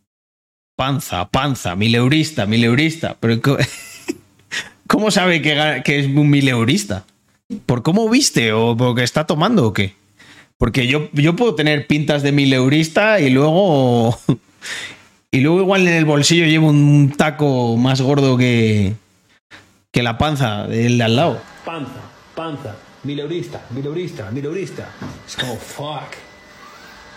Panza, 0.75 1.29
panza, 1.29 1.75
mileurista, 1.75 2.47
mileurista. 2.47 3.15
Pero 3.19 3.39
¿cómo 4.87 5.11
sabe 5.11 5.43
que, 5.43 5.83
que 5.85 5.99
es 5.99 6.07
un 6.07 6.27
mileurista? 6.27 7.05
¿Por 7.65 7.81
cómo 7.83 8.09
viste 8.09 8.53
o 8.53 8.75
porque 8.77 9.03
está 9.03 9.25
tomando 9.25 9.65
o 9.67 9.73
qué? 9.73 9.95
Porque 10.57 10.87
yo, 10.87 11.09
yo 11.13 11.35
puedo 11.35 11.55
tener 11.55 11.87
pintas 11.87 12.21
de 12.23 12.31
mileurista 12.31 13.19
y 13.19 13.29
luego. 13.29 14.17
Y 15.31 15.41
luego 15.41 15.59
igual 15.61 15.87
en 15.87 15.93
el 15.93 16.05
bolsillo 16.05 16.45
llevo 16.47 16.69
un 16.69 17.13
taco 17.15 17.77
más 17.77 18.01
gordo 18.01 18.35
que. 18.35 18.95
que 19.91 20.01
la 20.01 20.17
panza 20.17 20.65
del 20.65 20.97
de 20.97 21.03
al 21.03 21.15
lado. 21.15 21.39
Panza, 21.63 22.01
panza. 22.35 22.75
Mileurista, 23.03 23.63
mileurista, 23.69 24.31
mileurista. 24.31 24.89
Es 25.27 25.35
como, 25.35 25.55
fuck. 25.55 26.15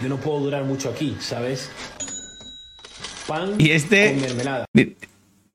Yo 0.03 0.11
no 0.11 0.19
puedo 0.19 0.41
durar 0.41 0.65
mucho 0.65 0.91
aquí, 0.91 1.17
¿sabes? 1.21 1.71
Pan 3.27 3.55
Y 3.59 3.71
este- 3.71 4.13
con 4.13 4.21
mermelada. 4.21 4.65
Di- 4.75 4.95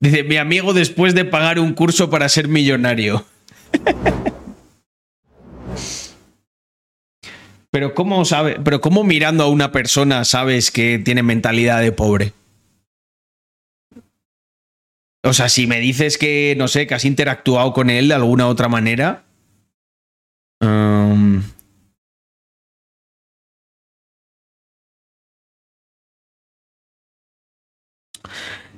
Dice, 0.00 0.24
mi 0.24 0.36
amigo 0.36 0.72
después 0.72 1.14
de 1.14 1.24
pagar 1.24 1.60
un 1.60 1.74
curso 1.74 2.10
para 2.10 2.28
ser 2.28 2.48
millonario. 2.48 3.24
Pero 7.70 7.94
¿cómo 7.94 8.24
sabe? 8.24 8.58
Pero 8.64 8.80
¿cómo 8.80 9.04
mirando 9.04 9.44
a 9.44 9.48
una 9.48 9.72
persona 9.72 10.24
sabes 10.24 10.70
que 10.70 10.98
tiene 10.98 11.22
mentalidad 11.22 11.80
de 11.80 11.92
pobre? 11.92 12.32
O 15.22 15.32
sea, 15.32 15.48
si 15.48 15.66
me 15.66 15.80
dices 15.80 16.16
que, 16.16 16.54
no 16.56 16.68
sé, 16.68 16.86
que 16.86 16.94
has 16.94 17.04
interactuado 17.04 17.72
con 17.72 17.90
él 17.90 18.08
de 18.08 18.14
alguna 18.14 18.46
otra 18.46 18.68
manera. 18.68 19.24
um, 20.62 21.42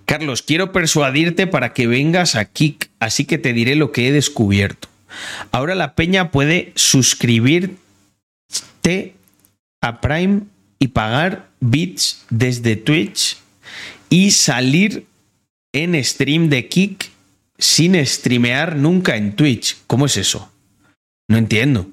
Carlos, 0.06 0.42
quiero 0.42 0.72
persuadirte 0.72 1.46
para 1.46 1.72
que 1.72 1.86
vengas 1.86 2.34
a 2.34 2.44
Kik, 2.46 2.90
así 2.98 3.26
que 3.26 3.38
te 3.38 3.52
diré 3.52 3.76
lo 3.76 3.92
que 3.92 4.08
he 4.08 4.12
descubierto. 4.12 4.88
Ahora 5.52 5.76
la 5.76 5.94
peña 5.94 6.32
puede 6.32 6.72
suscribirte 8.82 9.14
a 9.82 10.00
Prime 10.00 10.42
y 10.78 10.88
pagar 10.88 11.50
bits 11.60 12.24
desde 12.30 12.76
Twitch 12.76 13.36
y 14.08 14.30
salir 14.30 15.06
en 15.72 16.02
stream 16.04 16.48
de 16.48 16.68
Kik 16.68 17.10
sin 17.58 17.94
streamear 18.06 18.76
nunca 18.76 19.16
en 19.16 19.36
Twitch. 19.36 19.76
¿Cómo 19.86 20.06
es 20.06 20.16
eso? 20.16 20.50
No 21.28 21.36
entiendo. 21.38 21.86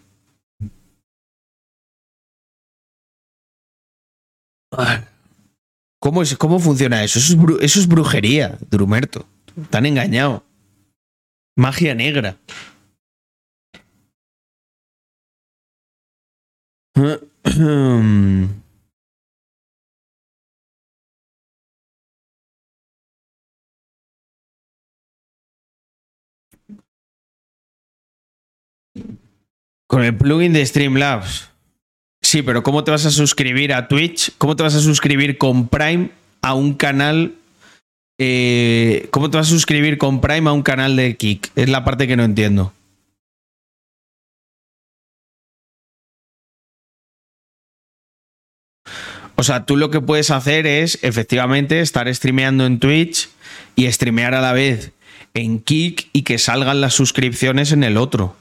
¿Cómo, 6.00 6.22
es, 6.22 6.36
¿Cómo 6.38 6.60
funciona 6.60 7.04
eso? 7.04 7.20
Eso 7.20 7.34
es, 7.34 7.40
bru- 7.40 7.58
eso 7.62 7.80
es 7.80 7.88
brujería, 7.88 8.58
Drumerto. 8.70 9.26
Tan 9.70 9.86
engañado. 9.86 10.44
Magia 11.56 11.96
negra. 11.96 12.38
Con 29.88 30.04
el 30.04 30.18
plugin 30.18 30.54
de 30.54 30.66
Streamlabs. 30.66 31.50
Sí, 32.22 32.42
pero 32.42 32.64
¿cómo 32.64 32.84
te 32.84 32.92
vas 32.92 33.06
a 33.06 33.12
suscribir 33.12 33.74
a 33.74 33.88
Twitch? 33.88 34.34
¿Cómo 34.38 34.56
te 34.56 34.64
vas 34.64 34.76
a 34.76 34.82
suscribir 34.82 35.38
con 35.38 35.68
Prime 35.68 36.10
a 36.42 36.54
un 36.56 36.74
canal? 36.74 37.36
eh, 38.20 39.08
¿Cómo 39.12 39.30
te 39.30 39.38
vas 39.38 39.48
a 39.48 39.52
suscribir 39.52 39.98
con 39.98 40.20
Prime 40.20 40.50
a 40.50 40.54
un 40.54 40.64
canal 40.64 40.96
de 40.96 41.16
Kik? 41.16 41.52
Es 41.56 41.70
la 41.70 41.86
parte 41.86 42.08
que 42.08 42.18
no 42.18 42.24
entiendo. 42.24 42.74
O 49.40 49.44
sea, 49.44 49.66
tú 49.66 49.78
lo 49.78 49.92
que 49.92 50.02
puedes 50.02 50.32
hacer 50.32 50.66
es 50.66 50.98
efectivamente 51.04 51.80
estar 51.80 52.14
streameando 52.14 52.66
en 52.66 52.80
Twitch 52.80 53.30
y 53.76 53.90
streamear 53.92 54.34
a 54.34 54.42
la 54.42 54.52
vez 54.52 54.92
en 55.36 55.60
Kik 55.60 56.10
y 56.12 56.24
que 56.24 56.40
salgan 56.40 56.82
las 56.82 56.96
suscripciones 56.96 57.72
en 57.72 57.84
el 57.84 57.98
otro. 57.98 58.36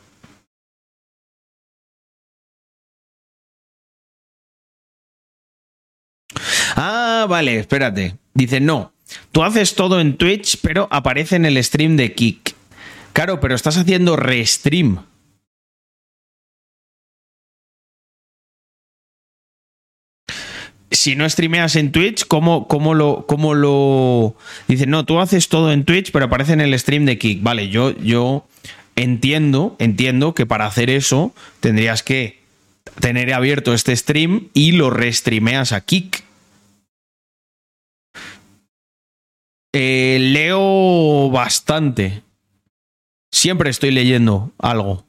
Ah, 6.76 7.26
vale, 7.28 7.58
espérate. 7.58 8.16
Dice, 8.32 8.60
no. 8.60 8.92
tú 9.32 9.42
haces 9.42 9.74
todo 9.74 10.00
en 10.00 10.16
Twitch, 10.16 10.58
pero 10.62 10.88
aparece 10.90 11.36
en 11.36 11.44
el 11.44 11.62
stream 11.62 11.96
de 11.96 12.14
Kik. 12.14 12.54
Claro, 13.12 13.38
pero 13.40 13.54
estás 13.54 13.76
haciendo 13.76 14.16
restream. 14.16 15.04
Si 21.06 21.14
no 21.14 21.30
streameas 21.30 21.76
en 21.76 21.92
Twitch, 21.92 22.26
¿cómo, 22.26 22.66
cómo 22.66 22.92
lo, 22.92 23.26
cómo 23.28 23.54
lo...? 23.54 24.34
Dice, 24.66 24.88
no, 24.88 25.04
tú 25.04 25.20
haces 25.20 25.48
todo 25.48 25.70
en 25.70 25.84
Twitch, 25.84 26.10
pero 26.10 26.24
aparece 26.24 26.52
en 26.52 26.60
el 26.60 26.76
stream 26.76 27.04
de 27.04 27.16
Kik. 27.16 27.44
Vale, 27.44 27.68
yo, 27.68 27.96
yo 27.98 28.44
entiendo, 28.96 29.76
entiendo 29.78 30.34
que 30.34 30.46
para 30.46 30.66
hacer 30.66 30.90
eso 30.90 31.32
tendrías 31.60 32.02
que 32.02 32.40
tener 32.98 33.32
abierto 33.32 33.72
este 33.72 33.94
stream 33.94 34.48
y 34.52 34.72
lo 34.72 34.90
restreameas 34.90 35.70
a 35.70 35.80
Kik. 35.82 36.24
Eh, 39.76 40.18
leo 40.20 41.30
bastante. 41.30 42.24
Siempre 43.30 43.70
estoy 43.70 43.92
leyendo 43.92 44.50
algo. 44.58 45.06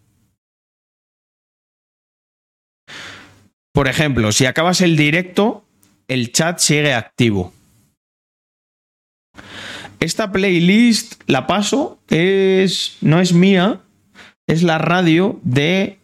Por 3.73 3.87
ejemplo, 3.87 4.31
si 4.31 4.45
acabas 4.45 4.81
el 4.81 4.95
directo, 4.95 5.63
el 6.07 6.31
chat 6.31 6.59
sigue 6.59 6.93
activo. 6.93 7.53
Esta 9.99 10.31
playlist 10.31 11.23
la 11.27 11.47
paso, 11.47 11.99
es 12.09 12.97
no 13.01 13.19
es 13.19 13.33
mía, 13.33 13.81
es 14.47 14.63
la 14.63 14.77
radio 14.77 15.39
de 15.43 15.99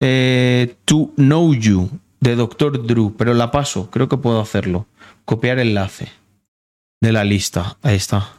eh, 0.00 0.76
To 0.84 1.12
Know 1.16 1.54
You 1.54 1.90
de 2.20 2.36
Dr. 2.36 2.86
Drew, 2.86 3.14
pero 3.16 3.34
la 3.34 3.50
paso, 3.50 3.90
creo 3.90 4.08
que 4.08 4.16
puedo 4.16 4.40
hacerlo. 4.40 4.86
Copiar 5.24 5.58
enlace 5.58 6.10
de 7.00 7.12
la 7.12 7.24
lista. 7.24 7.76
Ahí 7.82 7.96
está. 7.96 8.32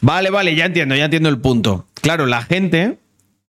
Vale, 0.00 0.30
vale, 0.30 0.54
ya 0.54 0.66
entiendo, 0.66 0.94
ya 0.94 1.06
entiendo 1.06 1.28
el 1.28 1.40
punto. 1.40 1.86
Claro, 1.94 2.26
la 2.26 2.42
gente, 2.42 2.98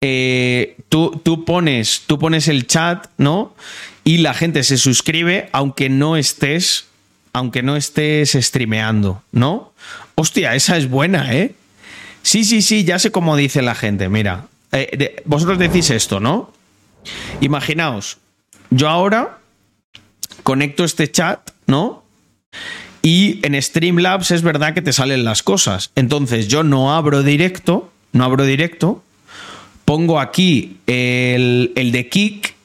eh, 0.01 0.77
tú, 0.89 1.43
pones, 1.45 2.03
tú 2.05 2.19
pones 2.19 2.47
el 2.47 2.67
chat, 2.67 3.07
¿no? 3.17 3.55
Y 4.03 4.19
la 4.19 4.33
gente 4.33 4.63
se 4.63 4.77
suscribe 4.77 5.49
aunque 5.51 5.89
no 5.89 6.17
estés, 6.17 6.85
aunque 7.33 7.63
no 7.63 7.75
estés 7.75 8.33
streameando, 8.33 9.23
¿no? 9.31 9.73
Hostia, 10.15 10.55
esa 10.55 10.77
es 10.77 10.89
buena, 10.89 11.33
¿eh? 11.33 11.53
Sí, 12.21 12.43
sí, 12.43 12.61
sí, 12.61 12.83
ya 12.83 12.99
sé 12.99 13.11
cómo 13.11 13.35
dice 13.37 13.61
la 13.61 13.75
gente. 13.75 14.09
Mira, 14.09 14.47
eh, 14.71 15.21
vosotros 15.25 15.57
decís 15.57 15.89
esto, 15.89 16.19
¿no? 16.19 16.53
Imaginaos, 17.41 18.17
yo 18.69 18.89
ahora 18.89 19.39
conecto 20.43 20.83
este 20.83 21.09
chat, 21.11 21.51
¿no? 21.65 22.03
Y 23.01 23.39
en 23.45 23.61
Streamlabs 23.61 24.31
es 24.31 24.41
verdad 24.41 24.73
que 24.73 24.81
te 24.81 24.93
salen 24.93 25.23
las 25.23 25.41
cosas. 25.41 25.91
Entonces 25.95 26.47
yo 26.47 26.63
no 26.63 26.93
abro 26.93 27.23
directo, 27.23 27.91
no 28.11 28.23
abro 28.25 28.43
directo, 28.43 29.03
pongo 29.87 30.19
aquí 30.19 30.81
el, 30.85 31.71
el 31.77 31.93
de 31.93 32.09
Kik 32.09 32.55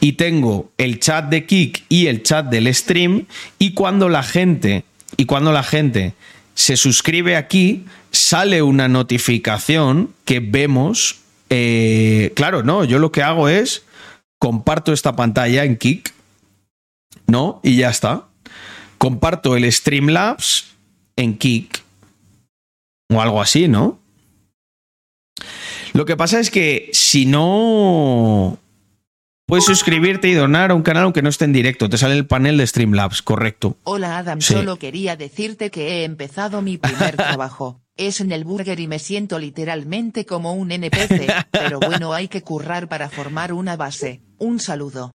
y 0.00 0.12
tengo 0.12 0.70
el 0.78 1.00
chat 1.00 1.28
de 1.28 1.44
Kik 1.44 1.82
y 1.88 2.06
el 2.06 2.22
chat 2.22 2.46
del 2.46 2.72
stream. 2.72 3.26
Y 3.58 3.74
cuando 3.74 4.08
la 4.08 4.22
gente 4.22 4.84
y 5.16 5.24
cuando 5.24 5.50
la 5.50 5.64
gente 5.64 6.14
se 6.54 6.76
suscribe 6.76 7.34
aquí 7.34 7.86
sale 8.12 8.62
una 8.62 8.86
notificación 8.86 10.14
que 10.24 10.38
vemos 10.38 11.18
eh, 11.48 12.32
claro 12.36 12.62
no 12.62 12.84
yo 12.84 13.00
lo 13.00 13.10
que 13.10 13.24
hago 13.24 13.48
es 13.48 13.82
comparto 14.38 14.92
esta 14.92 15.16
pantalla 15.16 15.64
en 15.64 15.76
Kik 15.76 16.12
no 17.26 17.60
y 17.64 17.76
ya 17.76 17.90
está. 17.90 18.28
Comparto 18.98 19.56
el 19.56 19.70
Streamlabs 19.72 20.68
en 21.16 21.36
Kik 21.36 21.82
o 23.12 23.20
algo 23.20 23.42
así 23.42 23.66
no 23.66 23.99
lo 25.92 26.04
que 26.04 26.16
pasa 26.16 26.40
es 26.40 26.50
que 26.50 26.90
si 26.92 27.26
no 27.26 28.58
Puedes 29.50 29.64
suscribirte 29.64 30.28
y 30.28 30.34
donar 30.34 30.70
a 30.70 30.76
un 30.76 30.82
canal 30.82 31.02
aunque 31.02 31.22
no 31.22 31.28
esté 31.28 31.44
en 31.44 31.52
directo. 31.52 31.88
Te 31.88 31.98
sale 31.98 32.14
el 32.14 32.24
panel 32.24 32.56
de 32.56 32.64
Streamlabs, 32.68 33.20
correcto. 33.20 33.76
Hola 33.82 34.18
Adam, 34.18 34.40
Sí. 34.40 34.54
solo 34.54 34.76
quería 34.76 35.16
decirte 35.16 35.72
que 35.72 35.88
he 35.88 36.04
empezado 36.04 36.62
mi 36.62 36.78
primer 36.78 37.16
trabajo. 37.16 37.80
Es 37.96 38.20
en 38.20 38.30
el 38.30 38.44
burger 38.44 38.78
y 38.78 38.86
me 38.86 39.00
siento 39.00 39.40
literalmente 39.40 40.24
como 40.24 40.54
un 40.54 40.70
NPC, 40.70 41.26
pero 41.50 41.80
bueno, 41.80 42.12
hay 42.12 42.28
que 42.28 42.42
currar 42.42 42.86
para 42.88 43.10
formar 43.10 43.52
una 43.52 43.74
base. 43.76 44.20
Un 44.38 44.60
saludo. 44.60 45.10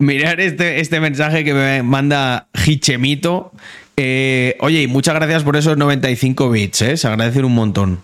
Mirar 0.00 0.40
este, 0.40 0.80
este 0.80 0.98
mensaje 0.98 1.44
que 1.44 1.54
me 1.54 1.84
manda 1.84 2.48
Hichemito. 2.66 3.52
Eh, 3.96 4.56
oye, 4.58 4.82
y 4.82 4.86
muchas 4.88 5.14
gracias 5.14 5.44
por 5.44 5.56
esos 5.56 5.76
95 5.76 6.50
bits, 6.50 6.82
¿eh? 6.82 6.96
Se 6.96 7.06
agradecen 7.06 7.44
un 7.44 7.54
montón. 7.54 8.00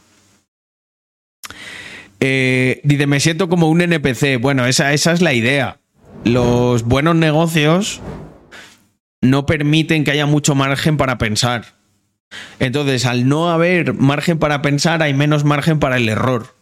Eh, 2.21 2.81
dice, 2.85 3.07
me 3.07 3.21
siento 3.21 3.49
como 3.49 3.69
un 3.69 3.81
NPC. 3.81 4.41
Bueno, 4.41 4.67
esa, 4.67 4.93
es 4.93 5.21
la 5.21 5.33
idea. 5.33 5.79
Los 6.25 6.83
buenos 6.83 7.17
negocios 7.17 8.01
no 9.21 9.47
permiten 9.47 10.05
que 10.05 10.11
haya 10.11 10.27
mucho 10.27 10.55
margen 10.55 10.97
para 10.97 11.19
pensar. 11.19 11.77
Entonces, 12.59 13.07
al 13.07 13.29
no 13.29 13.51
haber 13.51 13.95
margen 13.95 14.39
para 14.39 14.63
pensar, 14.63 15.03
hay 15.03 15.15
menos 15.15 15.45
margen 15.45 15.79
para 15.79 15.97
el 15.97 16.09
error. 16.09 16.55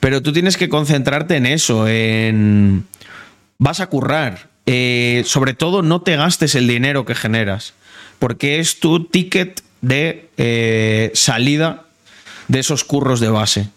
Pero 0.00 0.22
tú 0.22 0.32
tienes 0.32 0.56
que 0.56 0.68
concentrarte 0.68 1.36
en 1.36 1.46
eso, 1.46 1.86
en... 1.86 2.86
Vas 3.58 3.80
a 3.80 3.88
currar. 3.88 4.48
Eh, 4.64 5.22
sobre 5.26 5.52
todo, 5.52 5.82
no 5.82 6.00
te 6.02 6.16
gastes 6.16 6.54
el 6.54 6.66
dinero 6.66 7.04
que 7.04 7.14
generas, 7.14 7.74
porque 8.18 8.60
es 8.60 8.80
tu 8.80 9.04
ticket 9.04 9.62
de 9.80 10.30
eh, 10.36 11.10
salida 11.14 11.84
de 12.48 12.60
esos 12.60 12.84
curros 12.84 13.20
de 13.20 13.28
base. 13.28 13.68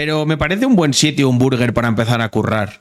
Pero 0.00 0.24
me 0.24 0.38
parece 0.38 0.64
un 0.64 0.76
buen 0.76 0.94
sitio 0.94 1.28
un 1.28 1.38
burger 1.38 1.74
para 1.74 1.88
empezar 1.88 2.22
a 2.22 2.30
currar. 2.30 2.80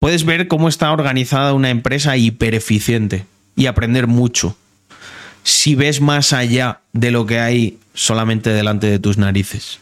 Puedes 0.00 0.24
ver 0.24 0.48
cómo 0.48 0.70
está 0.70 0.90
organizada 0.92 1.52
una 1.52 1.68
empresa 1.68 2.16
hiper 2.16 2.54
eficiente 2.54 3.26
y 3.54 3.66
aprender 3.66 4.06
mucho. 4.06 4.56
Si 5.42 5.74
ves 5.74 6.00
más 6.00 6.32
allá 6.32 6.80
de 6.94 7.10
lo 7.10 7.26
que 7.26 7.38
hay 7.38 7.78
solamente 7.92 8.48
delante 8.48 8.86
de 8.86 8.98
tus 8.98 9.18
narices. 9.18 9.80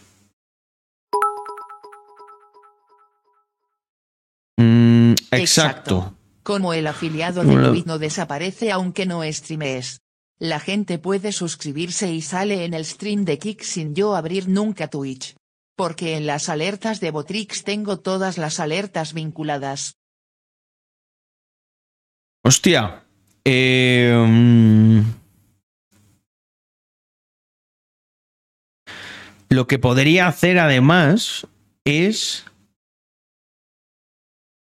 Mm, 4.57 5.13
exacto. 5.31 6.13
Como 6.43 6.73
el 6.73 6.87
afiliado 6.87 7.45
de 7.45 7.55
Twitch 7.55 7.85
no 7.85 7.97
desaparece 7.97 8.73
aunque 8.73 9.05
no 9.05 9.21
streames. 9.31 10.01
La 10.37 10.59
gente 10.59 10.99
puede 10.99 11.31
suscribirse 11.31 12.11
y 12.11 12.21
sale 12.21 12.65
en 12.65 12.73
el 12.73 12.83
stream 12.83 13.23
de 13.23 13.39
Kik 13.39 13.61
sin 13.61 13.95
yo 13.95 14.17
abrir 14.17 14.49
nunca 14.49 14.89
Twitch. 14.89 15.36
Porque 15.77 16.17
en 16.17 16.25
las 16.25 16.49
alertas 16.49 16.99
de 16.99 17.11
Botrix 17.11 17.63
tengo 17.63 17.99
todas 17.99 18.37
las 18.37 18.59
alertas 18.59 19.13
vinculadas. 19.13 19.95
Hostia. 22.43 23.03
Mm, 23.45 25.01
lo 29.49 29.67
que 29.67 29.79
podría 29.79 30.27
hacer 30.27 30.59
además 30.59 31.47
es. 31.85 32.45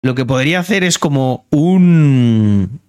Lo 0.03 0.15
que 0.15 0.25
podría 0.25 0.59
hacer 0.59 0.83
es 0.83 0.97
como 0.97 1.45
un. 1.51 2.79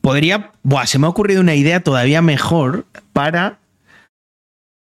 Podría. 0.00 0.52
Buah, 0.62 0.86
se 0.86 0.98
me 0.98 1.06
ha 1.06 1.10
ocurrido 1.10 1.40
una 1.40 1.54
idea 1.54 1.82
todavía 1.82 2.22
mejor 2.22 2.86
para 3.12 3.59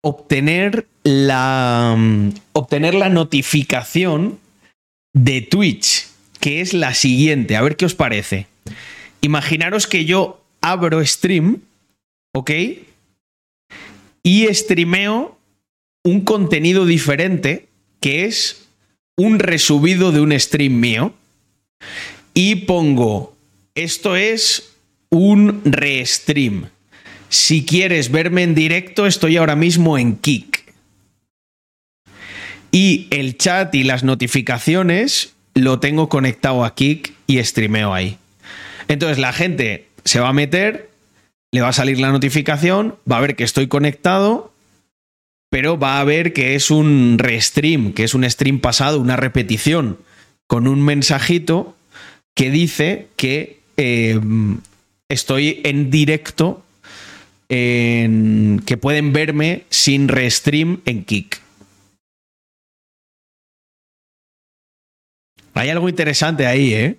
obtener 0.03 0.87
la. 1.05 1.95
mm, 1.97 2.31
Obtener 2.53 2.95
la 2.95 3.09
notificación 3.09 4.39
de 5.15 5.41
Twitch, 5.43 6.07
que 6.41 6.61
es 6.61 6.73
la 6.75 6.95
siguiente. 6.95 7.57
A 7.57 7.63
ver 7.63 7.77
qué 7.77 7.85
os 7.87 7.95
parece. 7.95 8.47
Imaginaros 9.21 9.87
que 9.87 10.05
yo 10.05 10.43
abro 10.61 11.05
stream, 11.05 11.63
¿ok? 12.35 12.51
Y 14.23 14.47
streameo 14.55 15.39
un 16.05 16.21
contenido 16.23 16.87
diferente, 16.87 17.69
que 18.01 18.25
es 18.25 18.69
un 19.17 19.39
resubido 19.39 20.13
de 20.13 20.21
un 20.21 20.39
stream 20.39 20.79
mío. 20.81 21.13
Y 22.35 22.57
pongo, 22.67 23.35
esto 23.75 24.15
es 24.17 24.73
un 25.11 25.63
restream. 25.65 26.69
Si 27.29 27.65
quieres 27.65 28.11
verme 28.11 28.43
en 28.43 28.55
directo, 28.55 29.07
estoy 29.07 29.37
ahora 29.37 29.57
mismo 29.57 29.99
en 29.99 30.17
Kik. 30.17 30.65
Y 32.71 33.07
el 33.11 33.37
chat 33.37 33.75
y 33.75 33.83
las 33.85 34.05
notificaciones 34.05 35.35
lo 35.55 35.81
tengo 35.81 36.09
conectado 36.09 36.65
a 36.65 36.75
Kik 36.75 37.13
y 37.27 37.43
streameo 37.43 37.93
ahí. 37.93 38.19
Entonces 38.89 39.19
la 39.19 39.33
gente 39.33 39.87
se 40.05 40.21
va 40.21 40.29
a 40.29 40.33
meter, 40.33 40.91
le 41.53 41.61
va 41.61 41.69
a 41.69 41.73
salir 41.73 42.01
la 42.01 42.13
notificación, 42.13 42.97
va 43.11 43.19
a 43.19 43.21
ver 43.21 43.37
que 43.37 43.45
estoy 43.45 43.69
conectado, 43.69 44.53
pero 45.51 45.79
va 45.79 46.01
a 46.01 46.05
ver 46.05 46.33
que 46.33 46.55
es 46.55 46.71
un 46.71 47.17
restream, 47.19 47.93
que 47.93 48.05
es 48.05 48.15
un 48.15 48.29
stream 48.29 48.61
pasado, 48.61 49.01
una 49.01 49.17
repetición. 49.17 49.99
con 50.47 50.67
un 50.67 50.83
mensajito 50.83 51.77
que 52.35 52.51
dice 52.51 53.09
que 53.17 53.61
eh, 53.77 54.19
estoy 55.11 55.61
en 55.63 55.91
directo, 55.91 56.65
en- 57.49 58.63
que 58.67 58.77
pueden 58.77 59.13
verme 59.13 59.65
sin 59.71 60.09
restream 60.09 60.81
en 60.85 61.05
Kik. 61.05 61.41
Hay 65.55 65.71
algo 65.71 65.89
interesante 65.89 66.47
ahí, 66.47 66.73
¿eh? 66.75 66.99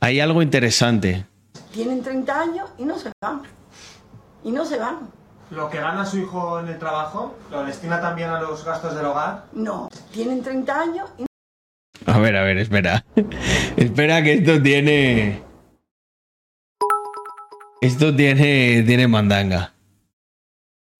Hay 0.00 0.20
algo 0.20 0.42
interesante. 0.42 1.24
Tienen 1.72 2.02
30 2.02 2.40
años 2.40 2.70
y 2.78 2.84
no 2.84 2.98
se 2.98 3.10
van. 3.20 3.42
Y 4.44 4.50
no 4.52 4.64
se 4.64 4.78
van. 4.78 5.10
¿Lo 5.50 5.68
que 5.68 5.78
gana 5.78 6.06
su 6.06 6.18
hijo 6.18 6.60
en 6.60 6.68
el 6.68 6.78
trabajo 6.78 7.36
lo 7.50 7.64
destina 7.64 8.00
también 8.00 8.30
a 8.30 8.40
los 8.40 8.64
gastos 8.64 8.94
del 8.94 9.04
hogar? 9.06 9.46
No. 9.52 9.88
Tienen 10.12 10.42
30 10.42 10.80
años 10.80 11.10
y 11.18 11.24
A 12.06 12.18
ver, 12.18 12.36
a 12.36 12.42
ver, 12.44 12.58
espera. 12.58 13.04
espera 13.76 14.22
que 14.22 14.34
esto 14.34 14.62
tiene. 14.62 15.42
Esto 17.82 18.14
tiene. 18.14 18.84
tiene 18.84 19.08
mandanga. 19.08 19.74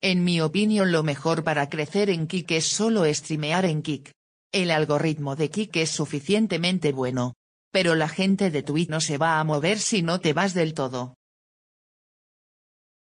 En 0.02 0.24
mi 0.24 0.40
opinión 0.40 0.90
lo 0.90 1.04
mejor 1.04 1.44
para 1.44 1.68
crecer 1.68 2.10
en 2.10 2.26
Kik 2.26 2.50
es 2.50 2.66
solo 2.66 3.04
streamear 3.14 3.64
en 3.66 3.82
Kik. 3.82 4.10
El 4.52 4.72
algoritmo 4.72 5.36
de 5.36 5.48
Kik 5.48 5.76
es 5.76 5.90
suficientemente 5.90 6.90
bueno. 6.90 7.34
Pero 7.70 7.94
la 7.94 8.08
gente 8.08 8.50
de 8.50 8.64
Twitch 8.64 8.88
no 8.88 9.00
se 9.00 9.16
va 9.16 9.38
a 9.38 9.44
mover 9.44 9.78
si 9.78 10.02
no 10.02 10.18
te 10.18 10.32
vas 10.32 10.54
del 10.54 10.74
todo. 10.74 11.14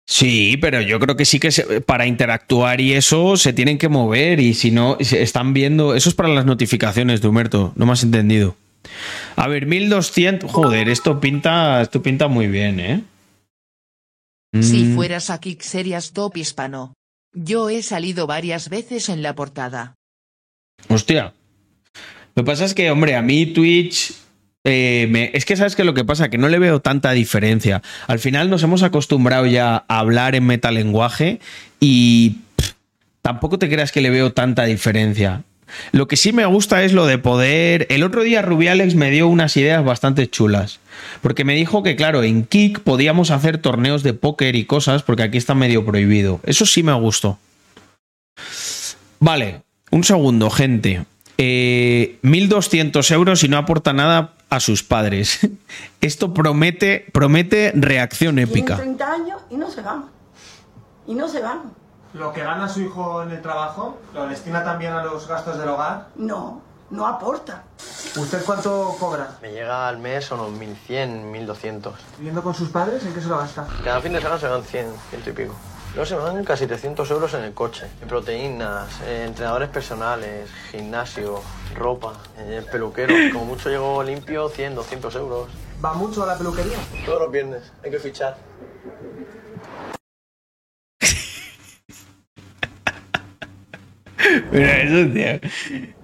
Sí, 0.06 0.58
pero 0.60 0.82
yo 0.82 1.00
creo 1.00 1.16
que 1.16 1.24
sí 1.24 1.40
que 1.40 1.50
se- 1.50 1.80
para 1.80 2.06
interactuar 2.06 2.82
y 2.82 2.92
eso 2.92 3.38
se 3.38 3.54
tienen 3.54 3.78
que 3.78 3.88
mover 3.88 4.38
y 4.40 4.52
si 4.52 4.70
no, 4.70 4.98
están 5.00 5.54
viendo... 5.54 5.94
Eso 5.94 6.10
es 6.10 6.14
para 6.14 6.28
las 6.28 6.44
notificaciones 6.44 7.22
de 7.22 7.28
Humerto, 7.28 7.72
no 7.76 7.86
me 7.86 7.92
has 7.92 8.02
entendido. 8.02 8.56
A 9.36 9.48
ver, 9.48 9.64
1200... 9.64 10.52
Joder, 10.52 10.90
esto 10.90 11.18
pinta, 11.18 11.80
esto 11.80 12.02
pinta 12.02 12.28
muy 12.28 12.46
bien, 12.46 12.78
¿eh? 12.78 13.02
Si 14.60 14.84
Mm, 14.84 14.94
fueras 14.94 15.30
a 15.30 15.40
Kik 15.40 15.62
serías 15.62 16.12
top 16.12 16.36
hispano. 16.36 16.94
Yo 17.32 17.68
he 17.70 17.82
salido 17.82 18.26
varias 18.26 18.68
veces 18.68 19.08
en 19.08 19.22
la 19.22 19.34
portada. 19.34 19.94
Hostia. 20.88 21.32
Lo 22.36 22.42
que 22.44 22.46
pasa 22.46 22.64
es 22.64 22.74
que, 22.74 22.90
hombre, 22.90 23.16
a 23.16 23.22
mí 23.22 23.46
Twitch... 23.46 24.12
eh, 24.66 25.06
me- 25.10 25.30
es 25.34 25.44
que 25.44 25.56
sabes 25.56 25.76
que 25.76 25.84
lo 25.84 25.92
que 25.94 26.04
pasa, 26.04 26.30
que 26.30 26.38
no 26.38 26.48
le 26.48 26.58
veo 26.58 26.80
tanta 26.80 27.10
diferencia. 27.12 27.82
Al 28.06 28.18
final 28.18 28.48
nos 28.48 28.62
hemos 28.62 28.82
acostumbrado 28.82 29.46
ya 29.46 29.84
a 29.88 29.98
hablar 29.98 30.34
en 30.34 30.46
metalenguaje 30.46 31.38
y 31.80 32.38
pff, 32.56 32.72
tampoco 33.22 33.58
te 33.58 33.68
creas 33.68 33.92
que 33.92 34.00
le 34.00 34.10
veo 34.10 34.32
tanta 34.32 34.64
diferencia. 34.64 35.42
Lo 35.92 36.08
que 36.08 36.16
sí 36.16 36.32
me 36.32 36.46
gusta 36.46 36.82
es 36.82 36.92
lo 36.92 37.06
de 37.06 37.18
poder. 37.18 37.86
El 37.90 38.02
otro 38.02 38.22
día 38.22 38.42
Rubialex 38.42 38.94
me 38.94 39.10
dio 39.10 39.28
unas 39.28 39.56
ideas 39.56 39.84
bastante 39.84 40.28
chulas. 40.28 40.80
Porque 41.22 41.44
me 41.44 41.54
dijo 41.54 41.82
que, 41.82 41.96
claro, 41.96 42.22
en 42.22 42.44
Kik 42.44 42.80
podíamos 42.80 43.30
hacer 43.30 43.58
torneos 43.58 44.02
de 44.02 44.14
póker 44.14 44.56
y 44.56 44.64
cosas, 44.64 45.02
porque 45.02 45.22
aquí 45.22 45.38
está 45.38 45.54
medio 45.54 45.84
prohibido. 45.84 46.40
Eso 46.44 46.66
sí 46.66 46.82
me 46.82 46.92
gustó. 46.94 47.38
Vale, 49.20 49.62
un 49.90 50.04
segundo, 50.04 50.50
gente. 50.50 51.04
Eh, 51.38 52.18
1.200 52.22 53.10
euros 53.12 53.42
y 53.42 53.48
no 53.48 53.58
aporta 53.58 53.92
nada 53.92 54.34
a 54.50 54.60
sus 54.60 54.82
padres. 54.82 55.40
Esto 56.00 56.34
promete, 56.34 57.06
promete 57.12 57.72
reacción 57.74 58.38
épica. 58.38 58.76
30 58.76 59.12
años 59.12 59.42
y 59.50 59.56
no 59.56 59.70
se 59.70 59.82
van. 59.82 60.06
Y 61.06 61.14
no 61.14 61.28
se 61.28 61.40
van. 61.40 61.83
¿Lo 62.14 62.32
que 62.32 62.44
gana 62.44 62.68
su 62.68 62.80
hijo 62.80 63.24
en 63.24 63.32
el 63.32 63.42
trabajo 63.42 63.98
lo 64.14 64.28
destina 64.28 64.62
también 64.62 64.92
a 64.92 65.02
los 65.02 65.26
gastos 65.26 65.58
del 65.58 65.68
hogar? 65.68 66.06
No. 66.14 66.62
No 66.90 67.08
aporta. 67.08 67.64
¿Usted 68.16 68.44
cuánto 68.44 68.94
cobra? 69.00 69.36
Me 69.42 69.50
llega 69.50 69.88
al 69.88 69.98
mes 69.98 70.30
unos 70.30 70.52
1100, 70.52 71.32
1200. 71.32 71.94
¿Viviendo 72.18 72.40
con 72.40 72.54
sus 72.54 72.68
padres? 72.68 73.04
¿En 73.04 73.12
qué 73.12 73.20
se 73.20 73.26
lo 73.26 73.38
gasta? 73.38 73.66
Cada 73.82 74.00
fin 74.00 74.12
de 74.12 74.20
semana 74.20 74.38
se 74.38 74.46
van 74.46 74.62
100, 74.62 74.94
ciento 75.10 75.30
y 75.30 75.32
pico. 75.32 75.54
Luego 75.94 76.06
se 76.06 76.14
me 76.14 76.22
van 76.22 76.44
casi 76.44 76.68
300 76.68 77.10
euros 77.10 77.34
en 77.34 77.42
el 77.44 77.52
coche. 77.52 77.88
En 78.00 78.06
proteínas, 78.06 79.00
eh, 79.02 79.24
entrenadores 79.26 79.70
personales, 79.70 80.50
gimnasio, 80.70 81.40
ropa, 81.74 82.12
eh, 82.38 82.64
peluquero. 82.70 83.12
Como 83.32 83.46
mucho 83.46 83.70
llego 83.70 84.04
limpio 84.04 84.48
100, 84.48 84.76
200 84.76 85.16
euros. 85.16 85.48
¿Va 85.84 85.94
mucho 85.94 86.22
a 86.22 86.26
la 86.26 86.38
peluquería? 86.38 86.78
Todos 87.04 87.22
los 87.22 87.32
viernes, 87.32 87.72
hay 87.82 87.90
que 87.90 87.98
fichar. 87.98 88.36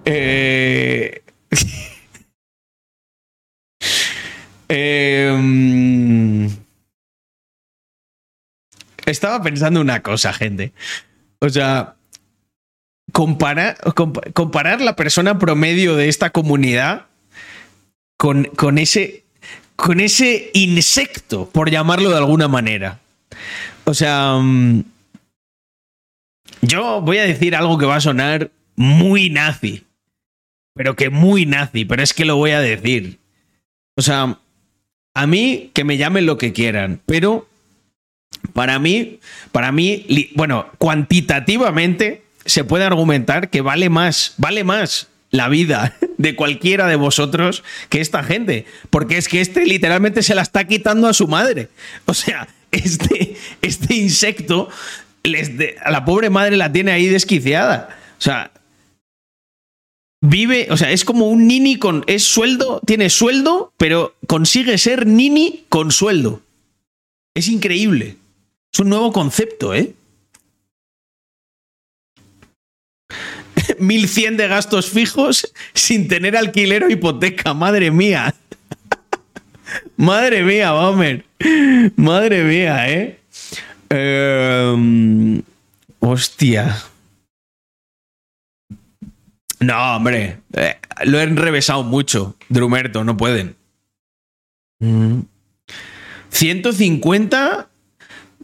Eh... 0.05 1.21
Em, 4.73 6.47
Estaba 9.05 9.41
pensando 9.43 9.81
una 9.81 10.01
cosa, 10.01 10.31
gente. 10.31 10.71
O 11.39 11.49
sea, 11.49 11.95
comparar, 13.11 13.77
compa- 13.95 14.31
comparar 14.33 14.79
la 14.79 14.95
persona 14.95 15.37
promedio 15.39 15.95
de 15.95 16.07
esta 16.07 16.29
comunidad 16.29 17.07
con, 18.17 18.45
con 18.55 18.77
ese, 18.77 19.25
con 19.75 19.99
ese 19.99 20.51
insecto, 20.53 21.49
por 21.49 21.69
llamarlo 21.71 22.09
de 22.11 22.17
alguna 22.17 22.47
manera. 22.47 22.99
O 23.85 23.93
sea, 23.93 24.37
mm, 24.39 24.83
yo 26.61 27.01
voy 27.01 27.17
a 27.17 27.25
decir 27.25 27.55
algo 27.55 27.77
que 27.77 27.85
va 27.85 27.97
a 27.97 28.01
sonar 28.01 28.51
muy 28.75 29.29
nazi. 29.29 29.85
Pero 30.73 30.95
que 30.95 31.09
muy 31.09 31.45
nazi, 31.45 31.85
pero 31.85 32.01
es 32.01 32.13
que 32.13 32.25
lo 32.25 32.37
voy 32.37 32.51
a 32.51 32.61
decir. 32.61 33.19
O 33.97 34.01
sea, 34.01 34.39
a 35.13 35.27
mí 35.27 35.71
que 35.73 35.83
me 35.83 35.97
llamen 35.97 36.25
lo 36.25 36.37
que 36.37 36.53
quieran, 36.53 37.01
pero 37.05 37.47
para 38.53 38.79
mí, 38.79 39.19
para 39.51 39.71
mí, 39.71 40.31
bueno, 40.35 40.67
cuantitativamente 40.77 42.23
se 42.45 42.63
puede 42.63 42.85
argumentar 42.85 43.49
que 43.49 43.61
vale 43.61 43.89
más, 43.89 44.33
vale 44.37 44.63
más 44.63 45.09
la 45.29 45.49
vida 45.49 45.95
de 46.17 46.35
cualquiera 46.35 46.87
de 46.87 46.95
vosotros 46.95 47.63
que 47.89 48.01
esta 48.01 48.23
gente, 48.23 48.65
porque 48.89 49.17
es 49.17 49.27
que 49.27 49.41
este 49.41 49.65
literalmente 49.65 50.23
se 50.23 50.35
la 50.35 50.41
está 50.41 50.65
quitando 50.65 51.07
a 51.07 51.13
su 51.13 51.27
madre. 51.27 51.69
O 52.05 52.13
sea, 52.13 52.47
este, 52.71 53.35
este 53.61 53.95
insecto 53.95 54.69
a 55.83 55.91
la 55.91 56.05
pobre 56.05 56.29
madre 56.29 56.57
la 56.57 56.71
tiene 56.71 56.91
ahí 56.91 57.07
desquiciada. 57.07 57.97
O 58.17 58.21
sea, 58.21 58.51
vive, 60.21 60.67
o 60.69 60.77
sea, 60.77 60.91
es 60.91 61.03
como 61.05 61.27
un 61.27 61.47
nini 61.47 61.77
con 61.77 62.03
es 62.07 62.23
sueldo, 62.23 62.81
tiene 62.85 63.09
sueldo, 63.09 63.73
pero 63.77 64.15
consigue 64.27 64.77
ser 64.77 65.07
nini 65.07 65.65
con 65.69 65.91
sueldo. 65.91 66.41
Es 67.33 67.47
increíble. 67.47 68.17
Es 68.73 68.79
un 68.79 68.89
nuevo 68.89 69.11
concepto, 69.11 69.73
¿eh? 69.73 69.93
1100 73.79 74.37
de 74.37 74.47
gastos 74.47 74.89
fijos 74.89 75.51
sin 75.73 76.07
tener 76.07 76.37
alquiler 76.37 76.83
o 76.83 76.89
hipoteca, 76.89 77.53
madre 77.53 77.91
mía. 77.91 78.35
madre 79.97 80.43
mía, 80.43 80.73
Homer. 80.73 81.25
Madre 81.95 82.43
mía, 82.43 82.89
¿eh? 82.89 83.20
Em, 83.93 85.41
hostia. 85.99 86.81
No, 89.59 89.95
hombre. 89.95 90.39
eh, 90.53 90.77
lo 91.05 91.19
he 91.19 91.23
enrevesado 91.23 91.83
mucho. 91.83 92.35
Drumerto, 92.49 93.03
no 93.03 93.17
pueden. 93.17 93.55
Mm. 94.79 95.21
150 96.29 97.67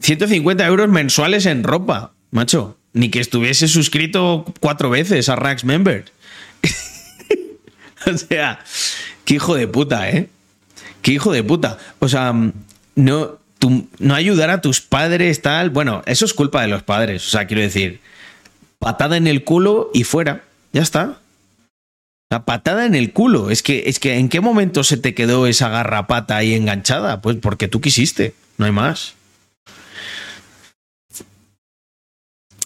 150 0.02 0.66
euros 0.68 0.90
mensuales 0.90 1.46
en 1.46 1.64
ropa, 1.64 2.14
macho. 2.32 2.78
Ni 2.94 3.10
que 3.10 3.20
estuviese 3.20 3.68
suscrito 3.68 4.46
cuatro 4.60 4.90
veces 4.90 5.30
a 5.30 5.36
Rax 5.36 5.64
Member. 5.64 6.06
o 8.06 8.18
sea, 8.18 8.60
qué 9.26 9.36
hijo 9.36 9.56
de 9.56 9.68
puta, 9.68 10.10
¿eh? 10.10 10.30
Qué 11.02 11.14
hijo 11.14 11.32
de 11.32 11.44
puta. 11.44 11.78
O 12.00 12.08
sea, 12.10 12.34
no, 12.96 13.40
no 14.00 14.16
ayudar 14.16 14.50
a 14.50 14.62
tus 14.62 14.82
padres, 14.82 15.42
tal. 15.42 15.70
Bueno, 15.70 16.02
eso 16.06 16.26
es 16.26 16.34
culpa 16.34 16.62
de 16.62 16.68
los 16.68 16.84
padres. 16.84 17.26
O 17.26 17.30
sea, 17.30 17.48
quiero 17.48 17.62
decir, 17.62 18.00
patada 18.80 19.18
en 19.18 19.28
el 19.28 19.44
culo 19.44 19.90
y 19.94 20.04
fuera. 20.04 20.44
Ya 20.74 20.82
está. 20.82 21.20
La 22.30 22.44
patada 22.46 22.86
en 22.86 22.94
el 22.96 23.14
culo. 23.14 23.50
Es 23.50 23.64
que, 23.64 23.84
es 23.88 24.00
que, 24.00 24.18
¿en 24.18 24.28
qué 24.30 24.42
momento 24.42 24.84
se 24.84 24.98
te 24.98 25.14
quedó 25.16 25.48
esa 25.48 25.70
garrapata 25.70 26.36
ahí 26.36 26.54
enganchada? 26.54 27.22
Pues 27.22 27.38
porque 27.38 27.68
tú 27.68 27.80
quisiste. 27.82 28.34
No 28.58 28.66
hay 28.66 28.72
más. 28.72 29.14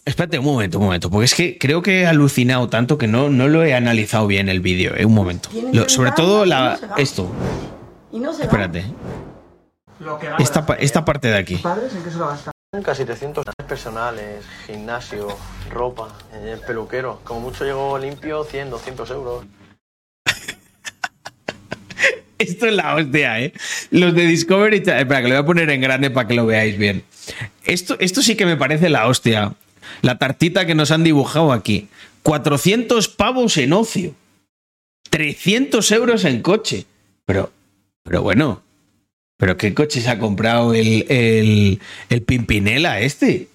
Espérate 0.03 0.39
un 0.39 0.45
momento, 0.45 0.79
un 0.79 0.85
momento, 0.85 1.11
porque 1.11 1.25
es 1.25 1.35
que 1.35 1.57
creo 1.59 1.83
que 1.83 2.01
he 2.01 2.05
alucinado 2.07 2.69
tanto 2.69 2.97
que 2.97 3.07
no, 3.07 3.29
no 3.29 3.47
lo 3.47 3.63
he 3.63 3.75
analizado 3.75 4.25
bien 4.25 4.49
el 4.49 4.59
vídeo. 4.59 4.95
eh, 4.97 5.05
un 5.05 5.13
momento. 5.13 5.49
Lo- 5.71 5.87
sobre 5.89 6.09
30 6.11 6.15
todo 6.15 6.45
la, 6.45 6.79
esto. 6.97 7.31
Y 8.11 8.17
no 8.19 8.33
se 8.33 8.39
van. 8.39 8.47
Espérate. 8.47 8.85
Esta, 10.39 10.65
esta 10.79 11.05
parte 11.05 11.27
de 11.27 11.37
aquí. 11.37 11.57
padres, 11.57 11.93
¿en 11.93 12.03
qué 12.03 12.09
se 12.11 12.17
lo 12.17 12.27
gasta? 12.27 12.51
Casi 12.83 13.03
300 13.05 13.43
personales, 13.67 14.45
gimnasio, 14.65 15.27
ropa, 15.69 16.07
eh, 16.33 16.57
peluquero. 16.65 17.19
Como 17.23 17.41
mucho 17.41 17.65
llego 17.65 17.97
limpio 17.99 18.43
100, 18.45 18.69
200 18.69 19.11
euros. 19.11 19.45
Esto 22.37 22.65
es 22.65 22.73
la 22.73 22.95
hostia, 22.95 23.39
¿eh? 23.41 23.53
Los 23.91 24.15
de 24.15 24.25
Discovery. 24.25 24.81
Channel- 24.81 25.01
Espera, 25.01 25.21
que 25.21 25.27
lo 25.27 25.35
voy 25.35 25.43
a 25.43 25.45
poner 25.45 25.69
en 25.69 25.81
grande 25.81 26.09
para 26.09 26.27
que 26.27 26.33
lo 26.33 26.45
veáis 26.45 26.77
bien. 26.77 27.03
Esto, 27.65 27.97
esto 27.99 28.21
sí 28.21 28.35
que 28.35 28.45
me 28.45 28.57
parece 28.57 28.89
la 28.89 29.07
hostia. 29.07 29.53
La 30.01 30.17
tartita 30.17 30.65
que 30.65 30.73
nos 30.73 30.89
han 30.91 31.03
dibujado 31.03 31.51
aquí. 31.51 31.89
400 32.23 33.09
pavos 33.09 33.57
en 33.57 33.73
ocio. 33.73 34.15
300 35.11 35.91
euros 35.91 36.25
en 36.25 36.41
coche. 36.41 36.85
Pero, 37.25 37.51
pero 38.03 38.23
bueno. 38.23 38.63
¿Pero 39.41 39.57
qué 39.57 39.73
coche 39.73 40.01
se 40.01 40.09
ha 40.11 40.19
comprado 40.19 40.75
el, 40.75 41.07
el, 41.09 41.79
el 42.09 42.21
Pimpinela 42.21 42.99
este? 42.99 43.47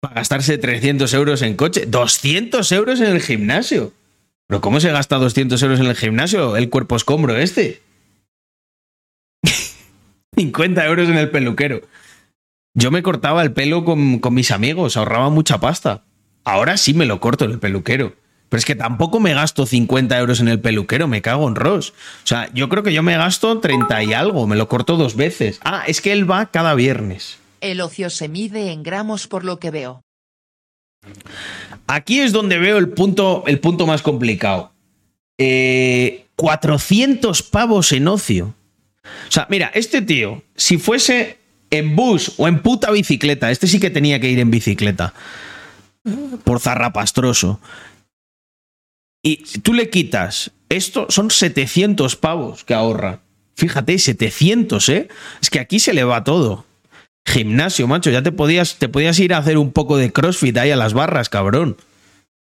Para 0.00 0.14
gastarse 0.14 0.56
300 0.56 1.12
euros 1.12 1.42
en 1.42 1.56
coche. 1.56 1.84
200 1.84 2.72
euros 2.72 3.02
en 3.02 3.08
el 3.08 3.20
gimnasio. 3.20 3.92
¿Pero 4.46 4.62
cómo 4.62 4.80
se 4.80 4.90
gasta 4.90 5.16
200 5.16 5.62
euros 5.62 5.78
en 5.78 5.86
el 5.88 5.94
gimnasio? 5.94 6.56
El 6.56 6.70
cuerpo 6.70 6.96
escombro 6.96 7.36
este. 7.36 7.82
50 10.36 10.86
euros 10.86 11.10
en 11.10 11.18
el 11.18 11.28
peluquero. 11.28 11.82
Yo 12.72 12.90
me 12.90 13.02
cortaba 13.02 13.42
el 13.42 13.52
pelo 13.52 13.84
con, 13.84 14.20
con 14.20 14.32
mis 14.32 14.50
amigos, 14.50 14.96
ahorraba 14.96 15.28
mucha 15.28 15.60
pasta. 15.60 16.04
Ahora 16.44 16.78
sí 16.78 16.94
me 16.94 17.04
lo 17.04 17.20
corto 17.20 17.44
en 17.44 17.50
el 17.50 17.58
peluquero. 17.58 18.14
Pero 18.48 18.58
es 18.58 18.64
que 18.64 18.74
tampoco 18.74 19.18
me 19.18 19.34
gasto 19.34 19.66
50 19.66 20.18
euros 20.18 20.40
en 20.40 20.48
el 20.48 20.60
peluquero, 20.60 21.08
me 21.08 21.22
cago 21.22 21.48
en 21.48 21.56
Ross. 21.56 21.90
O 21.90 22.26
sea, 22.26 22.48
yo 22.54 22.68
creo 22.68 22.82
que 22.82 22.92
yo 22.92 23.02
me 23.02 23.16
gasto 23.16 23.58
30 23.58 24.04
y 24.04 24.12
algo, 24.12 24.46
me 24.46 24.56
lo 24.56 24.68
corto 24.68 24.96
dos 24.96 25.16
veces. 25.16 25.60
Ah, 25.64 25.82
es 25.86 26.00
que 26.00 26.12
él 26.12 26.30
va 26.30 26.46
cada 26.46 26.74
viernes. 26.74 27.38
El 27.60 27.80
ocio 27.80 28.10
se 28.10 28.28
mide 28.28 28.70
en 28.70 28.82
gramos 28.82 29.26
por 29.26 29.44
lo 29.44 29.58
que 29.58 29.70
veo. 29.70 30.02
Aquí 31.86 32.20
es 32.20 32.32
donde 32.32 32.58
veo 32.58 32.78
el 32.78 32.90
punto, 32.90 33.44
el 33.46 33.58
punto 33.60 33.86
más 33.86 34.02
complicado. 34.02 34.72
Eh, 35.38 36.26
400 36.36 37.42
pavos 37.42 37.92
en 37.92 38.08
ocio. 38.08 38.54
O 39.28 39.32
sea, 39.32 39.46
mira, 39.50 39.70
este 39.74 40.02
tío, 40.02 40.42
si 40.54 40.78
fuese 40.78 41.38
en 41.70 41.96
bus 41.96 42.34
o 42.38 42.48
en 42.48 42.60
puta 42.60 42.90
bicicleta, 42.90 43.50
este 43.50 43.66
sí 43.66 43.80
que 43.80 43.90
tenía 43.90 44.20
que 44.20 44.30
ir 44.30 44.38
en 44.38 44.50
bicicleta. 44.50 45.14
Por 46.44 46.60
zarrapastroso. 46.60 47.60
Y 49.26 49.38
tú 49.58 49.74
le 49.74 49.90
quitas 49.90 50.52
esto, 50.68 51.06
son 51.08 51.32
700 51.32 52.14
pavos 52.14 52.62
que 52.62 52.74
ahorra. 52.74 53.22
Fíjate, 53.56 53.98
700, 53.98 54.88
¿eh? 54.88 55.08
Es 55.42 55.50
que 55.50 55.58
aquí 55.58 55.80
se 55.80 55.92
le 55.94 56.04
va 56.04 56.22
todo. 56.22 56.64
Gimnasio, 57.26 57.88
macho, 57.88 58.10
ya 58.10 58.22
te 58.22 58.30
podías, 58.30 58.76
te 58.76 58.88
podías 58.88 59.18
ir 59.18 59.34
a 59.34 59.38
hacer 59.38 59.58
un 59.58 59.72
poco 59.72 59.96
de 59.96 60.12
crossfit 60.12 60.56
ahí 60.58 60.70
a 60.70 60.76
las 60.76 60.94
barras, 60.94 61.28
cabrón. 61.28 61.76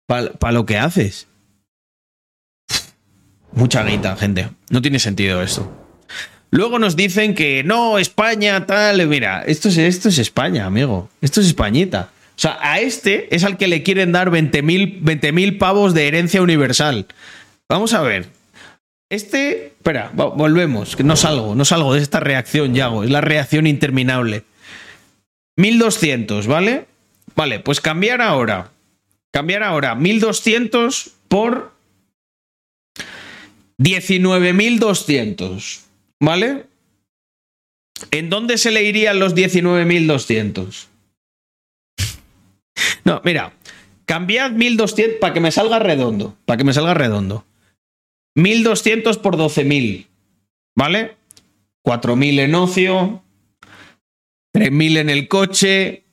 Para 0.07 0.53
lo 0.53 0.65
que 0.65 0.79
haces. 0.79 1.27
Mucha 3.51 3.83
guita, 3.83 4.15
gente. 4.15 4.51
No 4.69 4.81
tiene 4.81 5.01
sentido 5.01 5.43
esto. 5.43 5.69
Luego 6.53 6.79
nos 6.79 6.95
dicen 6.95 7.35
que 7.35 7.65
no, 7.65 7.99
España, 7.99 8.65
tal. 8.67 9.05
Mira, 9.09 9.43
esto 9.43 9.71
es, 9.71 9.77
esto 9.77 10.09
es 10.09 10.19
España, 10.19 10.67
amigo. 10.67 11.11
Esto 11.21 11.41
es 11.41 11.49
Españita. 11.49 12.11
O 12.41 12.43
sea, 12.43 12.57
a 12.63 12.81
este 12.81 13.35
es 13.37 13.45
al 13.45 13.59
que 13.59 13.69
le 13.69 13.83
quieren 13.83 14.13
dar 14.13 14.31
20.000 14.31 15.03
20.000 15.03 15.59
pavos 15.59 15.93
de 15.93 16.09
herencia 16.09 16.41
universal. 16.41 17.07
Vamos 17.69 17.93
a 17.93 18.01
ver. 18.01 18.29
Este. 19.11 19.67
Espera, 19.67 20.11
vo- 20.17 20.35
volvemos. 20.35 20.97
Que 20.97 21.05
no 21.05 21.17
salgo, 21.17 21.55
no 21.55 21.67
salgo 21.67 21.93
de 21.93 22.01
esta 22.01 22.19
reacción, 22.19 22.75
Yago. 22.75 23.05
Es 23.05 23.11
la 23.11 23.21
reacción 23.21 23.67
interminable. 23.67 24.45
1200, 25.59 26.47
¿vale? 26.47 26.87
Vale, 27.37 27.61
pues 27.61 27.83
cambiar 27.83 28.23
ahora. 28.23 28.71
Cambiar 29.33 29.63
ahora 29.63 29.95
1200 29.95 31.11
por 31.29 31.75
19.200, 33.79 35.81
¿vale? 36.21 36.67
¿En 38.11 38.31
dónde 38.31 38.59
se 38.59 38.71
le 38.71 38.85
irían 38.85 39.19
los 39.19 39.35
19.200? 39.35 40.87
No, 43.11 43.21
mira, 43.25 43.53
cambiad 44.05 44.53
1.200 44.53 45.19
para 45.19 45.35
que 45.35 45.41
me 45.41 45.51
salga 45.51 45.81
redondo, 45.81 46.37
para 46.45 46.59
que 46.59 46.63
me 46.63 46.73
salga 46.73 46.95
redondo. 46.95 47.45
1.200 48.37 49.21
por 49.21 49.37
12.000, 49.37 50.07
¿vale? 50.77 51.17
4.000 51.85 52.39
en 52.39 52.55
ocio, 52.55 53.25
3.000 54.55 54.99
en 54.99 55.11
el 55.11 55.27
coche, 55.27 56.05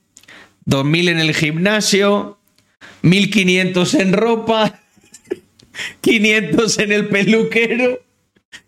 2.000 0.65 1.09
en 1.09 1.19
el 1.19 1.35
gimnasio, 1.35 2.39
1.500 3.03 3.99
en 3.99 4.13
ropa, 4.13 4.81
500 6.01 6.79
en 6.79 6.91
el 6.91 7.09
peluquero 7.09 7.99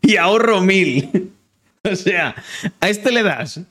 y 0.04 0.18
ahorro 0.18 0.62
1.000. 0.62 1.32
O 1.90 1.96
sea, 1.96 2.36
a 2.82 2.90
este 2.90 3.10
le 3.10 3.24
das. 3.24 3.62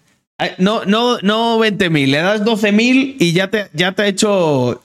No, 0.59 0.85
no, 0.85 1.19
no 1.23 1.59
20.000, 1.59 2.07
le 2.07 2.19
das 2.19 2.43
12.000 2.45 3.17
y 3.19 3.33
ya 3.33 3.51
te, 3.51 3.69
ya 3.73 3.93
te 3.93 4.03
ha 4.03 4.07
hecho. 4.07 4.83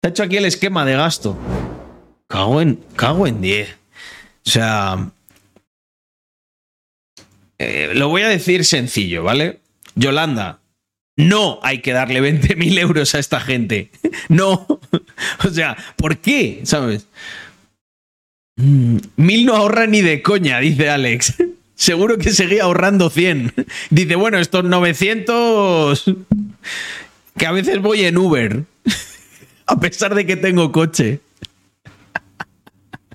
Te 0.00 0.08
ha 0.08 0.10
hecho 0.10 0.22
aquí 0.24 0.36
el 0.36 0.44
esquema 0.46 0.84
de 0.84 0.94
gasto. 0.96 1.36
Cago 2.28 2.60
en, 2.60 2.80
cago 2.96 3.26
en 3.26 3.40
10. 3.40 3.68
O 4.46 4.50
sea. 4.50 5.10
eh, 7.58 7.92
lo 7.94 8.08
voy 8.08 8.22
a 8.22 8.28
decir 8.28 8.64
sencillo, 8.64 9.22
¿vale? 9.22 9.60
Yolanda, 9.94 10.58
no 11.16 11.58
hay 11.62 11.80
que 11.80 11.92
darle 11.92 12.20
20.000 12.20 12.78
euros 12.78 13.14
a 13.14 13.18
esta 13.18 13.40
gente. 13.40 13.90
No. 14.28 14.66
O 15.46 15.50
sea, 15.50 15.76
¿por 15.96 16.18
qué? 16.18 16.60
¿Sabes? 16.64 17.06
Mm, 18.56 18.98
Mil 19.16 19.46
no 19.46 19.54
ahorra 19.54 19.86
ni 19.86 20.00
de 20.00 20.20
coña, 20.22 20.58
dice 20.58 20.88
Alex. 20.90 21.34
Seguro 21.78 22.18
que 22.18 22.32
seguía 22.32 22.64
ahorrando 22.64 23.08
100. 23.08 23.54
Dice, 23.90 24.16
bueno, 24.16 24.38
estos 24.38 24.64
900 24.64 26.04
que 27.36 27.46
a 27.46 27.52
veces 27.52 27.80
voy 27.80 28.04
en 28.04 28.18
Uber, 28.18 28.64
a 29.66 29.78
pesar 29.78 30.16
de 30.16 30.26
que 30.26 30.34
tengo 30.34 30.72
coche. 30.72 31.20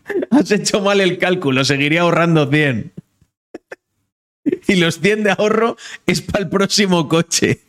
Has 0.31 0.49
hecho 0.51 0.79
mal 0.79 1.01
el 1.01 1.17
cálculo, 1.17 1.65
seguiría 1.65 2.01
ahorrando 2.01 2.49
100. 2.49 2.93
Y 4.69 4.75
los 4.75 5.01
100 5.01 5.23
de 5.25 5.31
ahorro 5.31 5.75
es 6.05 6.21
para 6.21 6.45
el 6.45 6.49
próximo 6.49 7.09
coche. 7.09 7.59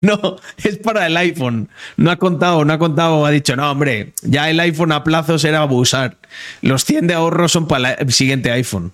No, 0.00 0.36
es 0.58 0.78
para 0.78 1.08
el 1.08 1.16
iPhone. 1.16 1.68
No 1.96 2.12
ha 2.12 2.16
contado, 2.18 2.64
no 2.64 2.72
ha 2.72 2.78
contado, 2.78 3.26
ha 3.26 3.30
dicho, 3.30 3.56
no, 3.56 3.68
hombre, 3.68 4.12
ya 4.22 4.48
el 4.48 4.60
iPhone 4.60 4.92
a 4.92 5.02
plazo 5.02 5.40
será 5.40 5.62
abusar. 5.62 6.18
Los 6.60 6.84
100 6.84 7.08
de 7.08 7.14
ahorro 7.14 7.48
son 7.48 7.66
para 7.66 7.94
el 7.94 8.12
siguiente 8.12 8.52
iPhone. 8.52 8.92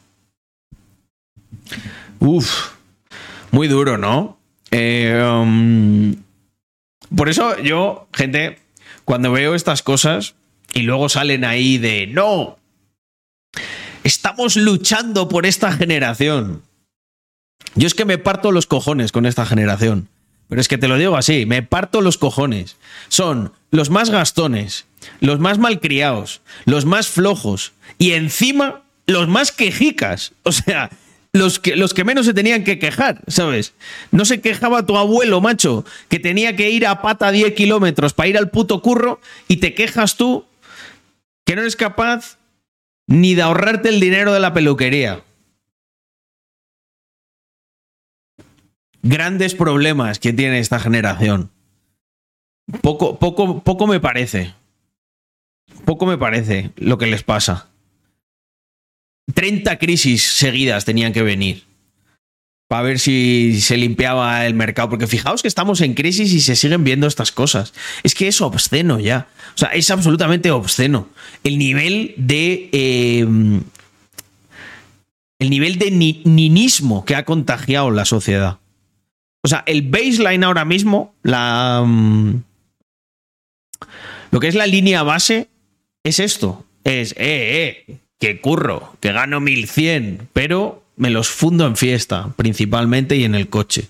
Uf, 2.20 2.70
muy 3.50 3.68
duro, 3.68 3.98
¿no? 3.98 4.38
Eh, 4.70 5.22
um, 5.22 6.14
por 7.14 7.28
eso 7.28 7.58
yo, 7.60 8.08
gente, 8.12 8.58
cuando 9.04 9.32
veo 9.32 9.54
estas 9.54 9.82
cosas 9.82 10.34
y 10.74 10.82
luego 10.82 11.08
salen 11.08 11.44
ahí 11.44 11.78
de, 11.78 12.06
no, 12.06 12.58
estamos 14.04 14.56
luchando 14.56 15.28
por 15.28 15.46
esta 15.46 15.72
generación. 15.72 16.62
Yo 17.74 17.86
es 17.86 17.94
que 17.94 18.04
me 18.04 18.18
parto 18.18 18.52
los 18.52 18.66
cojones 18.66 19.12
con 19.12 19.26
esta 19.26 19.46
generación. 19.46 20.08
Pero 20.48 20.60
es 20.60 20.68
que 20.68 20.78
te 20.78 20.88
lo 20.88 20.96
digo 20.96 21.16
así, 21.16 21.44
me 21.46 21.62
parto 21.62 22.00
los 22.00 22.16
cojones. 22.16 22.76
Son 23.08 23.52
los 23.70 23.90
más 23.90 24.10
gastones, 24.10 24.86
los 25.20 25.40
más 25.40 25.58
malcriados, 25.58 26.40
los 26.64 26.86
más 26.86 27.08
flojos 27.08 27.72
y 27.98 28.12
encima 28.12 28.82
los 29.06 29.28
más 29.28 29.52
quejicas. 29.52 30.32
O 30.42 30.52
sea, 30.52 30.90
los 31.38 31.58
que, 31.58 32.04
menos 32.04 32.26
se 32.26 32.34
tenían 32.34 32.64
que 32.64 32.78
quejar, 32.78 33.22
¿sabes? 33.26 33.74
No 34.10 34.24
se 34.24 34.40
quejaba 34.40 34.86
tu 34.86 34.96
abuelo, 34.96 35.40
macho, 35.40 35.84
que 36.08 36.18
tenía 36.18 36.56
que 36.56 36.70
ir 36.70 36.86
a 36.86 37.02
pata 37.02 37.30
10 37.30 37.54
kilómetros 37.54 38.14
para 38.14 38.28
ir 38.28 38.38
al 38.38 38.50
puto 38.50 38.82
curro 38.82 39.20
y 39.46 39.56
te 39.58 39.74
quejas 39.74 40.16
tú 40.16 40.44
que 41.44 41.56
no 41.56 41.62
eres 41.62 41.76
capaz 41.76 42.38
ni 43.06 43.34
de 43.34 43.42
ahorrarte 43.42 43.88
el 43.88 44.00
dinero 44.00 44.32
de 44.34 44.40
la 44.40 44.52
peluquería. 44.52 45.22
Grandes 49.02 49.54
problemas 49.54 50.18
que 50.18 50.32
tiene 50.32 50.58
esta 50.58 50.78
generación. 50.78 51.50
Poco, 52.82 53.18
poco, 53.18 53.62
poco 53.62 53.86
me 53.86 54.00
parece. 54.00 54.54
Poco 55.84 56.04
me 56.04 56.18
parece 56.18 56.72
lo 56.76 56.98
que 56.98 57.06
les 57.06 57.22
pasa. 57.22 57.68
30 59.34 59.78
crisis 59.78 60.22
seguidas 60.24 60.84
tenían 60.84 61.12
que 61.12 61.22
venir 61.22 61.64
para 62.68 62.82
ver 62.82 62.98
si 62.98 63.60
se 63.60 63.76
limpiaba 63.76 64.46
el 64.46 64.54
mercado. 64.54 64.90
Porque 64.90 65.06
fijaos 65.06 65.42
que 65.42 65.48
estamos 65.48 65.80
en 65.80 65.94
crisis 65.94 66.32
y 66.32 66.40
se 66.40 66.54
siguen 66.56 66.84
viendo 66.84 67.06
estas 67.06 67.32
cosas. 67.32 67.72
Es 68.02 68.14
que 68.14 68.28
es 68.28 68.40
obsceno 68.40 69.00
ya. 69.00 69.28
O 69.54 69.58
sea, 69.58 69.68
es 69.70 69.90
absolutamente 69.90 70.50
obsceno. 70.50 71.08
El 71.44 71.58
nivel 71.58 72.14
de. 72.16 72.68
eh, 72.72 73.26
el 75.40 75.50
nivel 75.50 75.78
de 75.78 75.90
ni- 75.92 76.22
ninismo 76.24 77.04
que 77.04 77.14
ha 77.14 77.24
contagiado 77.24 77.90
la 77.90 78.04
sociedad. 78.04 78.58
O 79.44 79.48
sea, 79.48 79.62
el 79.66 79.82
baseline 79.82 80.44
ahora 80.44 80.64
mismo, 80.64 81.14
la. 81.22 81.82
mm, 81.86 82.42
lo 84.30 84.40
que 84.40 84.48
es 84.48 84.54
la 84.54 84.66
línea 84.66 85.02
base, 85.04 85.48
es 86.04 86.18
esto. 86.18 86.66
Es, 86.84 87.12
eh, 87.12 87.84
eh. 87.88 87.98
Que 88.18 88.40
curro, 88.40 88.96
que 89.00 89.12
gano 89.12 89.40
1100, 89.40 90.28
pero 90.32 90.84
me 90.96 91.10
los 91.10 91.28
fundo 91.28 91.66
en 91.66 91.76
fiesta, 91.76 92.32
principalmente 92.36 93.16
y 93.16 93.24
en 93.24 93.34
el 93.34 93.48
coche. 93.48 93.88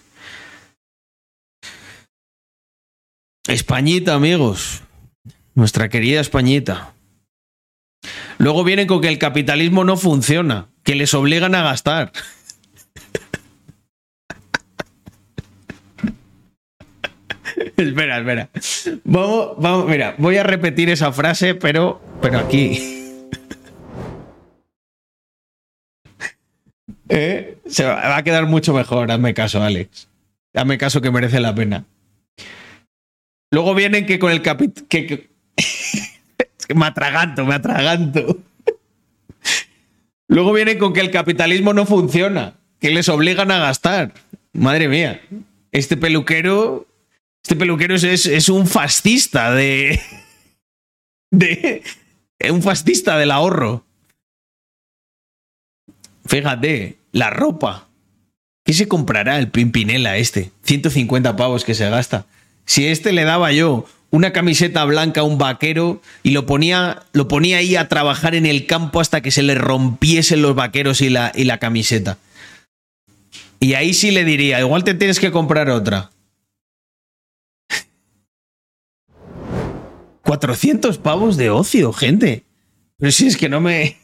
Españita, 3.46 4.14
amigos. 4.14 4.82
Nuestra 5.54 5.88
querida 5.88 6.20
Españita. 6.20 6.92
Luego 8.36 8.62
vienen 8.62 8.86
con 8.86 9.00
que 9.00 9.08
el 9.08 9.18
capitalismo 9.18 9.84
no 9.84 9.96
funciona, 9.96 10.68
que 10.84 10.94
les 10.94 11.14
obligan 11.14 11.54
a 11.54 11.62
gastar. 11.62 12.12
espera, 17.76 18.18
espera. 18.18 18.50
Vamos, 19.04 19.52
vamos, 19.58 19.88
mira, 19.88 20.14
voy 20.18 20.36
a 20.36 20.42
repetir 20.42 20.90
esa 20.90 21.10
frase, 21.12 21.54
pero, 21.54 22.02
pero 22.20 22.38
aquí. 22.38 22.97
¿Eh? 27.08 27.58
Se 27.66 27.84
va, 27.84 28.16
a 28.16 28.22
quedar 28.22 28.46
mucho 28.46 28.74
mejor, 28.74 29.10
hazme 29.10 29.34
caso, 29.34 29.62
Alex. 29.62 30.08
Hazme 30.54 30.78
caso 30.78 31.00
que 31.00 31.10
merece 31.10 31.40
la 31.40 31.54
pena. 31.54 31.84
Luego 33.50 33.74
vienen 33.74 34.06
que 34.06 34.18
con 34.18 34.30
el 34.30 34.42
capit... 34.42 34.86
Que, 34.88 35.30
es 35.56 36.66
que 36.66 36.74
me 36.74 36.86
atraganto, 36.86 37.44
me 37.44 37.54
atraganto. 37.54 38.38
Luego 40.28 40.52
vienen 40.52 40.78
con 40.78 40.92
que 40.92 41.00
el 41.00 41.10
capitalismo 41.10 41.72
no 41.72 41.86
funciona, 41.86 42.54
que 42.80 42.90
les 42.90 43.08
obligan 43.08 43.50
a 43.50 43.58
gastar. 43.58 44.12
Madre 44.52 44.88
mía, 44.88 45.22
este 45.72 45.96
peluquero, 45.96 46.86
este 47.42 47.56
peluquero 47.56 47.94
es, 47.94 48.04
es- 48.04 48.26
es 48.26 48.48
un 48.50 48.66
fascista 48.66 49.52
de, 49.54 49.98
de, 51.30 51.82
un 52.50 52.62
fascista 52.62 53.16
del 53.16 53.30
ahorro. 53.30 53.84
Fíjate, 56.26 56.97
la 57.12 57.30
ropa. 57.30 57.88
¿Qué 58.64 58.72
se 58.72 58.88
comprará 58.88 59.38
el 59.38 59.50
Pimpinela 59.50 60.16
este? 60.16 60.50
150 60.64 61.36
pavos 61.36 61.64
que 61.64 61.74
se 61.74 61.88
gasta. 61.88 62.26
Si 62.66 62.86
este 62.86 63.12
le 63.12 63.24
daba 63.24 63.50
yo 63.52 63.86
una 64.10 64.32
camiseta 64.32 64.84
blanca 64.84 65.22
a 65.22 65.24
un 65.24 65.38
vaquero 65.38 66.02
y 66.22 66.30
lo 66.30 66.46
ponía, 66.46 67.02
lo 67.12 67.28
ponía 67.28 67.58
ahí 67.58 67.76
a 67.76 67.88
trabajar 67.88 68.34
en 68.34 68.46
el 68.46 68.66
campo 68.66 69.00
hasta 69.00 69.20
que 69.20 69.30
se 69.30 69.42
le 69.42 69.54
rompiesen 69.54 70.42
los 70.42 70.54
vaqueros 70.54 71.00
y 71.00 71.08
la, 71.08 71.32
y 71.34 71.44
la 71.44 71.58
camiseta. 71.58 72.18
Y 73.60 73.74
ahí 73.74 73.92
sí 73.92 74.10
le 74.10 74.24
diría, 74.24 74.60
igual 74.60 74.84
te 74.84 74.94
tienes 74.94 75.18
que 75.20 75.30
comprar 75.30 75.68
otra. 75.70 76.10
400 80.22 80.98
pavos 80.98 81.36
de 81.36 81.50
ocio, 81.50 81.92
gente. 81.92 82.44
Pero 82.98 83.12
si 83.12 83.26
es 83.26 83.36
que 83.36 83.48
no 83.48 83.60
me... 83.60 83.96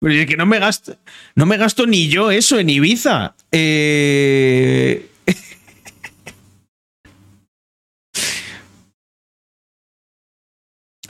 Pero 0.00 0.14
es 0.14 0.26
que 0.26 0.36
no 0.36 0.46
me 0.46 0.58
gasto... 0.58 0.96
No 1.34 1.46
me 1.46 1.56
gasto 1.56 1.86
ni 1.86 2.08
yo 2.08 2.30
eso 2.30 2.58
en 2.58 2.70
Ibiza. 2.70 3.34
Eh... 3.50 5.10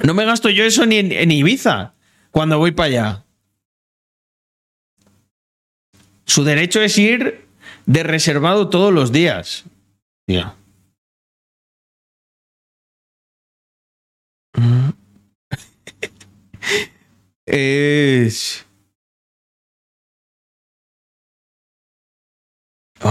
No 0.02 0.14
me 0.14 0.24
gasto 0.24 0.50
yo 0.50 0.64
eso 0.64 0.86
ni 0.86 0.98
en, 0.98 1.30
Ibiza 1.30 1.94
cuando 2.30 2.58
voy 2.58 2.70
para 2.72 2.86
allá. 2.86 3.24
Su 6.26 6.44
derecho 6.44 6.80
es 6.80 6.98
ir 6.98 7.46
de 7.86 8.02
reservado 8.02 8.68
todos 8.68 8.92
los 8.92 9.10
días. 9.10 9.64
Ya. 10.26 10.56
Es. 17.48 18.65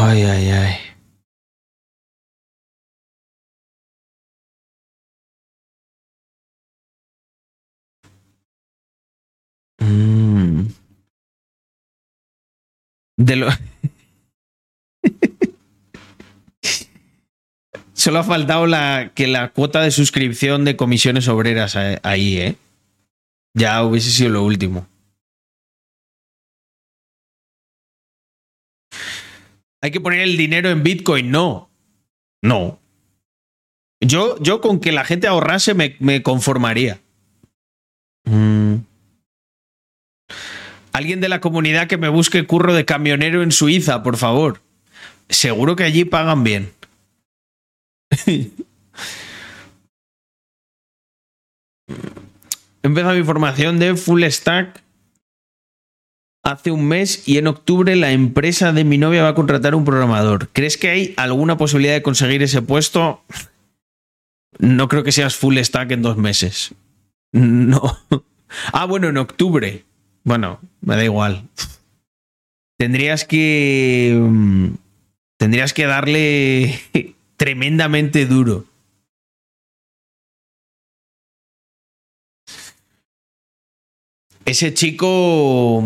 Ay, 0.01 0.21
ay, 0.33 0.49
ay. 0.61 0.73
Mm. 9.79 10.67
De 13.17 13.35
lo. 13.35 13.47
Solo 17.93 18.19
ha 18.19 18.23
faltado 18.23 18.67
la, 18.67 19.11
que 19.15 19.27
la 19.27 19.49
cuota 19.51 19.81
de 19.81 19.89
suscripción 19.91 20.65
de 20.65 20.75
comisiones 20.75 21.27
obreras 21.27 21.75
a- 21.75 21.99
ahí, 22.03 22.37
¿eh? 22.37 22.55
Ya 23.53 23.81
hubiese 23.83 24.11
sido 24.11 24.29
lo 24.31 24.43
último. 24.43 24.85
Hay 29.85 29.91
que 29.91 30.01
poner 30.01 30.21
el 30.21 30.35
dinero 30.35 30.71
en 30.71 30.81
Bitcoin, 30.81 31.29
no. 31.29 31.69
No. 32.41 32.79
Yo, 34.01 34.35
yo 34.41 34.59
con 34.59 34.79
que 34.79 34.91
la 34.91 35.05
gente 35.05 35.27
ahorrase 35.27 35.75
me, 35.75 36.23
conformaría. 36.23 36.99
Mm. 38.23 38.77
Alguien 40.91 41.21
de 41.21 41.29
la 41.29 41.39
comunidad 41.39 41.85
que 41.85 41.99
me 41.99 42.09
busque 42.09 42.47
curro 42.47 42.73
de 42.73 42.83
camionero 42.83 43.43
en 43.43 43.51
Suiza, 43.51 44.01
por 44.01 44.17
favor. 44.17 44.59
Seguro 45.29 45.75
que 45.75 45.83
allí 45.83 46.03
pagan 46.03 46.43
bien. 46.43 46.71
He 48.25 48.49
empezado 52.81 53.13
mi 53.13 53.23
formación 53.23 53.77
de 53.77 53.95
full 53.95 54.23
stack 54.23 54.81
hace 56.45 56.69
un 56.71 56.87
mes 56.87 57.27
y 57.27 57.37
en 57.39 57.47
octubre 57.47 57.95
la 57.95 58.11
empresa 58.11 58.71
de 58.71 58.83
mi 58.83 58.97
novia 58.97 59.23
va 59.23 59.29
a 59.29 59.35
contratar 59.35 59.73
un 59.75 59.83
programador. 59.83 60.49
¿Crees 60.49 60.77
que 60.77 60.89
hay 60.89 61.13
alguna 61.17 61.57
posibilidad 61.57 61.95
de 61.95 62.03
conseguir 62.03 62.43
ese 62.43 62.61
puesto? 62.61 63.21
No 64.59 64.87
creo 64.87 65.03
que 65.03 65.11
seas 65.11 65.35
full 65.35 65.57
stack 65.57 65.91
en 65.91 66.01
dos 66.01 66.17
meses. 66.17 66.73
No. 67.33 67.99
Ah, 68.71 68.85
bueno, 68.85 69.09
en 69.09 69.17
octubre. 69.17 69.83
Bueno, 70.23 70.61
me 70.79 70.95
da 70.95 71.03
igual. 71.03 71.49
Tendrías 72.77 73.25
que. 73.25 74.17
mm, 74.17 74.67
Tendrías 75.37 75.73
que 75.73 75.85
darle 75.85 76.79
tremendamente 77.35 78.25
duro. 78.25 78.63
Ese 84.45 84.73
chico. 84.73 85.83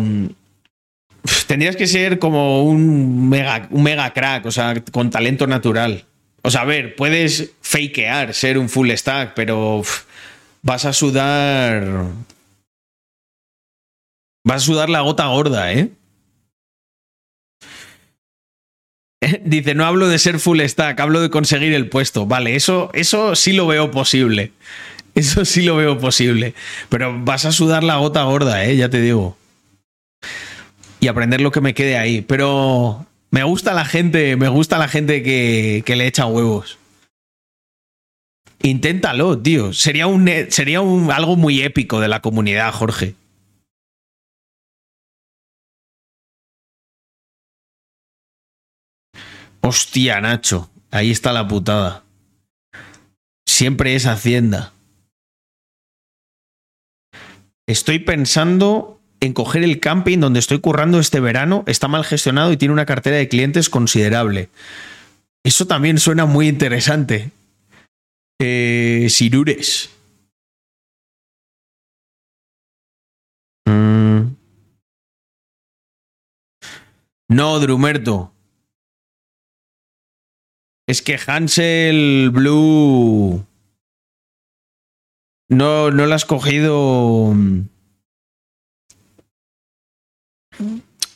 Tendrías 1.46 1.76
que 1.76 1.86
ser 1.86 2.18
como 2.18 2.64
un 2.64 3.28
mega, 3.28 3.68
un 3.70 3.82
mega 3.82 4.12
crack, 4.12 4.46
o 4.46 4.50
sea, 4.50 4.82
con 4.92 5.10
talento 5.10 5.46
natural. 5.46 6.04
O 6.42 6.50
sea, 6.50 6.62
a 6.62 6.64
ver, 6.64 6.96
puedes 6.96 7.52
fakear 7.60 8.34
ser 8.34 8.58
un 8.58 8.68
full 8.68 8.90
stack, 8.90 9.34
pero 9.34 9.82
vas 10.62 10.84
a 10.84 10.92
sudar. 10.92 12.06
Vas 14.44 14.62
a 14.62 14.66
sudar 14.66 14.88
la 14.88 15.00
gota 15.00 15.26
gorda, 15.26 15.72
¿eh? 15.72 15.90
Dice, 19.44 19.74
no 19.74 19.84
hablo 19.84 20.08
de 20.08 20.18
ser 20.18 20.38
full 20.38 20.60
stack, 20.60 20.98
hablo 21.00 21.20
de 21.20 21.30
conseguir 21.30 21.74
el 21.74 21.88
puesto. 21.88 22.26
Vale, 22.26 22.56
eso, 22.56 22.90
eso 22.94 23.36
sí 23.36 23.52
lo 23.52 23.66
veo 23.66 23.90
posible. 23.90 24.52
Eso 25.14 25.44
sí 25.44 25.62
lo 25.62 25.76
veo 25.76 25.98
posible. 25.98 26.54
Pero 26.88 27.18
vas 27.22 27.44
a 27.44 27.52
sudar 27.52 27.84
la 27.84 27.96
gota 27.96 28.22
gorda, 28.22 28.64
¿eh? 28.64 28.76
Ya 28.76 28.88
te 28.88 29.00
digo. 29.00 29.36
Y 31.00 31.08
aprender 31.08 31.40
lo 31.40 31.50
que 31.50 31.60
me 31.60 31.74
quede 31.74 31.96
ahí. 31.96 32.20
Pero 32.20 33.06
me 33.30 33.42
gusta 33.42 33.72
la 33.72 33.84
gente, 33.84 34.36
me 34.36 34.48
gusta 34.48 34.78
la 34.78 34.88
gente 34.88 35.22
que, 35.22 35.82
que 35.84 35.96
le 35.96 36.06
echa 36.06 36.26
huevos. 36.26 36.78
Inténtalo, 38.62 39.40
tío. 39.40 39.72
Sería, 39.72 40.06
un, 40.06 40.28
sería 40.50 40.82
un, 40.82 41.10
algo 41.10 41.36
muy 41.36 41.62
épico 41.62 42.00
de 42.00 42.08
la 42.08 42.20
comunidad, 42.20 42.72
Jorge. 42.72 43.14
Hostia, 49.62 50.20
Nacho. 50.20 50.70
Ahí 50.90 51.10
está 51.10 51.32
la 51.32 51.46
putada. 51.46 52.04
Siempre 53.46 53.94
es 53.94 54.06
Hacienda. 54.06 54.72
Estoy 57.66 58.00
pensando 58.00 58.99
en 59.20 59.32
coger 59.34 59.62
el 59.62 59.80
camping 59.80 60.18
donde 60.18 60.40
estoy 60.40 60.60
currando 60.60 60.98
este 60.98 61.20
verano. 61.20 61.64
Está 61.66 61.88
mal 61.88 62.04
gestionado 62.04 62.52
y 62.52 62.56
tiene 62.56 62.72
una 62.72 62.86
cartera 62.86 63.16
de 63.16 63.28
clientes 63.28 63.68
considerable. 63.68 64.48
Eso 65.44 65.66
también 65.66 65.98
suena 65.98 66.26
muy 66.26 66.48
interesante. 66.48 67.30
Eh, 68.40 69.06
Sirures. 69.10 69.90
Mm. 73.66 74.34
No, 77.28 77.60
Drumerto. 77.60 78.32
Es 80.86 81.02
que 81.02 81.18
Hansel 81.24 82.30
Blue. 82.32 83.46
No, 85.48 85.90
no 85.90 86.06
le 86.06 86.14
has 86.14 86.24
cogido. 86.24 87.34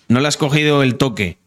No 0.08 0.20
le 0.20 0.28
has 0.28 0.36
cogido 0.36 0.82
el 0.82 0.96
toque. 0.96 1.38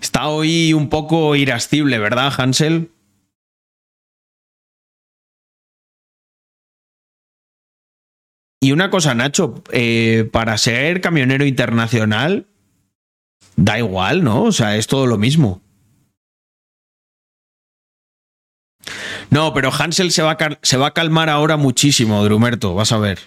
Está 0.00 0.28
hoy 0.28 0.72
un 0.72 0.88
poco 0.88 1.36
irascible, 1.36 1.98
¿verdad, 1.98 2.32
Hansel? 2.36 2.90
Y 8.62 8.72
una 8.72 8.90
cosa, 8.90 9.14
Nacho, 9.14 9.62
eh, 9.72 10.28
para 10.30 10.58
ser 10.58 11.00
camionero 11.00 11.46
internacional, 11.46 12.46
da 13.56 13.78
igual, 13.78 14.22
¿no? 14.22 14.44
O 14.44 14.52
sea, 14.52 14.76
es 14.76 14.86
todo 14.86 15.06
lo 15.06 15.16
mismo. 15.16 15.62
No, 19.30 19.54
pero 19.54 19.70
Hansel 19.72 20.10
se 20.10 20.22
va, 20.22 20.32
a 20.32 20.58
se 20.62 20.76
va 20.76 20.88
a 20.88 20.94
calmar 20.94 21.28
ahora 21.28 21.56
muchísimo, 21.56 22.22
Drumerto, 22.24 22.74
vas 22.74 22.92
a 22.92 22.98
ver. 22.98 23.20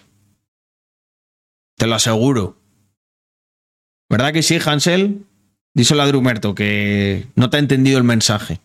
Te 1.78 1.88
lo 1.88 1.96
aseguro. 1.96 2.58
¿Verdad 4.10 4.34
que 4.34 4.44
sí, 4.44 4.60
Hansel? 4.64 5.26
Díselo 5.74 6.04
a 6.04 6.08
Drumerto, 6.08 6.54
que 6.54 7.28
no 7.36 7.50
te 7.50 7.58
ha 7.58 7.60
entendido 7.60 7.98
el 7.98 8.04
mensaje. 8.04 8.60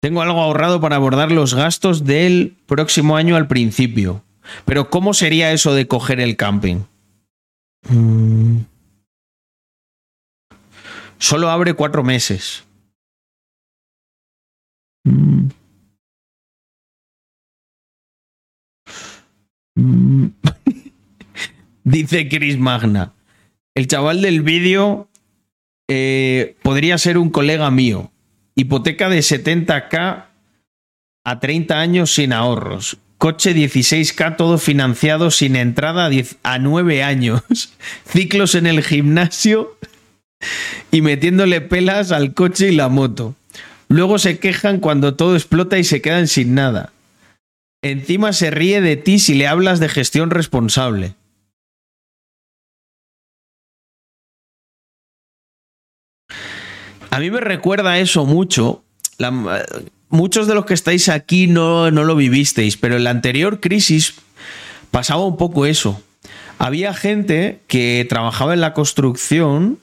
Tengo 0.00 0.20
algo 0.20 0.40
ahorrado 0.40 0.80
para 0.80 0.96
abordar 0.96 1.30
los 1.30 1.54
gastos 1.54 2.04
del 2.04 2.56
próximo 2.66 3.16
año 3.16 3.36
al 3.36 3.46
principio. 3.46 4.22
Pero 4.64 4.90
¿cómo 4.90 5.14
sería 5.14 5.52
eso 5.52 5.74
de 5.74 5.86
coger 5.86 6.20
el 6.20 6.36
camping? 6.36 6.82
Mm. 7.88 8.58
Solo 11.18 11.50
abre 11.50 11.74
cuatro 11.74 12.02
meses. 12.02 12.64
Mm. 15.04 15.48
Dice 21.84 22.28
Chris 22.28 22.58
Magna. 22.58 23.12
El 23.74 23.88
chaval 23.88 24.22
del 24.22 24.42
vídeo 24.42 25.08
eh, 25.88 26.56
podría 26.62 26.96
ser 26.98 27.18
un 27.18 27.30
colega 27.30 27.70
mío. 27.70 28.10
Hipoteca 28.54 29.08
de 29.08 29.18
70k 29.18 30.26
a 31.24 31.40
30 31.40 31.80
años 31.80 32.14
sin 32.14 32.32
ahorros. 32.32 32.98
Coche 33.18 33.54
16k 33.54 34.36
todo 34.36 34.58
financiado 34.58 35.30
sin 35.30 35.56
entrada 35.56 36.06
a, 36.06 36.08
10 36.08 36.36
a 36.42 36.58
9 36.58 37.02
años. 37.02 37.42
Ciclos 38.06 38.54
en 38.54 38.66
el 38.66 38.82
gimnasio 38.82 39.76
y 40.90 41.00
metiéndole 41.00 41.60
pelas 41.60 42.12
al 42.12 42.34
coche 42.34 42.70
y 42.70 42.76
la 42.76 42.88
moto. 42.88 43.34
Luego 43.94 44.18
se 44.18 44.40
quejan 44.40 44.80
cuando 44.80 45.14
todo 45.14 45.36
explota 45.36 45.78
y 45.78 45.84
se 45.84 46.02
quedan 46.02 46.26
sin 46.26 46.56
nada. 46.56 46.92
Encima 47.80 48.32
se 48.32 48.50
ríe 48.50 48.80
de 48.80 48.96
ti 48.96 49.20
si 49.20 49.34
le 49.34 49.46
hablas 49.46 49.78
de 49.78 49.88
gestión 49.88 50.30
responsable. 50.30 51.14
A 57.08 57.20
mí 57.20 57.30
me 57.30 57.38
recuerda 57.38 58.00
eso 58.00 58.26
mucho. 58.26 58.82
Muchos 60.08 60.48
de 60.48 60.56
los 60.56 60.66
que 60.66 60.74
estáis 60.74 61.08
aquí 61.08 61.46
no, 61.46 61.92
no 61.92 62.02
lo 62.02 62.16
vivisteis, 62.16 62.76
pero 62.76 62.96
en 62.96 63.04
la 63.04 63.10
anterior 63.10 63.60
crisis 63.60 64.16
pasaba 64.90 65.24
un 65.24 65.36
poco 65.36 65.66
eso. 65.66 66.02
Había 66.58 66.94
gente 66.94 67.60
que 67.68 68.04
trabajaba 68.08 68.54
en 68.54 68.60
la 68.60 68.74
construcción 68.74 69.78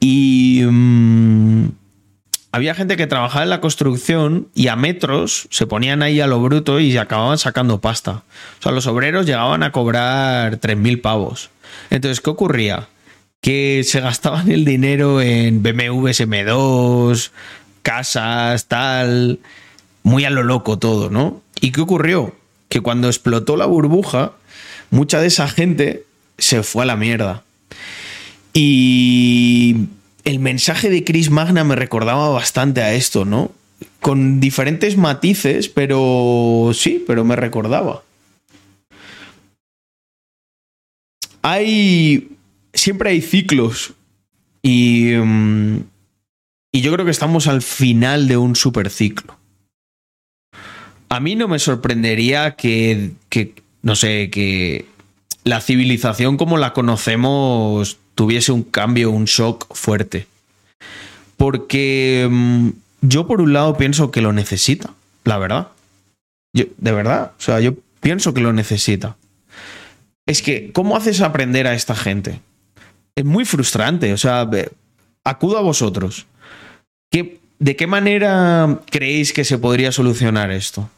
y 0.00 0.62
mm, 0.68 1.68
había 2.54 2.76
gente 2.76 2.96
que 2.96 3.08
trabajaba 3.08 3.42
en 3.42 3.50
la 3.50 3.60
construcción 3.60 4.46
y 4.54 4.68
a 4.68 4.76
metros 4.76 5.48
se 5.50 5.66
ponían 5.66 6.02
ahí 6.04 6.20
a 6.20 6.28
lo 6.28 6.40
bruto 6.40 6.78
y 6.78 6.96
acababan 6.96 7.36
sacando 7.36 7.80
pasta. 7.80 8.22
O 8.60 8.62
sea, 8.62 8.70
los 8.70 8.86
obreros 8.86 9.26
llegaban 9.26 9.64
a 9.64 9.72
cobrar 9.72 10.60
3.000 10.60 11.00
pavos. 11.00 11.50
Entonces, 11.90 12.20
¿qué 12.20 12.30
ocurría? 12.30 12.86
Que 13.40 13.82
se 13.82 13.98
gastaban 13.98 14.52
el 14.52 14.64
dinero 14.64 15.20
en 15.20 15.64
BMWs 15.64 16.20
M2, 16.20 17.32
casas, 17.82 18.66
tal, 18.66 19.40
muy 20.04 20.24
a 20.24 20.30
lo 20.30 20.44
loco 20.44 20.78
todo, 20.78 21.10
¿no? 21.10 21.42
¿Y 21.60 21.72
qué 21.72 21.80
ocurrió? 21.80 22.36
Que 22.68 22.82
cuando 22.82 23.08
explotó 23.08 23.56
la 23.56 23.66
burbuja, 23.66 24.30
mucha 24.90 25.18
de 25.18 25.26
esa 25.26 25.48
gente 25.48 26.04
se 26.38 26.62
fue 26.62 26.84
a 26.84 26.86
la 26.86 26.94
mierda. 26.94 27.42
Y 28.52 29.88
el 30.24 30.38
mensaje 30.38 30.90
de 30.90 31.04
Chris 31.04 31.30
Magna 31.30 31.64
me 31.64 31.76
recordaba 31.76 32.30
bastante 32.30 32.82
a 32.82 32.94
esto, 32.94 33.24
¿no? 33.24 33.52
Con 34.00 34.40
diferentes 34.40 34.96
matices, 34.96 35.68
pero 35.68 36.70
sí, 36.74 37.04
pero 37.06 37.24
me 37.24 37.36
recordaba. 37.36 38.02
Hay. 41.42 42.28
Siempre 42.72 43.10
hay 43.10 43.20
ciclos. 43.20 43.92
Y. 44.62 45.12
mm, 45.14 45.80
y 46.72 46.80
yo 46.80 46.92
creo 46.92 47.04
que 47.04 47.12
estamos 47.12 47.46
al 47.46 47.62
final 47.62 48.26
de 48.26 48.36
un 48.36 48.56
superciclo. 48.56 49.38
A 51.08 51.20
mí 51.20 51.36
no 51.36 51.46
me 51.46 51.60
sorprendería 51.60 52.56
que, 52.56 53.12
que, 53.28 53.54
no 53.82 53.94
sé, 53.94 54.28
que 54.30 54.86
la 55.44 55.60
civilización 55.60 56.36
como 56.36 56.56
la 56.56 56.72
conocemos 56.72 57.98
tuviese 58.14 58.52
un 58.52 58.62
cambio, 58.62 59.10
un 59.10 59.24
shock 59.24 59.74
fuerte. 59.74 60.26
Porque 61.36 62.26
mm, 62.30 62.68
yo 63.02 63.26
por 63.26 63.40
un 63.40 63.52
lado 63.52 63.76
pienso 63.76 64.10
que 64.10 64.20
lo 64.22 64.32
necesita, 64.32 64.90
la 65.24 65.38
verdad. 65.38 65.68
Yo, 66.52 66.64
de 66.78 66.92
verdad, 66.92 67.32
o 67.38 67.42
sea, 67.42 67.60
yo 67.60 67.74
pienso 68.00 68.32
que 68.34 68.40
lo 68.40 68.52
necesita. 68.52 69.16
Es 70.26 70.40
que, 70.42 70.70
¿cómo 70.72 70.96
haces 70.96 71.20
aprender 71.20 71.66
a 71.66 71.74
esta 71.74 71.94
gente? 71.94 72.40
Es 73.16 73.24
muy 73.24 73.44
frustrante, 73.44 74.12
o 74.12 74.16
sea, 74.16 74.48
acudo 75.24 75.58
a 75.58 75.62
vosotros. 75.62 76.26
¿Qué- 77.10 77.40
¿De 77.58 77.76
qué 77.76 77.86
manera 77.86 78.80
creéis 78.90 79.32
que 79.32 79.44
se 79.44 79.58
podría 79.58 79.92
solucionar 79.92 80.50
esto? 80.50 80.90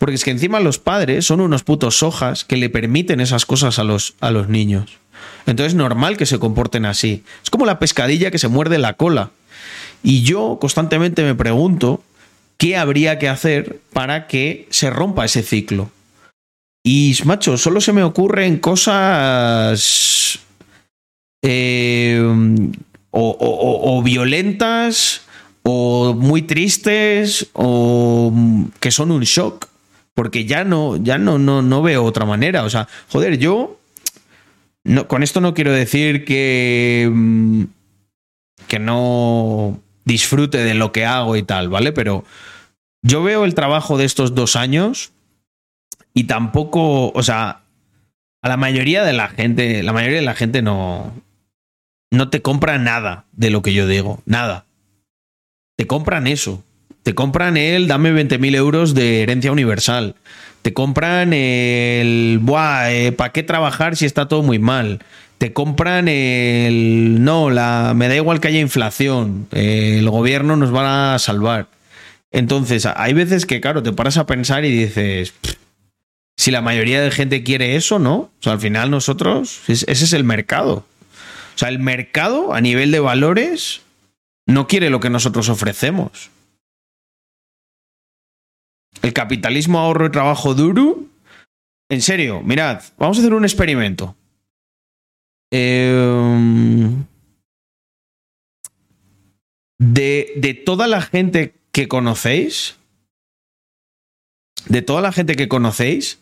Porque 0.00 0.14
es 0.16 0.24
que 0.24 0.30
encima 0.30 0.60
los 0.60 0.78
padres 0.78 1.26
son 1.26 1.40
unos 1.42 1.62
putos 1.62 2.02
hojas 2.02 2.44
que 2.46 2.56
le 2.56 2.70
permiten 2.70 3.20
esas 3.20 3.44
cosas 3.44 3.78
a 3.78 3.84
los, 3.84 4.14
a 4.20 4.30
los 4.30 4.48
niños. 4.48 4.98
Entonces 5.46 5.72
es 5.72 5.76
normal 5.76 6.16
que 6.16 6.24
se 6.24 6.38
comporten 6.38 6.86
así. 6.86 7.22
Es 7.44 7.50
como 7.50 7.66
la 7.66 7.78
pescadilla 7.78 8.30
que 8.30 8.38
se 8.38 8.48
muerde 8.48 8.78
la 8.78 8.94
cola. 8.94 9.30
Y 10.02 10.22
yo 10.22 10.56
constantemente 10.58 11.22
me 11.22 11.34
pregunto 11.34 12.02
qué 12.56 12.78
habría 12.78 13.18
que 13.18 13.28
hacer 13.28 13.80
para 13.92 14.26
que 14.26 14.66
se 14.70 14.88
rompa 14.88 15.26
ese 15.26 15.42
ciclo. 15.42 15.90
Y, 16.82 17.14
macho, 17.26 17.58
solo 17.58 17.82
se 17.82 17.92
me 17.92 18.02
ocurren 18.02 18.56
cosas 18.58 20.38
o- 23.12 23.36
o 23.98 24.02
violentas 24.02 25.22
o 25.62 26.14
muy 26.14 26.42
tristes 26.42 27.48
o 27.52 28.30
mm, 28.32 28.64
que 28.80 28.90
son 28.90 29.10
un 29.10 29.22
shock 29.24 29.66
porque 30.20 30.44
ya 30.44 30.64
no 30.64 30.98
ya 30.98 31.16
no 31.16 31.38
no 31.38 31.62
no 31.62 31.80
veo 31.80 32.04
otra 32.04 32.26
manera. 32.26 32.64
O 32.64 32.68
sea 32.68 32.88
joder 33.08 33.38
yo 33.38 33.80
no, 34.84 35.08
con 35.08 35.22
esto 35.22 35.40
no 35.40 35.54
quiero 35.54 35.72
decir 35.72 36.26
que 36.26 37.10
mm, 37.10 37.64
que 38.68 38.78
no 38.78 39.80
disfrute 40.04 40.58
de 40.58 40.74
lo 40.74 40.92
que 40.92 41.06
hago 41.06 41.36
y 41.36 41.42
tal 41.42 41.70
vale 41.70 41.92
pero 41.92 42.26
yo 43.00 43.22
veo 43.22 43.46
el 43.46 43.54
trabajo 43.54 43.96
de 43.96 44.04
estos 44.04 44.34
dos 44.34 44.56
años 44.56 45.12
y 46.12 46.24
tampoco 46.24 47.12
o 47.12 47.22
sea 47.22 47.62
a 48.42 48.48
la 48.50 48.58
mayoría 48.58 49.04
de 49.04 49.14
la 49.14 49.28
gente 49.28 49.82
la 49.82 49.94
mayoría 49.94 50.18
de 50.18 50.26
la 50.26 50.34
gente 50.34 50.60
no 50.60 51.14
no 52.10 52.28
te 52.28 52.42
compra 52.42 52.76
nada 52.76 53.24
de 53.32 53.48
lo 53.48 53.62
que 53.62 53.72
yo 53.72 53.86
digo 53.86 54.20
nada. 54.26 54.66
Te 55.78 55.86
compran 55.86 56.26
eso. 56.26 56.62
Te 57.02 57.14
compran 57.14 57.56
el 57.56 57.88
dame 57.88 58.12
20.000 58.12 58.54
euros 58.54 58.94
de 58.94 59.22
herencia 59.22 59.52
universal. 59.52 60.14
Te 60.62 60.72
compran 60.74 61.32
el 61.32 62.38
buah, 62.42 62.92
eh, 62.92 63.12
¿para 63.12 63.32
qué 63.32 63.42
trabajar 63.42 63.96
si 63.96 64.04
está 64.04 64.28
todo 64.28 64.42
muy 64.42 64.58
mal? 64.58 65.00
Te 65.38 65.54
compran 65.54 66.06
el 66.08 67.24
no, 67.24 67.48
la 67.48 67.94
me 67.96 68.08
da 68.08 68.16
igual 68.16 68.40
que 68.40 68.48
haya 68.48 68.60
inflación. 68.60 69.46
eh, 69.52 69.96
el 69.98 70.10
gobierno 70.10 70.56
nos 70.56 70.74
va 70.74 71.14
a 71.14 71.18
salvar. 71.18 71.68
Entonces, 72.30 72.86
hay 72.86 73.12
veces 73.14 73.46
que, 73.46 73.60
claro, 73.60 73.82
te 73.82 73.92
paras 73.92 74.16
a 74.18 74.26
pensar 74.26 74.64
y 74.64 74.70
dices. 74.70 75.32
"Pff, 75.40 75.54
Si 76.36 76.50
la 76.50 76.62
mayoría 76.62 77.02
de 77.02 77.10
gente 77.10 77.42
quiere 77.42 77.76
eso, 77.76 77.98
¿no? 77.98 78.14
O 78.16 78.30
sea, 78.40 78.52
al 78.54 78.60
final 78.60 78.90
nosotros. 78.90 79.60
es- 79.68 79.84
Ese 79.88 80.04
es 80.06 80.12
el 80.14 80.24
mercado. 80.24 80.86
O 81.54 81.58
sea, 81.58 81.68
el 81.68 81.78
mercado 81.80 82.54
a 82.54 82.60
nivel 82.62 82.90
de 82.92 83.00
valores 83.00 83.82
no 84.46 84.66
quiere 84.66 84.88
lo 84.88 85.00
que 85.00 85.10
nosotros 85.10 85.48
ofrecemos. 85.50 86.30
El 89.02 89.12
capitalismo, 89.12 89.78
ahorro 89.78 90.06
y 90.06 90.10
trabajo 90.10 90.54
duro. 90.54 90.98
En 91.88 92.02
serio, 92.02 92.42
mirad, 92.42 92.82
vamos 92.98 93.16
a 93.18 93.20
hacer 93.20 93.34
un 93.34 93.44
experimento. 93.44 94.14
Eh, 95.52 96.88
de, 99.80 100.32
de 100.36 100.54
toda 100.54 100.86
la 100.86 101.00
gente 101.00 101.54
que 101.72 101.88
conocéis, 101.88 102.76
de 104.68 104.82
toda 104.82 105.00
la 105.00 105.10
gente 105.10 105.34
que 105.36 105.48
conocéis, 105.48 106.20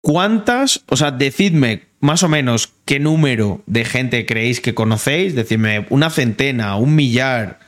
¿cuántas, 0.00 0.84
o 0.88 0.96
sea, 0.96 1.10
decidme 1.10 1.82
más 2.00 2.22
o 2.22 2.28
menos 2.28 2.72
qué 2.84 3.00
número 3.00 3.62
de 3.66 3.84
gente 3.84 4.24
creéis 4.26 4.60
que 4.60 4.74
conocéis? 4.74 5.34
Decidme 5.34 5.86
una 5.90 6.08
centena, 6.08 6.76
un 6.76 6.94
millar, 6.94 7.58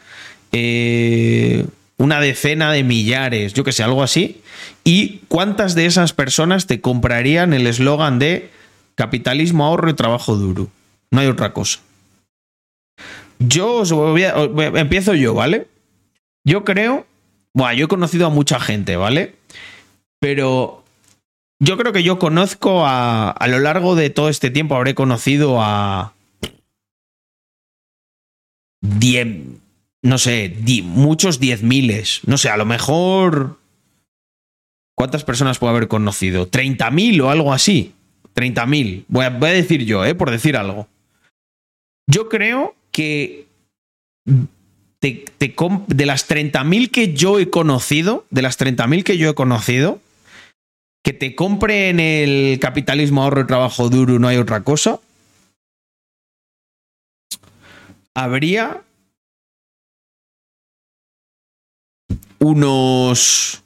eh, 0.52 1.66
una 1.96 2.20
decena 2.20 2.72
de 2.72 2.82
millares, 2.84 3.54
yo 3.54 3.64
que 3.64 3.72
sé, 3.72 3.82
algo 3.82 4.02
así. 4.02 4.40
¿Y 4.84 5.18
cuántas 5.28 5.74
de 5.74 5.86
esas 5.86 6.12
personas 6.12 6.66
te 6.66 6.80
comprarían 6.80 7.52
el 7.54 7.66
eslogan 7.66 8.18
de 8.18 8.50
capitalismo, 8.94 9.64
ahorro 9.64 9.90
y 9.90 9.94
trabajo 9.94 10.36
duro? 10.36 10.68
No 11.10 11.20
hay 11.20 11.28
otra 11.28 11.52
cosa. 11.52 11.80
Yo 13.38 13.74
os 13.76 13.92
voy 13.92 14.24
a- 14.24 14.34
empiezo 14.74 15.14
yo, 15.14 15.34
¿vale? 15.34 15.66
Yo 16.46 16.64
creo, 16.64 17.06
bueno, 17.54 17.74
yo 17.74 17.84
he 17.86 17.88
conocido 17.88 18.26
a 18.26 18.30
mucha 18.30 18.58
gente, 18.60 18.96
¿vale? 18.96 19.34
Pero 20.20 20.84
yo 21.60 21.76
creo 21.76 21.92
que 21.92 22.02
yo 22.02 22.18
conozco 22.18 22.86
a, 22.86 23.30
a 23.30 23.46
lo 23.48 23.58
largo 23.60 23.94
de 23.94 24.10
todo 24.10 24.28
este 24.28 24.50
tiempo, 24.50 24.74
habré 24.76 24.94
conocido 24.94 25.60
a 25.62 26.12
10, 28.82 29.26
no 30.04 30.18
sé, 30.18 30.48
di- 30.48 30.82
muchos 30.82 31.40
diez 31.40 31.62
miles, 31.62 32.20
no 32.26 32.38
sé, 32.38 32.48
a 32.50 32.56
lo 32.56 32.64
mejor... 32.66 33.58
¿Cuántas 34.96 35.24
personas 35.24 35.58
puedo 35.58 35.72
haber 35.72 35.88
conocido? 35.88 36.48
¿30.000 36.48 37.20
o 37.22 37.30
algo 37.30 37.52
así? 37.52 37.94
30.000. 38.36 39.06
Voy 39.08 39.24
a, 39.24 39.30
voy 39.30 39.48
a 39.50 39.52
decir 39.52 39.84
yo, 39.84 40.04
¿eh? 40.04 40.14
Por 40.14 40.30
decir 40.30 40.56
algo. 40.56 40.86
Yo 42.08 42.28
creo 42.28 42.76
que 42.92 43.48
de 44.24 46.06
las 46.06 46.28
30.000 46.28 46.90
que 46.92 47.12
yo 47.12 47.40
he 47.40 47.50
conocido, 47.50 48.24
de 48.30 48.42
las 48.42 48.56
30.000 48.56 49.02
que 49.02 49.18
yo 49.18 49.30
he 49.30 49.34
conocido, 49.34 49.98
que 51.02 51.12
te 51.12 51.34
compren 51.34 51.98
el 51.98 52.58
capitalismo, 52.60 53.24
ahorro 53.24 53.40
y 53.42 53.46
trabajo 53.48 53.88
duro, 53.88 54.20
no 54.20 54.28
hay 54.28 54.36
otra 54.36 54.62
cosa, 54.62 55.00
habría 58.14 58.82
unos 62.44 63.62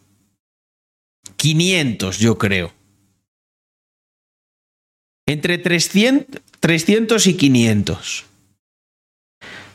500, 1.37 2.19
yo 2.19 2.39
creo. 2.39 2.73
Entre 5.27 5.59
300, 5.59 6.41
300 6.61 7.27
y 7.27 7.35
500. 7.37 8.25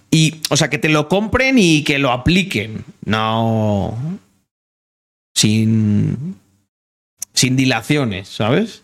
Y, 0.09 0.41
o 0.49 0.57
sea, 0.57 0.69
que 0.69 0.77
te 0.77 0.89
lo 0.89 1.09
compren 1.09 1.57
y 1.59 1.83
que 1.83 1.99
lo 1.99 2.11
apliquen. 2.11 2.85
No. 3.05 3.97
Sin. 5.35 6.35
Sin 7.33 7.55
dilaciones, 7.55 8.29
¿sabes? 8.29 8.83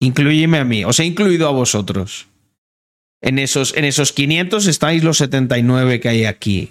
Incluyeme 0.00 0.58
a 0.58 0.64
mí. 0.64 0.84
Os 0.84 1.00
he 1.00 1.04
incluido 1.04 1.48
a 1.48 1.52
vosotros. 1.52 2.26
En 3.22 3.38
esos, 3.38 3.74
en 3.76 3.86
esos 3.86 4.12
500 4.12 4.66
estáis 4.66 5.02
los 5.02 5.16
79 5.18 6.00
que 6.00 6.08
hay 6.10 6.24
aquí. 6.26 6.70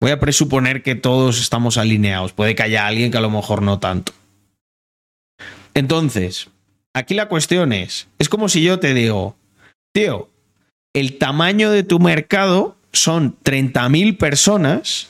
Voy 0.00 0.12
a 0.12 0.20
presuponer 0.20 0.82
que 0.82 0.94
todos 0.94 1.40
estamos 1.40 1.76
alineados. 1.76 2.32
Puede 2.32 2.54
que 2.54 2.62
haya 2.62 2.86
alguien 2.86 3.10
que 3.10 3.18
a 3.18 3.22
lo 3.22 3.30
mejor 3.30 3.62
no 3.62 3.80
tanto. 3.80 4.12
Entonces, 5.74 6.48
aquí 6.94 7.14
la 7.14 7.28
cuestión 7.28 7.72
es, 7.72 8.08
es 8.18 8.28
como 8.28 8.48
si 8.48 8.62
yo 8.62 8.78
te 8.78 8.94
digo, 8.94 9.36
tío, 9.92 10.28
el 10.94 11.18
tamaño 11.18 11.70
de 11.70 11.82
tu 11.82 11.98
mercado 11.98 12.76
son 12.92 13.36
30.000 13.42 14.16
personas 14.16 15.08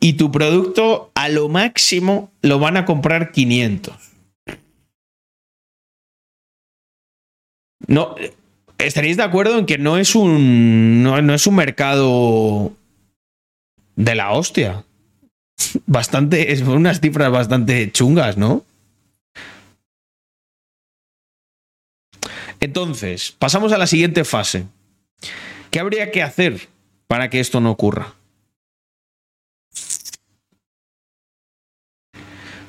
y 0.00 0.14
tu 0.14 0.32
producto 0.32 1.10
a 1.14 1.28
lo 1.28 1.48
máximo 1.48 2.30
lo 2.42 2.58
van 2.58 2.76
a 2.76 2.84
comprar 2.86 3.32
500. 3.32 3.94
No, 7.86 8.14
estaréis 8.84 9.16
de 9.16 9.22
acuerdo 9.22 9.58
en 9.58 9.66
que 9.66 9.78
no 9.78 9.98
es 9.98 10.14
un 10.14 11.02
no, 11.02 11.20
no 11.22 11.34
es 11.34 11.46
un 11.46 11.54
mercado 11.54 12.72
de 13.96 14.14
la 14.14 14.32
hostia. 14.32 14.84
Bastante, 15.86 16.52
es 16.52 16.62
unas 16.62 17.00
cifras 17.00 17.30
bastante 17.30 17.90
chungas, 17.92 18.36
¿no? 18.36 18.64
Entonces, 22.60 23.34
pasamos 23.38 23.72
a 23.72 23.78
la 23.78 23.86
siguiente 23.86 24.24
fase. 24.24 24.66
¿Qué 25.70 25.80
habría 25.80 26.10
que 26.10 26.22
hacer 26.22 26.68
para 27.06 27.30
que 27.30 27.40
esto 27.40 27.60
no 27.60 27.70
ocurra? 27.70 28.14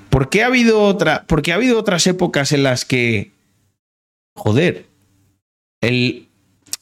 ¿Por 0.10 0.30
qué 0.30 0.44
ha 0.44 0.48
habido 0.48 0.82
otra, 0.82 1.24
porque 1.28 1.52
ha 1.52 1.56
habido 1.56 1.80
otras 1.80 2.06
épocas 2.08 2.52
en 2.52 2.64
las 2.64 2.84
que 2.84 3.32
joder, 4.36 4.91
el 5.82 6.28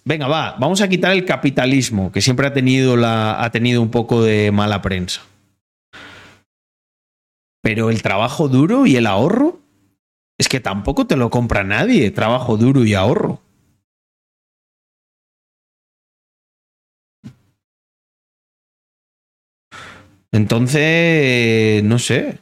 venga, 0.05 0.27
va, 0.27 0.55
vamos 0.59 0.81
a 0.81 0.89
quitar 0.89 1.13
el 1.13 1.25
capitalismo, 1.25 2.11
que 2.11 2.21
siempre 2.21 2.47
ha 2.47 2.53
tenido 2.53 2.95
ha 3.05 3.49
tenido 3.51 3.81
un 3.81 3.91
poco 3.91 4.23
de 4.23 4.51
mala 4.51 4.81
prensa. 4.81 5.21
Pero 7.61 7.89
el 7.89 8.01
trabajo 8.01 8.47
duro 8.47 8.85
y 8.85 8.95
el 8.95 9.05
ahorro 9.05 9.59
es 10.37 10.47
que 10.47 10.59
tampoco 10.59 11.05
te 11.05 11.17
lo 11.17 11.29
compra 11.29 11.63
nadie, 11.63 12.11
trabajo 12.11 12.57
duro 12.57 12.85
y 12.85 12.93
ahorro. 12.93 13.41
Entonces, 20.31 21.83
no 21.83 21.99
sé. 21.99 22.39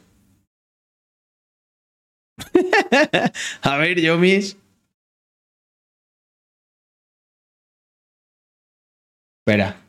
a 3.62 3.76
ver, 3.76 4.00
Yomis. 4.00 4.56
Espera. 9.48 9.80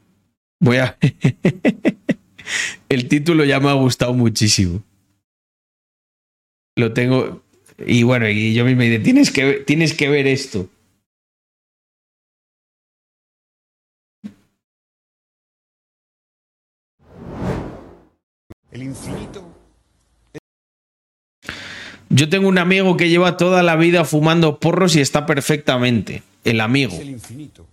Voy 0.62 0.78
a. 0.78 0.98
El 2.88 3.10
título 3.10 3.44
ya 3.44 3.60
me 3.60 3.68
ha 3.70 3.74
gustado 3.74 4.14
muchísimo. 4.14 4.82
Lo 6.78 6.94
tengo. 6.94 7.44
Y 7.86 8.04
bueno, 8.04 8.30
y 8.30 8.54
yo 8.54 8.64
me 8.64 8.74
dice, 8.76 9.00
tienes 9.04 9.32
que, 9.32 9.44
ver- 9.44 9.66
tienes 9.66 9.94
que 9.94 10.08
ver 10.08 10.28
esto. 10.28 10.70
El 18.72 18.84
infinito 18.84 19.44
Yo 22.10 22.30
tengo 22.30 22.48
un 22.48 22.60
amigo 22.60 22.96
que 22.96 23.10
lleva 23.10 23.36
toda 23.36 23.62
la 23.62 23.76
vida 23.76 24.06
fumando 24.06 24.58
porros 24.62 24.96
y 24.96 25.02
está 25.02 25.26
perfectamente. 25.26 26.24
El 26.46 26.62
amigo. 26.62 26.94
es 26.94 27.00
el 27.02 27.10
infinito. 27.10 27.69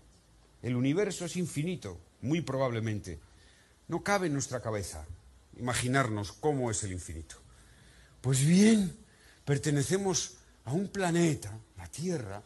El 0.67 0.75
universo 0.75 1.27
es 1.27 1.37
infinito, 1.37 1.97
muy 2.23 2.41
probablemente. 2.41 3.21
No 3.87 4.03
cabe 4.03 4.27
en 4.27 4.33
nuestra 4.33 4.61
cabeza 4.61 5.07
imaginarnos 5.61 6.33
cómo 6.33 6.73
es 6.73 6.83
el 6.83 6.91
infinito. 6.91 7.37
Pues 8.21 8.45
bien, 8.45 8.93
pertenecemos 9.45 10.39
a 10.65 10.73
un 10.73 10.89
planeta, 10.89 11.57
la 11.77 11.87
Tierra, 11.87 12.43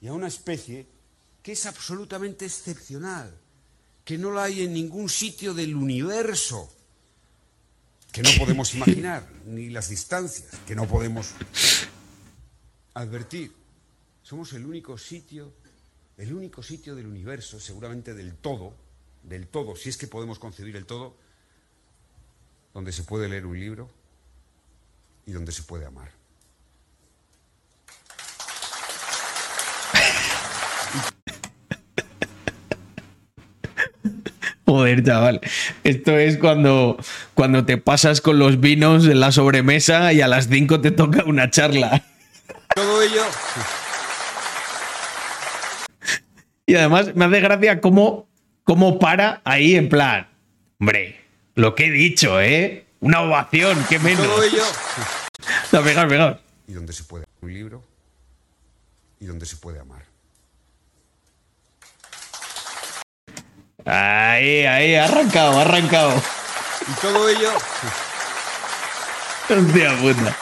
y 0.00 0.08
a 0.08 0.14
una 0.14 0.26
especie 0.26 0.84
que 1.40 1.52
es 1.52 1.64
absolutamente 1.66 2.44
excepcional, 2.44 3.32
que 4.04 4.18
no 4.18 4.32
la 4.32 4.42
hay 4.42 4.62
en 4.62 4.72
ningún 4.72 5.08
sitio 5.08 5.54
del 5.54 5.76
universo, 5.76 6.68
que 8.10 8.24
no 8.24 8.30
podemos 8.36 8.74
imaginar, 8.74 9.24
ni 9.46 9.70
las 9.70 9.90
distancias, 9.90 10.50
que 10.66 10.74
no 10.74 10.88
podemos 10.88 11.34
advertir. 12.94 13.52
Somos 14.24 14.52
el 14.54 14.66
único 14.66 14.98
sitio, 14.98 15.52
el 16.18 16.34
único 16.34 16.62
sitio 16.62 16.94
del 16.96 17.06
universo, 17.06 17.60
seguramente 17.60 18.12
del 18.12 18.34
todo, 18.34 18.74
del 19.22 19.46
todo, 19.46 19.76
si 19.76 19.88
es 19.88 19.96
que 19.96 20.08
podemos 20.08 20.38
concebir 20.38 20.76
el 20.76 20.84
todo, 20.84 21.16
donde 22.74 22.92
se 22.92 23.04
puede 23.04 23.28
leer 23.28 23.46
un 23.46 23.58
libro 23.58 23.88
y 25.26 25.32
donde 25.32 25.52
se 25.52 25.62
puede 25.62 25.86
amar. 25.86 26.10
Joder, 34.66 35.02
chaval. 35.02 35.40
Esto 35.82 36.18
es 36.18 36.36
cuando, 36.36 36.98
cuando 37.32 37.64
te 37.64 37.78
pasas 37.78 38.20
con 38.20 38.38
los 38.38 38.60
vinos 38.60 39.06
en 39.06 39.18
la 39.18 39.32
sobremesa 39.32 40.12
y 40.12 40.20
a 40.20 40.28
las 40.28 40.48
5 40.48 40.80
te 40.82 40.90
toca 40.90 41.24
una 41.24 41.50
charla. 41.50 42.04
Todo 42.74 43.00
ello. 43.02 43.22
Y 46.68 46.74
además 46.76 47.14
me 47.14 47.24
hace 47.24 47.40
gracia 47.40 47.80
cómo, 47.80 48.28
cómo 48.62 48.98
para 48.98 49.40
ahí 49.42 49.74
en 49.74 49.88
plan. 49.88 50.28
Hombre, 50.78 51.18
lo 51.54 51.74
que 51.74 51.86
he 51.86 51.90
dicho, 51.90 52.42
¿eh? 52.42 52.84
Una 53.00 53.22
ovación, 53.22 53.82
qué 53.88 53.98
menos. 53.98 54.26
Todo 54.26 54.42
ello. 54.42 54.62
No, 55.72 55.82
pegar, 55.82 56.06
pegar. 56.08 56.42
Y 56.66 56.74
donde 56.74 56.92
se 56.92 57.04
puede 57.04 57.24
un 57.40 57.54
libro 57.54 57.82
y 59.18 59.24
donde 59.24 59.46
se 59.46 59.56
puede 59.56 59.80
amar. 59.80 60.04
Ahí, 63.86 64.66
ahí, 64.66 64.94
ha 64.96 65.06
arrancado, 65.06 65.58
ha 65.58 65.62
arrancado. 65.62 66.22
Y 66.86 67.00
todo 67.00 67.28
ello. 67.30 67.52
Hostia 69.48 69.96
puta. 70.02 70.36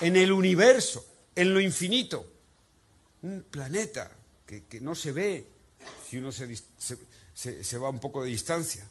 En 0.00 0.16
el 0.16 0.32
universo, 0.32 1.06
en 1.34 1.54
lo 1.54 1.60
infinito. 1.60 2.31
Un 3.22 3.44
planeta 3.50 4.10
que, 4.46 4.64
que 4.64 4.80
no 4.80 4.94
se 4.94 5.12
ve 5.12 5.46
si 6.08 6.18
uno 6.18 6.30
se, 6.32 6.54
se- 6.56 6.98
se- 7.34 7.64
se 7.64 7.78
va 7.78 7.90
un 7.90 7.98
poco 8.00 8.22
de 8.22 8.30
distancia. 8.30 8.84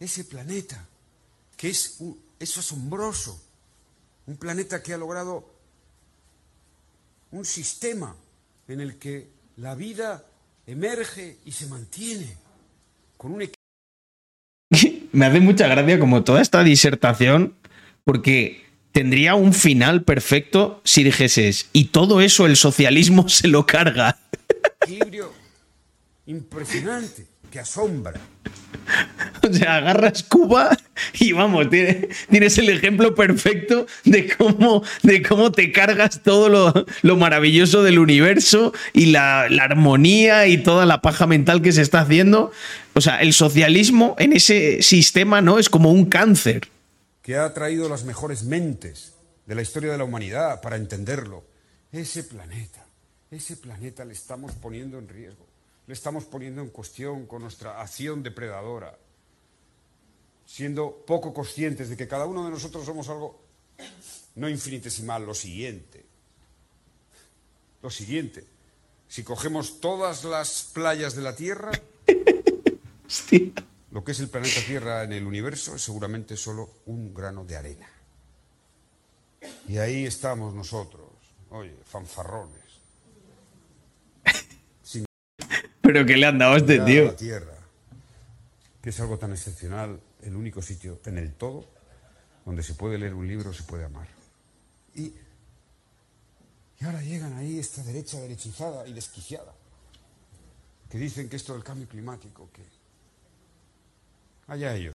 Ese 0.00 0.24
planeta, 0.24 0.86
que 1.56 1.70
es, 1.70 1.96
un- 2.00 2.20
es 2.38 2.56
asombroso. 2.58 3.40
Un 4.26 4.36
planeta 4.36 4.82
que 4.82 4.94
ha 4.94 4.98
logrado 4.98 5.48
un 7.30 7.44
sistema 7.44 8.14
en 8.68 8.80
el 8.80 8.96
que 8.98 9.28
la 9.56 9.74
vida 9.74 10.24
emerge 10.66 11.38
y 11.44 11.52
se 11.52 11.66
mantiene 11.66 12.36
con 13.16 13.32
un 13.32 13.48
Me 15.12 15.26
hace 15.26 15.40
mucha 15.40 15.66
gracia 15.68 15.98
como 16.00 16.24
toda 16.24 16.40
esta 16.40 16.62
disertación, 16.64 17.56
porque 18.04 18.64
tendría 18.94 19.34
un 19.34 19.52
final 19.52 20.04
perfecto 20.04 20.80
si 20.84 21.02
dijeses, 21.04 21.68
y 21.74 21.86
todo 21.86 22.22
eso 22.22 22.46
el 22.46 22.56
socialismo 22.56 23.28
se 23.28 23.48
lo 23.48 23.66
carga. 23.66 24.16
equilibrio 24.80 25.30
impresionante 26.26 27.26
que 27.50 27.58
asombra. 27.60 28.18
O 29.46 29.52
sea, 29.52 29.76
agarras 29.76 30.22
Cuba 30.22 30.74
y 31.20 31.32
vamos, 31.32 31.68
tiene- 31.68 32.08
tienes 32.30 32.56
el 32.56 32.70
ejemplo 32.70 33.14
perfecto 33.14 33.86
de 34.04 34.26
cómo, 34.34 34.82
de 35.02 35.22
cómo 35.22 35.52
te 35.52 35.70
cargas 35.70 36.22
todo 36.22 36.48
lo, 36.48 36.86
lo 37.02 37.16
maravilloso 37.16 37.82
del 37.82 37.98
universo 37.98 38.72
y 38.94 39.06
la, 39.06 39.48
la 39.50 39.64
armonía 39.64 40.46
y 40.46 40.56
toda 40.58 40.86
la 40.86 41.02
paja 41.02 41.26
mental 41.26 41.60
que 41.60 41.72
se 41.72 41.82
está 41.82 42.00
haciendo. 42.00 42.52
O 42.94 43.00
sea, 43.02 43.20
el 43.20 43.34
socialismo 43.34 44.16
en 44.18 44.32
ese 44.32 44.82
sistema, 44.82 45.42
¿no? 45.42 45.58
Es 45.58 45.68
como 45.68 45.90
un 45.90 46.06
cáncer. 46.06 46.68
Que 47.24 47.38
ha 47.38 47.54
traído 47.54 47.88
las 47.88 48.04
mejores 48.04 48.44
mentes 48.44 49.14
de 49.46 49.54
la 49.54 49.62
historia 49.62 49.90
de 49.90 49.96
la 49.96 50.04
humanidad 50.04 50.60
para 50.60 50.76
entenderlo. 50.76 51.42
Ese 51.90 52.22
planeta, 52.22 52.86
ese 53.30 53.56
planeta 53.56 54.04
le 54.04 54.12
estamos 54.12 54.52
poniendo 54.52 54.98
en 54.98 55.08
riesgo, 55.08 55.46
le 55.86 55.94
estamos 55.94 56.26
poniendo 56.26 56.60
en 56.60 56.68
cuestión 56.68 57.24
con 57.24 57.40
nuestra 57.40 57.80
acción 57.80 58.22
depredadora, 58.22 58.98
siendo 60.44 61.02
poco 61.06 61.32
conscientes 61.32 61.88
de 61.88 61.96
que 61.96 62.06
cada 62.06 62.26
uno 62.26 62.44
de 62.44 62.50
nosotros 62.50 62.84
somos 62.84 63.08
algo 63.08 63.40
no 64.34 64.46
infinitesimal, 64.46 65.24
lo 65.24 65.32
siguiente. 65.32 66.04
Lo 67.80 67.88
siguiente, 67.88 68.44
si 69.08 69.24
cogemos 69.24 69.80
todas 69.80 70.24
las 70.24 70.70
playas 70.74 71.14
de 71.14 71.22
la 71.22 71.34
Tierra, 71.34 71.72
lo 73.94 74.02
que 74.02 74.10
es 74.10 74.18
el 74.18 74.28
planeta 74.28 74.60
Tierra 74.66 75.04
en 75.04 75.12
el 75.12 75.24
universo 75.24 75.76
es 75.76 75.82
seguramente 75.82 76.36
solo 76.36 76.68
un 76.86 77.14
grano 77.14 77.44
de 77.44 77.56
arena. 77.56 77.88
Y 79.68 79.78
ahí 79.78 80.04
estamos 80.04 80.52
nosotros, 80.52 81.06
oye, 81.50 81.76
fanfarrones. 81.84 82.80
Sin 84.82 85.04
Pero 85.80 86.04
que 86.04 86.16
le 86.16 86.26
han 86.26 86.38
dado 86.38 86.54
a 86.54 86.56
este 86.56 86.80
tío. 86.80 87.04
la 87.04 87.16
Tierra, 87.16 87.56
que 88.82 88.90
es 88.90 88.98
algo 88.98 89.16
tan 89.16 89.30
excepcional, 89.30 90.00
el 90.22 90.34
único 90.34 90.60
sitio 90.60 90.98
en 91.04 91.16
el 91.16 91.32
todo 91.34 91.64
donde 92.44 92.64
se 92.64 92.74
puede 92.74 92.98
leer 92.98 93.14
un 93.14 93.28
libro, 93.28 93.52
se 93.52 93.62
puede 93.62 93.84
amar. 93.84 94.08
Y, 94.96 95.14
y 96.80 96.84
ahora 96.84 97.00
llegan 97.00 97.34
ahí 97.34 97.60
esta 97.60 97.84
derecha 97.84 98.18
derechizada 98.18 98.88
y 98.88 98.92
desquiciada, 98.92 99.54
que 100.90 100.98
dicen 100.98 101.28
que 101.28 101.36
esto 101.36 101.52
del 101.52 101.62
cambio 101.62 101.88
climático, 101.88 102.50
que 102.52 102.83
allá 104.46 104.74
ellos. 104.76 104.92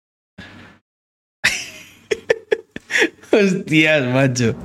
Hostias, 3.32 4.06
macho. 4.14 4.56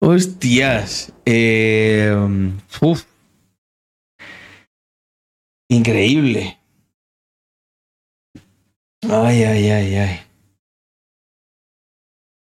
Hostias. 0.00 1.12
Eh, 1.24 2.14
uf. 2.80 3.04
Increíble. 5.68 6.58
Ay, 9.02 9.42
ay, 9.44 9.70
ay, 9.70 9.96
ay. 9.96 10.20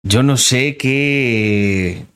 Yo 0.03 0.23
no 0.23 0.37
sé 0.37 0.77
qué. 0.77 2.07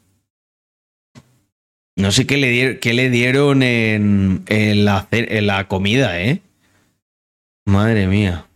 No 1.97 2.13
sé 2.13 2.27
qué 2.27 2.37
le, 2.39 2.49
dieron, 2.49 2.79
qué 2.79 2.95
le 2.95 3.11
dieron 3.11 3.63
en, 3.63 4.45
en 4.47 4.85
la, 4.85 5.07
en 5.11 5.47
la 5.47 5.69
comida, 5.69 6.21
¿eh? 6.21 6.41
Madre 7.67 8.07
mía. 8.07 8.50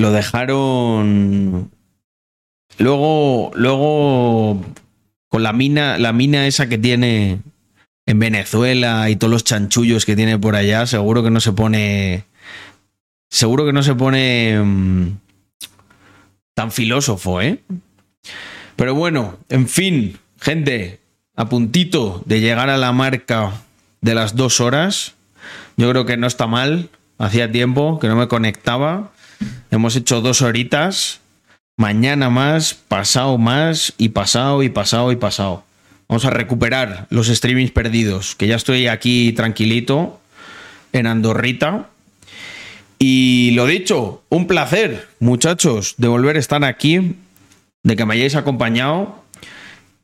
Lo 0.00 0.12
dejaron. 0.12 1.70
Luego, 2.78 3.50
luego, 3.54 4.64
con 5.28 5.42
la 5.42 5.52
mina, 5.52 5.98
la 5.98 6.14
mina 6.14 6.46
esa 6.46 6.70
que 6.70 6.78
tiene 6.78 7.40
en 8.06 8.18
Venezuela 8.18 9.10
y 9.10 9.16
todos 9.16 9.30
los 9.30 9.44
chanchullos 9.44 10.06
que 10.06 10.16
tiene 10.16 10.38
por 10.38 10.56
allá, 10.56 10.86
seguro 10.86 11.22
que 11.22 11.30
no 11.30 11.40
se 11.40 11.52
pone. 11.52 12.24
Seguro 13.28 13.66
que 13.66 13.74
no 13.74 13.82
se 13.82 13.94
pone 13.94 14.58
mm, 14.58 15.18
tan 16.54 16.72
filósofo, 16.72 17.42
¿eh? 17.42 17.60
Pero 18.76 18.94
bueno, 18.94 19.36
en 19.50 19.68
fin, 19.68 20.18
gente, 20.40 21.00
a 21.36 21.50
puntito 21.50 22.22
de 22.24 22.40
llegar 22.40 22.70
a 22.70 22.78
la 22.78 22.92
marca 22.92 23.52
de 24.00 24.14
las 24.14 24.34
dos 24.34 24.60
horas. 24.60 25.12
Yo 25.76 25.90
creo 25.90 26.06
que 26.06 26.16
no 26.16 26.26
está 26.26 26.46
mal. 26.46 26.88
Hacía 27.18 27.52
tiempo 27.52 27.98
que 27.98 28.08
no 28.08 28.16
me 28.16 28.28
conectaba. 28.28 29.12
Hemos 29.70 29.96
hecho 29.96 30.20
dos 30.20 30.42
horitas. 30.42 31.20
Mañana 31.76 32.28
más, 32.30 32.74
pasado 32.74 33.38
más, 33.38 33.94
y 33.96 34.10
pasado, 34.10 34.62
y 34.62 34.68
pasado, 34.68 35.12
y 35.12 35.16
pasado. 35.16 35.64
Vamos 36.08 36.24
a 36.24 36.30
recuperar 36.30 37.06
los 37.10 37.28
streamings 37.28 37.70
perdidos, 37.70 38.34
que 38.34 38.46
ya 38.46 38.56
estoy 38.56 38.86
aquí 38.86 39.32
tranquilito 39.32 40.20
en 40.92 41.06
Andorrita. 41.06 41.88
Y 42.98 43.52
lo 43.52 43.66
dicho, 43.66 44.22
un 44.28 44.46
placer, 44.46 45.08
muchachos, 45.20 45.94
de 45.96 46.08
volver 46.08 46.36
a 46.36 46.40
estar 46.40 46.64
aquí, 46.64 47.16
de 47.82 47.96
que 47.96 48.04
me 48.04 48.14
hayáis 48.14 48.34
acompañado. 48.34 49.24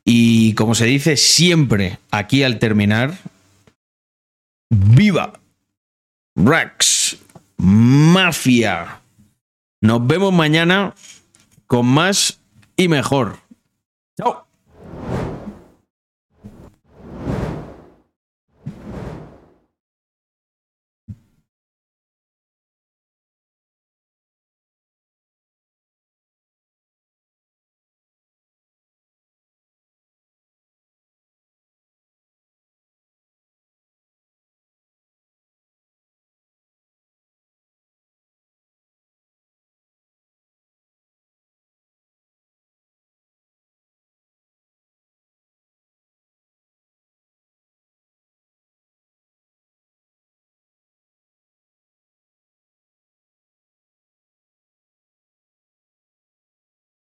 Y 0.04 0.54
como 0.54 0.74
se 0.74 0.86
dice 0.86 1.16
siempre 1.16 1.98
aquí 2.10 2.42
al 2.42 2.58
terminar, 2.58 3.18
¡Viva! 4.70 5.32
Rax 6.34 7.18
Mafia. 7.58 9.00
Nos 9.80 10.06
vemos 10.06 10.32
mañana 10.32 10.94
con 11.66 11.86
más 11.86 12.40
y 12.76 12.88
mejor. 12.88 13.38
Chao. 14.16 14.45